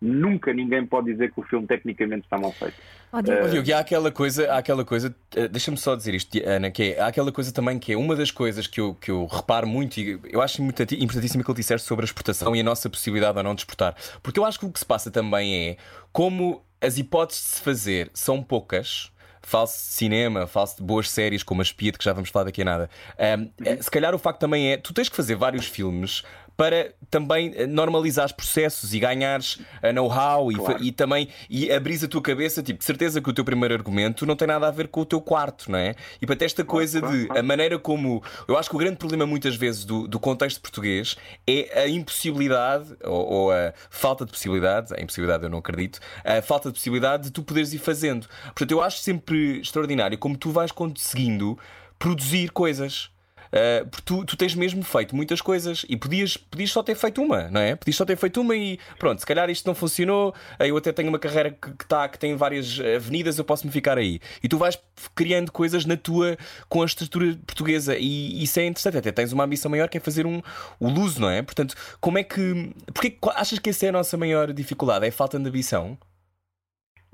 nunca 0.05 0.53
ninguém 0.53 0.85
pode 0.85 1.11
dizer 1.11 1.31
que 1.31 1.39
o 1.39 1.43
filme 1.43 1.65
tecnicamente 1.65 2.25
está 2.25 2.37
mal 2.37 2.51
feito. 2.51 2.75
Oh, 3.11 3.17
uh, 3.17 3.65
e 3.65 3.73
há 3.73 3.79
aquela 3.79 4.11
coisa, 4.11 4.51
há 4.51 4.57
aquela 4.57 4.85
coisa, 4.85 5.15
uh, 5.37 5.47
deixa-me 5.49 5.77
só 5.77 5.95
dizer 5.95 6.13
isto, 6.13 6.37
Ana, 6.45 6.69
que 6.69 6.93
é, 6.93 6.99
há 6.99 7.07
aquela 7.07 7.31
coisa 7.31 7.53
também 7.53 7.79
que 7.79 7.93
é 7.93 7.97
uma 7.97 8.15
das 8.15 8.29
coisas 8.29 8.67
que 8.67 8.79
eu, 8.79 8.93
que 8.95 9.09
eu 9.09 9.25
reparo 9.25 9.67
muito 9.67 9.99
e 9.99 10.19
eu 10.25 10.41
acho 10.41 10.61
muito 10.61 10.81
importantíssimo 10.81 11.43
que 11.43 11.49
ele 11.49 11.57
disseste 11.57 11.87
sobre 11.87 12.03
a 12.03 12.07
exportação 12.07 12.55
e 12.55 12.59
a 12.59 12.63
nossa 12.63 12.89
possibilidade 12.89 13.37
ou 13.37 13.43
não 13.43 13.55
de 13.55 13.61
exportar. 13.61 13.95
Porque 14.21 14.39
eu 14.39 14.45
acho 14.45 14.59
que 14.59 14.65
o 14.65 14.71
que 14.71 14.79
se 14.79 14.85
passa 14.85 15.09
também 15.09 15.69
é 15.69 15.77
como 16.11 16.61
as 16.79 16.97
hipóteses 16.97 17.43
de 17.43 17.49
se 17.49 17.61
fazer 17.61 18.11
são 18.13 18.43
poucas 18.43 19.11
falso 19.45 19.77
de 19.77 19.93
cinema, 19.93 20.47
falso 20.47 20.77
de 20.77 20.83
boas 20.83 21.09
séries 21.09 21.43
como 21.43 21.61
a 21.61 21.65
Speed, 21.65 21.97
que 21.97 22.03
já 22.03 22.11
vamos 22.13 22.29
falar 22.29 22.45
daqui 22.45 22.63
a 22.63 22.65
nada. 22.65 22.89
Um, 23.37 23.81
se 23.81 23.91
calhar 23.91 24.13
o 24.13 24.17
facto 24.17 24.39
também 24.39 24.71
é, 24.71 24.77
tu 24.77 24.91
tens 24.91 25.07
que 25.07 25.15
fazer 25.15 25.35
vários 25.35 25.67
filmes 25.67 26.23
para 26.57 26.93
também 27.09 27.53
eh, 27.55 27.67
normalizar 27.67 28.25
os 28.25 28.31
processos 28.31 28.93
e 28.93 28.99
ganhares 28.99 29.59
eh, 29.81 29.91
know-how 29.91 30.49
claro. 30.51 30.83
e, 30.83 30.87
e, 30.87 30.91
também 30.91 31.27
e 31.49 31.71
abrir 31.71 32.03
a 32.03 32.07
tua 32.07 32.21
cabeça, 32.21 32.63
tipo, 32.63 32.79
de 32.79 32.85
certeza 32.85 33.21
que 33.21 33.29
o 33.29 33.33
teu 33.33 33.43
primeiro 33.43 33.73
argumento 33.73 34.25
não 34.25 34.35
tem 34.35 34.47
nada 34.47 34.67
a 34.67 34.71
ver 34.71 34.87
com 34.87 35.01
o 35.01 35.05
teu 35.05 35.21
quarto, 35.21 35.71
não 35.71 35.79
é? 35.79 35.95
E 36.21 36.25
para 36.25 36.43
esta 36.45 36.63
coisa 36.63 37.01
de 37.01 37.27
a 37.37 37.41
maneira 37.41 37.77
como 37.79 38.23
eu 38.47 38.57
acho 38.57 38.69
que 38.69 38.75
o 38.75 38.79
grande 38.79 38.97
problema 38.97 39.25
muitas 39.25 39.55
vezes 39.55 39.85
do, 39.85 40.07
do 40.07 40.19
contexto 40.19 40.61
português 40.61 41.15
é 41.47 41.83
a 41.83 41.87
impossibilidade 41.87 42.95
ou, 43.03 43.25
ou, 43.25 43.51
a 43.51 43.73
falta 43.89 44.25
de 44.25 44.31
possibilidade, 44.31 44.93
a 44.93 45.01
impossibilidade 45.01 45.43
eu 45.43 45.49
não 45.49 45.59
acredito, 45.59 45.99
a 46.23 46.41
falta 46.41 46.69
de 46.69 46.75
possibilidade 46.75 47.23
de 47.23 47.31
tu 47.31 47.43
poderes 47.43 47.73
ir 47.73 47.79
fazendo. 47.79 48.27
Portanto, 48.45 48.71
eu 48.71 48.81
acho 48.81 48.99
sempre 48.99 49.59
extraordinário 49.59 50.17
como 50.17 50.37
tu 50.37 50.51
vais 50.51 50.71
conseguindo 50.71 51.57
produzir 51.99 52.51
coisas. 52.51 53.09
Uh, 53.55 53.87
porque 53.87 54.01
tu, 54.03 54.25
tu 54.25 54.35
tens 54.35 54.53
mesmo 54.53 54.83
feito 54.83 55.15
muitas 55.15 55.39
coisas 55.39 55.85
e 55.87 55.95
podias, 55.95 56.35
podias 56.35 56.71
só 56.71 56.83
ter 56.83 56.93
feito 56.93 57.21
uma, 57.21 57.49
não 57.49 57.61
é? 57.61 57.73
Podias 57.73 57.95
só 57.95 58.03
ter 58.03 58.17
feito 58.17 58.41
uma 58.41 58.53
e 58.53 58.77
pronto, 58.99 59.19
se 59.19 59.25
calhar 59.25 59.49
isto 59.49 59.65
não 59.65 59.73
funcionou. 59.73 60.35
Eu 60.59 60.75
até 60.75 60.91
tenho 60.91 61.07
uma 61.07 61.17
carreira 61.17 61.51
que, 61.51 61.71
que, 61.71 61.85
tá, 61.85 62.09
que 62.09 62.19
tem 62.19 62.35
várias 62.35 62.77
avenidas, 62.79 63.37
eu 63.37 63.45
posso 63.45 63.65
me 63.65 63.71
ficar 63.71 63.97
aí. 63.97 64.19
E 64.43 64.49
tu 64.49 64.57
vais 64.57 64.77
criando 65.15 65.53
coisas 65.53 65.85
na 65.85 65.95
tua 65.95 66.37
com 66.67 66.81
a 66.81 66.85
estrutura 66.85 67.37
portuguesa 67.47 67.95
e 67.97 68.43
isso 68.43 68.59
é 68.59 68.65
interessante. 68.65 68.97
Até 68.97 69.11
tens 69.13 69.31
uma 69.31 69.45
ambição 69.45 69.71
maior 69.71 69.87
que 69.87 69.97
é 69.97 70.01
fazer 70.01 70.25
um, 70.25 70.41
o 70.77 70.89
luso, 70.89 71.21
não 71.21 71.29
é? 71.29 71.41
Portanto, 71.41 71.75
como 72.01 72.17
é 72.17 72.23
que. 72.23 72.73
Porque 72.93 73.17
achas 73.35 73.57
que 73.57 73.69
essa 73.69 73.85
é 73.85 73.89
a 73.89 73.93
nossa 73.93 74.17
maior 74.17 74.51
dificuldade? 74.51 75.05
É 75.07 75.11
falta 75.11 75.39
de 75.39 75.47
ambição? 75.47 75.97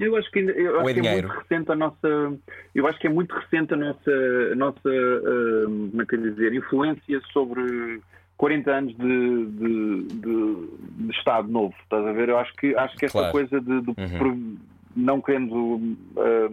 Eu 0.02 0.16
acho 0.16 0.32
que, 0.32 0.40
eu 0.40 0.74
Ou 0.74 0.80
acho 0.82 0.90
é 0.90 0.94
que 0.96 1.00
é 1.08 1.12
muito 1.14 1.28
recente 1.28 1.72
a 1.72 1.76
nossa. 1.76 2.38
Eu 2.74 2.88
acho 2.88 3.00
que 3.00 3.08
é 3.08 3.10
muito 3.10 3.36
recente 3.36 3.74
a 3.74 3.78
nossa, 3.78 4.12
a 4.52 4.56
nossa 4.56 4.90
ah, 4.90 5.64
como 5.66 6.02
é 6.02 6.06
que 6.06 6.18
dizer, 6.18 6.54
influência 6.54 7.22
sobre 7.32 8.02
40 8.38 8.72
anos 8.72 8.98
de, 8.98 9.46
de, 9.46 10.04
de- 10.16 10.68
de 11.06 11.12
Estado 11.12 11.48
novo. 11.48 11.76
Estás 11.84 12.06
a 12.08 12.12
ver? 12.12 12.30
Eu 12.30 12.40
acho 12.40 12.52
que, 12.56 12.76
acho 12.76 12.98
que 12.98 13.06
esta 13.06 13.20
Claro. 13.20 13.32
coisa 13.32 13.62
de, 13.62 13.72
Uhum. 13.72 14.58
não 14.96 15.22
querendo 15.22 15.80
ah, 16.18 16.50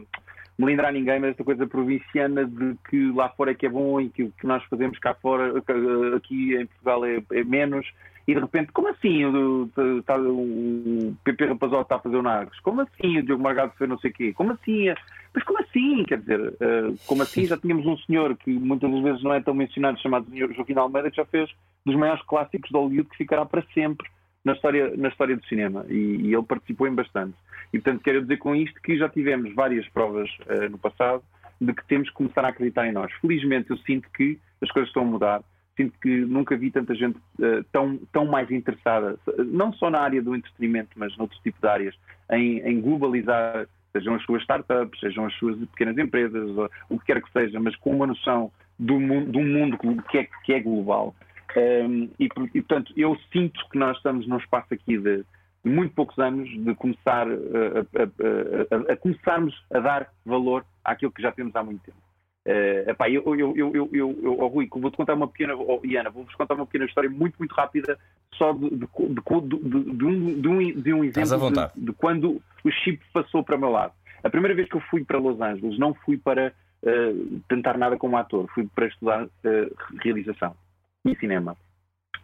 melindrar 0.59 0.93
ninguém, 0.93 1.19
mas 1.21 1.31
esta 1.31 1.45
coisa 1.45 1.67
provinciana 1.67 2.45
de 2.45 2.75
que 2.91 3.11
lá 3.13 3.29
fora 3.31 3.53
é 3.53 3.55
que 3.55 3.65
é 3.65 3.71
bom 3.71 3.99
e 4.01 4.11
que 4.11 4.25
o 4.25 4.33
que 4.33 4.47
nós 4.47 4.63
fazemos 4.65 4.99
cá 4.99 5.15
fora, 5.15 5.57
aqui 6.17 6.55
em 6.55 6.67
Portugal 6.67 7.05
é, 7.07 7.23
é 7.33 7.45
menos. 7.45 7.87
E 8.29 8.35
de 8.35 8.41
repente, 8.41 8.71
como 8.73 8.89
assim 8.89 9.25
o, 9.25 9.71
tá- 10.05 10.19
o 10.19 11.17
PP 11.25 11.47
Rapazote 11.47 11.83
está 11.85 11.97
a 11.97 12.01
fazer 12.01 12.17
o 12.17 12.23
Narcos? 12.23 12.61
Como 12.61 12.83
assim 12.83 13.19
o 13.19 13.23
Diogo 13.23 13.43
Margado 13.43 13.73
fez 13.79 13.89
não 13.89 13.99
sei 13.99 14.11
o 14.11 14.15
quê? 14.15 14.33
Como 14.35 14.53
assim? 14.53 14.89
Mas 15.35 15.43
como 15.45 15.59
assim? 15.61 16.05
Quer 16.05 16.19
dizer, 16.21 16.55
eh, 16.61 16.93
como 17.07 17.23
assim? 17.23 17.47
Já 17.47 17.57
tínhamos 17.57 17.87
um 17.87 17.97
senhor 17.97 18.37
que 18.37 18.51
muitas 18.51 18.91
das 18.91 19.03
vezes 19.03 19.23
não 19.23 19.33
é 19.33 19.41
tão 19.41 19.55
mencionado, 19.55 19.99
chamado 19.99 20.27
Joaquim 20.55 20.75
Almeida, 20.75 21.11
que 21.11 21.17
já 21.17 21.25
fez 21.25 21.51
dos 21.87 21.97
maiores 21.97 22.23
clássicos 22.27 22.69
de 22.69 22.77
Hollywood 22.77 23.09
que 23.09 23.17
ficará 23.17 23.47
para 23.47 23.63
sempre 23.73 24.07
na 24.45 24.53
história, 24.53 24.95
na 24.95 25.09
história 25.09 25.35
do 25.35 25.47
cinema. 25.47 25.87
E, 25.89 25.95
e 25.95 26.35
ele 26.35 26.43
participou 26.43 26.87
em 26.87 26.95
bastante. 26.95 27.35
E 27.73 27.79
portanto, 27.79 28.03
quero 28.03 28.21
dizer 28.21 28.37
com 28.37 28.55
isto 28.55 28.79
que 28.83 28.99
já 28.99 29.09
tivemos 29.09 29.55
várias 29.55 29.89
provas 29.89 30.29
eh, 30.49 30.69
no 30.69 30.77
passado 30.77 31.23
de 31.59 31.73
que 31.73 31.85
temos 31.87 32.11
que 32.11 32.15
começar 32.15 32.45
a 32.45 32.49
acreditar 32.49 32.87
em 32.87 32.93
nós. 32.93 33.11
Felizmente, 33.23 33.71
eu 33.71 33.79
sinto 33.79 34.07
que 34.15 34.39
as 34.61 34.71
coisas 34.71 34.91
estão 34.91 35.03
a 35.03 35.07
mudar. 35.07 35.43
Sinto 35.79 35.97
que 36.01 36.09
nunca 36.27 36.57
vi 36.57 36.73
tanta 36.73 36.93
gente 36.93 37.17
eh, 37.41 37.63
tão, 37.73 37.97
tão 38.13 38.27
mais 38.27 38.51
interessada, 38.51 39.17
não 39.47 39.73
só 39.73 39.89
na 39.89 40.01
área 40.01 40.21
do 40.21 40.35
entretenimento, 40.35 40.91
mas 40.97 41.17
noutro 41.17 41.39
tipo 41.43 41.57
de 41.63 41.69
áreas, 41.69 41.95
em, 42.33 42.59
em 42.59 42.81
globalizar, 42.81 43.67
sejam 43.93 44.17
as 44.17 44.23
suas 44.25 44.43
startups, 44.43 44.99
sejam 44.99 45.25
as 45.25 45.33
suas 45.35 45.57
pequenas 45.71 45.97
empresas, 45.97 46.51
ou 46.51 46.69
o 46.91 46.99
que 46.99 47.07
quer 47.07 47.23
que 47.23 47.31
seja, 47.33 47.61
mas 47.61 47.77
com 47.77 47.95
uma 47.95 48.09
noção 48.09 48.51
do 48.77 48.99
mundo, 48.99 49.39
um 49.39 49.47
mundo 49.47 49.79
que 50.11 50.19
é, 50.19 50.29
que 50.45 50.53
é 50.53 50.61
global. 50.61 51.15
Um, 51.57 52.09
e, 52.19 52.29
por- 52.29 52.45
e, 52.55 52.61
portanto, 52.61 52.93
eu 52.97 53.17
sinto 53.33 53.59
que 53.71 53.79
nós 53.79 53.97
estamos 53.97 54.27
num 54.27 54.37
espaço 54.39 54.75
aqui 54.75 54.99
de 54.99 55.25
muito 55.65 55.95
poucos 55.95 56.19
anos 56.19 56.49
de 56.49 56.75
começar 56.75 57.27
uh, 57.29 57.87
a, 57.95 58.03
a- 58.03 58.05
a- 58.05 58.91
a- 58.91 58.93
a 58.93 58.97
começarmos 58.97 59.55
a 59.73 59.79
dar 59.81 60.09
valor 60.27 60.65
àquilo 60.85 61.13
que 61.13 61.23
já 61.23 61.31
temos 61.33 61.55
há 61.57 61.63
muito 61.63 61.83
tempo. 61.83 61.99
Uh, 62.47 62.91
epá, 62.91 63.11
eu, 63.11 63.23
eu, 63.37 63.55
eu, 63.55 63.91
eu, 63.93 64.37
oh, 64.39 64.47
Rui, 64.47 64.69
vou-te 64.71 64.97
contar 64.97 65.15
uma 65.15 65.29
pequena, 65.29 65.55
oh, 65.55 65.81
Iana, 65.85 66.09
vou-vos 66.09 66.35
contar 66.35 66.55
uma 66.55 66.65
pequena 66.65 66.87
história 66.87 67.11
muito, 67.11 67.37
muito 67.39 67.53
rápida, 67.55 67.99
só 68.35 68.53
de, 68.53 68.71
de, 68.71 68.77
de, 68.79 69.97
de- 69.97 70.05
um, 70.05 70.41
de, 70.41 70.49
um, 70.49 70.81
de 70.81 70.93
um 70.95 71.05
exemplo 71.05 71.51
de 71.77 71.93
quando 71.93 72.41
o 72.65 72.71
chip 72.71 73.03
passou 73.13 73.43
para 73.43 73.57
o 73.57 73.59
meu 73.59 73.71
lado. 73.71 73.93
A 74.25 74.31
primeira 74.31 74.55
vez 74.55 74.69
que 74.69 74.77
eu 74.77 74.81
fui 74.81 75.05
para 75.05 75.19
Los 75.19 75.39
Angeles, 75.41 75.79
não 75.79 75.93
fui 75.93 76.17
para 76.17 76.53
uh, 76.83 77.41
tentar 77.49 77.77
nada 77.77 77.97
como 77.99 78.17
ator, 78.17 78.49
fui 78.55 78.67
para 78.75 78.87
estudar 78.87 79.25
uh, 79.25 79.29
realização 80.03 80.55
e 81.05 81.15
cinema. 81.17 81.55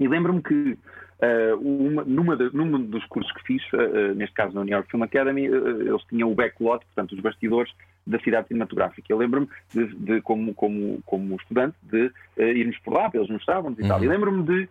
E 0.01 0.09
lembro-me 0.09 0.43
que 0.43 0.55
uh, 0.75 1.57
uma, 1.61 2.05
numa, 2.05 2.37
de- 2.37 2.51
num 2.55 2.81
dos 2.87 3.05
cursos 3.07 3.33
que 3.33 3.43
fiz, 3.45 3.63
uh, 3.73 3.77
uh, 3.77 4.15
neste 4.15 4.35
caso 4.35 4.55
na 4.55 4.65
New 4.65 4.73
York 4.75 4.91
Film 4.91 5.03
Academy, 5.03 5.45
eles 5.45 6.03
tinham 6.09 6.31
o 6.31 6.35
backlot, 6.35 6.85
portanto, 6.87 7.13
os 7.13 7.21
bastidores 7.21 7.73
da 8.07 8.19
cidade 8.21 8.49
cinematográfica. 8.49 9.07
Eu 9.13 9.19
lembro-me, 9.19 9.49
de, 9.73 9.87
de, 9.95 10.21
como, 10.21 10.53
como, 10.55 11.01
como 11.07 11.37
estudante, 11.37 11.77
de 11.83 12.11
irmos 12.37 12.77
por 12.79 12.95
lá, 12.95 13.11
eles 13.15 13.29
mostravam-nos 13.31 13.79
e 13.79 13.89
tal. 13.89 13.99
E 14.05 14.09
lembro-me 14.09 14.43
de, 14.43 14.69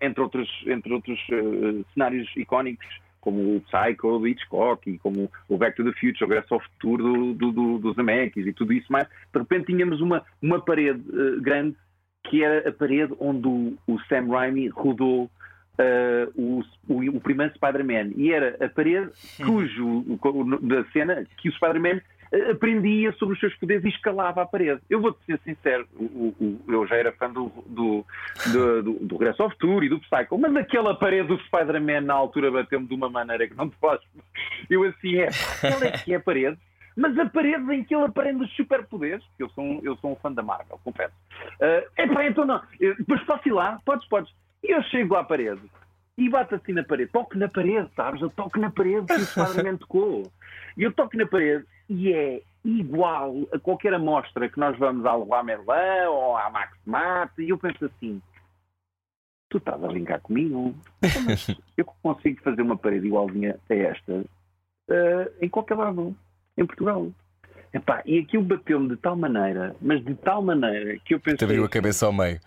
entre 0.00 0.22
outros, 0.22 0.48
entre 0.66 0.92
outros 0.92 1.18
cenários 1.92 2.30
icónicos, 2.36 2.86
como 3.20 3.56
o 3.56 3.60
Psycho 3.62 4.18
do 4.18 4.28
Hitchcock 4.28 4.88
e 4.88 4.98
como 4.98 5.28
o 5.48 5.56
Back 5.56 5.76
to 5.76 5.82
the 5.82 5.92
Future, 5.98 6.24
o 6.24 6.28
Regresso 6.28 6.54
ao 6.54 6.60
Futuro 6.60 7.02
do, 7.02 7.34
do, 7.34 7.52
do, 7.52 7.78
dos 7.78 7.96
Zemeckis 7.96 8.46
e 8.46 8.52
tudo 8.52 8.72
isso 8.72 8.92
mais, 8.92 9.08
de 9.08 9.38
repente 9.38 9.66
tínhamos 9.66 10.00
uma, 10.00 10.22
uma 10.42 10.60
parede 10.60 11.02
grande 11.40 11.74
que 12.24 12.42
era 12.42 12.68
a 12.68 12.72
parede 12.72 13.14
onde 13.20 13.46
o, 13.46 13.76
o 13.86 13.98
Sam 14.08 14.28
Raimi 14.30 14.68
rodou 14.68 15.24
uh, 15.24 16.32
o, 16.34 16.62
o, 16.88 17.16
o 17.16 17.20
primeiro 17.20 17.54
Spider-Man. 17.54 18.12
E 18.16 18.32
era 18.32 18.56
a 18.64 18.68
parede 18.68 19.10
cujo, 19.44 20.04
da 20.62 20.84
cena 20.86 21.24
que 21.36 21.48
o 21.48 21.52
Spider-Man 21.52 22.00
uh, 22.32 22.50
aprendia 22.52 23.12
sobre 23.12 23.34
os 23.34 23.40
seus 23.40 23.54
poderes 23.56 23.84
e 23.84 23.88
escalava 23.88 24.42
a 24.42 24.46
parede. 24.46 24.80
Eu 24.88 25.00
vou-te 25.00 25.18
ser 25.26 25.38
sincero, 25.44 25.86
o- 25.96 26.34
o- 26.40 26.60
eu 26.72 26.86
já 26.86 26.96
era 26.96 27.12
fã 27.12 27.30
do, 27.30 27.52
do, 27.66 28.04
do, 28.52 28.82
do, 28.82 28.92
do 29.00 29.16
Regresso 29.18 29.42
ao 29.42 29.50
Futuro 29.50 29.84
e 29.84 29.88
do 29.88 30.00
Psycho, 30.00 30.38
mas 30.38 30.56
aquela 30.56 30.94
parede 30.94 31.28
do 31.28 31.38
Spider-Man 31.42 32.00
na 32.02 32.14
altura 32.14 32.50
bateu-me 32.50 32.86
de 32.86 32.94
uma 32.94 33.10
maneira 33.10 33.46
que 33.46 33.54
não 33.54 33.68
te 33.68 33.76
posso. 33.76 34.02
Eu 34.70 34.82
assim 34.84 35.16
é, 35.16 35.28
aquela 35.28 35.86
é 35.86 35.90
que 35.92 36.12
é 36.12 36.16
a 36.16 36.20
parede. 36.20 36.56
Mas 36.96 37.18
a 37.18 37.26
parede 37.28 37.72
em 37.74 37.82
que 37.84 37.94
ele 37.94 38.04
aprende 38.04 38.44
os 38.44 38.52
superpoderes, 38.54 39.24
eu 39.38 39.48
sou, 39.50 39.64
um- 39.64 39.80
eu 39.82 39.96
sou 39.96 40.12
um 40.12 40.16
fã 40.16 40.30
da 40.32 40.42
Marvel, 40.42 40.78
confesso. 40.84 41.14
Uh, 41.60 41.90
epá, 42.00 42.24
então 42.26 42.44
não. 42.44 42.62
Mas 43.08 43.22
posso 43.24 43.48
ir 43.48 43.52
lá? 43.52 43.80
Podes, 43.84 44.06
podes. 44.08 44.32
E 44.62 44.70
eu 44.72 44.82
chego 44.84 45.16
à 45.16 45.24
parede 45.24 45.60
e 46.16 46.28
bato 46.30 46.54
assim 46.54 46.72
na 46.72 46.84
parede. 46.84 47.10
Toco 47.10 47.36
na 47.36 47.48
parede, 47.48 47.90
sabes? 47.96 48.22
Eu 48.22 48.30
toco 48.30 48.58
na 48.60 48.70
parede 48.70 49.06
que 49.06 49.12
o 49.14 49.26
Spider-Man 49.26 49.76
tocou. 49.82 50.30
E 50.76 50.82
eu 50.84 50.92
toco 50.92 51.16
na 51.16 51.26
parede 51.26 51.64
e 51.88 52.12
é 52.12 52.42
igual 52.64 53.34
a 53.52 53.58
qualquer 53.58 53.92
amostra 53.92 54.48
que 54.48 54.58
nós 54.58 54.78
vamos 54.78 55.04
ao 55.04 55.24
Leroy 55.24 55.42
Merlin 55.42 56.06
ou 56.08 56.36
à 56.36 56.48
Max 56.48 56.78
Mate. 56.86 57.42
E 57.42 57.50
eu 57.50 57.58
penso 57.58 57.84
assim, 57.84 58.22
tu 59.50 59.58
estás 59.58 59.82
a 59.82 59.86
brincar 59.88 60.20
comigo? 60.20 60.74
Então, 61.02 61.22
mas 61.22 61.46
eu 61.76 61.84
consigo 62.02 62.40
fazer 62.42 62.62
uma 62.62 62.76
parede 62.78 63.06
igualzinha 63.08 63.58
a 63.68 63.74
esta 63.74 64.24
eh, 64.88 65.32
em 65.42 65.48
qualquer 65.48 65.76
lado, 65.76 66.16
em 66.56 66.66
Portugal. 66.66 67.10
Epá, 67.72 68.02
e 68.06 68.20
aquilo 68.20 68.44
bateu-me 68.44 68.88
de 68.88 68.96
tal 68.96 69.16
maneira, 69.16 69.74
mas 69.82 70.04
de 70.04 70.14
tal 70.14 70.40
maneira 70.42 70.96
que 71.04 71.14
eu 71.14 71.18
Te 71.18 71.24
pensei, 71.24 71.46
abriu 71.46 71.64
a 71.64 71.68
cabeça 71.68 72.06
ao 72.06 72.12
meio. 72.12 72.38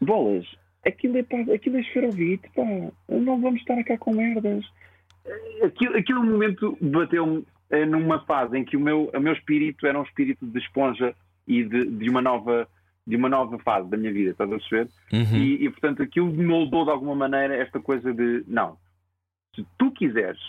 bolas, 0.00 0.46
aquilo 0.86 1.18
é, 1.18 1.22
pá, 1.24 1.40
aquilo 1.52 1.78
é 1.78 1.80
esferovite, 1.80 2.48
pá, 2.54 2.62
não 3.08 3.40
vamos 3.40 3.60
estar 3.60 3.82
cá 3.82 3.98
com 3.98 4.14
merdas. 4.14 4.64
Aquilo, 5.64 5.96
aquele 5.96 6.20
momento 6.20 6.78
bateu-me 6.80 7.44
eh, 7.70 7.84
numa 7.86 8.20
fase 8.24 8.56
em 8.56 8.64
que 8.64 8.76
o 8.76 8.80
meu, 8.80 9.10
o 9.12 9.20
meu 9.20 9.32
espírito 9.32 9.84
era 9.86 9.98
um 9.98 10.04
espírito 10.04 10.46
de 10.46 10.58
esponja 10.60 11.12
e 11.46 11.64
de, 11.64 11.86
de 11.86 12.08
uma 12.08 12.22
nova 12.22 12.68
de 13.06 13.16
uma 13.16 13.28
nova 13.28 13.58
fase 13.58 13.90
da 13.90 13.98
minha 13.98 14.10
vida, 14.10 14.30
estás 14.30 14.50
a 14.50 14.56
perceber? 14.56 14.88
Uhum. 15.12 15.36
E, 15.36 15.64
e, 15.64 15.70
portanto 15.70 16.02
aquilo 16.02 16.32
moldou 16.32 16.86
de 16.86 16.90
alguma 16.90 17.14
maneira 17.14 17.54
esta 17.54 17.78
coisa 17.78 18.14
de 18.14 18.42
não, 18.46 18.78
se 19.54 19.66
tu 19.76 19.90
quiseres, 19.90 20.40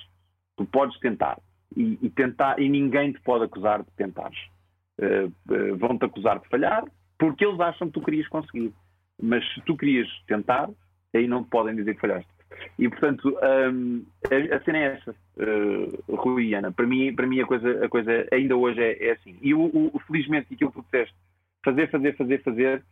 tu 0.55 0.65
podes 0.65 0.97
tentar 0.99 1.37
e, 1.75 1.97
e 2.01 2.09
tentar 2.09 2.59
e 2.59 2.69
ninguém 2.69 3.11
te 3.13 3.21
pode 3.21 3.45
acusar 3.45 3.83
de 3.83 3.91
tentares. 3.97 4.37
Eh, 4.99 5.27
eh, 5.51 5.71
Vão-te 5.73 6.05
acusar 6.05 6.39
de 6.39 6.47
falhar 6.49 6.83
porque 7.17 7.45
eles 7.45 7.59
acham 7.59 7.87
que 7.87 7.93
tu 7.93 8.01
querias 8.05 8.27
conseguir. 8.27 8.73
Mas 9.21 9.45
se 9.53 9.61
tu 9.61 9.77
querias 9.77 10.07
tentar, 10.27 10.69
aí 11.13 11.27
não 11.27 11.43
te 11.43 11.49
podem 11.49 11.75
dizer 11.75 11.95
que 11.95 12.01
falhaste. 12.01 12.29
E 12.77 12.87
portanto, 12.89 13.37
hum, 13.73 14.05
a, 14.29 14.55
a 14.55 14.59
cena 14.63 14.77
é 14.77 14.83
essa, 14.97 15.11
uh, 15.11 16.15
Rui 16.15 16.47
e 16.47 16.53
Ana. 16.55 16.71
Para 16.71 16.85
mim, 16.85 17.13
para 17.13 17.27
mim 17.27 17.39
a, 17.41 17.45
coisa, 17.45 17.85
a 17.85 17.89
coisa 17.89 18.27
ainda 18.31 18.55
hoje 18.55 18.81
é, 18.81 19.07
é 19.07 19.11
assim. 19.13 19.37
E 19.41 19.53
o, 19.53 19.65
o- 19.65 19.99
felizmente 20.07 20.53
aquilo 20.53 20.71
que 20.71 20.79
tu 20.79 20.83
disseste, 20.83 21.15
fazer, 21.63 21.89
fazer, 21.89 22.15
fazer, 22.15 22.43
fazer, 22.43 22.83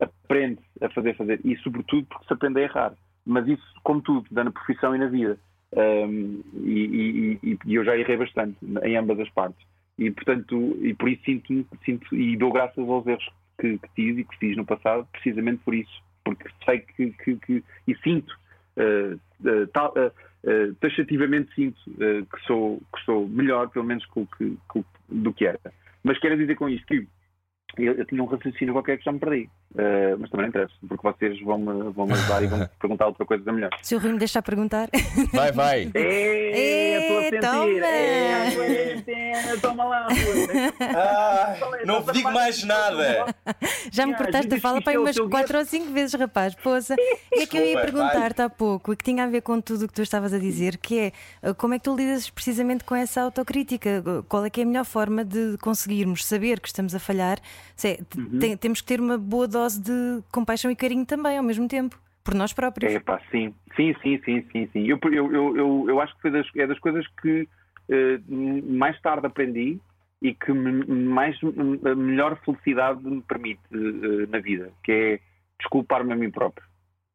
aprende 0.00 0.60
a 0.80 0.88
fazer, 0.90 1.14
fazer. 1.16 1.40
E 1.44 1.56
sobretudo 1.58 2.06
porque 2.06 2.26
se 2.26 2.32
aprende 2.32 2.60
a 2.60 2.62
errar. 2.62 2.94
Mas 3.26 3.46
isso, 3.46 3.62
como 3.82 4.00
tudo, 4.00 4.26
dá 4.30 4.44
na 4.44 4.50
profissão 4.50 4.94
e 4.94 4.98
na 4.98 5.06
vida. 5.08 5.38
Um, 5.72 6.42
e, 6.64 7.38
e- 7.42 7.56
e- 7.66 7.74
eu 7.74 7.84
já 7.84 7.96
errei 7.96 8.16
bastante 8.16 8.56
em 8.82 8.96
ambas 8.96 9.20
as 9.20 9.30
partes. 9.30 9.64
E 9.98 10.10
portanto, 10.10 10.76
e 10.82 10.94
por 10.94 11.08
isso 11.08 11.22
sinto, 11.24 11.66
sinto 11.84 12.16
e 12.16 12.36
dou 12.36 12.52
graças 12.52 12.78
aos 12.88 13.06
erros 13.06 13.28
que, 13.60 13.78
que 13.78 13.88
tive 13.94 14.20
e 14.22 14.24
que 14.24 14.38
fiz 14.38 14.56
no 14.56 14.64
passado, 14.64 15.06
precisamente 15.12 15.62
por 15.64 15.74
isso. 15.74 16.02
Porque 16.24 16.48
sei 16.64 16.80
que, 16.80 17.10
que- 17.12 17.36
que- 17.36 17.64
e 17.86 17.94
sinto, 17.96 18.34
uh, 18.76 19.14
uh, 19.14 20.06
uh, 20.06 20.74
taxativamente 20.80 21.54
sinto 21.54 21.78
uh, 21.88 22.26
que, 22.26 22.46
sou, 22.46 22.82
que 22.94 23.04
sou 23.04 23.28
melhor, 23.28 23.68
pelo 23.70 23.84
menos 23.84 24.04
que- 24.06 24.56
o- 24.74 24.84
do 25.08 25.32
que 25.32 25.46
era. 25.46 25.58
Mas 26.02 26.18
quero 26.18 26.36
dizer 26.36 26.56
com 26.56 26.68
isto 26.68 26.86
que 26.86 27.06
eu, 27.78 27.94
eu 27.94 28.04
tinha 28.06 28.22
um 28.22 28.26
raciocínio 28.26 28.74
qualquer 28.74 28.98
que 28.98 29.04
já 29.04 29.12
me 29.12 29.18
perdi. 29.18 29.48
Uh, 29.72 30.18
mas 30.18 30.30
também 30.30 30.44
não 30.46 30.48
interessa, 30.48 30.74
porque 30.88 31.02
vocês 31.02 31.40
vão-me 31.42 31.90
vão 31.92 32.06
-me 32.06 32.12
ajudar 32.12 32.42
e 32.42 32.46
vão-me 32.46 32.68
perguntar 32.80 33.06
outra 33.06 33.24
coisa 33.24 33.52
melhor. 33.52 33.70
Se 33.82 33.94
o 33.94 33.98
Rui 33.98 34.12
me 34.12 34.18
deixar 34.18 34.42
perguntar. 34.42 34.88
Vai, 35.32 35.52
vai. 35.52 35.90
É, 36.52 37.02
estou 37.02 37.18
a 37.18 37.22
Ei, 37.22 37.30
sentir. 37.30 37.40
toma! 37.40 37.86
É, 37.86 38.50
quarentena, 38.54 39.56
toma 39.60 39.84
lá. 39.84 40.08
não 41.84 42.02
vos 42.02 42.12
digo 42.12 42.30
mais 42.32 42.62
nada. 42.64 43.34
Já 43.90 44.06
me 44.06 44.14
Ah, 44.14 44.16
cortaste 44.18 44.54
a 44.54 44.60
fala 44.60 44.82
para 44.82 44.94
é 44.94 44.98
umas 44.98 45.14
teu 45.16 45.28
quatro 45.30 45.58
ou 45.58 45.64
cinco 45.64 45.92
vezes, 45.92 46.14
rapaz. 46.18 46.54
Poça. 46.54 46.96
É 47.32 47.46
que 47.46 47.56
eu 47.56 47.64
ia 47.64 47.80
perguntar-te 47.80 48.42
há 48.42 48.50
pouco 48.50 48.92
e 48.92 48.96
que 48.96 49.04
tinha 49.04 49.24
a 49.24 49.26
ver 49.26 49.40
com 49.40 49.60
tudo 49.60 49.84
o 49.84 49.88
que 49.88 49.94
tu 49.94 50.02
estavas 50.02 50.34
a 50.34 50.38
dizer, 50.38 50.76
que 50.76 50.98
é 50.98 51.48
uh, 51.48 51.54
como 51.54 51.72
é 51.74 51.78
que 51.78 51.84
tu 51.84 51.96
lidas 51.96 52.28
precisamente 52.28 52.84
com 52.84 52.94
essa 52.94 53.22
autocrítica? 53.22 54.02
Qual 54.28 54.44
é 54.44 54.50
que 54.50 54.60
é 54.60 54.64
a 54.64 54.66
melhor 54.66 54.84
forma 54.84 55.24
de 55.24 55.56
conseguirmos 55.58 56.24
saber 56.24 56.60
que 56.60 56.68
estamos 56.68 56.94
a 56.94 56.98
falhar? 56.98 57.38
Se 57.76 57.98
Uhum. 58.16 58.38
tem- 58.38 58.56
temos 58.56 58.80
que 58.80 58.86
ter 58.86 59.00
uma 59.00 59.16
boa 59.18 59.46
dose 59.48 59.80
de 59.80 60.22
compaixão 60.32 60.70
e 60.70 60.76
carinho 60.76 61.04
também 61.06 61.36
ao 61.38 61.44
mesmo 61.44 61.66
tempo, 61.68 61.98
por 62.24 62.34
nós 62.34 62.52
próprios. 62.52 62.92
É 62.92 62.98
pá, 63.00 63.20
sim, 63.30 63.54
sim, 63.76 63.94
sim, 64.02 64.20
sim, 64.24 64.44
sim, 64.52 64.68
sim. 64.72 64.86
Eu, 64.88 64.98
eu, 65.04 65.32
eu, 65.32 65.56
eu, 65.56 65.84
eu 65.88 66.00
acho 66.00 66.14
que 66.16 66.22
foi 66.22 66.30
das, 66.30 66.46
é 66.56 66.66
das 66.66 66.78
coisas 66.78 67.06
que 67.22 67.48
eh, 67.88 68.20
mais 68.28 69.00
tarde 69.00 69.26
aprendi 69.26 69.78
e 70.22 70.34
que 70.34 70.52
me- 70.52 70.84
mais 70.84 71.38
a 71.42 71.94
melhor 71.94 72.38
felicidade 72.44 73.02
me 73.04 73.22
permite 73.22 73.60
eh, 73.72 74.26
na 74.28 74.38
vida, 74.38 74.70
que 74.84 74.92
é 74.92 75.20
desculpar-me 75.58 76.12
a 76.12 76.16
mim 76.16 76.30
próprio. 76.30 76.66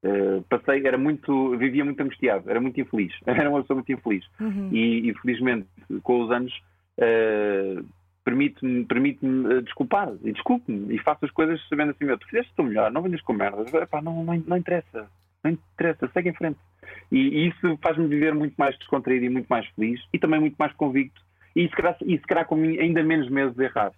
Eh, 0.04 0.42
passei, 0.50 0.86
era 0.86 0.98
muito, 0.98 1.56
vivia 1.58 1.86
muito 1.86 2.00
angustiado, 2.02 2.50
era 2.50 2.60
muito 2.60 2.80
infeliz, 2.82 3.14
era 3.26 3.50
uma 3.50 3.62
pessoa 3.62 3.76
muito 3.76 3.92
infeliz 3.92 4.26
Uhum. 4.40 4.70
e, 4.72 5.10
e 5.10 5.14
felizmente 5.20 5.68
com 6.04 6.24
os 6.24 6.32
anos 6.32 6.54
eh, 6.98 7.78
permite-me 8.26 8.84
permite 8.86 9.20
desculpar. 9.64 10.12
E 10.24 10.34
desculpe-me 10.34 10.94
e 10.94 11.00
faço 11.00 11.24
as 11.24 11.32
coisas 11.32 11.62
sabendo 11.70 11.92
assim, 11.92 12.04
meu, 12.04 12.18
tu 12.18 12.28
fizeste 12.28 12.52
o 12.58 12.64
melhor, 12.64 12.92
não 12.92 13.02
venhas 13.02 13.22
com 13.22 13.32
merdas, 13.32 13.74
Epá, 13.74 14.02
não, 14.02 14.24
não, 14.26 14.36
não 14.46 14.58
interessa, 14.58 15.08
não 15.44 15.52
interessa, 15.52 16.10
segue 16.14 16.30
em 16.30 16.34
frente. 16.34 16.60
E, 17.12 17.20
e 17.20 17.48
isso 17.48 17.80
faz-me 17.82 18.08
viver 18.08 18.34
muito 18.34 18.56
mais 18.58 18.78
descontraído 18.78 19.26
e 19.26 19.30
muito 19.30 19.48
mais 19.48 19.66
feliz 19.70 20.02
e 20.12 20.20
também 20.20 20.40
muito 20.40 20.56
mais 20.58 20.74
convicto. 20.74 21.22
E 21.56 21.70
se 21.70 21.76
calhar, 21.76 21.96
e 22.06 22.18
se 22.18 22.24
calhar 22.26 22.46
com 22.46 22.56
ainda 22.56 23.02
menos 23.02 23.30
medo 23.30 23.54
de 23.54 23.64
errar. 23.64 23.94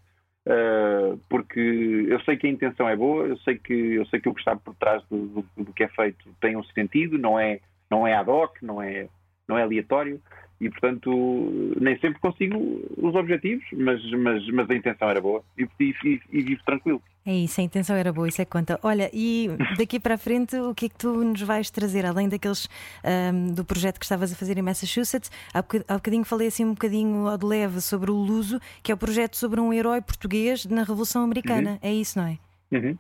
Uh, 0.46 1.18
porque 1.28 1.60
eu 2.08 2.22
sei 2.22 2.38
que 2.38 2.48
a 2.48 2.50
intenção 2.50 2.88
é 2.88 2.96
boa, 2.96 3.26
eu 3.26 3.38
sei 3.40 3.58
que, 3.58 3.74
eu 3.74 4.06
sei 4.06 4.22
que 4.22 4.30
o 4.30 4.34
que 4.34 4.40
está 4.40 4.56
por 4.56 4.74
trás 4.76 5.04
do, 5.10 5.28
do- 5.28 5.64
do 5.66 5.74
que 5.74 5.84
é 5.84 5.90
feito 5.90 6.24
tem 6.40 6.56
um 6.56 6.64
sentido, 6.64 7.18
não 7.18 7.38
é, 7.38 7.60
não 7.92 8.08
é 8.08 8.14
ad 8.14 8.30
hoc, 8.30 8.56
não 8.62 8.82
é, 8.82 9.10
não 9.48 9.58
é 9.58 9.64
aleatório 9.64 10.22
e, 10.60 10.70
portanto, 10.70 11.74
nem 11.80 11.97
sempre 11.99 12.20
consigo 12.20 12.58
os 12.97 13.14
objetivos, 13.16 13.64
mas, 13.74 14.01
mas, 14.12 14.47
mas 14.49 14.70
a 14.70 14.76
intenção 14.76 15.10
era 15.10 15.22
boa 15.22 15.43
e, 15.58 15.68
e, 15.80 16.20
e- 16.32 16.41
vivo 16.41 16.62
tranquilo. 16.66 17.01
É 17.26 17.34
isso, 17.36 17.60
a 17.60 17.64
intenção 17.64 17.95
era 17.95 18.12
boa, 18.14 18.28
isso 18.28 18.41
é 18.41 18.45
que 18.45 18.51
conta. 18.51 18.80
Olha, 18.82 19.10
e 19.14 19.49
daqui 19.78 19.99
para 19.99 20.16
a 20.16 20.18
frente, 20.18 20.55
o 20.58 20.74
que 20.74 20.86
é 20.86 20.89
que 20.89 20.95
tu 20.97 21.14
nos 21.24 21.41
vais 21.41 21.70
trazer, 21.70 22.05
além 22.05 22.30
daqueles 22.30 22.70
ahm, 23.03 23.53
do 23.53 23.66
projeto 23.66 23.99
que 23.99 24.05
estavas 24.05 24.32
a 24.32 24.36
fazer 24.36 24.58
em 24.58 24.62
Massachusetts? 24.62 25.30
Há 25.53 25.62
boca- 25.62 25.84
há 25.88 25.93
bocadinho 25.95 26.24
falei 26.24 26.47
assim 26.47 26.64
um 26.66 26.70
bocadinho 26.74 27.28
ao 27.28 27.38
de 27.38 27.45
leve 27.45 27.82
sobre 27.82 28.10
o 28.12 28.16
Luso, 28.16 28.60
que 28.82 28.91
é 28.91 28.95
o 28.95 28.97
projeto 28.97 29.36
sobre 29.36 29.60
um 29.60 29.74
herói 29.74 30.01
português 30.01 30.66
na 30.66 30.84
Revolução 30.84 31.24
Americana. 31.24 31.78
É 31.82 31.93
isso, 31.93 32.18
não 32.18 32.28
é? 32.28 32.38
Uhum. 32.72 32.97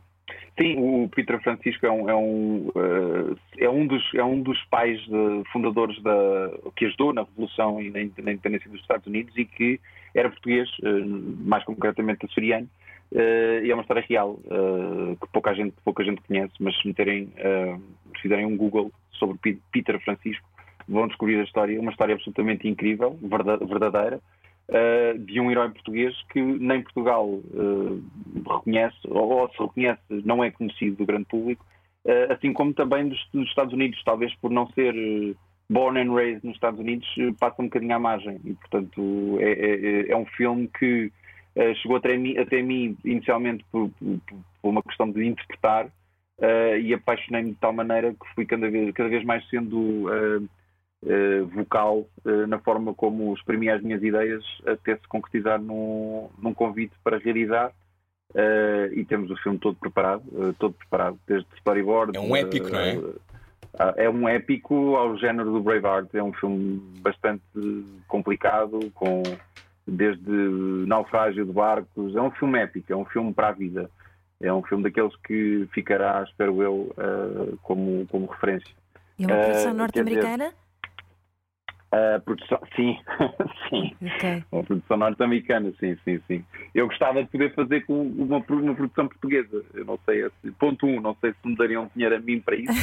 Sim, 0.59 0.75
o 0.79 1.07
Peter 1.09 1.39
Francisco 1.41 1.85
é 1.85 1.91
um, 1.91 2.09
é 2.09 2.15
um, 2.15 2.71
eh, 2.75 3.65
é 3.65 3.69
um, 3.69 3.85
dos, 3.85 4.03
é 4.15 4.23
um 4.23 4.41
dos 4.41 4.61
pais 4.65 4.99
de- 5.01 5.43
fundadores 5.53 6.01
da, 6.01 6.51
que 6.75 6.85
ajudou 6.85 7.13
na 7.13 7.21
Revolução 7.23 7.81
e 7.81 7.89
na, 7.89 7.99
na 8.23 8.31
independência 8.33 8.69
dos 8.69 8.81
Estados 8.81 9.05
Unidos 9.07 9.35
e 9.37 9.45
que 9.45 9.79
era 10.15 10.29
português, 10.29 10.69
eh, 10.83 10.89
mais 11.45 11.63
concretamente 11.63 12.25
açoriano, 12.25 12.67
eh, 13.13 13.61
e 13.65 13.71
é 13.71 13.73
uma 13.73 13.81
história 13.81 14.03
real 14.07 14.37
que 15.21 15.27
pouca 15.31 15.53
gente, 15.53 15.75
pouca 15.85 16.03
gente 16.03 16.21
conhece, 16.21 16.53
mas 16.59 16.75
se 16.81 16.87
meterem, 16.87 17.27
se 18.15 18.21
fizerem 18.21 18.45
um 18.45 18.57
Google 18.57 18.91
sobre 19.11 19.37
Pe- 19.37 19.59
Peter 19.71 19.99
Francisco, 20.03 20.45
vão 20.87 21.07
descobrir 21.07 21.39
a 21.39 21.43
história, 21.43 21.79
uma 21.79 21.91
história 21.91 22.15
absolutamente 22.15 22.67
incrível, 22.67 23.17
verda- 23.21 23.57
verdadeira, 23.57 24.19
uh, 24.69 25.17
de 25.19 25.39
um 25.39 25.49
herói 25.51 25.69
português 25.69 26.15
que 26.31 26.41
nem 26.41 26.81
Portugal 26.81 27.27
uh, 27.27 28.03
reconhece, 28.47 28.97
ou, 29.07 29.29
ou 29.29 29.49
se 29.49 29.59
reconhece, 29.59 30.01
não 30.25 30.43
é 30.43 30.51
conhecido 30.51 30.97
do 30.97 31.05
grande 31.05 31.25
público, 31.25 31.65
uh, 32.05 32.31
assim 32.33 32.53
como 32.53 32.73
também 32.73 33.07
dos, 33.07 33.19
dos 33.33 33.47
Estados 33.49 33.73
Unidos, 33.73 34.01
talvez 34.03 34.33
por 34.35 34.51
não 34.51 34.67
ser 34.71 34.93
born 35.69 35.99
and 35.99 36.13
raised 36.13 36.43
nos 36.43 36.55
Estados 36.55 36.79
Unidos, 36.79 37.07
passa 37.39 37.61
um 37.61 37.65
bocadinho 37.65 37.95
à 37.95 37.99
margem. 37.99 38.39
E, 38.45 38.53
portanto, 38.53 39.37
é, 39.41 39.51
é- 39.51 40.11
é 40.11 40.15
um 40.15 40.25
filme 40.25 40.69
que 40.79 41.11
chegou 41.81 41.97
até 41.97 42.15
mim, 42.15 42.37
até 42.37 42.61
mim 42.61 42.95
inicialmente 43.03 43.65
por, 43.71 43.89
por- 43.89 44.19
por 44.61 44.69
uma 44.69 44.81
questão 44.83 45.09
de 45.11 45.25
interpretar. 45.25 45.87
uh, 46.39 46.77
e 46.79 46.93
apaixonei-me 46.93 47.49
de 47.51 47.57
tal 47.57 47.73
maneira 47.73 48.13
que 48.13 48.33
fui 48.35 48.45
cada 48.45 48.69
vez, 48.69 48.93
cada 48.93 49.09
vez 49.09 49.23
mais 49.25 49.43
sendo 49.49 50.05
uh, 50.07 50.47
eh, 51.05 51.41
vocal 51.41 52.07
eh, 52.25 52.45
na 52.47 52.59
forma 52.59 52.93
como 52.93 53.33
exprimi 53.33 53.69
as 53.69 53.81
minhas 53.81 54.01
ideias 54.01 54.43
até 54.65 54.95
se 54.95 55.07
concretizar 55.07 55.61
num, 55.61 56.29
num 56.39 56.53
convite 56.53 56.93
para 57.03 57.17
realizar 57.17 57.71
eh, 58.35 58.89
e 58.93 59.05
temos 59.05 59.31
o 59.31 59.37
filme 59.37 59.57
todo 59.57 59.75
preparado, 59.77 60.23
eh, 60.33 60.53
todo 60.59 60.73
preparado, 60.73 61.17
desde 61.25 61.47
storyboard. 61.57 62.17
É 62.17 62.19
um 62.19 62.35
épico, 62.35 62.69
não 62.69 62.79
é? 62.79 62.95
eh, 62.95 64.05
é 64.05 64.09
um 64.09 64.27
épico 64.27 64.95
ao 64.95 65.17
género 65.17 65.51
do 65.51 65.61
Braveheart. 65.61 66.13
É 66.13 66.21
um 66.21 66.33
filme 66.33 66.81
bastante 66.99 67.43
complicado, 68.07 68.91
com 68.93 69.23
desde 69.87 70.29
naufrágio 70.85 71.45
de 71.45 71.53
barcos. 71.53 72.15
É 72.15 72.21
um 72.21 72.31
filme 72.31 72.59
épico, 72.59 72.91
é 72.91 72.95
um 72.95 73.05
filme 73.05 73.33
para 73.33 73.49
a 73.49 73.53
vida. 73.53 73.89
É 74.39 74.53
um 74.53 74.61
filme 74.61 74.83
daqueles 74.83 75.15
que 75.25 75.67
ficará, 75.73 76.23
espero 76.23 76.61
eu, 76.61 76.93
como, 77.63 78.05
como 78.05 78.27
referência. 78.27 78.71
E 79.17 79.23
é 79.23 79.27
uma 79.27 79.35
produção 79.35 79.71
quer 79.71 79.73
norte-americana? 79.73 80.53
A 81.89 82.19
produção, 82.19 82.59
sim, 82.75 82.97
sim. 83.69 83.95
Ok. 84.01 84.43
Uma 84.51 84.63
produção 84.63 84.97
norte-americana, 84.97 85.73
sim, 85.79 85.95
sim, 86.03 86.19
sim. 86.27 86.43
Eu 86.75 86.87
gostava 86.87 87.23
de 87.23 87.29
poder 87.29 87.53
fazer 87.55 87.85
com 87.85 88.01
uma, 88.01 88.37
uma 88.49 88.75
produção 88.75 89.07
portuguesa. 89.07 89.63
Eu 89.73 89.85
não 89.85 89.97
sei, 90.05 90.25
se- 90.41 90.51
ponto 90.59 90.85
um, 90.85 90.99
não 90.99 91.15
sei 91.21 91.31
se 91.31 91.47
me 91.47 91.55
dariam 91.55 91.89
dinheiro 91.95 92.15
a 92.15 92.19
mim 92.19 92.41
para 92.41 92.57
isso. 92.57 92.73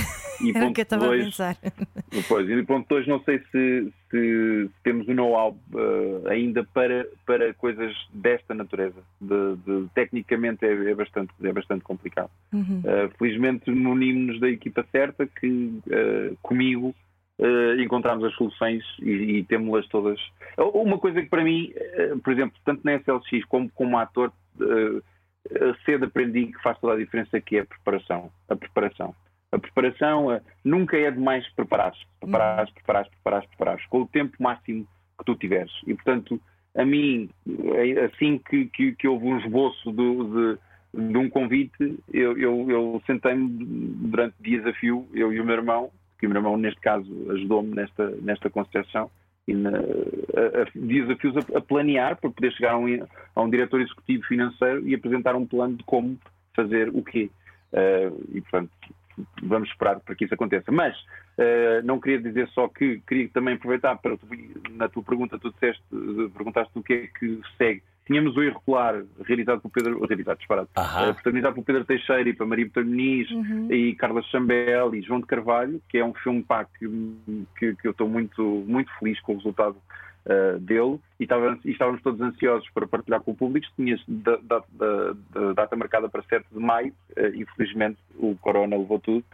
E 0.40 0.50
Era 0.56 0.58
o 0.58 0.62
ponto 0.68 0.74
que 0.74 0.80
eu 0.80 0.82
estava 0.84 1.04
a 1.04 1.08
dois, 1.08 1.24
pensar. 1.24 1.56
Pois, 2.28 2.48
e 2.48 2.62
ponto 2.62 2.88
dois, 2.88 3.06
não 3.08 3.20
sei 3.24 3.40
se, 3.50 3.92
se 4.10 4.70
temos 4.84 5.06
o 5.08 5.12
know-how 5.12 5.58
eh, 5.74 6.30
ainda 6.32 6.64
para, 6.72 7.06
para 7.26 7.52
coisas 7.54 7.92
desta 8.12 8.54
natureza. 8.54 9.02
De, 9.20 9.56
de- 9.66 9.88
tecnicamente 9.94 10.64
é, 10.64 10.72
é 10.90 10.94
bastante, 10.94 11.32
é 11.42 11.52
bastante 11.52 11.82
complicado. 11.82 12.30
Uhum. 12.52 12.80
Uh, 12.84 13.10
felizmente 13.18 13.68
unimos-nos 13.70 14.40
da 14.40 14.48
equipa 14.48 14.86
certa 14.92 15.26
que 15.26 15.46
uh, 15.88 16.36
comigo 16.40 16.94
uh, 17.38 17.80
encontramos 17.80 18.24
as 18.24 18.34
soluções 18.34 18.84
e, 19.00 19.38
e 19.38 19.44
temos-las 19.44 19.86
todas. 19.88 20.20
Uma 20.56 20.98
coisa 20.98 21.22
que 21.22 21.28
para 21.28 21.44
mim, 21.44 21.72
uh, 22.12 22.18
por 22.20 22.32
exemplo, 22.32 22.58
tanto 22.64 22.82
na 22.84 22.94
SLX 22.98 23.44
como 23.48 23.70
como 23.70 23.98
ator, 23.98 24.32
uh, 24.60 24.98
uh, 24.98 25.02
cedo 25.84 26.06
aprendi 26.06 26.46
que 26.46 26.62
faz 26.62 26.78
toda 26.78 26.94
a 26.94 26.98
diferença 26.98 27.40
que 27.40 27.56
é 27.56 27.60
a 27.60 27.66
preparação. 27.66 28.30
A 28.48 28.56
preparação. 28.56 29.14
A 29.52 29.58
preparação 29.58 30.34
uh, 30.34 30.40
nunca 30.64 30.96
é 30.96 31.10
demais 31.10 31.46
preparares. 31.54 31.98
Preparares, 32.20 32.72
preparares, 32.72 33.10
preparares, 33.10 33.48
preparares. 33.48 33.86
Com 33.86 34.02
o 34.02 34.08
tempo 34.08 34.36
máximo 34.40 34.86
que 35.18 35.24
tu 35.24 35.34
tiveres. 35.36 35.72
E, 35.86 35.94
portanto, 35.94 36.40
a 36.76 36.84
mim, 36.84 37.30
eh, 37.46 38.04
assim 38.04 38.38
que, 38.38 38.66
que, 38.66 38.92
que 38.92 39.08
houve 39.08 39.26
um 39.26 39.38
esboço 39.38 39.92
do, 39.92 40.56
de, 40.92 41.08
de 41.12 41.16
um 41.16 41.30
convite, 41.30 41.98
eu, 42.12 42.36
eu, 42.36 42.66
eu 42.68 43.02
sentei-me 43.06 43.48
durante 43.48 44.34
dias 44.40 44.66
a 44.66 44.72
fio, 44.72 45.06
eu 45.14 45.32
e 45.32 45.40
o 45.40 45.44
meu 45.44 45.54
irmão, 45.54 45.90
que 46.24 46.26
o 46.26 46.30
meu 46.30 46.38
irmão, 46.38 46.56
neste 46.56 46.80
caso, 46.80 47.06
ajudou-me 47.32 47.74
nesta, 47.74 48.10
nesta 48.22 48.48
concepção, 48.50 49.10
e 49.46 49.52
na, 49.52 49.70
a, 49.70 50.62
a, 50.62 50.66
dias 50.74 51.10
a 51.10 51.16
fios 51.16 51.36
a, 51.36 51.58
a 51.58 51.60
planear 51.60 52.16
para 52.16 52.30
poder 52.30 52.52
chegar 52.52 52.72
a 52.72 52.78
um, 52.78 53.06
a 53.36 53.42
um 53.42 53.50
diretor 53.50 53.80
executivo 53.80 54.24
financeiro 54.24 54.86
e 54.88 54.94
apresentar 54.94 55.36
um 55.36 55.46
plano 55.46 55.76
de 55.76 55.84
como 55.84 56.18
fazer 56.54 56.88
o 56.88 57.02
quê. 57.02 57.30
Uh, 57.72 58.24
e, 58.32 58.40
portanto, 58.40 58.70
vamos 59.42 59.68
esperar 59.68 60.00
para 60.00 60.14
que 60.14 60.24
isso 60.24 60.34
aconteça. 60.34 60.72
Mas 60.72 60.96
uh, 60.96 61.84
não 61.84 62.00
queria 62.00 62.20
dizer 62.20 62.48
só 62.48 62.68
que 62.68 63.00
queria 63.06 63.28
também 63.28 63.54
aproveitar 63.54 63.96
para 63.96 64.16
na 64.70 64.88
tua 64.88 65.02
pergunta, 65.02 65.38
tu 65.38 65.52
disseste, 65.52 65.82
perguntaste 66.34 66.72
o 66.78 66.82
que 66.82 66.92
é 66.92 67.06
que 67.18 67.40
segue. 67.58 67.82
Tínhamos 68.06 68.36
o 68.36 68.42
Irregular, 68.42 69.02
realizado 69.24 69.60
por 69.60 69.70
Pedro, 69.70 70.04
realizado, 70.06 70.38
disparado, 70.38 70.68
uh, 70.76 71.14
protagonizado 71.14 71.54
por 71.54 71.64
Pedro 71.64 71.84
Teixeira 71.84 72.28
e 72.28 72.34
para 72.34 72.46
Maria 72.46 72.66
Botelho 72.66 72.86
Muniz 72.86 73.30
Uhum. 73.30 73.72
e 73.72 73.94
Carla 73.94 74.22
Chambel 74.22 74.94
e 74.94 75.00
João 75.00 75.20
de 75.20 75.26
Carvalho, 75.26 75.80
que 75.88 75.98
é 75.98 76.04
um 76.04 76.12
filme 76.14 76.42
pá, 76.42 76.64
que, 76.64 76.86
que, 77.58 77.74
que 77.76 77.88
eu 77.88 77.92
estou 77.92 78.08
muito, 78.08 78.42
muito 78.66 78.90
feliz 78.98 79.18
com 79.20 79.32
o 79.32 79.36
resultado 79.36 79.76
uh, 80.26 80.58
dele 80.58 80.98
e, 81.18 81.24
estava, 81.24 81.58
e 81.64 81.70
estávamos 81.70 82.02
todos 82.02 82.20
ansiosos 82.20 82.68
para 82.70 82.86
partilhar 82.86 83.20
com 83.22 83.30
o 83.30 83.36
público. 83.36 83.66
Tinha 83.76 83.98
da, 84.06 84.36
da, 84.36 84.62
da, 84.70 85.16
da 85.32 85.52
data 85.54 85.76
marcada 85.76 86.08
para 86.08 86.22
7 86.24 86.44
de 86.52 86.60
maio 86.60 86.92
uh, 87.16 87.34
e 87.34 87.46
felizmente 87.56 87.98
o 88.16 88.36
Corona 88.36 88.76
levou 88.76 88.98
tudo. 88.98 89.24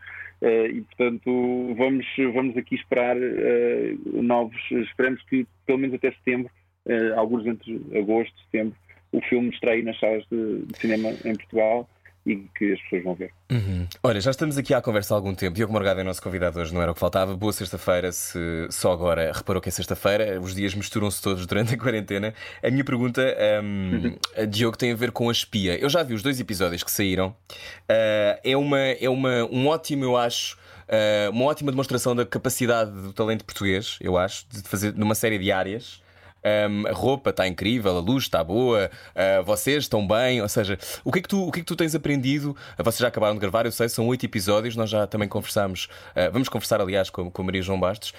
Uh, 0.41 0.67
e 0.73 0.81
portanto 0.83 1.75
vamos, 1.77 2.07
vamos 2.33 2.57
aqui 2.57 2.75
esperar 2.75 3.17
uh, 3.17 4.23
novos, 4.23 4.59
esperamos 4.71 5.23
que 5.25 5.47
pelo 5.67 5.79
menos 5.79 5.97
até 5.97 6.11
setembro, 6.13 6.51
uh, 6.91 7.19
alguns 7.19 7.47
entre 7.47 7.81
agosto 7.97 8.35
e 8.37 8.45
setembro, 8.45 8.77
o 9.13 9.21
filme 9.23 9.51
estreie 9.51 9.83
nas 9.83 9.99
salas 9.99 10.25
de, 10.31 10.63
de 10.67 10.79
cinema 10.79 11.11
em 11.25 11.35
Portugal 11.35 11.89
e 12.27 12.37
que 12.57 12.73
as 12.73 12.81
pessoas 12.83 13.03
vão 13.03 13.15
ver. 13.15 13.33
Uhum. 13.51 13.87
Olha, 14.03 14.21
já 14.21 14.31
estamos 14.31 14.59
aqui 14.59 14.75
à 14.75 14.83
conversa 14.83 15.15
há 15.15 15.17
algum 15.17 15.35
tempo. 15.35 15.57
Diogo 15.57 15.73
Morgado 15.73 16.01
é 16.01 16.05
nosso 16.05 16.23
convidado 16.23 16.61
hoje, 16.61 16.73
não 16.73 16.83
era 16.83 16.91
o 16.91 16.95
que 16.95 17.01
faltava. 17.01 17.35
Boa 17.35 17.53
sexta-feira, 17.53 18.13
se 18.13 18.39
só 18.71 18.93
agora 18.93 19.33
reparou 19.33 19.61
que 19.61 19.69
é 19.69 19.73
sexta-feira, 19.73 20.41
os 20.41 20.55
dias 20.55 20.75
misturam-se 20.75 21.21
todos 21.23 21.47
durante 21.47 21.75
a 21.75 21.79
quarentena. 21.79 22.35
A 22.63 22.71
minha 22.71 22.85
pergunta, 22.85 23.23
um, 23.63 24.17
Diogo, 24.49 24.77
tem 24.77 24.93
a 24.93 24.95
ver 24.95 25.13
com 25.13 25.29
a 25.29 25.33
espia. 25.33 25.79
Eu 25.79 25.89
já 25.89 26.03
vi 26.03 26.15
os 26.15 26.23
dois 26.23 26.39
episódios 26.39 26.83
que 26.83 26.91
saíram. 26.91 27.29
Uh, 27.29 28.39
é 28.45 28.57
uma, 28.57 28.79
é 28.79 29.09
uma, 29.09 29.45
um 29.47 29.67
ótimo, 29.67 30.05
eu 30.05 30.17
acho. 30.17 30.59
Uh, 30.89 31.31
uma 31.31 31.45
ótima 31.45 31.71
demonstração 31.71 32.15
da 32.17 32.27
capacidade 32.27 32.91
do 32.91 33.13
talento 33.13 33.45
português, 33.45 33.97
eu 34.01 34.19
acho, 34.19 34.45
de 34.51 34.61
fazer 34.63 34.93
numa 34.95 35.15
série 35.15 35.39
de 35.39 35.51
áreas. 35.51 36.03
Um, 36.45 36.87
a 36.87 36.93
roupa 36.93 37.31
está 37.31 37.47
incrível, 37.47 37.97
a 37.97 38.01
luz 38.01 38.25
está 38.25 38.43
boa, 38.43 38.91
uh, 39.15 39.43
vocês 39.45 39.85
estão 39.85 40.07
bem. 40.07 40.41
Ou 40.41 40.49
seja, 40.49 40.79
o 41.05 41.13
que, 41.13 41.19
é 41.19 41.23
que 41.23 41.29
tu, 41.29 41.47
o 41.47 41.53
que 41.53 41.61
é 41.61 41.63
que 41.63 41.67
tu 41.67 41.77
tens 41.77 41.95
aprendido? 41.95 42.57
Uh, 42.79 42.85
vocês 42.85 42.99
já 42.99 43.09
acabaram 43.09 43.35
de 43.35 43.41
gravar, 43.41 43.67
eu 43.67 43.73
sei, 43.73 43.89
são 43.89 44.07
oito 44.09 44.25
episódios, 44.25 44.77
nós 44.77 44.91
já 44.91 45.07
também 45.07 45.29
conversámos. 45.29 45.85
Uh, 46.11 46.31
vamos 46.33 46.49
conversar, 46.49 46.81
aliás, 46.81 47.11
com, 47.11 47.31
com 47.31 47.43
a 47.43 47.45
Maria 47.45 47.63
João 47.63 47.79
Bastos 47.79 48.13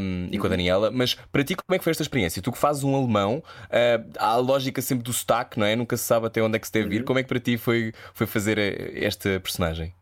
um, 0.00 0.28
e 0.30 0.38
com 0.38 0.46
a 0.46 0.50
Daniela. 0.50 0.90
Mas 0.90 1.14
para 1.30 1.44
ti, 1.44 1.54
como 1.54 1.74
é 1.74 1.78
que 1.78 1.84
foi 1.84 1.90
esta 1.90 2.02
experiência? 2.02 2.40
Tu 2.42 2.52
que 2.52 2.58
fazes 2.58 2.84
um 2.84 2.94
alemão, 2.94 3.42
há 4.18 4.26
a 4.26 4.36
lógica 4.36 4.80
sempre 4.80 5.04
do 5.04 5.12
sotaque, 5.12 5.58
não 5.58 5.66
é? 5.66 5.76
Nunca 5.76 5.96
se 5.96 6.04
sabe 6.04 6.26
até 6.26 6.42
onde 6.42 6.56
é 6.56 6.58
que 6.58 6.66
se 6.66 6.72
deve 6.72 6.96
ir. 6.96 7.04
Como 7.04 7.18
é 7.18 7.22
que 7.22 7.28
para 7.28 7.40
ti 7.40 7.56
foi, 7.56 7.92
foi 8.14 8.26
fazer 8.26 8.58
esta 8.96 9.40
personagem? 9.40 9.97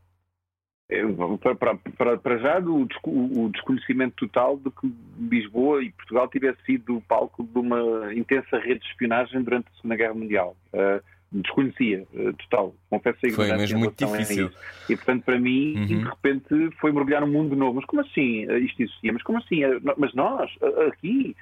Para, 1.58 1.74
para, 1.74 2.16
para, 2.16 2.38
já 2.38 2.60
do, 2.60 2.86
o 3.04 3.48
desconhecimento 3.48 4.14
total 4.16 4.56
de 4.56 4.70
que 4.70 4.92
Lisboa 5.18 5.82
e 5.82 5.90
Portugal 5.90 6.28
tivesse 6.28 6.62
sido 6.64 7.02
palco 7.08 7.42
de 7.42 7.58
uma 7.58 8.14
intensa 8.14 8.58
rede 8.58 8.80
de 8.80 8.86
espionagem 8.86 9.42
durante 9.42 9.66
a 9.66 9.76
Segunda 9.76 9.96
Guerra 9.96 10.14
Mundial. 10.14 10.56
Uh, 10.72 11.02
desconhecia, 11.32 12.06
uh, 12.14 12.32
total. 12.34 12.72
Confesso 12.88 13.26
a 13.26 13.30
Foi 13.30 13.52
mesmo 13.56 13.80
muito 13.80 14.06
difícil. 14.06 14.48
E 14.88 14.94
portanto, 14.94 15.24
para 15.24 15.40
mim, 15.40 15.76
uhum. 15.76 15.86
de 15.86 15.94
repente, 15.96 16.70
foi 16.80 16.92
mergulhar 16.92 17.20
num 17.22 17.32
mundo 17.32 17.56
novo. 17.56 17.74
Mas 17.74 17.84
como 17.86 18.02
assim 18.02 18.46
uh, 18.46 18.56
isto 18.58 18.80
existia? 18.80 19.12
Mas 19.12 19.24
como 19.24 19.38
assim? 19.38 19.62
mas 19.96 20.14
nós, 20.14 20.48
aqui? 20.86 21.34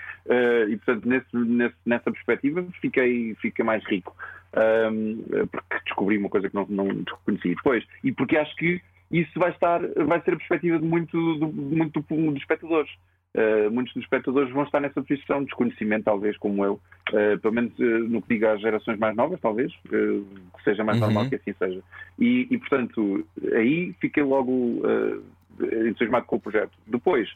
e 0.70 0.76
portanto, 0.78 1.06
nesse, 1.06 1.36
nesse, 1.36 1.76
nessa 1.84 2.10
perspectiva, 2.10 2.66
fiquei, 2.80 3.34
fiquei 3.42 3.62
mais 3.62 3.84
rico. 3.84 4.16
porque 5.52 5.84
descobri 5.84 6.16
uma 6.16 6.30
coisa 6.30 6.48
que 6.48 6.54
não, 6.54 6.64
não 6.66 6.88
desconhecia 6.88 7.54
depois. 7.54 7.84
E 8.02 8.10
porque 8.10 8.38
acho 8.38 8.56
que 8.56 8.80
isso 9.10 9.38
vai 9.38 9.50
estar, 9.50 9.80
vai 9.80 10.20
ser 10.22 10.32
a 10.32 10.36
perspectiva 10.36 10.78
de 10.78 10.84
muito, 10.84 11.38
de, 11.38 11.46
muito 11.46 12.00
dos 12.00 12.36
espectadores. 12.36 12.90
Uh, 13.36 13.68
muitos 13.68 13.92
dos 13.94 14.04
espectadores 14.04 14.52
vão 14.52 14.62
estar 14.62 14.78
nessa 14.78 15.02
posição 15.02 15.40
de 15.40 15.46
desconhecimento, 15.46 16.04
talvez, 16.04 16.36
como 16.38 16.64
eu, 16.64 16.74
uh, 17.10 17.38
pelo 17.40 17.52
menos 17.52 17.76
uh, 17.80 18.08
no 18.08 18.22
que 18.22 18.34
diga 18.34 18.52
às 18.52 18.60
gerações 18.60 18.96
mais 18.96 19.16
novas, 19.16 19.40
talvez, 19.40 19.72
que 19.88 20.24
seja 20.62 20.84
mais 20.84 21.00
uhum. 21.00 21.06
normal 21.06 21.28
que 21.28 21.34
assim 21.34 21.52
seja. 21.58 21.82
E, 22.16 22.46
e, 22.48 22.58
portanto, 22.58 23.26
aí 23.52 23.92
fiquei 24.00 24.22
logo 24.22 24.82
entusiasmado 25.84 26.26
com 26.26 26.36
o 26.36 26.40
projeto. 26.40 26.70
Depois, 26.86 27.28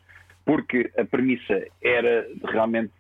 porque 0.44 0.88
a 0.96 1.04
premissa 1.04 1.66
era 1.82 2.28
realmente, 2.44 2.92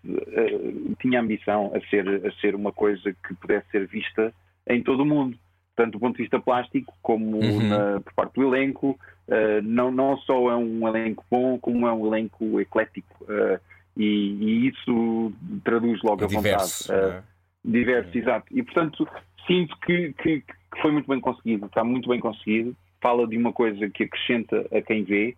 tinha 1.00 1.20
ambição 1.20 1.72
a 1.74 1.80
ser, 1.88 2.26
a 2.26 2.32
ser 2.40 2.56
uma 2.56 2.72
coisa 2.72 3.14
que 3.26 3.34
pudesse 3.34 3.70
ser 3.70 3.86
vista 3.86 4.34
em 4.68 4.82
todo 4.82 5.04
o 5.04 5.06
mundo 5.06 5.38
tanto 5.78 5.92
do 5.92 6.00
ponto 6.00 6.16
de 6.16 6.22
vista 6.24 6.40
plástico 6.40 6.92
como 7.00 7.36
uhum. 7.36 7.68
na, 7.68 8.00
por 8.00 8.12
parte 8.14 8.34
do 8.34 8.42
elenco. 8.42 8.98
Uh, 9.28 9.62
não, 9.62 9.92
não 9.92 10.16
só 10.18 10.50
é 10.50 10.56
um 10.56 10.88
elenco 10.88 11.24
bom, 11.30 11.56
como 11.56 11.86
é 11.86 11.92
um 11.92 12.04
elenco 12.04 12.60
eclético. 12.60 13.24
Uh, 13.24 13.60
e, 13.96 14.04
e, 14.04 14.68
isso 14.68 15.32
traduz 15.62 16.02
logo 16.02 16.22
é 16.22 16.24
a 16.24 16.28
diverso, 16.28 16.92
vontade. 16.92 17.16
Uh, 17.18 17.22
diverso, 17.64 18.10
é. 18.12 18.18
exato. 18.20 18.46
E 18.50 18.62
portanto 18.64 19.08
sinto 19.46 19.78
que, 19.86 20.12
que, 20.14 20.40
que, 20.40 20.82
foi 20.82 20.90
muito 20.90 21.06
bem 21.08 21.20
conseguido, 21.20 21.66
está 21.66 21.84
muito 21.84 22.08
bem 22.08 22.18
conseguido. 22.18 22.74
Fala 23.00 23.24
de 23.28 23.36
uma 23.36 23.52
coisa 23.52 23.88
que 23.88 24.02
acrescenta 24.02 24.66
a 24.72 24.82
quem 24.82 25.04
vê. 25.04 25.36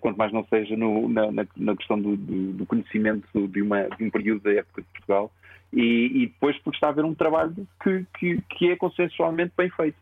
Quanto 0.00 0.16
mais 0.16 0.32
não 0.32 0.44
seja 0.46 0.76
no, 0.76 1.08
na, 1.08 1.30
na, 1.56 1.76
questão 1.76 1.98
do, 1.98 2.16
do, 2.16 2.52
do 2.54 2.66
conhecimento 2.66 3.48
de, 3.48 3.62
uma, 3.62 3.84
de 3.84 4.04
um 4.04 4.10
período 4.10 4.42
da 4.42 4.52
época 4.52 4.82
de 4.82 4.88
Portugal, 4.88 5.30
e, 5.72 6.22
e, 6.22 6.26
depois 6.26 6.58
porque 6.58 6.76
está 6.76 6.88
a 6.88 6.90
haver 6.90 7.04
um 7.04 7.14
trabalho 7.14 7.54
que, 7.82 8.04
que, 8.18 8.40
que 8.42 8.70
é 8.70 8.76
consensualmente 8.76 9.52
bem 9.56 9.70
feito. 9.70 9.98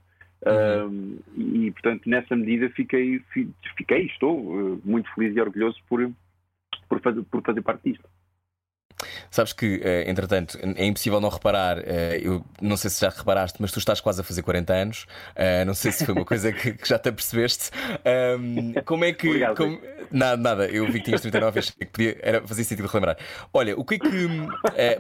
Uhum. 0.46 1.18
e 1.36 1.72
portanto, 1.72 2.08
nessa 2.08 2.36
medida, 2.36 2.70
fiquei, 2.70 3.20
fiquei 3.76 4.06
estou 4.06 4.38
uh, 4.38 4.80
muito 4.84 5.12
feliz 5.12 5.34
e 5.34 5.40
orgulhoso 5.40 5.76
por, 5.88 6.08
por, 6.88 7.00
fazer, 7.00 7.22
por 7.24 7.42
fazer 7.42 7.60
parte 7.60 7.90
disto. 7.90 8.08
Sabes 9.30 9.52
que, 9.52 9.80
eh, 9.82 10.10
entretanto, 10.10 10.58
é 10.76 10.84
impossível 10.84 11.20
não 11.20 11.28
reparar. 11.28 11.78
Eh, 11.78 12.20
eu 12.22 12.44
não 12.60 12.76
sei 12.76 12.90
se 12.90 13.00
já 13.00 13.08
reparaste, 13.08 13.60
mas 13.60 13.70
tu 13.70 13.78
estás 13.78 14.00
quase 14.00 14.20
a 14.20 14.24
fazer 14.24 14.42
40 14.42 14.72
anos. 14.72 15.06
Eh, 15.36 15.64
não 15.64 15.74
sei 15.74 15.92
se 15.92 16.04
foi 16.04 16.14
uma 16.14 16.24
coisa 16.24 16.52
que, 16.52 16.76
já 16.84 16.98
te 16.98 17.08
apercebeste. 17.08 17.70
Como 18.84 19.04
é 19.04 19.12
que. 19.12 19.28
Obrigado, 19.28 19.56
como... 19.56 19.80
Nada, 20.10 20.36
nada. 20.36 20.66
Eu 20.66 20.86
vi 20.86 21.00
que 21.00 21.06
tinhas 21.06 21.20
39, 21.20 21.58
achei 21.58 21.74
que 21.78 21.86
podia, 21.86 22.16
era, 22.22 22.46
fazia 22.46 22.64
sentido 22.64 22.88
relembrar. 22.88 23.16
Olha, 23.52 23.78
o 23.78 23.84
que 23.84 23.96
é 23.96 23.98
que. 23.98 24.28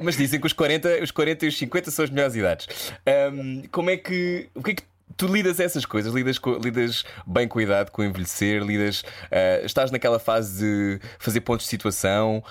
Mas 0.00 0.16
dizem 0.16 0.40
que 0.40 0.46
os 0.46 0.52
40, 0.52 1.02
os 1.02 1.10
40 1.10 1.46
e 1.46 1.48
os 1.48 1.58
50 1.58 1.90
são 1.90 2.04
as 2.04 2.10
melhores 2.10 2.34
idades. 2.34 2.92
Como 3.70 3.90
é 3.90 3.96
que. 3.96 4.48
O 4.54 4.62
que 4.62 4.72
é 4.72 4.74
que 4.74 4.82
tu 5.16 5.26
lidas 5.26 5.60
essas 5.60 5.84
coisas, 5.84 6.12
lidas, 6.12 6.38
com, 6.38 6.58
lidas 6.58 7.04
bem 7.26 7.48
cuidado 7.48 7.90
com 7.90 8.02
o 8.02 8.04
envelhecer, 8.04 8.62
lidas, 8.62 9.02
uh, 9.02 9.64
estás 9.64 9.90
naquela 9.90 10.18
fase 10.18 10.60
de 10.60 11.06
fazer 11.18 11.40
pontos 11.40 11.64
de 11.64 11.70
situação. 11.70 12.42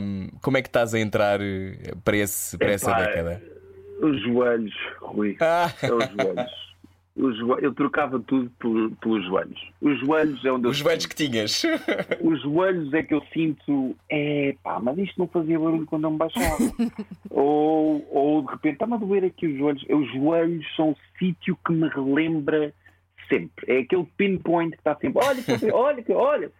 Um, 0.00 0.28
como 0.40 0.56
é 0.56 0.62
que 0.62 0.68
estás 0.68 0.94
a 0.94 0.98
entrar 0.98 1.40
eh, 1.40 1.92
para, 2.04 2.16
esse, 2.16 2.56
para 2.58 2.72
essa 2.72 2.92
década? 2.92 3.42
Os 4.00 4.20
joelhos, 4.22 4.74
Rui. 5.00 5.36
Ah. 5.40 5.72
É 5.82 5.92
os 5.92 6.04
joelhos 6.10 6.64
eu 7.16 7.72
trocava 7.72 8.18
tudo 8.18 8.50
por, 8.58 8.90
pelos 8.96 9.24
joelhos. 9.26 9.70
Os 9.80 10.00
joelhos 10.00 10.44
é 10.44 10.50
onde 10.50 10.66
Os 10.66 10.78
joelhos 10.78 11.06
que 11.06 11.14
tinhas. 11.14 11.62
Os 12.20 12.42
joelhos 12.42 12.92
é 12.92 13.02
que 13.02 13.14
eu 13.14 13.22
sinto, 13.32 13.96
é 14.10 14.56
pá, 14.62 14.80
mas 14.80 14.98
isto 14.98 15.18
não 15.18 15.28
fazia 15.28 15.58
barulho 15.58 15.86
quando 15.86 16.04
eu 16.04 16.10
me 16.10 16.18
baixava. 16.18 16.58
ou, 17.30 18.04
ou 18.10 18.42
de 18.42 18.50
repente, 18.50 18.74
está-me 18.74 18.94
a 18.94 18.96
doer 18.96 19.24
aqui 19.24 19.46
os 19.46 19.56
joelhos. 19.56 19.84
Os 19.88 20.12
joelhos 20.12 20.66
são 20.74 20.90
o 20.90 20.96
sítio 21.18 21.56
que 21.64 21.72
me 21.72 21.88
relembra 21.88 22.74
sempre. 23.28 23.72
É 23.72 23.78
aquele 23.78 24.06
pinpoint 24.16 24.72
que 24.72 24.78
está 24.78 24.96
sempre, 24.96 25.22
olha, 25.22 25.42
olha, 25.72 26.04
olha 26.10 26.52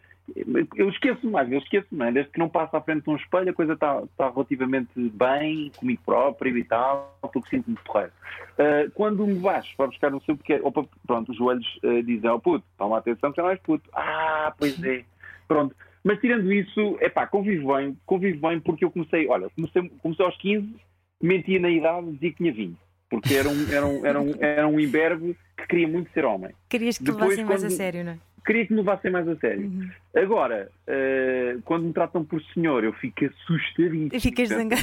eu 0.77 0.89
esqueço 0.89 1.29
mais, 1.31 1.51
eu 1.53 1.59
esqueço 1.59 1.87
mais. 1.93 2.15
Desde 2.15 2.33
que 2.33 2.39
não 2.39 2.49
passo 2.49 2.77
à 2.77 2.81
frente 2.81 3.05
de 3.05 3.11
um 3.11 3.17
espelho, 3.17 3.51
a 3.51 3.55
coisa 3.55 3.75
está, 3.75 4.03
está 4.03 4.31
relativamente 4.31 4.89
bem 4.97 5.71
comigo 5.77 6.03
próprio 6.05 6.57
e 6.57 6.65
tal, 6.65 7.17
porque 7.33 7.51
sinto-me 7.51 7.77
porreiro. 7.85 8.13
Uh, 8.53 8.91
quando 8.93 9.27
me 9.27 9.35
baixo 9.35 9.75
para 9.77 9.87
buscar 9.87 10.11
não 10.11 10.21
sei 10.21 10.35
o 10.35 10.39
que 10.39 10.55
é, 10.55 10.61
opa, 10.63 10.87
pronto, 11.07 11.31
os 11.31 11.37
joelhos 11.37 11.67
uh, 11.83 12.03
dizem, 12.03 12.31
oh 12.31 12.41
puto, 12.41 12.65
toma 12.79 12.99
atenção 12.99 13.31
que 13.31 13.37
já 13.37 13.43
não 13.43 13.51
és 13.51 13.61
puto. 13.61 13.89
Ah, 13.93 14.55
pois 14.59 14.83
é. 14.83 15.05
Pronto. 15.47 15.77
Mas 16.03 16.21
tirando 16.21 16.53
isso, 16.53 16.97
é 17.01 17.09
pá, 17.09 17.27
convivo 17.27 17.75
bem, 17.75 17.97
convivo 18.07 18.49
bem 18.49 18.61
porque 18.61 18.85
eu 18.85 18.91
comecei, 18.91 19.29
olha, 19.29 19.49
comecei, 19.51 19.91
comecei 20.03 20.25
aos 20.25 20.37
15, 20.39 20.75
mentia 21.23 21.61
na 21.61 21.71
idade, 21.71 22.13
dizia 22.13 22.31
que 22.31 22.37
tinha 22.37 22.53
20 22.53 22.77
porque 23.11 23.35
era 23.35 23.49
um, 23.49 23.69
era 23.71 23.87
um, 23.87 24.07
era 24.07 24.21
um, 24.21 24.35
era 24.41 24.69
um 24.69 24.81
imberbe 24.81 25.37
que 25.57 25.67
queria 25.69 25.87
muito 25.87 26.11
ser 26.13 26.25
homem. 26.25 26.51
Querias 26.69 26.99
que 26.99 27.05
te 27.05 27.13
levassem 27.13 27.45
mais 27.45 27.63
a 27.63 27.71
sério, 27.71 28.03
não 28.03 28.13
é? 28.13 28.19
Queria 28.45 28.67
que 28.67 28.73
me 28.73 28.79
levassem 28.79 29.11
mais 29.11 29.27
a 29.29 29.37
sério. 29.37 29.67
Uhum. 29.67 29.89
Agora, 30.15 30.71
uh, 30.87 31.63
quando 31.63 31.85
me 31.85 31.93
tratam 31.93 32.25
por 32.25 32.43
senhor, 32.53 32.85
eu 32.85 32.93
fico 32.93 33.25
assustadíssimo. 33.25 34.21
Ficas 34.21 34.49
zangado. 34.49 34.83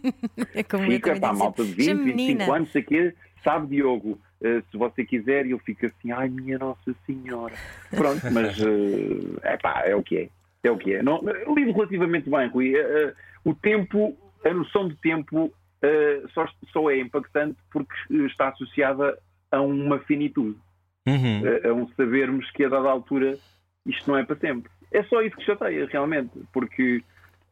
é 0.54 0.62
como 0.62 0.84
Fica 0.84 1.12
a 1.26 1.32
malta 1.32 1.64
de 1.64 1.72
20, 1.72 2.02
25 2.04 2.52
anos, 2.52 2.72
sei 2.72 2.82
que 2.82 3.14
sabe, 3.44 3.76
Diogo, 3.76 4.18
uh, 4.40 4.62
se 4.70 4.76
você 4.76 5.04
quiser, 5.04 5.46
eu 5.46 5.58
fico 5.58 5.86
assim, 5.86 6.10
ai 6.10 6.28
minha 6.28 6.58
Nossa 6.58 6.94
Senhora. 7.06 7.54
Pronto, 7.90 8.22
mas 8.32 8.58
uh, 8.58 9.40
epá, 9.44 9.82
é 9.84 9.94
o 9.94 10.02
que 10.02 10.16
é. 10.18 10.28
É 10.64 10.70
o 10.70 10.78
que 10.78 10.94
é. 10.94 11.02
Não, 11.02 11.20
lido 11.54 11.72
relativamente 11.72 12.30
bem, 12.30 12.48
Rui. 12.48 12.72
O 13.44 13.52
tempo, 13.52 14.16
a 14.44 14.54
noção 14.54 14.86
de 14.86 14.94
tempo 14.94 15.52
só, 16.32 16.46
só 16.72 16.88
é 16.88 17.00
impactante 17.00 17.58
porque 17.72 17.92
está 18.26 18.50
associada 18.50 19.18
a 19.50 19.60
uma 19.60 19.98
finitude 19.98 20.56
uhum. 21.06 21.42
a, 21.64 21.68
a 21.68 21.72
um 21.72 21.88
sabermos 21.94 22.50
que 22.52 22.64
a 22.64 22.68
dada 22.68 22.88
altura 22.88 23.38
isto 23.86 24.10
não 24.10 24.18
é 24.18 24.24
para 24.24 24.36
sempre. 24.36 24.70
É 24.90 25.02
só 25.04 25.22
isso 25.22 25.36
que 25.36 25.44
chateia, 25.44 25.86
realmente, 25.90 26.30
porque, 26.52 27.02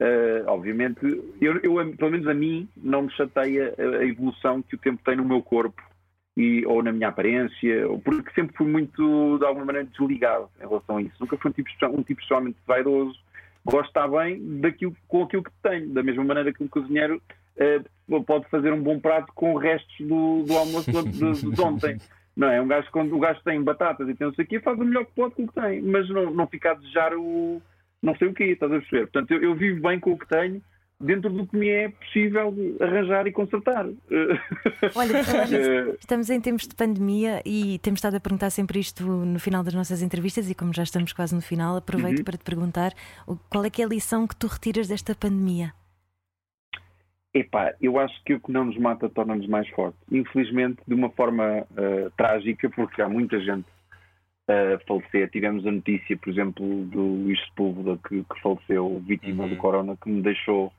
uh, 0.00 0.48
obviamente, 0.48 1.00
eu, 1.40 1.58
eu, 1.58 1.96
pelo 1.96 2.10
menos 2.10 2.26
a 2.26 2.34
mim, 2.34 2.68
não 2.76 3.02
me 3.02 3.12
chateia 3.12 3.74
a 3.78 4.04
evolução 4.04 4.62
que 4.62 4.74
o 4.74 4.78
tempo 4.78 5.00
tem 5.04 5.16
no 5.16 5.24
meu 5.24 5.42
corpo 5.42 5.82
e, 6.36 6.64
ou 6.66 6.82
na 6.82 6.92
minha 6.92 7.08
aparência, 7.08 7.86
porque 8.04 8.30
sempre 8.32 8.56
fui 8.56 8.66
muito, 8.66 9.38
de 9.38 9.44
alguma 9.44 9.66
maneira, 9.66 9.88
desligado 9.88 10.48
em 10.58 10.68
relação 10.68 10.98
a 10.98 11.02
isso. 11.02 11.14
Nunca 11.18 11.36
fui 11.38 11.50
um 11.50 11.54
tipo, 11.54 11.86
um 11.86 12.02
tipo 12.02 12.20
extremamente 12.20 12.58
vaidoso. 12.66 13.18
Gosto 13.64 13.82
de 13.82 13.88
estar 13.88 14.08
bem 14.08 14.60
daquilo, 14.60 14.96
com 15.06 15.22
aquilo 15.22 15.42
que 15.42 15.50
tenho, 15.62 15.90
da 15.90 16.02
mesma 16.02 16.24
maneira 16.24 16.52
que 16.52 16.62
um 16.62 16.68
cozinheiro 16.68 17.20
uh, 18.08 18.24
pode 18.24 18.48
fazer 18.48 18.72
um 18.72 18.82
bom 18.82 18.98
prato 18.98 19.32
com 19.34 19.54
restos 19.56 19.94
do, 19.98 20.44
do 20.44 20.56
almoço 20.56 20.90
de, 20.90 21.10
de, 21.10 21.50
de 21.50 21.60
ontem. 21.60 21.98
Não 22.40 22.48
é? 22.48 22.58
Um 22.58 22.66
gajo, 22.66 22.88
quando 22.90 23.14
o 23.14 23.18
gajo 23.18 23.38
tem 23.44 23.62
batatas 23.62 24.08
e 24.08 24.14
tem 24.14 24.26
não 24.26 24.32
sei 24.32 24.46
o 24.46 24.48
quê, 24.48 24.60
faz 24.60 24.78
o 24.78 24.84
melhor 24.84 25.04
que 25.04 25.12
pode 25.14 25.34
com 25.34 25.44
o 25.44 25.46
que 25.46 25.60
tem, 25.60 25.82
mas 25.82 26.08
não, 26.08 26.30
não 26.30 26.46
fica 26.46 26.70
a 26.70 26.74
desejar 26.74 27.12
o 27.14 27.60
não 28.02 28.16
sei 28.16 28.28
o 28.28 28.32
quê, 28.32 28.44
estás 28.44 28.72
a 28.72 28.76
perceber? 28.76 29.08
Portanto, 29.08 29.30
eu, 29.32 29.42
eu 29.42 29.54
vivo 29.54 29.82
bem 29.82 30.00
com 30.00 30.12
o 30.12 30.18
que 30.18 30.26
tenho, 30.26 30.62
dentro 30.98 31.28
do 31.28 31.46
que 31.46 31.54
me 31.54 31.68
é 31.68 31.90
possível 31.90 32.54
arranjar 32.80 33.26
e 33.26 33.32
consertar. 33.32 33.84
Olha, 34.96 35.18
eh, 35.52 35.96
estamos 36.00 36.30
em 36.30 36.40
tempos 36.40 36.66
de 36.66 36.74
pandemia 36.74 37.42
e 37.44 37.78
temos 37.80 37.98
estado 37.98 38.16
a 38.16 38.20
perguntar 38.20 38.48
sempre 38.48 38.80
isto 38.80 39.04
no 39.04 39.38
final 39.38 39.62
das 39.62 39.74
nossas 39.74 40.00
entrevistas 40.00 40.48
e 40.48 40.54
como 40.54 40.72
já 40.72 40.82
estamos 40.82 41.12
quase 41.12 41.34
no 41.34 41.42
final, 41.42 41.76
aproveito 41.76 42.20
uhum. 42.20 42.24
para 42.24 42.38
te 42.38 42.44
perguntar 42.44 42.94
qual 43.50 43.66
é 43.66 43.68
que 43.68 43.82
é 43.82 43.84
a 43.84 43.88
lição 43.88 44.26
que 44.26 44.34
tu 44.34 44.46
retiras 44.46 44.88
desta 44.88 45.14
pandemia? 45.14 45.74
Epá, 47.32 47.74
eu 47.80 47.98
acho 47.98 48.22
que 48.24 48.34
o 48.34 48.40
que 48.40 48.50
não 48.50 48.64
nos 48.64 48.76
mata 48.76 49.08
torna-nos 49.08 49.46
mais 49.46 49.68
fortes. 49.70 50.00
Infelizmente, 50.10 50.80
de 50.86 50.94
uma 50.94 51.10
forma 51.10 51.60
uh, 51.70 52.10
trágica, 52.16 52.68
porque 52.70 53.00
há 53.00 53.08
muita 53.08 53.40
gente 53.40 53.66
a 54.48 54.78
falecer. 54.86 55.30
Tivemos 55.30 55.64
a 55.66 55.70
notícia, 55.70 56.16
por 56.16 56.28
exemplo, 56.28 56.66
do 56.86 57.00
Luís 57.00 57.40
Sepúlveda, 57.46 57.98
que, 58.08 58.24
que 58.24 58.40
faleceu 58.40 59.00
vítima 59.06 59.44
uhum. 59.44 59.50
do 59.50 59.56
corona, 59.56 59.96
que 59.96 60.10
me 60.10 60.22
deixou 60.22 60.72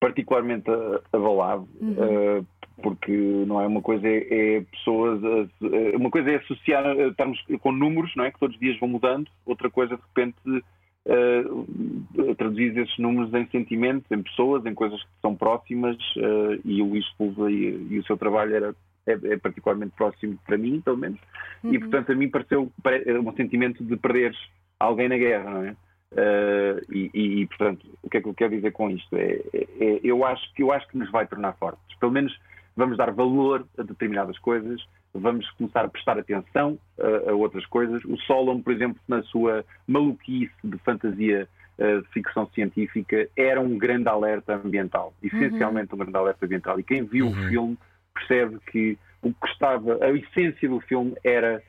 particularmente 0.00 0.70
a- 0.70 1.00
abalado, 1.12 1.68
eh, 1.82 2.44
porque 2.80 3.10
não 3.46 3.60
é 3.60 3.66
uma 3.66 3.82
coisa 3.82 4.06
é, 4.06 4.58
é 4.58 4.60
pessoas, 4.60 5.20
a- 5.24 5.96
uma 5.96 6.08
coisa 6.08 6.30
é 6.30 6.36
associar, 6.36 6.86
eh, 6.86 7.08
estarmos 7.08 7.44
com 7.60 7.72
números, 7.72 8.14
não 8.14 8.24
é? 8.24 8.30
Que 8.30 8.38
todos 8.38 8.54
os 8.54 8.60
dias 8.60 8.78
vão 8.78 8.88
mudando, 8.88 9.28
outra 9.44 9.68
coisa 9.68 9.96
de 9.96 10.02
repente 10.02 10.64
eh, 11.08 12.34
traduzir 12.36 12.76
esses 12.78 12.98
números 12.98 13.32
em 13.34 13.46
sentimentos, 13.48 14.10
em 14.10 14.22
pessoas, 14.22 14.64
em 14.66 14.74
coisas 14.74 15.02
que 15.02 15.08
são 15.22 15.34
próximas 15.34 15.96
eh, 16.16 16.60
e 16.64 16.82
o 16.82 16.86
Luís 16.86 17.06
Silva 17.16 17.50
e, 17.50 17.86
e 17.90 17.98
o 17.98 18.04
seu 18.04 18.16
trabalho 18.16 18.54
era 18.54 18.74
é, 19.06 19.12
é 19.32 19.36
particularmente 19.38 19.94
próximo 19.96 20.38
para 20.46 20.58
mim, 20.58 20.82
pelo 20.82 20.98
menos, 20.98 21.18
e 21.64 21.78
portanto 21.78 22.12
a 22.12 22.14
mim 22.14 22.28
pareceu 22.28 22.70
pare- 22.82 23.18
um 23.18 23.32
sentimento 23.32 23.82
de 23.82 23.96
perderes 23.96 24.36
alguém 24.78 25.08
na 25.08 25.16
guerra, 25.16 25.50
não 25.50 25.64
é? 25.64 25.76
Eh, 26.16 26.80
e, 26.90 27.10
e, 27.14 27.46
portanto, 27.46 27.86
o 28.02 28.08
que 28.08 28.16
é 28.18 28.20
que 28.20 28.28
eu 28.28 28.34
quero 28.34 28.54
dizer 28.54 28.72
com 28.72 28.90
isto? 28.90 29.14
É, 29.16 29.40
é- 29.52 29.66
é- 29.80 30.00
eu, 30.02 30.24
acho 30.24 30.52
que, 30.54 30.62
eu 30.62 30.72
acho 30.72 30.86
que 30.88 30.96
nos 30.98 31.10
vai 31.10 31.26
tornar 31.26 31.52
fortes. 31.54 31.98
Pelo 31.98 32.12
menos 32.12 32.38
vamos 32.76 32.96
dar 32.96 33.10
valor 33.12 33.66
a 33.78 33.82
determinadas 33.82 34.38
coisas, 34.38 34.80
vamos 35.18 35.50
começar 35.52 35.84
a 35.84 35.88
prestar 35.88 36.18
atenção 36.18 36.78
a, 36.98 37.30
a 37.30 37.34
outras 37.34 37.66
coisas. 37.66 38.04
O 38.04 38.16
Solon, 38.18 38.60
por 38.60 38.72
exemplo, 38.72 39.00
na 39.06 39.22
sua 39.22 39.64
maluquice 39.86 40.54
de 40.64 40.78
fantasia 40.78 41.48
eh, 41.78 42.00
de 42.00 42.08
ficção 42.08 42.46
científica, 42.54 43.28
era 43.36 43.60
um 43.60 43.78
grande 43.78 44.08
alerta 44.08 44.54
ambiental, 44.54 45.12
essencialmente 45.22 45.94
um 45.94 45.98
grande 45.98 46.16
alerta 46.16 46.44
ambiental. 46.44 46.80
E 46.80 46.82
quem 46.82 47.04
viu 47.04 47.28
o 47.28 47.34
filme 47.48 47.78
percebe 48.14 48.58
que 48.70 48.98
o 49.22 49.32
que 49.32 49.48
estava, 49.48 50.04
a 50.04 50.10
essência 50.10 50.68
do 50.68 50.80
filme 50.80 51.14
era 51.22 51.62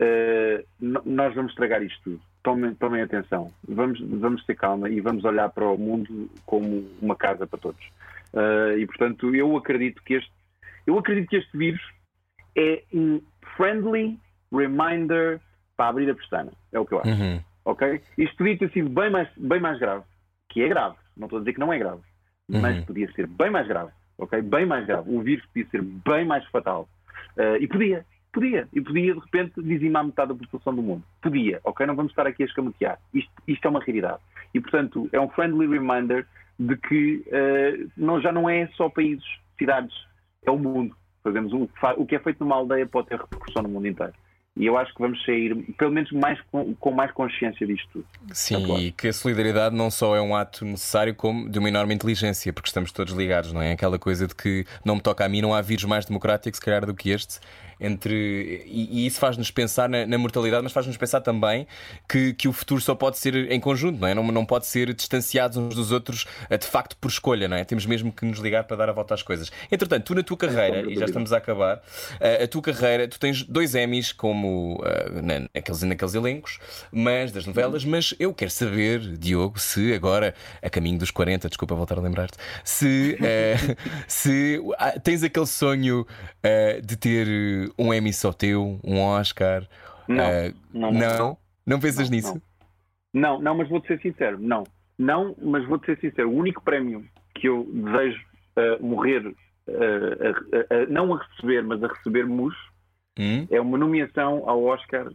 Uh, 0.00 0.64
nós 1.04 1.34
vamos 1.34 1.52
estragar 1.52 1.82
isto 1.82 2.00
tudo. 2.02 2.20
Tomem, 2.42 2.74
tomem 2.74 3.02
atenção. 3.02 3.52
Vamos, 3.68 4.00
vamos 4.00 4.42
ter 4.46 4.54
calma 4.54 4.88
e 4.88 4.98
vamos 4.98 5.24
olhar 5.24 5.50
para 5.50 5.66
o 5.66 5.76
mundo 5.76 6.30
como 6.46 6.88
uma 7.02 7.14
casa 7.14 7.46
para 7.46 7.58
todos. 7.58 7.84
Uh, 8.32 8.78
e 8.78 8.86
portanto, 8.86 9.34
eu 9.34 9.54
acredito 9.58 10.02
que 10.02 10.14
este, 10.14 10.32
eu 10.86 10.98
acredito 10.98 11.28
que 11.28 11.36
este 11.36 11.54
vírus 11.56 11.82
é 12.56 12.82
um 12.92 13.20
friendly 13.56 14.18
reminder 14.52 15.40
para 15.76 15.88
abrir 15.88 16.10
a 16.10 16.14
pestana. 16.14 16.52
É 16.72 16.78
o 16.78 16.86
que 16.86 16.94
eu 16.94 17.00
acho. 17.00 17.10
Uhum. 17.10 17.40
Ok? 17.64 18.00
Isto 18.18 18.36
podia 18.36 18.58
ter 18.58 18.70
sido 18.72 18.88
bem 18.88 19.10
mais, 19.10 19.28
bem 19.36 19.60
mais 19.60 19.78
grave, 19.78 20.04
que 20.48 20.62
é 20.62 20.68
grave. 20.68 20.96
Não 21.16 21.26
estou 21.26 21.38
a 21.38 21.40
dizer 21.40 21.52
que 21.52 21.60
não 21.60 21.72
é 21.72 21.78
grave, 21.78 22.00
mas 22.48 22.76
Uhum. 22.78 22.84
podia 22.84 23.12
ser 23.12 23.26
bem 23.26 23.50
mais 23.50 23.66
grave. 23.66 23.90
Ok? 24.18 24.40
Bem 24.42 24.66
mais 24.66 24.86
grave. 24.86 25.10
O 25.10 25.22
vírus 25.22 25.44
podia 25.46 25.66
ser 25.70 25.82
bem 25.82 26.24
mais 26.24 26.44
fatal. 26.46 26.88
Uh, 27.36 27.56
e 27.60 27.66
podia, 27.66 28.04
podia. 28.32 28.68
E 28.72 28.80
podia, 28.80 29.14
de 29.14 29.20
repente, 29.20 29.62
dizimar 29.62 30.04
metade 30.04 30.28
da 30.32 30.34
população 30.34 30.74
do 30.74 30.82
mundo. 30.82 31.02
Podia, 31.22 31.60
ok? 31.64 31.86
Não 31.86 31.96
vamos 31.96 32.12
estar 32.12 32.26
aqui 32.26 32.42
a 32.42 32.46
escamotear. 32.46 32.98
Isto, 33.14 33.30
isto 33.48 33.64
é 33.66 33.70
uma 33.70 33.80
realidade. 33.80 34.18
E, 34.52 34.60
portanto, 34.60 35.08
é 35.12 35.20
um 35.20 35.28
friendly 35.30 35.66
reminder 35.66 36.26
de 36.58 36.76
que 36.76 37.24
uh, 37.28 37.90
não, 37.96 38.20
já 38.20 38.30
não 38.30 38.48
é 38.48 38.66
só 38.74 38.88
países, 38.90 39.24
cidades, 39.58 39.94
é 40.44 40.50
o 40.50 40.58
mundo. 40.58 40.94
Fazemos 41.22 41.52
o, 41.52 41.66
que 41.66 41.80
fa- 41.80 41.94
o 41.96 42.06
que 42.06 42.14
é 42.16 42.18
feito 42.18 42.40
numa 42.40 42.56
aldeia 42.56 42.86
pode 42.86 43.08
ter 43.08 43.18
repercussão 43.18 43.62
no 43.62 43.68
mundo 43.68 43.86
inteiro. 43.86 44.12
E 44.56 44.66
eu 44.66 44.76
acho 44.76 44.92
que 44.92 45.00
vamos 45.00 45.24
sair, 45.24 45.54
pelo 45.78 45.92
menos, 45.92 46.10
mais 46.10 46.38
com, 46.50 46.74
com 46.74 46.90
mais 46.90 47.12
consciência 47.12 47.64
disto 47.66 47.88
tudo. 47.92 48.06
Sim, 48.32 48.66
claro. 48.66 48.82
e 48.82 48.90
que 48.90 49.06
a 49.06 49.12
solidariedade 49.12 49.76
não 49.76 49.90
só 49.92 50.16
é 50.16 50.20
um 50.20 50.34
ato 50.34 50.64
necessário, 50.64 51.14
como 51.14 51.48
de 51.48 51.58
uma 51.58 51.68
enorme 51.68 51.94
inteligência, 51.94 52.52
porque 52.52 52.68
estamos 52.68 52.90
todos 52.90 53.14
ligados, 53.14 53.52
não 53.52 53.62
é? 53.62 53.72
Aquela 53.72 53.98
coisa 53.98 54.26
de 54.26 54.34
que 54.34 54.66
não 54.84 54.96
me 54.96 55.00
toca 55.00 55.24
a 55.24 55.28
mim, 55.28 55.40
não 55.40 55.54
há 55.54 55.62
vírus 55.62 55.84
mais 55.84 56.04
democrático, 56.04 56.56
se 56.56 56.60
calhar, 56.62 56.84
do 56.84 56.92
que 56.94 57.10
este. 57.10 57.38
Entre... 57.80 58.64
E, 58.66 59.02
e 59.02 59.06
isso 59.06 59.18
faz-nos 59.18 59.50
pensar 59.50 59.88
na, 59.88 60.06
na 60.06 60.18
mortalidade, 60.18 60.62
mas 60.62 60.72
faz-nos 60.72 60.96
pensar 60.96 61.20
também 61.20 61.66
que, 62.08 62.34
que 62.34 62.46
o 62.48 62.52
futuro 62.52 62.80
só 62.80 62.94
pode 62.94 63.18
ser 63.18 63.50
em 63.50 63.58
conjunto, 63.60 63.98
não 63.98 64.08
é? 64.08 64.14
Não, 64.14 64.22
não 64.30 64.44
pode 64.44 64.66
ser 64.66 64.92
distanciados 64.94 65.56
uns 65.56 65.74
dos 65.74 65.92
outros, 65.92 66.26
eh, 66.48 66.58
de 66.58 66.66
facto, 66.66 66.96
por 66.96 67.08
escolha, 67.08 67.48
não 67.48 67.56
é? 67.56 67.64
Temos 67.64 67.86
mesmo 67.86 68.12
que 68.12 68.24
nos 68.24 68.38
ligar 68.38 68.64
para 68.64 68.76
dar 68.76 68.88
a 68.90 68.92
volta 68.92 69.14
às 69.14 69.22
coisas. 69.22 69.50
Entretanto, 69.70 70.04
tu 70.04 70.14
na 70.14 70.22
tua 70.22 70.36
carreira, 70.36 70.90
e 70.90 70.96
já 70.98 71.06
estamos 71.06 71.32
a 71.32 71.38
acabar, 71.38 71.82
eh, 72.20 72.44
a 72.44 72.48
tua 72.48 72.62
carreira, 72.62 73.08
tu 73.08 73.18
tens 73.18 73.42
dois 73.42 73.74
Emmys 73.74 74.12
como 74.12 74.82
eh, 74.84 75.20
na- 75.22 75.48
naqueles, 75.54 75.82
naqueles 75.82 76.14
elencos, 76.14 76.58
mas 76.92 77.32
das 77.32 77.46
novelas, 77.46 77.84
mas 77.84 78.14
eu 78.18 78.34
quero 78.34 78.50
saber, 78.50 79.00
Diogo, 79.16 79.58
se 79.58 79.92
agora, 79.94 80.34
a 80.62 80.68
caminho 80.68 80.98
dos 80.98 81.10
40, 81.10 81.48
desculpa 81.48 81.74
voltar 81.74 81.98
a 81.98 82.00
lembrar-te, 82.00 82.36
se, 82.64 83.16
eh, 83.22 83.56
se 84.06 84.60
ah, 84.78 84.98
tens 85.00 85.22
aquele 85.22 85.46
sonho 85.46 86.06
eh, 86.42 86.80
de 86.84 86.96
ter 86.96 87.69
um 87.78 87.92
Emmy 87.94 88.12
só 88.12 88.32
teu, 88.32 88.78
um 88.84 89.00
Oscar. 89.00 89.66
Não, 90.08 90.24
eh, 90.24 90.54
não, 90.72 90.92
não. 90.92 91.00
não? 91.18 91.38
Não 91.66 91.80
pensas 91.80 92.08
Não, 92.10 92.16
nisso? 92.16 92.42
não. 93.12 93.40
Não, 93.40 93.54
mas 93.56 93.68
vou-te 93.68 93.86
ser 93.88 94.00
sincero, 94.00 94.38
não. 94.40 94.64
Não, 94.98 95.34
mas 95.40 95.66
vou-te 95.66 95.86
ser 95.86 95.98
sincero. 96.00 96.30
O 96.30 96.34
único 96.36 96.62
prémio 96.62 97.04
que 97.34 97.48
eu 97.48 97.68
desejo 97.72 98.20
ah, 98.56 98.76
morrer, 98.80 99.34
a- 99.68 100.74
a- 100.74 100.82
a- 100.82 100.86
não 100.86 101.14
a 101.14 101.22
receber, 101.22 101.62
mas 101.62 101.82
a 101.82 101.88
receber 101.88 102.26
mus, 102.26 102.54
Hum? 103.18 103.46
é 103.50 103.60
uma 103.60 103.76
nomeação 103.78 104.48
ao 104.48 104.62
Oscar 104.64 105.10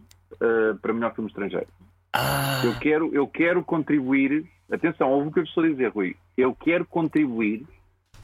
para 0.82 0.92
melhor 0.92 1.14
filme 1.14 1.28
estrangeiro. 1.30 1.66
Ah, 2.12 2.62
Eu 2.64 2.78
quero, 2.78 3.14
eu 3.14 3.26
quero 3.26 3.62
contribuir, 3.64 4.44
atenção, 4.70 5.10
ouve 5.10 5.28
o 5.28 5.32
que 5.32 5.40
eu 5.40 5.44
estou 5.44 5.64
a 5.64 5.68
dizer, 5.68 5.88
Rui. 5.90 6.16
Eu 6.36 6.54
quero 6.54 6.84
contribuir 6.84 7.66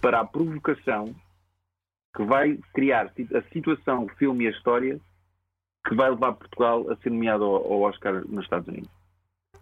para 0.00 0.20
a 0.20 0.24
provocação 0.24 1.14
que 2.14 2.22
vai 2.24 2.58
criar 2.74 3.06
a 3.34 3.42
situação, 3.52 4.04
o 4.04 4.08
filme 4.16 4.44
e 4.44 4.48
a 4.48 4.50
história 4.50 5.00
que 5.86 5.94
vai 5.94 6.10
levar 6.10 6.32
Portugal 6.34 6.88
a 6.90 6.96
ser 6.96 7.10
nomeado 7.10 7.44
ao, 7.44 7.54
ao 7.72 7.80
Oscar 7.82 8.22
nos 8.28 8.44
Estados 8.44 8.68
Unidos. 8.68 8.90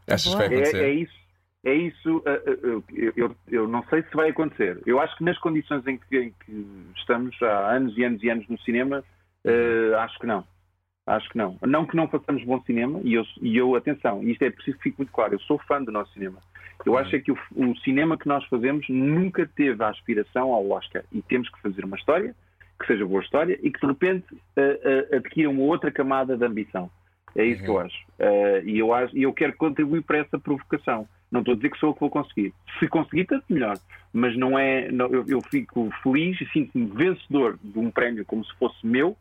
achas 0.08 0.32
que 0.32 0.36
vai 0.38 0.46
É, 0.46 0.48
acontecer? 0.48 0.84
é 0.84 0.90
isso. 0.92 1.20
É 1.62 1.74
isso, 1.74 2.22
eh, 2.24 2.42
eh, 2.46 2.58
eu, 2.64 3.12
eu- 3.16 3.36
eu 3.48 3.68
não 3.68 3.84
sei 3.88 4.02
se 4.02 4.16
vai 4.16 4.30
acontecer. 4.30 4.80
Eu 4.86 4.98
acho 4.98 5.14
que 5.18 5.24
nas 5.24 5.36
condições 5.38 5.86
em 5.86 5.98
que, 5.98 6.18
em 6.18 6.34
que 6.46 6.66
estamos 6.96 7.36
há 7.42 7.72
anos 7.72 7.96
e 7.98 8.02
anos 8.04 8.22
e 8.22 8.30
anos 8.30 8.48
no 8.48 8.58
cinema, 8.60 9.04
eh, 9.44 9.92
acho 9.98 10.18
que 10.18 10.26
não. 10.26 10.42
Acho 11.10 11.28
que 11.28 11.36
não. 11.38 11.56
Não 11.66 11.84
que 11.86 11.96
não 11.96 12.06
façamos 12.08 12.44
bom 12.44 12.60
cinema, 12.62 13.00
e 13.02 13.14
eu, 13.14 13.24
e 13.42 13.56
eu 13.56 13.74
atenção, 13.74 14.22
isto 14.22 14.42
é 14.42 14.50
preciso 14.50 14.76
que 14.78 14.84
fique 14.84 14.98
muito 14.98 15.12
claro, 15.12 15.34
eu 15.34 15.40
sou 15.40 15.58
fã 15.58 15.82
do 15.82 15.90
nosso 15.90 16.12
cinema. 16.12 16.38
Eu 16.86 16.96
acho 16.96 17.14
é 17.14 17.18
que 17.20 17.30
o, 17.32 17.38
o 17.56 17.76
cinema 17.80 18.16
que 18.16 18.26
nós 18.26 18.44
fazemos 18.46 18.88
nunca 18.88 19.46
teve 19.54 19.82
a 19.84 19.88
aspiração 19.88 20.52
ao 20.52 20.70
Oscar. 20.70 21.02
E 21.12 21.20
temos 21.22 21.48
que 21.50 21.60
fazer 21.60 21.84
uma 21.84 21.96
história 21.96 22.34
que 22.78 22.86
seja 22.86 23.04
boa 23.04 23.22
história 23.22 23.58
e 23.62 23.70
que 23.70 23.78
de 23.78 23.86
repente 23.86 24.24
eh, 24.56 24.80
eh, 25.10 25.16
adquira 25.16 25.50
uma 25.50 25.60
outra 25.62 25.90
camada 25.90 26.36
de 26.38 26.44
ambição. 26.46 26.90
É 27.36 27.44
isso 27.44 27.62
que 27.62 27.68
eu 27.68 27.78
acho. 27.78 27.98
Eh, 28.18 28.62
e 28.64 28.78
eu 28.78 28.94
acho. 28.94 29.14
E 29.16 29.22
eu 29.24 29.32
quero 29.34 29.52
contribuir 29.56 30.02
para 30.02 30.18
essa 30.18 30.38
provocação. 30.38 31.06
Não 31.30 31.40
estou 31.40 31.52
a 31.52 31.56
dizer 31.56 31.70
que 31.70 31.78
sou 31.78 31.90
eu 31.90 31.94
que 31.94 32.00
vou 32.00 32.08
conseguir. 32.10 32.54
Se 32.78 32.88
conseguir, 32.88 33.26
tanto 33.26 33.44
melhor. 33.50 33.76
Mas 34.12 34.34
não 34.36 34.58
é. 34.58 34.90
não- 34.90 35.08
eu, 35.08 35.24
eu 35.28 35.40
fico 35.42 35.90
feliz 36.02 36.40
e 36.40 36.46
sinto-me 36.46 36.86
vencedor 36.86 37.58
de 37.62 37.78
um 37.78 37.90
prémio 37.90 38.24
como 38.24 38.42
se 38.44 38.54
fosse 38.54 38.84
meu. 38.86 39.14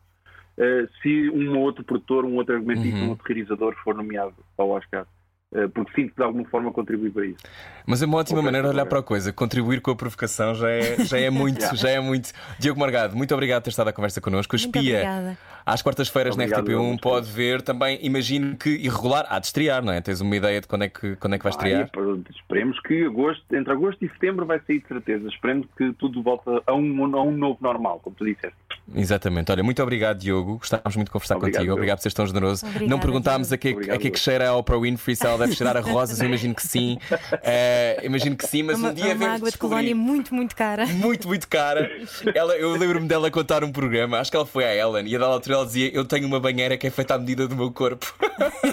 Eh, 0.60 0.86
se 1.02 1.30
um 1.30 1.56
ou 1.56 1.62
outro 1.62 1.82
produtor, 1.82 2.24
um 2.24 2.36
outro 2.36 2.54
argumentista, 2.54 2.98
Uhum. 2.98 3.06
um 3.06 3.10
outro 3.10 3.26
realizador 3.26 3.74
for 3.82 3.94
nomeado 3.94 4.34
ao 4.58 4.70
Oscar. 4.70 5.06
Eh, 5.52 5.66
porque 5.74 5.90
sinto 5.94 6.10
que 6.10 6.16
de 6.16 6.22
alguma 6.22 6.44
forma 6.48 6.70
contribuir 6.72 7.10
para 7.10 7.26
isso. 7.26 7.38
Mas 7.84 8.00
é 8.02 8.06
uma 8.06 8.18
ótima 8.18 8.40
maneira 8.40 8.68
de 8.68 8.74
olhar 8.74 8.86
para 8.86 9.00
a 9.00 9.02
coisa. 9.02 9.32
Contribuir 9.32 9.80
com 9.80 9.90
a 9.90 9.96
provocação 9.96 10.54
já 10.54 10.70
é, 10.70 11.04
já 11.04 11.18
é 11.18 11.28
muito, 11.30 11.58
Yeah. 11.58 11.76
já 11.76 11.90
é 11.90 11.98
muito. 12.00 12.30
Diogo 12.58 12.78
Margado, 12.78 13.16
muito 13.16 13.34
obrigado 13.34 13.62
por 13.62 13.64
ter 13.64 13.70
estado 13.70 13.88
à 13.88 13.92
conversa 13.92 14.20
connosco. 14.20 14.54
Muito 14.56 14.64
Espia, 14.78 14.94
obrigada. 14.98 15.38
às 15.66 15.82
quartas-feiras 15.82 16.36
na 16.36 16.44
Obrigado, 16.44 16.66
RTP1, 16.68 16.88
Luís. 16.90 17.00
pode 17.00 17.32
ver 17.32 17.62
também. 17.62 17.98
Imagino 18.00 18.56
que 18.56 18.70
irregular 18.70 19.26
há 19.28 19.40
de 19.40 19.46
estrear, 19.46 19.82
não 19.84 19.92
é? 19.92 20.00
Tens 20.00 20.20
uma 20.20 20.36
ideia 20.36 20.60
de 20.60 20.68
quando 20.68 20.82
é 20.84 20.88
que, 20.88 21.16
quando 21.16 21.34
é 21.34 21.38
que 21.38 21.42
vai 21.42 21.50
estrear? 21.50 21.82
Ah, 21.82 21.86
e, 21.86 21.90
pô, 21.90 22.18
esperemos 22.32 22.78
que 22.82 23.04
agosto, 23.04 23.42
entre 23.52 23.72
agosto 23.72 24.04
e 24.04 24.08
setembro 24.08 24.46
vai 24.46 24.60
sair 24.64 24.78
de 24.80 24.86
certeza. 24.86 25.28
Esperemos 25.28 25.66
que 25.76 25.92
tudo 25.94 26.22
volte 26.22 26.44
a 26.64 26.72
um, 26.72 27.16
a 27.16 27.22
um 27.24 27.32
novo 27.36 27.58
normal, 27.60 27.98
como 28.04 28.14
tu 28.14 28.24
disseste. 28.24 28.54
Exatamente. 28.94 29.50
Olha, 29.50 29.62
muito 29.64 29.82
obrigado, 29.82 30.18
Diogo. 30.18 30.58
Gostávamos 30.58 30.94
muito 30.96 31.08
de 31.08 31.12
conversar 31.12 31.36
Obrigado, 31.36 31.58
contigo. 31.58 31.72
eu. 31.72 31.74
Obrigado 31.74 31.98
por 31.98 32.02
seres 32.02 32.14
tão 32.14 32.26
generoso. 32.26 32.64
Obrigada, 32.66 32.90
não 32.90 32.98
perguntámos 33.00 33.52
a 33.52 33.56
que, 33.58 33.72
Obrigado, 33.72 33.96
a 33.96 33.98
que 33.98 34.08
é 34.08 34.10
que 34.10 34.18
cheira 34.18 34.48
a 34.48 34.56
Oprah 34.56 34.78
Winfrey, 34.78 35.16
se 35.16 35.26
ela 35.26 35.39
deve 35.40 35.54
cheirar 35.54 35.76
a 35.76 35.80
rosas. 35.80 36.20
Eu 36.20 36.26
imagino 36.26 36.54
que 36.54 36.66
sim. 36.66 36.98
Eh, 37.42 38.00
imagino 38.04 38.36
que 38.36 38.46
sim, 38.46 38.62
mas 38.62 38.78
uma, 38.78 38.90
um 38.90 38.94
dia 38.94 39.06
uma 39.06 39.14
vamos 39.14 39.34
água 39.36 39.50
de 39.50 39.58
colónia 39.58 39.94
muito, 39.94 40.34
muito 40.34 40.54
cara. 40.54 40.86
muito, 40.86 41.26
muito 41.28 41.48
cara. 41.48 41.90
Ela, 42.34 42.56
eu 42.56 42.72
lembro-me 42.76 43.06
dela 43.08 43.30
contar 43.30 43.64
um 43.64 43.72
programa, 43.72 44.18
acho 44.20 44.30
que 44.30 44.36
ela 44.36 44.46
foi 44.46 44.64
à 44.64 44.74
Ellen, 44.74 45.06
e 45.06 45.16
a 45.16 45.18
dada 45.18 45.32
altura 45.32 45.56
ela 45.56 45.66
dizia: 45.66 45.90
Eu 45.92 46.04
tenho 46.04 46.26
uma 46.26 46.38
banheira 46.40 46.76
que 46.76 46.86
é 46.86 46.90
feita 46.90 47.14
à 47.14 47.18
medida 47.18 47.46
do 47.48 47.56
meu 47.56 47.70
corpo. 47.72 48.12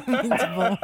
muito 0.08 0.48
bom. 0.56 0.78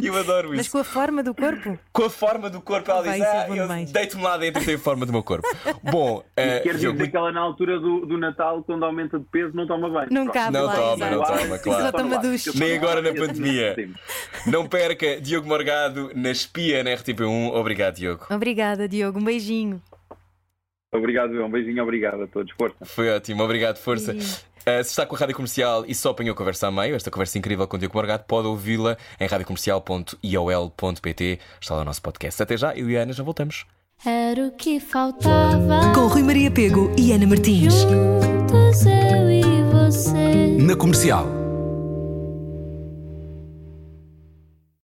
E 0.00 0.06
eu 0.06 0.16
adoro 0.16 0.50
Mas 0.50 0.60
isso. 0.62 0.70
com 0.72 0.78
a 0.78 0.84
forma 0.84 1.22
do 1.22 1.34
corpo? 1.34 1.78
Com 1.92 2.04
a 2.04 2.10
forma 2.10 2.48
do 2.50 2.60
corpo, 2.60 2.90
ela 2.90 3.02
Vai, 3.02 3.18
diz: 3.18 3.26
é 3.26 3.30
Ah, 3.30 3.46
eu 3.48 3.54
demais." 3.62 3.90
deito-me 3.92 4.22
lá 4.22 4.36
dentro 4.36 4.62
e 4.62 4.66
tem 4.66 4.74
a 4.74 4.78
forma 4.78 5.04
do 5.06 5.12
meu 5.12 5.22
corpo. 5.22 5.46
Bom, 5.82 6.22
eh, 6.36 6.60
Quer 6.60 6.76
Diogo, 6.76 6.98
dizer 6.98 7.10
que 7.10 7.16
ela 7.16 7.32
na 7.32 7.40
altura 7.40 7.78
do, 7.78 8.06
do 8.06 8.18
Natal, 8.18 8.62
quando 8.64 8.84
aumenta 8.84 9.18
de 9.18 9.24
peso, 9.26 9.54
não 9.54 9.66
toma 9.66 9.88
banho. 9.88 10.08
Não 10.10 10.26
cabe 10.28 10.52
Não 10.52 10.64
lá. 10.66 10.74
toma, 10.74 11.10
não 11.10 11.22
exato. 11.22 11.38
toma, 11.42 11.58
claro. 11.58 11.82
Só 11.84 11.92
toma. 11.92 12.20
Nem 12.54 12.76
agora 12.76 13.02
na 13.02 13.12
pandemia. 13.14 13.76
Não 14.46 14.66
perca 14.66 15.20
Diogo 15.20 15.46
Morgado 15.46 16.10
na 16.14 16.30
espia 16.30 16.82
na 16.82 16.90
RTP1. 16.90 17.52
Obrigado, 17.52 17.94
Diogo. 17.94 18.26
Obrigada, 18.30 18.88
Diogo. 18.88 19.18
Um 19.18 19.24
beijinho. 19.24 19.82
Obrigado. 20.92 21.32
Um 21.42 21.50
beijinho, 21.50 21.82
obrigado 21.82 22.22
a 22.22 22.26
todos. 22.26 22.52
Força. 22.52 22.76
Foi 22.84 23.08
ótimo, 23.10 23.42
obrigado, 23.42 23.78
força. 23.78 24.12
Uh, 24.12 24.84
se 24.84 24.90
está 24.90 25.06
com 25.06 25.16
a 25.16 25.18
rádio 25.18 25.34
comercial 25.34 25.84
e 25.88 25.94
só 25.94 26.10
apanhou 26.10 26.34
a 26.34 26.36
conversa 26.36 26.68
a 26.68 26.70
meio, 26.70 26.94
esta 26.94 27.10
conversa 27.10 27.38
incrível 27.38 27.66
com 27.66 27.76
o 27.76 27.78
Diogo 27.78 27.96
Morgado, 27.96 28.24
pode 28.24 28.46
ouvi-la 28.46 28.96
em 29.18 29.26
radiocomercial.iol.pt. 29.26 31.38
Está 31.60 31.74
lá 31.74 31.82
o 31.82 31.84
nosso 31.84 32.00
podcast. 32.02 32.40
Até 32.42 32.56
já, 32.56 32.74
eu 32.76 32.88
e 32.90 32.96
a 32.96 33.02
Ana 33.02 33.12
já 33.12 33.24
voltamos. 33.24 33.66
Era 34.04 34.48
o 34.48 34.50
que 34.52 34.80
faltava. 34.80 35.92
Com 35.94 36.08
Rui 36.08 36.22
Maria 36.24 36.50
Pego 36.50 36.92
e 36.98 37.12
Ana 37.12 37.26
Martins. 37.26 37.74
Juntos 37.82 38.84
eu 38.84 39.30
e 39.30 39.42
você. 39.72 40.56
Na 40.58 40.74
comercial. 40.76 41.41